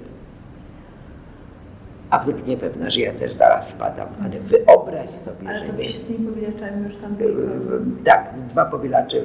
absolutnie 2.10 2.56
pewna, 2.56 2.90
że 2.90 3.00
ja 3.00 3.12
też 3.12 3.34
zaraz 3.34 3.70
wpadam, 3.70 4.08
ale 4.24 4.40
wyobraź 4.40 5.10
sobie, 5.10 5.48
ale 5.48 5.66
że 5.66 5.72
to 5.72 5.78
nie. 5.78 5.92
z 5.92 6.06
tymi 6.06 6.28
powielaczami 6.28 6.84
już 6.84 6.96
tam 7.02 7.14
byli. 7.14 7.34
Tak, 8.04 8.34
dwa 8.48 8.64
powielacze, 8.64 9.16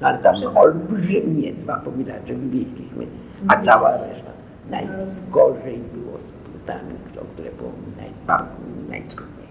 no 0.00 0.06
ale 0.08 0.18
tam 0.18 0.34
olbrzymie 0.54 1.52
dwa 1.52 1.76
powielacze 1.76 2.34
wywieźliśmy, 2.34 3.06
a 3.48 3.56
cała 3.56 3.96
reszta. 3.96 4.30
Najgorzej 4.70 5.78
było 5.78 6.18
z 6.18 6.50
płótami, 6.50 6.94
o 7.22 7.24
które 7.24 7.50
było 7.50 7.70
najbardziej, 7.96 8.90
najtrudniej. 8.90 9.44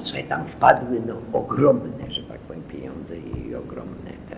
Słuchaj, 0.00 0.24
tam 0.24 0.44
wpadły 0.46 1.02
no, 1.06 1.14
ogromne, 1.32 2.10
że 2.10 2.22
tak 2.22 2.38
powiem, 2.38 2.62
pieniądze 2.62 3.16
i 3.16 3.54
ogromne 3.54 4.10
te. 4.30 4.36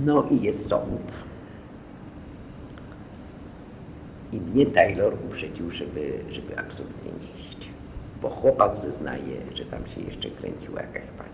No 0.00 0.26
i 0.30 0.42
jest 0.42 0.68
sąd. 0.68 1.12
I 4.32 4.40
mnie 4.40 4.66
Taylor 4.66 5.14
uprzedził, 5.30 5.70
żeby, 5.70 6.18
żeby 6.30 6.58
absolutnie 6.58 7.10
nie 7.12 7.40
iść. 7.40 7.68
Bo 8.22 8.30
chłopak 8.30 8.70
zeznaje, 8.82 9.36
że 9.54 9.64
tam 9.64 9.86
się 9.86 10.00
jeszcze 10.00 10.30
kręciła 10.30 10.80
jakaś 10.80 11.02
pani. 11.18 11.30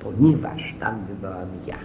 Ponieważ 0.00 0.74
tam 0.80 1.04
bywałam 1.04 1.48
ja. 1.66 1.78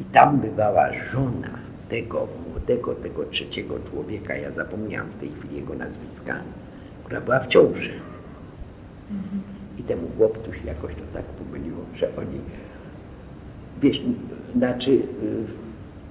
I 0.00 0.04
tam 0.04 0.38
bywała 0.38 0.92
żona 0.92 1.50
tego 1.88 2.28
młodego, 2.48 2.94
tego 2.94 3.24
trzeciego 3.24 3.78
człowieka, 3.90 4.36
ja 4.36 4.50
zapomniałam 4.50 5.10
w 5.10 5.20
tej 5.20 5.30
chwili 5.30 5.56
jego 5.56 5.74
nazwiska, 5.74 6.36
która 7.04 7.20
była 7.20 7.40
w 7.40 7.46
ciąży. 7.46 7.92
I 9.78 9.82
temu 9.82 10.08
chłopcu 10.16 10.52
się 10.52 10.66
jakoś 10.66 10.94
to 10.94 11.00
tak 11.14 11.24
pomyliło, 11.24 11.78
że 11.94 12.08
oni, 12.16 12.40
wiesz, 13.82 14.00
znaczy 14.58 14.90
y, 14.90 15.00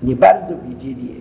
nie 0.04 0.16
bardzo 0.16 0.54
wiedzieli, 0.70 1.16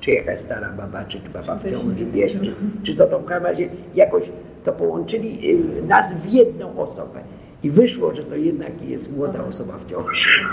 czy 0.00 0.10
jakaś 0.10 0.40
stara 0.40 0.68
baba, 0.68 1.04
czy 1.04 1.18
baba 1.34 1.56
w 1.56 1.70
ciąży, 1.70 2.04
wiesz, 2.04 2.32
czy, 2.32 2.54
czy 2.82 2.94
to 2.96 3.18
w 3.18 3.24
każdym 3.24 3.46
razie 3.46 3.68
jakoś 3.94 4.22
to 4.64 4.72
połączyli 4.72 5.50
y, 5.50 5.82
nas 5.82 6.14
w 6.14 6.32
jedną 6.32 6.78
osobę. 6.78 7.20
I 7.62 7.70
wyszło, 7.70 8.14
że 8.14 8.22
to 8.22 8.36
jednak 8.36 8.82
jest 8.88 9.16
młoda 9.16 9.44
osoba 9.44 9.78
w 9.78 9.90
ciąży. 9.90 10.44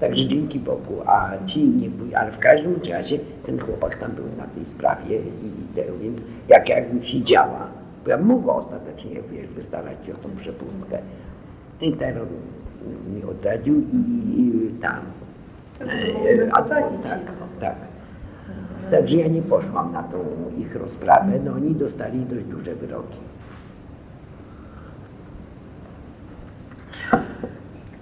Także 0.00 0.26
dzięki 0.26 0.60
Bogu, 0.60 0.94
a 1.06 1.32
ci 1.46 1.68
nie 1.68 1.90
byli, 1.90 2.14
ale 2.14 2.32
w 2.32 2.38
każdym 2.38 2.76
razie 2.90 3.18
ten 3.46 3.58
chłopak 3.58 3.98
tam 3.98 4.12
był 4.12 4.24
na 4.38 4.46
tej 4.46 4.64
sprawie 4.64 5.18
i 5.18 5.74
te, 5.74 5.82
więc 6.02 6.20
jak 6.48 6.68
jakbym 6.68 7.02
siedziała, 7.02 7.68
bo 8.04 8.10
ja 8.10 8.18
mogła 8.18 8.54
ostatecznie 8.54 9.10
wiesz, 9.32 9.48
wystarać 9.48 10.06
się 10.06 10.14
o 10.14 10.16
tą 10.16 10.28
przepustkę. 10.36 10.98
I 11.80 11.92
terror 11.92 12.26
mi 13.14 13.24
odradził 13.24 13.80
i, 13.92 14.70
tam. 14.82 15.00
E, 15.80 16.52
a, 16.52 16.62
tak, 16.62 16.84
tak. 17.60 17.74
Także 18.90 19.16
ja 19.16 19.28
nie 19.28 19.42
poszłam 19.42 19.92
na 19.92 20.02
tą 20.02 20.18
ich 20.58 20.76
rozprawę, 20.76 21.40
no 21.44 21.52
oni 21.52 21.74
dostali 21.74 22.26
dość 22.26 22.44
duże 22.44 22.74
wyroki. 22.74 23.18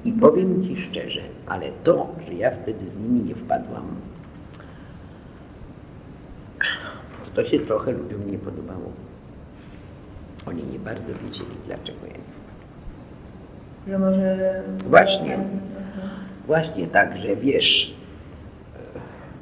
I 0.05 0.13
powiem 0.13 0.65
Ci 0.65 0.77
szczerze, 0.77 1.21
ale 1.47 1.67
to, 1.85 2.09
że 2.27 2.35
ja 2.35 2.51
wtedy 2.51 2.91
z 2.91 2.99
nimi 2.99 3.21
nie 3.21 3.35
wpadłam, 3.35 3.85
to 7.35 7.45
się 7.45 7.59
trochę 7.59 7.93
ludziom 7.93 8.31
nie 8.31 8.39
podobało. 8.39 8.93
Oni 10.47 10.63
nie 10.73 10.79
bardzo 10.79 11.13
wiedzieli, 11.25 11.57
dlaczego 11.67 12.07
ja. 12.07 12.24
Że 13.89 13.99
może... 13.99 14.63
Właśnie, 14.87 15.39
właśnie 16.47 16.87
tak, 16.87 17.17
że 17.19 17.37
wiesz, 17.37 17.95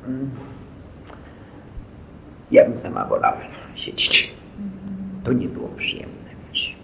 mm, 0.07 0.31
ja 2.51 2.65
bym 2.65 2.77
sama 2.77 3.05
wolała 3.05 3.41
siedzieć. 3.75 4.33
To 5.25 5.33
nie 5.33 5.49
było 5.49 5.69
przyjemne, 5.69 6.31
wiesz. 6.49 6.77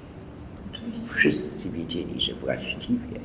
Wszyscy 1.09 1.71
wiedzieli, 1.71 2.21
że 2.21 2.35
właściwie 2.35 3.21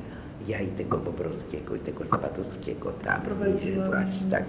ja 0.48 0.60
i 0.60 0.66
tego 0.66 0.98
Bobrowskiego, 0.98 1.76
i 1.76 1.78
tego 1.78 2.04
Sabatowskiego 2.04 2.92
tam, 2.92 3.20
i, 3.62 3.74
że 3.74 3.86
właśnie 3.86 4.30
tak, 4.30 4.44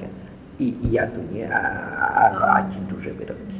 i, 0.60 0.64
i 0.64 0.92
ja 0.92 1.08
tu 1.08 1.34
nie, 1.34 1.56
a, 1.56 1.62
a, 2.00 2.56
a 2.56 2.72
ci 2.74 2.80
duże 2.80 3.14
wyroki. 3.14 3.56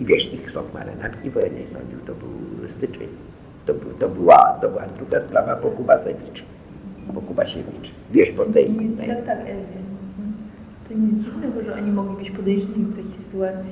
I 0.00 0.04
wiesz, 0.04 0.32
ich 0.32 0.50
sąd 0.50 0.74
marynarki 0.74 1.30
wojennej 1.30 1.68
sądził, 1.68 1.98
to 2.06 2.14
był 2.14 2.68
styczeń. 2.68 3.08
To, 3.66 3.74
to, 4.00 4.08
była, 4.08 4.58
to 4.60 4.68
była 4.68 4.86
druga 4.86 5.20
sprawa 5.20 5.56
po 5.56 5.70
Kubasewicz, 5.70 6.42
po 7.14 7.20
Kubasiewicz. 7.20 7.90
Wiesz, 8.10 8.30
po 8.30 8.44
tej... 8.44 8.66
tej 8.74 9.08
Tak, 9.08 9.26
tak. 9.26 9.38
To 10.88 10.94
nic 10.94 11.24
dziwnego, 11.24 11.62
że 11.62 11.74
oni 11.74 11.92
mogli 11.92 12.16
być 12.16 12.30
podejrzani 12.36 12.74
w 12.84 12.96
takiej 12.96 13.24
sytuacji. 13.24 13.70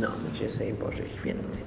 No, 0.00 0.08
myślę 0.32 0.50
sobie, 0.50 0.72
Boże 0.74 1.02
Święty. 1.20 1.58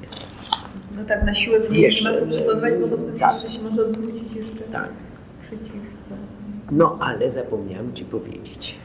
No 0.98 1.06
tak, 1.06 1.24
na 1.26 1.36
siłę 1.36 1.60
Jeszcze, 1.72 2.14
nie 2.14 2.22
ma 2.22 2.28
przygotować, 2.28 2.74
bo 2.82 2.88
to 2.88 2.98
wtedy 2.98 3.20
tak. 3.20 3.34
jeszcze 3.34 3.52
się 3.58 3.64
może 3.64 3.86
odwrócić 3.86 4.36
jeszcze 4.36 4.64
Tak. 4.64 4.90
przeciwko. 5.42 6.16
No, 6.72 6.98
ale 7.02 7.32
zapomniałem 7.32 7.94
Ci 7.94 8.06
powiedzieć, 8.06 8.76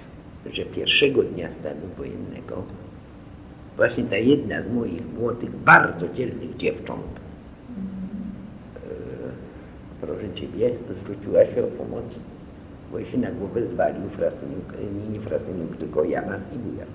że 0.52 0.62
pierwszego 0.62 1.22
dnia 1.22 1.48
stanu 1.60 1.80
wojennego 1.98 2.62
właśnie 3.76 4.04
ta 4.04 4.16
jedna 4.16 4.62
z 4.62 4.72
moich 4.72 5.02
młodych, 5.18 5.56
bardzo 5.56 6.08
dzielnych 6.08 6.56
dziewcząt, 6.56 7.02
e, 7.02 7.25
proszę 10.06 10.34
Ciebie, 10.34 10.70
zwróciła 11.02 11.46
się 11.46 11.64
o 11.64 11.66
pomoc, 11.66 12.04
bo 12.92 13.04
się 13.04 13.18
na 13.18 13.30
głowę 13.30 13.60
zwalił 13.72 14.08
frasuniuk, 14.08 14.68
nie, 14.94 15.08
nie 15.08 15.20
frasuniuk, 15.20 15.76
tylko 15.76 16.04
Janas 16.04 16.40
i 16.54 16.58
bujak. 16.58 16.88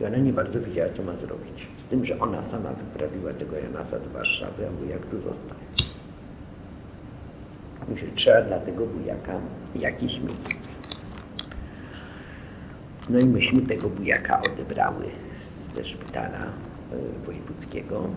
I 0.00 0.04
ona 0.04 0.16
nie 0.16 0.32
bardzo 0.32 0.60
wiedziała, 0.60 0.92
co 0.92 1.02
ma 1.02 1.16
zrobić. 1.16 1.68
Z 1.86 1.88
tym, 1.90 2.04
że 2.04 2.18
ona 2.18 2.42
sama 2.50 2.70
wyprawiła 2.72 3.32
tego 3.32 3.56
Janasa 3.56 3.98
do 3.98 4.10
Warszawy, 4.10 4.66
a 4.68 4.70
bujak 4.70 5.06
tu 5.06 5.16
został. 5.16 5.58
Myślę, 7.88 8.08
trzeba 8.16 8.42
dla 8.42 8.58
tego 8.58 8.86
bujaka 8.86 9.40
jakieś 9.74 10.20
miejsce. 10.20 10.68
No 13.10 13.18
i 13.18 13.24
myśmy 13.24 13.62
tego 13.62 13.88
bujaka 13.88 14.42
odebrały 14.42 15.04
ze 15.74 15.84
szpitala 15.84 16.44
y, 16.92 17.26
wojewódzkiego. 17.26 18.08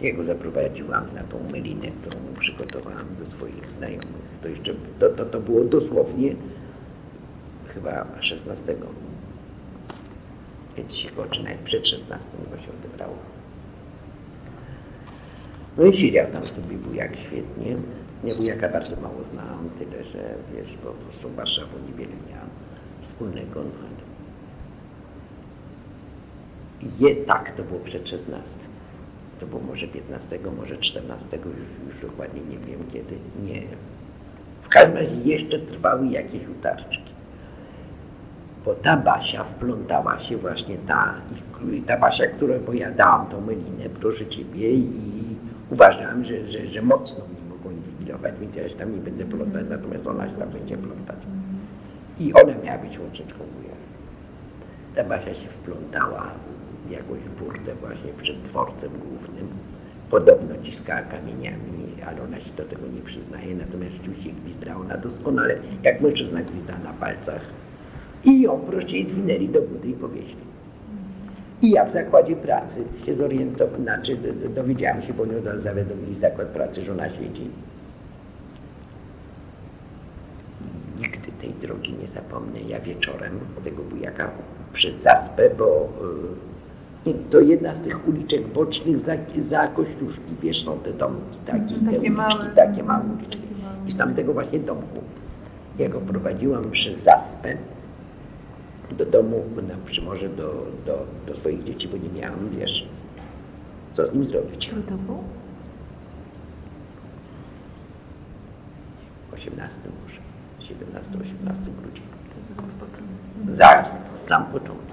Ja 0.00 0.14
go 0.14 0.24
zaprowadziłam 0.24 1.14
na 1.14 1.22
tą 1.22 1.38
melinę, 1.52 1.88
którą 1.90 2.16
przygotowałam 2.38 3.06
do 3.20 3.26
swoich 3.26 3.70
znajomych. 3.78 4.28
To 4.42 4.48
jeszcze, 4.48 4.74
to, 4.98 5.08
to, 5.10 5.24
to 5.24 5.40
było 5.40 5.64
dosłownie 5.64 6.34
chyba 7.74 8.06
16. 8.20 8.74
Więc 10.76 10.94
się 10.94 11.10
go, 11.10 11.26
czy 11.26 11.42
nawet 11.42 11.58
przed 11.58 11.88
16 11.88 12.28
go 12.50 12.56
się 12.56 12.68
odebrało. 12.80 13.16
No 15.78 15.84
i 15.84 15.96
siedział 15.96 16.26
tam 16.32 16.46
sobie 16.46 16.76
bujak 16.76 17.16
świetnie. 17.16 17.76
Ja 18.24 18.34
bujaka 18.34 18.68
bardzo 18.68 19.00
mało 19.00 19.24
znałam, 19.24 19.70
tyle 19.78 20.04
że 20.04 20.34
wiesz, 20.54 20.72
po 20.82 20.90
prostu 20.90 21.30
Warszawą 21.30 21.78
niewiele 21.86 22.12
miałam 22.30 22.48
wspólnego, 23.00 23.62
no 23.62 23.70
ale 23.80 24.08
je 27.00 27.16
tak, 27.24 27.56
to 27.56 27.62
było 27.62 27.80
przed 27.80 28.08
16. 28.08 28.67
to 29.40 29.46
było 29.46 29.62
może 29.62 29.88
15, 29.88 30.38
może 30.56 30.76
14, 30.76 31.36
już, 31.36 31.94
już 31.94 32.10
dokładnie 32.10 32.40
nie 32.40 32.58
wiem 32.58 32.80
kiedy, 32.92 33.14
nie. 33.42 33.62
W 34.62 34.68
każdym 34.68 34.96
razie 34.96 35.14
jeszcze 35.24 35.58
trwały 35.58 36.06
jakieś 36.06 36.48
utarczki. 36.48 37.08
Bo 38.64 38.74
ta 38.74 38.96
Basia 38.96 39.44
wplątała 39.44 40.20
się 40.20 40.36
właśnie 40.36 40.76
ta, 40.86 41.14
ta 41.86 41.96
Basia, 41.96 42.26
którą 42.26 42.60
pojadałam 42.60 43.26
tą 43.26 43.40
melinę, 43.40 43.88
proszę 44.00 44.26
Ciebie, 44.26 44.74
i 44.74 44.90
uważam, 45.70 46.24
że, 46.24 46.50
że, 46.50 46.66
że 46.66 46.82
mocno 46.82 47.24
mi 47.24 47.50
mogą 47.50 47.70
inwigilować, 47.70 48.34
więc 48.40 48.56
ja 48.56 48.68
się 48.68 48.74
tam 48.74 48.92
nie 48.92 49.00
będę 49.00 49.24
plątać, 49.24 49.66
natomiast 49.70 50.06
ona 50.06 50.28
się 50.28 50.36
tam 50.36 50.48
będzie 50.48 50.76
plątać. 50.76 51.16
I 52.20 52.32
ona 52.32 52.54
miała 52.64 52.78
być 52.78 52.98
łączeczką 52.98 53.38
wuja. 53.38 53.74
Ta 54.94 55.04
Basia 55.04 55.34
się 55.34 55.48
wplątała 55.48 56.30
w 56.86 56.90
jakąś 56.90 57.20
burtę 57.38 57.74
właśnie 57.74 58.12
przed 58.22 58.42
dworcem 58.42 58.90
głównym. 58.90 59.17
Podobno 60.10 60.54
ciskała 60.62 61.02
kamieniami, 61.02 61.78
ale 62.06 62.22
ona 62.22 62.40
się 62.40 62.50
do 62.56 62.64
tego 62.64 62.82
nie 62.86 63.00
przyznaje, 63.00 63.54
natomiast 63.54 63.92
rzeczywiście 63.96 64.30
gwizdała 64.32 64.80
ona 64.80 64.96
doskonale, 64.96 65.58
jak 65.82 66.00
mężczyzna 66.00 66.42
gwizda 66.42 66.78
na 66.78 66.92
palcach. 66.92 67.40
I 68.24 68.40
ją 68.40 68.58
prościej 68.58 69.08
zwinęli 69.08 69.48
do 69.48 69.62
budy 69.62 69.88
i 69.88 69.92
powieźli. 69.92 70.48
I 71.62 71.70
ja 71.70 71.84
w 71.84 71.92
zakładzie 71.92 72.36
pracy 72.36 72.84
się 73.06 73.16
zorientowałem, 73.16 73.82
znaczy 73.82 74.16
dowiedziałam 74.54 75.02
się, 75.02 75.12
bo 75.14 75.26
nie 75.26 75.40
zawiadomili 75.62 76.14
zakład 76.14 76.48
pracy, 76.48 76.84
że 76.84 76.92
ona 76.92 77.10
siedzi. 77.10 77.50
Nigdy 81.00 81.32
tej 81.40 81.50
drogi 81.50 81.92
nie 81.92 82.08
zapomnę. 82.14 82.60
Ja 82.60 82.80
wieczorem 82.80 83.40
tego 83.64 83.82
bujaka 83.82 84.30
przez 84.72 85.02
zaspę, 85.02 85.50
bo 85.58 85.88
y, 86.54 86.57
to 87.14 87.40
jedna 87.40 87.74
z 87.74 87.80
tych 87.80 88.08
uliczek 88.08 88.46
bocznych 88.46 89.04
za, 89.04 89.12
za 89.38 89.68
Kościuszki. 89.68 90.34
Wiesz, 90.42 90.64
są 90.64 90.78
te 90.78 90.92
domki 90.92 91.38
takie, 91.46 91.60
takie 91.60 91.74
te 91.74 91.90
uliczki, 91.90 92.10
małe, 92.10 92.50
takie 92.56 92.82
małe 92.82 93.04
uliczki. 93.04 93.38
I 93.86 93.90
z 93.90 93.96
tamtego 93.96 94.32
właśnie 94.32 94.58
domku. 94.58 95.02
Ja 95.78 95.88
go 95.88 96.00
prowadziłam 96.00 96.70
przez 96.70 96.98
zaspę 96.98 97.56
do 98.98 99.06
domu, 99.06 99.44
na 99.68 99.74
przymorze 99.86 100.28
do, 100.28 100.66
do, 100.86 101.06
do 101.26 101.36
swoich 101.36 101.64
dzieci, 101.64 101.88
bo 101.88 101.96
nie 101.96 102.20
miałam, 102.20 102.38
wiesz, 102.58 102.88
co 103.96 104.06
z 104.06 104.14
nim 104.14 104.26
zrobić. 104.26 104.66
Który 104.66 104.82
to 104.82 104.94
był? 104.94 105.18
18 109.32 109.76
może, 110.04 110.20
17-18 110.60 111.54
grudzień. 111.82 112.02
Zaraz, 113.54 113.96
sam 114.26 114.44
początek. 114.44 114.87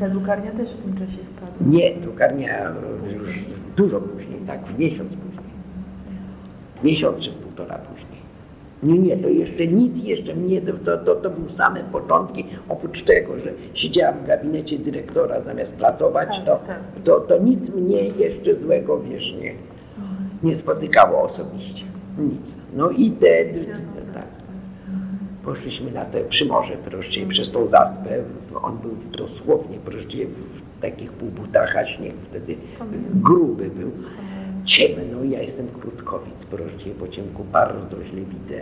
Ta 0.00 0.08
drukarnia 0.08 0.50
też 0.50 0.68
w 0.68 0.82
tym 0.82 0.92
czasie 0.94 1.18
spadła? 1.36 1.66
Nie, 1.66 1.94
drukarnia 1.94 2.72
już 3.16 3.38
dużo 3.76 4.00
później, 4.00 4.40
tak, 4.46 4.64
w 4.66 4.78
miesiąc 4.78 5.12
później. 5.16 5.50
Miesiąc 6.84 7.18
czy 7.18 7.30
półtora 7.30 7.78
później. 7.78 8.20
Nie, 8.82 8.98
nie, 8.98 9.16
to 9.16 9.28
jeszcze 9.28 9.66
nic, 9.66 10.04
jeszcze 10.04 10.34
mnie, 10.34 10.60
to, 10.84 10.98
to, 10.98 11.14
to 11.14 11.30
były 11.30 11.50
same 11.50 11.80
początki, 11.80 12.44
oprócz 12.68 13.02
tego, 13.04 13.38
że 13.38 13.52
siedziałam 13.74 14.18
w 14.18 14.26
gabinecie 14.26 14.78
dyrektora 14.78 15.40
zamiast 15.40 15.76
pracować, 15.76 16.28
Tak, 16.28 16.46
to, 16.46 16.60
tak. 16.66 16.80
to, 17.04 17.20
to 17.20 17.38
nic 17.38 17.68
mnie 17.70 18.02
jeszcze 18.02 18.54
złego, 18.56 19.00
wiesz, 19.00 19.34
nie, 19.42 19.54
nie 20.42 20.54
spotykało 20.54 21.22
osobiście. 21.22 21.84
Nic. 22.18 22.54
No 22.76 22.90
i 22.90 23.10
te, 23.10 23.44
tak. 24.14 24.26
Poszliśmy 25.50 25.90
na 25.90 26.04
te 26.04 26.24
przymorze 26.24 26.76
proszę, 26.84 27.20
przez 27.28 27.50
tą 27.50 27.66
zaspę. 27.66 28.10
On 28.62 28.78
był 28.78 28.96
dosłownie 29.18 29.78
proszę, 29.84 30.06
w 30.78 30.80
takich 30.82 31.12
półbutach, 31.12 31.76
a 31.76 31.86
śnieg 31.86 32.14
wtedy 32.30 32.56
gruby 33.14 33.70
był. 33.70 33.90
Ciemno, 34.64 35.24
ja 35.24 35.42
jestem 35.42 35.68
krótkowic 35.68 36.44
proszę, 36.44 36.90
po 37.00 37.08
ciemku 37.08 37.44
bardzo 37.44 37.96
źle 38.04 38.20
widzę. 38.20 38.60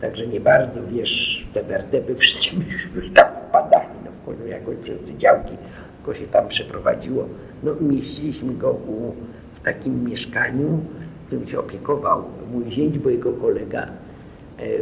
Także 0.00 0.26
nie 0.26 0.40
bardzo, 0.40 0.80
wiesz, 0.92 1.46
te 1.52 1.62
wertepy 1.62 2.14
wszyscy 2.14 2.50
już 2.94 3.10
tam 3.14 3.26
wpadali, 3.48 3.98
no 4.04 4.10
w 4.10 4.26
końcu 4.26 4.46
jakoś 4.46 4.76
przez 4.76 5.00
te 5.00 5.18
działki, 5.18 5.52
tylko 5.96 6.20
się 6.20 6.26
tam 6.26 6.48
przeprowadziło. 6.48 7.28
No 7.62 7.74
mieściliśmy 7.80 8.54
go 8.54 8.70
u, 8.70 9.14
w 9.54 9.64
takim 9.64 10.04
mieszkaniu, 10.04 10.80
którym 11.26 11.48
się 11.48 11.58
opiekował 11.60 12.24
mój 12.52 12.70
zięć, 12.70 12.98
bo 12.98 13.10
jego 13.10 13.32
kolega 13.32 13.88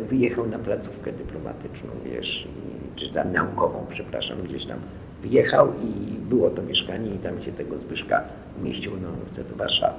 wyjechał 0.09 0.47
na 0.47 0.59
placówkę 0.59 1.13
dyplomatyczną, 1.13 1.91
wiesz, 2.05 2.49
czy 2.97 3.13
tam 3.13 3.33
naukową, 3.33 3.87
przepraszam, 3.91 4.43
gdzieś 4.43 4.67
tam 4.67 4.79
wyjechał 5.23 5.73
i 5.83 6.19
było 6.19 6.51
to 6.51 6.63
mieszkanie 6.63 7.11
i 7.11 7.19
tam 7.19 7.43
się 7.43 7.53
tego 7.53 7.79
Zbyszka 7.79 8.23
umieścił 8.61 9.01
na 9.01 9.09
ulicę 9.09 9.45
do 9.45 9.57
Warszawy. 9.57 9.99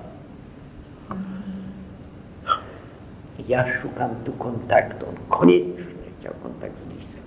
Ja 3.47 3.81
szukam 3.81 4.09
tu 4.25 4.31
kontaktu, 4.31 5.05
on 5.09 5.15
koniecznie 5.29 5.83
chciał 6.19 6.33
kontakt 6.43 6.77
z 6.77 6.95
Lisem. 6.95 7.21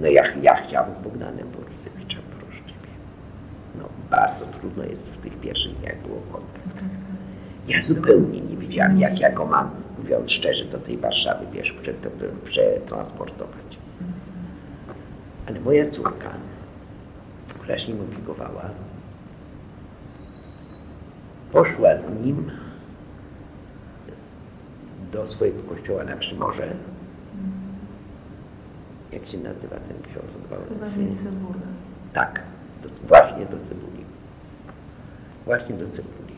No 0.00 0.06
ja, 0.06 0.22
ja 0.42 0.54
chciałem 0.54 0.94
z 0.94 0.98
Bogdanem 0.98 1.48
Borysewiczem, 1.48 2.22
proszę 2.38 2.58
Ciebie. 2.66 2.92
No 3.78 3.84
bardzo 4.10 4.46
trudno 4.46 4.84
jest 4.84 5.10
w 5.10 5.22
tych 5.22 5.40
pierwszych 5.40 5.74
dniach 5.74 6.02
było 6.02 6.20
kontakt. 6.32 6.84
Ja 7.68 7.82
zupełnie 7.82 8.40
nie 8.40 8.56
wiedziałam, 8.56 8.98
jak 8.98 9.20
ja 9.20 9.32
go 9.32 9.46
mam, 9.46 9.70
mówiąc 10.10 10.32
szczerze, 10.32 10.64
do 10.64 10.78
tej 10.78 10.96
Warszawy, 10.98 11.46
wiesz, 11.52 11.72
prze- 11.72 11.94
przetransportować. 12.44 13.78
Ale 15.46 15.60
moja 15.60 15.90
córka, 15.90 16.30
która 17.60 17.78
się 17.78 17.92
nim 17.92 18.02
opiekowała, 18.02 18.62
poszła 21.52 21.88
z 21.98 22.24
nim 22.24 22.50
do 25.12 25.26
swojego 25.28 25.62
kościoła 25.62 26.04
na 26.04 26.16
Przymorze. 26.16 26.66
Jak 29.12 29.26
się 29.26 29.38
nazywa 29.38 29.76
ten 29.76 30.02
ksiądz 30.02 30.36
od 30.36 30.46
Wałęsy? 30.50 30.74
Tak, 32.12 32.42
do, 32.82 32.88
właśnie 33.08 33.46
do 33.46 33.56
cebuli. 33.68 34.04
Właśnie 35.44 35.74
do 35.74 35.84
cebuli. 35.86 36.34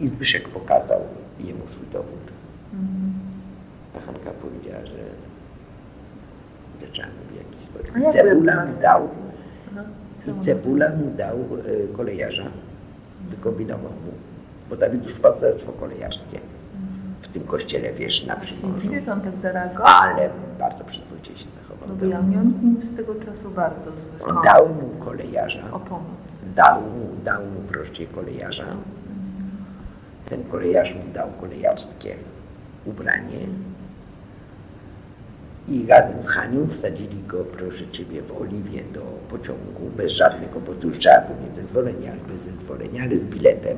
I 0.00 0.08
Zbyszek 0.08 0.48
pokazał 0.48 1.00
jemu 1.40 1.68
swój 1.68 1.86
dowód. 1.92 2.24
Mhm. 2.72 3.12
A 3.96 4.00
Hanka 4.06 4.30
powiedziała, 4.30 4.86
że 4.86 4.98
że 6.80 6.86
trzeba 6.92 7.08
mu 7.08 7.36
jakiś 7.36 7.62
jak 8.04 8.12
Cebula 8.12 8.64
mu 8.66 8.72
dał 8.82 9.08
No, 9.76 9.82
i 10.26 10.40
cebula 10.40 10.88
mu 10.88 11.10
dał 11.16 11.36
e, 11.36 11.96
kolejarza. 11.96 12.42
Wykombinował 13.30 13.90
mu. 13.90 14.12
Bo 14.70 14.76
tam 14.76 14.92
jest 14.92 15.04
już 15.04 15.20
paserstwo 15.20 15.72
kolejarskie. 15.72 16.40
W 17.22 17.28
tym 17.28 17.42
kościele, 17.42 17.92
wiesz, 17.92 18.26
na 18.26 18.36
Przymorzu. 18.36 18.80
Dziwię, 18.80 19.00
że 19.00 19.12
on 19.12 19.20
tak 19.20 19.32
zareagował. 19.42 19.86
Ale 20.02 20.30
bardzo 20.58 20.84
przyzwoicie 20.84 21.36
się 21.38 21.44
zachował. 21.62 21.96
No 22.00 22.06
ja 22.06 22.22
miałam 22.22 22.54
z 22.92 22.96
tego 22.96 23.14
czasu 23.14 23.50
bardzo 23.56 23.84
zły 23.90 24.28
On 24.28 24.36
dał 24.44 24.68
mu 24.68 25.04
kolejarza. 25.04 25.62
o 25.72 25.80
pomoc. 25.80 26.04
Dał 26.56 26.80
mu, 26.80 27.06
dał 27.24 27.42
mu 27.42 27.60
prościej 27.72 28.06
kolejarza. 28.06 28.64
Ten 30.32 30.44
kolejarz 30.44 30.94
mu 30.94 31.12
dał 31.14 31.28
kolejarskie 31.40 32.14
ubranie. 32.84 33.38
I 35.68 35.86
razem 35.86 36.22
z 36.22 36.28
Hanią 36.28 36.68
wsadzili 36.68 37.22
go, 37.28 37.44
proszę 37.44 37.86
Ciebie, 37.92 38.22
w 38.22 38.40
Oliwie 38.40 38.82
do 38.94 39.00
pociągu, 39.30 39.90
bez 39.96 40.12
żadnego, 40.12 40.60
bo 40.60 40.72
tu 40.74 40.90
trzeba 40.90 41.22
zezwolenie, 41.54 42.10
ale 42.12 42.20
bez 42.20 42.54
zezwolenia, 42.54 43.02
ale 43.02 43.18
z 43.18 43.24
biletem. 43.24 43.76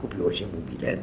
Kupiło 0.00 0.32
się 0.32 0.46
mu 0.46 0.52
bilet. 0.70 1.00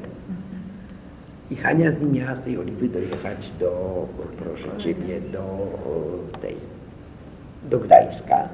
I 1.52 1.56
Hania 1.56 1.92
z 1.92 2.00
nim 2.02 2.12
miała 2.12 2.36
z 2.36 2.42
tej 2.42 2.58
Oliwy 2.58 2.90
dojechać 2.90 3.52
do, 3.60 4.06
proszę 4.38 4.78
Ciebie, 4.78 5.22
do 5.22 5.68
tej, 6.42 6.56
do 7.70 7.80
Gdańska. 7.80 8.50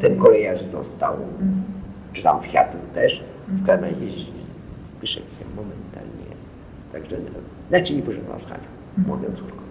Ten 0.00 0.18
kolejarz 0.18 0.64
został, 0.64 1.14
Mhm. 1.14 1.62
czy 2.12 2.22
tam 2.22 2.42
wsiadł 2.42 2.76
też. 2.94 3.24
Razie 3.66 3.94
Zbyszek 4.96 5.22
się 5.22 5.44
momentalnie, 5.56 6.30
także, 6.92 7.16
znaczy 7.68 7.94
nie 7.96 8.02
pożegnał 8.02 8.40
z 8.40 8.44
Hanią, 8.44 8.64
moją 9.06 9.24
córką. 9.36 9.62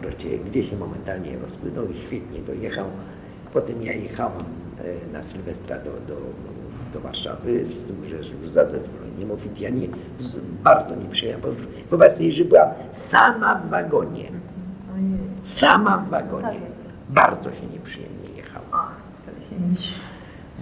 Wreszcie 0.00 0.38
gdzieś 0.38 0.70
się 0.70 0.76
momentalnie 0.76 1.38
rozpłynął 1.38 1.84
i 1.88 2.06
świetnie 2.06 2.40
dojechał. 2.40 2.86
Potem 3.52 3.82
ja 3.82 3.92
jechałam 3.92 4.32
e, 4.78 5.12
na 5.12 5.22
Sylwestra 5.22 5.76
do, 5.78 5.90
do, 6.14 6.20
do 6.92 7.00
Warszawy, 7.00 7.64
z 7.64 7.86
tym, 7.86 7.96
że 8.08 8.16
już 8.16 8.48
za 8.48 8.64
zezwoleniem 8.70 9.30
oficjalnie 9.30 9.88
bardzo 10.64 10.94
nie 10.94 11.08
przyjechałam. 11.08 11.42
bo 11.42 11.62
Wyobraź 11.90 12.12
sobie, 12.12 12.32
że 12.32 12.44
była 12.44 12.74
sama 12.92 13.54
w 13.54 13.70
wagonie, 13.70 14.30
Ojej. 14.94 15.18
sama 15.44 15.98
w 15.98 16.08
wagonie. 16.08 16.42
Tak. 16.42 16.54
Bardzo 17.08 17.50
się 17.52 17.66
nieprzyjemnie 17.72 18.28
jechało 18.36 18.66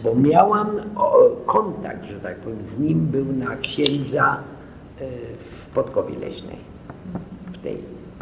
bo 0.05 0.15
miałam 0.15 0.69
kontakt, 1.47 2.05
że 2.05 2.21
tak 2.21 2.37
powiem, 2.37 2.65
z 2.65 2.79
nim 2.79 3.07
był 3.07 3.25
na 3.25 3.57
księdza 3.57 4.37
e, 5.01 5.05
w 5.71 5.75
Podkowie 5.75 6.19
Leśnej, 6.19 6.57
w 7.53 7.59
tej, 7.59 7.79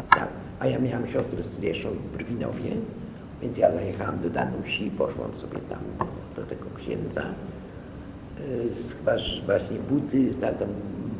tak. 0.09 0.27
a 0.59 0.67
ja 0.67 0.79
miałam 0.79 1.07
siostrę 1.07 1.43
starszą 1.43 1.89
w 1.89 2.17
Brwinowie 2.17 2.71
Więc 3.41 3.57
ja 3.57 3.71
zajechałam 3.71 4.19
do 4.19 4.29
Danusi, 4.29 4.91
poszłam 4.97 5.35
sobie 5.35 5.59
tam 5.59 5.79
do 6.35 6.43
tego 6.43 6.65
księdza. 6.77 7.21
Y, 8.39 8.95
chyba 8.97 9.11
właśnie 9.45 9.77
buty, 9.89 10.33
tam, 10.41 10.69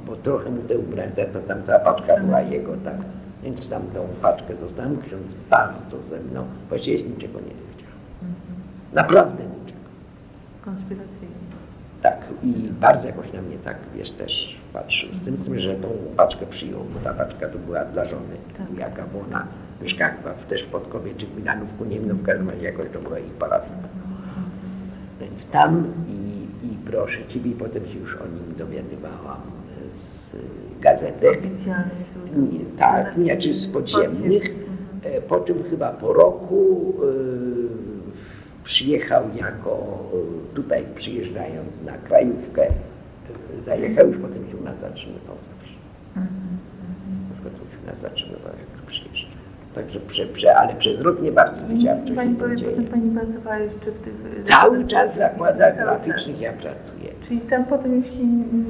bo 0.07 0.15
trochę 0.15 0.49
mu 0.49 0.61
te 0.61 0.77
ubrania, 0.77 1.11
to 1.33 1.39
tam 1.39 1.63
cała 1.63 1.79
paczka 1.79 2.17
była 2.17 2.41
jego, 2.41 2.71
tak. 2.85 2.97
Więc 3.43 3.69
tam 3.69 3.81
tą 3.93 4.07
paczkę 4.21 4.53
dostałem, 4.53 5.01
ksiądz 5.01 5.33
bardzo 5.49 5.97
ze 6.09 6.19
mną, 6.19 6.45
właściwie 6.69 7.03
niczego 7.03 7.39
nie 7.39 7.45
wiedział. 7.45 7.91
Naprawdę 8.93 9.52
niczego. 10.71 10.75
Konspiracyjnie. 10.77 11.43
Tak, 12.01 12.17
i 12.43 12.53
bardzo 12.81 13.07
jakoś 13.07 13.33
na 13.33 13.41
mnie 13.41 13.57
tak, 13.57 13.77
wiesz, 13.95 14.11
też 14.11 14.61
patrzył. 14.73 15.09
Z 15.21 15.25
tym, 15.25 15.37
z 15.37 15.45
tym 15.45 15.59
że 15.59 15.75
tą 15.75 15.87
paczkę 16.17 16.45
przyjął, 16.45 16.79
bo 16.93 16.99
ta 16.99 17.13
paczka 17.13 17.47
to 17.49 17.57
była 17.59 17.85
dla 17.85 18.05
żony, 18.05 18.35
Tak. 18.57 18.77
jaka, 18.79 19.03
bo 19.13 19.19
ona 19.19 19.47
mieszkała 19.81 20.11
też 20.49 20.63
w 20.63 20.67
Podkowie 20.67 21.11
czy 21.17 21.25
w 21.27 21.37
Milanówku, 21.37 21.85
nie 21.85 21.99
wiem, 21.99 22.17
w 22.17 22.23
każdym 22.25 22.49
razie 22.49 22.63
jakoś 22.65 22.85
to 22.93 22.99
była 22.99 23.19
ich 23.19 23.33
parafia. 23.33 23.69
Więc 25.21 25.49
tam 25.49 25.85
i, 26.09 26.43
i 26.67 26.75
proszę 26.85 27.25
Ciebie, 27.27 27.51
i 27.51 27.55
potem 27.55 27.85
się 27.87 27.99
już 27.99 28.15
o 28.15 28.25
nim 28.27 28.55
dowiadywałam 28.57 29.41
z 30.33 30.81
gazetek. 30.81 31.39
Nie, 32.35 32.59
Tak, 32.77 33.17
nie, 33.17 33.37
czy 33.37 33.53
z 33.53 33.67
podziemnych. 33.67 34.43
E, 35.03 35.21
Po 35.21 35.39
czym 35.39 35.63
chyba 35.69 35.89
po 35.91 36.13
roku 36.13 36.93
e, 37.03 37.03
przyjechał 38.63 39.23
jako, 39.35 39.99
e, 40.51 40.55
tutaj 40.55 40.83
przyjeżdżając 40.95 41.81
na 41.81 41.91
krajówkę, 41.91 42.63
e, 42.67 43.63
zajechał, 43.63 44.07
już 44.07 44.17
potem 44.17 44.47
się 44.51 44.57
u 44.57 44.63
nas 44.63 44.79
zatrzymywał 44.81 45.35
zawsze. 45.35 45.73
Na 46.15 47.33
przykład 47.33 47.53
się 47.53 47.77
u 47.83 47.87
nas 47.87 47.99
zatrzymywał, 47.99 48.51
jak 48.59 48.85
przyjeżdżał. 48.87 49.29
Także, 49.75 49.99
prze, 49.99 50.25
prze, 50.25 50.55
ale 50.55 50.75
przez 50.75 51.01
rok 51.01 51.21
nie 51.21 51.31
bardzo 51.31 51.67
wiedziała, 51.67 51.97
co 52.01 52.07
się 52.07 52.15
Pani 52.15 52.29
tam 52.29 52.37
powie, 52.37 52.55
dzieje. 52.55 52.71
potem 52.71 52.85
Pani 52.85 53.09
pracowała 53.11 53.57
jeszcze 53.57 53.91
w 53.91 53.99
tych... 54.03 54.13
e, 54.39 54.43
Cały 54.43 54.87
czas 54.87 55.11
w 55.13 55.17
zakładach 55.17 55.75
graficznych 55.77 56.41
ja 56.41 56.53
pracuję. 56.53 57.09
Czyli 57.27 57.41
tam 57.41 57.65
potem 57.65 57.95
już 57.95 58.05
się 58.05 58.25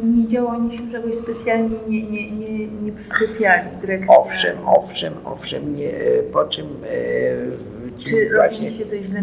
nie 0.07 0.27
działo, 0.29 0.49
oni 0.49 0.77
się 0.77 0.91
czegoś 0.91 1.15
specjalnie 1.15 1.69
nie, 1.87 2.03
nie, 2.11 2.31
nie, 2.31 2.67
nie 2.67 2.91
przyczepiali 2.91 3.69
dyrekcja. 3.81 4.17
Owszem, 4.17 4.57
owszem, 4.65 5.13
owszem, 5.25 5.75
nie, 5.75 5.91
po 6.33 6.45
czym 6.45 6.65
e, 6.65 7.72
Czy 8.05 8.29
właśnie 8.35 8.71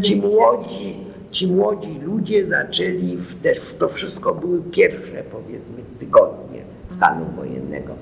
ci 0.02 0.16
młodzi, 0.16 0.96
ci 1.30 1.46
młodzi 1.46 2.00
ludzie 2.02 2.46
zaczęli 2.46 3.16
w 3.16 3.42
też 3.42 3.58
to 3.78 3.88
wszystko 3.88 4.34
były 4.34 4.62
pierwsze 4.62 5.22
powiedzmy 5.32 5.76
tygodnie 5.98 6.60
stanu 6.88 7.24
wojennego. 7.36 7.94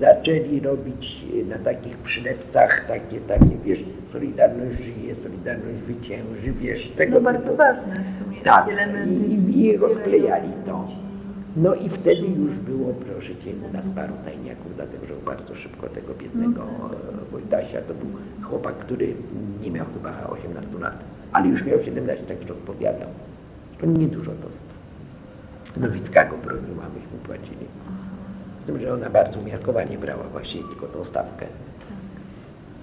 Zaczęli 0.00 0.60
robić 0.60 1.24
na 1.48 1.58
takich 1.58 1.96
przylepcach 1.96 2.84
takie, 2.88 3.20
takie, 3.20 3.56
wiesz, 3.64 3.84
Solidarność 4.06 4.76
żyje, 4.84 5.14
Solidarność 5.14 5.78
zwycięży, 5.78 6.52
wiesz, 6.52 6.88
tego 6.88 7.14
No 7.14 7.20
bardzo 7.20 7.56
ważne 7.56 7.94
w 7.94 8.24
sumie 8.24 8.40
Tak, 8.40 8.68
i, 9.06 9.60
i 9.60 9.76
rozklejali 9.76 10.48
to. 10.66 10.99
No 11.56 11.74
i 11.74 11.88
wtedy 11.88 12.26
już 12.26 12.54
było, 12.58 12.94
proszę 12.94 13.36
Cię, 13.36 13.52
u 13.68 13.72
nas 13.72 13.90
paru 13.90 14.14
tajniaków, 14.24 14.76
dlatego 14.76 15.06
że 15.06 15.14
bardzo 15.14 15.54
szybko 15.54 15.88
tego 15.88 16.14
biednego 16.14 16.62
e, 16.62 17.30
Wojtasia, 17.32 17.80
to 17.80 17.94
był 17.94 18.08
chłopak, 18.42 18.78
który 18.78 19.14
nie 19.62 19.70
miał 19.70 19.86
chyba 19.94 20.26
18 20.26 20.78
lat, 20.78 21.04
ale 21.32 21.48
już 21.48 21.64
miał 21.64 21.82
17, 21.84 22.24
tak 22.26 22.48
że 22.48 22.52
odpowiadał. 22.52 23.08
On 23.84 23.92
niedużo 23.92 24.30
dostał. 24.30 24.80
Nowicka 25.76 26.24
go 26.24 26.36
broniła, 26.36 26.84
myśmy 26.94 27.18
płacili. 27.26 27.66
Z 28.62 28.66
tym, 28.66 28.80
że 28.80 28.94
ona 28.94 29.10
bardzo 29.10 29.40
umiarkowanie 29.40 29.98
brała 29.98 30.24
właśnie 30.24 30.62
tylko 30.62 30.86
tą 30.86 31.04
stawkę. 31.04 31.46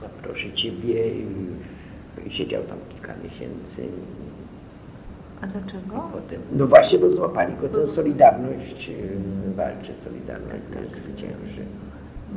No 0.02 0.08
proszę 0.24 0.54
Ciebie, 0.54 1.04
siedział 2.30 2.64
tam 2.64 2.78
kilka 2.90 3.14
miesięcy, 3.24 3.88
A 5.42 5.48
dlaczego? 5.48 6.10
Potem, 6.14 6.42
no 6.52 6.68
właśnie, 6.68 7.00
bo 7.00 7.10
złapali 7.10 7.54
go 7.62 7.70
tę 7.70 7.88
Solidarność, 7.88 8.88
yy, 8.88 9.54
walczy 9.56 9.94
Solidarność, 10.04 10.64
tak, 10.74 11.04
zwycięży. 11.04 11.62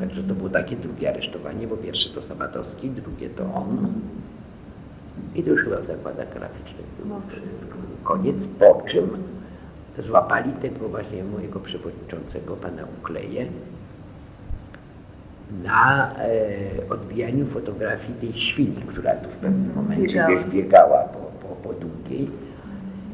Także 0.00 0.22
to 0.22 0.34
było 0.34 0.48
takie 0.48 0.76
drugie 0.76 1.10
aresztowanie, 1.10 1.66
bo 1.66 1.76
pierwsze 1.76 2.10
to 2.10 2.22
Sabatowski, 2.22 2.90
drugie 2.90 3.30
to 3.30 3.42
on. 3.54 3.92
I 5.34 5.42
to 5.42 5.50
już 5.50 5.62
chyba 5.64 5.80
w 5.80 5.86
zakładach 5.86 6.34
graficznych 6.34 6.86
No, 7.08 7.20
koniec, 8.04 8.46
po 8.46 8.82
czym 8.86 9.08
złapali 9.98 10.52
tego 10.52 10.88
właśnie 10.88 11.24
mojego 11.24 11.60
przewodniczącego, 11.60 12.56
pana 12.56 12.82
Ukleje, 12.98 13.46
na 15.64 16.14
e, 16.14 16.28
odbijaniu 16.90 17.46
fotografii 17.46 18.14
tej 18.20 18.32
świni, 18.32 18.82
która 18.86 19.14
tu 19.14 19.30
w 19.30 19.36
pewnym 19.36 19.74
momencie 19.74 20.26
wiesz, 20.28 20.44
biegała 20.44 20.98
po, 20.98 21.18
po, 21.18 21.68
po 21.68 21.74
długiej. 21.74 22.30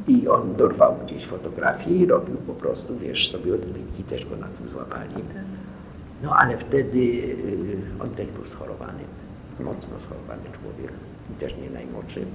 I 0.07 0.27
on 0.27 0.55
dorwał 0.55 0.95
gdzieś 1.05 1.25
fotografię 1.25 1.91
i 1.91 2.05
robił 2.05 2.37
po 2.37 2.53
prostu, 2.53 2.97
wiesz, 2.97 3.31
sobie 3.31 3.55
odbitki, 3.55 4.03
też 4.03 4.25
go 4.25 4.35
na 4.35 4.47
tym 4.47 4.69
złapali. 4.69 5.13
No 6.23 6.35
ale 6.35 6.57
wtedy 6.57 6.97
y, 6.97 7.77
on 8.03 8.09
też 8.09 8.27
był 8.27 8.45
schorowany, 8.45 9.03
mocno 9.59 9.99
schorowany 10.05 10.43
człowiek 10.43 10.93
i 11.31 11.33
też 11.33 11.57
nie 11.57 11.69
najmłodszy. 11.69 12.25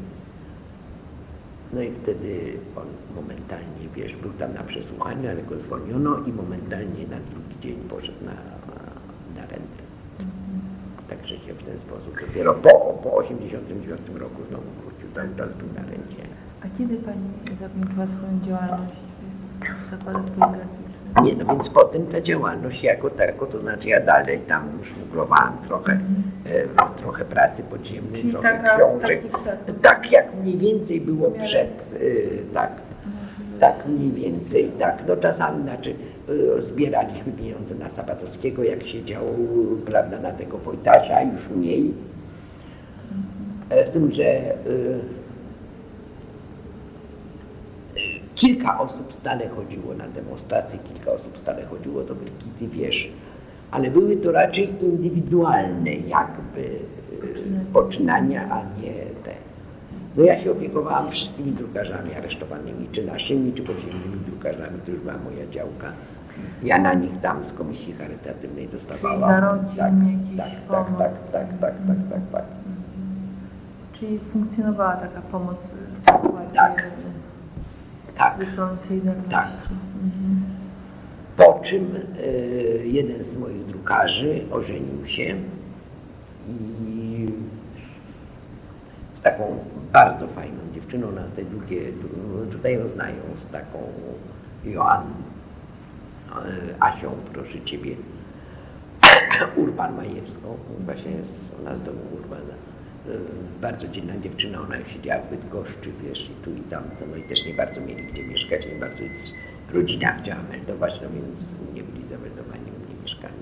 No 1.72 1.82
i 1.82 1.90
wtedy 2.02 2.52
on 2.76 2.86
momentalnie, 3.14 3.88
wiesz, 3.96 4.16
był 4.16 4.32
tam 4.32 4.54
na 4.54 4.62
przesłuchaniu, 4.62 5.30
ale 5.30 5.42
go 5.42 5.58
zwolniono 5.58 6.18
i 6.26 6.32
momentalnie 6.32 7.06
na 7.10 7.16
drugi 7.30 7.60
dzień 7.62 7.76
poszedł 7.88 8.24
na, 8.24 8.34
na 9.40 9.46
rentę. 9.46 9.82
Także 11.08 11.38
się 11.38 11.54
w 11.54 11.62
ten 11.62 11.80
sposób 11.80 12.20
dopiero 12.26 12.54
po, 12.54 12.70
po 13.02 13.14
89 13.14 14.00
roku 14.18 14.42
znowu 14.48 14.64
wrócił, 14.80 15.08
cały 15.14 15.28
czas 15.36 15.54
był 15.54 15.68
na 15.68 15.90
rencie. 15.90 16.31
A 16.64 16.78
kiedy 16.78 16.97
Pani 16.97 17.20
zakończyła 17.60 18.06
swoją 18.06 18.40
działalność 18.47 18.93
w 19.86 19.90
zakładach 19.90 20.22
poligraficznych? 20.24 20.82
Nie, 21.22 21.34
no 21.44 21.55
więc 21.55 21.68
potem 21.70 22.06
ta 22.06 22.20
działalność 22.20 22.82
jako 22.82 23.10
tako, 23.10 23.47
to 23.47 23.60
znaczy 23.60 23.89
ja 23.89 24.01
dalej 24.01 24.39
tam 24.48 24.62
szmuglowałam 24.84 25.52
trochę, 25.66 25.93
e, 26.47 26.98
trochę 26.98 27.24
prasy 27.24 27.62
podziemnej, 27.62 28.20
Czyli 28.20 28.32
trochę 28.32 28.48
taka- 28.56 28.76
książek, 28.78 29.22
taki 29.66 29.80
tak. 29.82 30.12
jak 30.12 30.34
mniej 30.43 30.59
więcej 30.59 31.01
było 31.01 31.30
przed, 31.30 31.94
e, 31.94 32.55
tak, 32.55 32.70
tak 33.60 33.74
mniej 33.89 34.10
więcej, 34.12 34.70
tak, 34.78 35.05
no 35.09 35.16
czasami, 35.16 35.62
znaczy 35.62 35.94
e, 36.59 36.62
zbieraliśmy 36.62 37.32
pieniądze 37.32 37.74
na 37.74 37.89
Sabatowskiego, 37.89 38.64
jak 38.64 38.82
siedział, 38.86 39.22
prawda, 39.86 40.20
na 40.20 40.30
tego 40.32 40.59
Wojtasia, 40.59 41.22
już 41.22 41.48
mniej, 41.48 41.94
E, 43.70 43.86
z 43.86 43.90
tym, 43.90 44.12
że 44.12 44.24
e, 44.24 44.55
kilka 48.43 48.78
osób 48.81 49.12
stale 49.12 49.48
chodziło 49.48 49.94
na 49.94 50.09
demonstracje, 50.09 50.78
kilka 50.78 51.12
osób 51.12 51.39
stale 51.39 51.64
chodziło 51.66 52.05
do 52.05 52.14
Brygity, 52.14 52.69
wiesz, 52.69 53.09
ale 53.70 53.90
były 53.90 54.16
to 54.16 54.32
raczej 54.32 54.85
indywidualne 54.85 55.90
jakby 55.90 56.62
e, 56.62 57.73
poczynania, 57.73 58.43
a 58.51 58.59
nie 58.81 58.93
te. 59.24 59.35
No 60.16 60.23
ja 60.24 60.40
się 60.40 60.51
opiekowałam 60.51 61.10
wszystkimi 61.10 61.52
drukarzami 61.52 62.14
aresztowanymi, 62.14 62.89
czy 62.93 63.06
naszymi, 63.06 63.52
czy 63.52 63.62
podziemnymi 63.62 64.16
drukarzami, 64.27 64.78
to 64.86 64.90
już 64.90 65.01
była 65.01 65.14
moja 65.19 65.47
działka. 65.51 65.93
Ja 66.62 66.78
na 66.78 66.94
nich 66.94 67.20
tam 67.20 67.44
z 67.44 67.52
komisji 67.52 67.93
charytatywnej 67.93 68.69
dostawałam. 68.69 69.20
narodzin 69.20 69.77
tak, 69.77 69.93
jakiś 69.93 70.36
tak, 70.36 70.51
tak, 70.69 70.86
pomoc. 70.86 70.98
tak, 70.98 71.12
tak, 71.32 71.47
tak, 71.60 71.74
tak, 71.86 71.97
tak, 72.10 72.20
tak. 72.32 72.44
Czyli 73.93 74.19
funkcjonowała 74.32 74.97
taka 74.97 75.20
pomoc 75.20 75.56
Tak. 76.55 76.85
Tak. 78.16 78.39
Tak. 79.30 79.48
Po 81.36 81.60
czym 81.62 81.97
e, 81.97 82.86
jeden 82.86 83.24
z 83.24 83.36
moich 83.36 83.66
drukarzy 83.66 84.44
ożenił 84.51 85.06
się 85.06 85.36
i 86.48 87.26
z 89.14 89.20
taką 89.22 89.59
bardzo 89.93 90.26
fajną 90.26 90.59
dziewczyną 90.74 91.12
na 91.12 91.22
te 91.36 91.44
drugie, 91.44 91.80
tutaj 92.51 92.74
ją 92.74 92.89
znają, 92.89 93.16
z 93.48 93.52
taką 93.52 93.78
Joanną, 94.64 95.14
e, 96.30 96.82
Asią, 96.82 97.10
proszę 97.32 97.60
Ciebie, 97.64 97.97
Urban 99.56 99.97
Majewską, 99.97 100.56
właśnie 100.84 101.10
jest 101.10 101.30
ona 101.60 101.76
z 101.76 101.82
domu 101.82 102.01
Urbana. 102.14 102.71
E, 103.08 103.60
Bardzo 103.60 103.88
dzielna 103.88 104.18
dziewczyna, 104.18 104.60
ona 104.60 104.76
siedziała 104.94 105.22
w 105.22 105.30
Bydgoszczy, 105.30 105.90
wiesz, 106.02 106.30
i 106.30 106.44
tu 106.44 106.50
i 106.50 106.60
tam, 106.60 106.84
no 107.10 107.16
i 107.16 107.22
też 107.22 107.46
nie 107.46 107.54
bardzo 107.54 107.80
mieli 107.80 108.02
gdzie 108.12 108.26
mieszkać, 108.26 108.66
nie 108.66 108.80
bardzo 108.80 109.02
rodzina 109.72 110.12
chciała 110.12 110.42
meldować, 110.50 110.92
no 111.02 111.08
więc 111.10 111.40
nie 111.74 111.82
byli 111.82 112.06
zameldowani 112.06 112.64
u 112.76 112.86
mnie 112.86 113.02
mieszkali. 113.02 113.34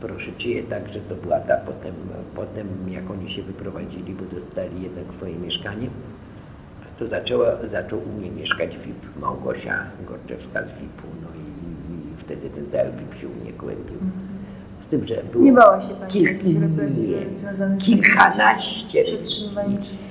Proszę 0.00 0.32
Cię, 0.38 0.62
także 0.62 1.00
to 1.00 1.14
była 1.14 1.40
ta 1.40 1.56
potem, 1.56 1.94
potem 2.34 2.66
jak 2.88 3.10
oni 3.10 3.32
się 3.32 3.42
wyprowadzili, 3.42 4.14
bo 4.14 4.24
dostali 4.40 4.82
jednak 4.82 5.04
swoje 5.16 5.34
mieszkanie, 5.36 5.88
to 6.98 7.06
zaczęła, 7.06 7.46
zaczął 7.66 7.98
u 8.08 8.12
mnie 8.12 8.30
mieszkać 8.30 8.76
VIP 8.78 9.16
Małgosia 9.20 9.86
Gorczewska 10.08 10.64
z 10.64 10.68
VIP-u, 10.68 11.06
no 11.22 11.28
i, 11.40 11.46
i 11.92 12.16
wtedy 12.24 12.50
ten 12.50 12.70
cały 12.70 12.90
VIP 12.92 13.20
się 13.20 13.28
u 13.28 13.34
mnie 13.42 13.52
kłębił. 13.52 13.98
Z 14.86 14.88
tym, 14.88 15.06
że 15.06 15.22
było 15.32 15.44
Nie 15.44 15.52
bała 15.52 15.82
się 15.82 15.88
Pani 15.94 16.10
kilk, 16.10 16.42
nie, 16.44 16.54
kilkanaście. 17.78 19.02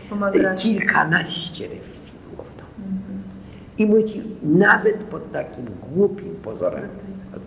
Pomagacie. 0.09 0.63
kilkanaście 0.63 1.63
rewizji 1.67 2.11
było 2.31 2.43
w 2.43 2.57
domu. 2.57 2.87
I 3.77 3.85
mówię 3.85 4.03
nawet 4.43 5.03
pod 5.03 5.31
takim 5.31 5.65
głupim 5.93 6.35
pozorem, 6.43 6.87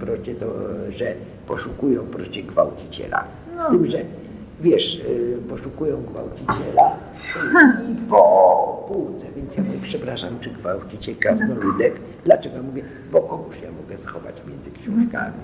procie 0.01 0.35
to, 0.35 0.47
że 0.91 1.15
poszukują 1.47 2.03
procie 2.07 2.43
gwałciciela. 2.43 3.25
Z 3.55 3.57
No. 3.57 3.71
tym, 3.71 3.87
że 3.87 3.99
wiesz, 4.61 4.95
y, 4.95 5.37
poszukują 5.49 6.03
gwałciciela 6.03 6.97
i 7.93 7.97
po 8.11 8.85
półce, 8.93 9.27
więc 9.37 9.57
ja 9.57 9.63
mówię, 9.63 9.79
przepraszam, 9.83 10.41
czy 10.41 10.51
gwałciciel 10.51 11.17
krasnoludek? 11.17 11.95
Dlaczego? 12.25 12.63
Mówię, 12.63 12.83
bo 13.13 13.21
kogoś 13.21 13.57
ja 13.63 13.69
mogę 13.83 13.99
schować 13.99 14.35
między 14.49 14.71
książkami. 14.71 15.35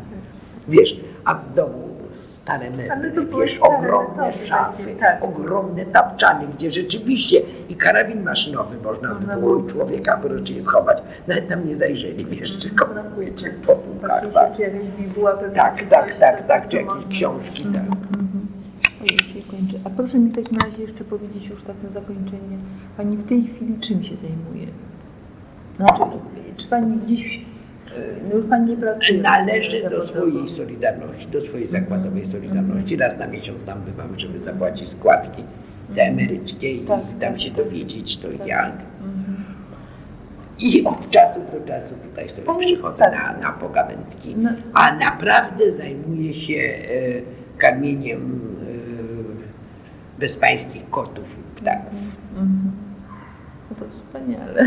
Wiesz, 0.68 0.96
a 1.24 1.34
w 1.34 1.54
domu 1.54 1.88
stare 2.12 2.70
meble, 2.70 3.10
wiesz, 3.40 3.58
ogromne 3.58 4.32
szafy, 4.46 4.94
tak. 5.00 5.24
ogromne 5.24 5.86
tapczany, 5.86 6.46
gdzie 6.54 6.70
rzeczywiście 6.70 7.40
i 7.68 7.76
karabin 7.76 8.22
maszynowy 8.22 8.76
można 8.84 9.14
było 9.14 9.56
było. 9.56 9.70
człowieka 9.70 10.16
wyrocznie 10.16 10.62
schować. 10.62 10.98
Nawet 11.28 11.48
tam 11.48 11.68
nie 11.68 11.76
zajrzeli, 11.76 12.24
wiesz, 12.26 12.58
czy 12.58 12.70
ko- 12.70 12.86
Brakuje 12.86 13.32
czy 13.32 13.44
tak. 13.44 13.54
po 13.54 13.74
półkach, 13.76 14.24
tak. 14.34 14.56
Tak, 15.54 15.82
tak, 15.82 16.18
tak, 16.18 16.46
tak, 16.46 16.68
czy 16.68 16.76
jakieś 16.76 17.06
książki, 17.10 17.62
tak. 17.64 17.82
Mhm, 17.82 18.08
mhm. 18.12 18.46
A 19.84 19.90
proszę 19.90 20.18
mi 20.18 20.30
w 20.30 20.36
takim 20.36 20.58
razie 20.58 20.82
jeszcze 20.82 21.04
powiedzieć 21.04 21.46
już 21.46 21.62
tak 21.62 21.76
na 21.82 22.00
zakończenie, 22.00 22.58
Pani 22.96 23.16
w 23.16 23.28
tej 23.28 23.42
chwili 23.42 23.80
czym 23.80 24.04
się 24.04 24.16
zajmuje? 24.16 24.66
Znaczy, 25.76 26.02
czy 26.56 26.66
Pani 26.68 26.96
gdzieś, 26.96 27.36
e, 27.36 27.53
no 28.30 28.36
już 28.36 28.46
Pani 28.46 28.70
nie 28.70 28.76
pracuje? 28.76 29.22
Należy 29.22 29.90
do 29.90 30.06
swojej 30.06 30.48
Solidarności, 30.48 31.26
do 31.26 31.42
swojej 31.42 31.66
zakładowej 31.68 32.26
Solidarności. 32.26 32.96
Raz 32.96 33.18
na 33.18 33.26
miesiąc 33.26 33.58
tam 33.66 33.80
bywam, 33.82 34.18
żeby 34.18 34.38
zapłacić 34.38 34.90
składki 34.90 35.42
te 35.94 36.02
emeryckie 36.02 36.72
i 36.74 36.80
Tak, 36.80 37.00
tam 37.20 37.32
tak. 37.32 37.40
się 37.40 37.50
dowiedzieć 37.50 38.16
co 38.16 38.30
i 38.30 38.38
Tak. 38.38 38.46
jak. 38.46 38.72
Mhm. 39.02 39.44
I 40.58 40.84
od 40.84 41.10
czasu 41.10 41.40
do 41.52 41.66
czasu 41.66 41.94
tutaj 42.10 42.28
sobie 42.28 42.52
jest 42.52 42.72
przychodzę 42.72 43.02
tak. 43.04 43.12
na, 43.14 43.38
na 43.48 43.52
pogawędki, 43.52 44.34
No. 44.36 44.50
a 44.74 44.96
naprawdę 44.96 45.72
zajmuję 45.72 46.34
się 46.34 46.54
e, 46.54 46.78
karmieniem 47.58 48.40
e, 50.16 50.20
bezpańskich 50.20 50.90
kotów 50.90 51.24
i 51.38 51.60
ptaków. 51.60 52.10
Mhm. 52.36 52.72
No 53.70 53.76
to 53.76 53.84
wspaniale. 53.90 54.64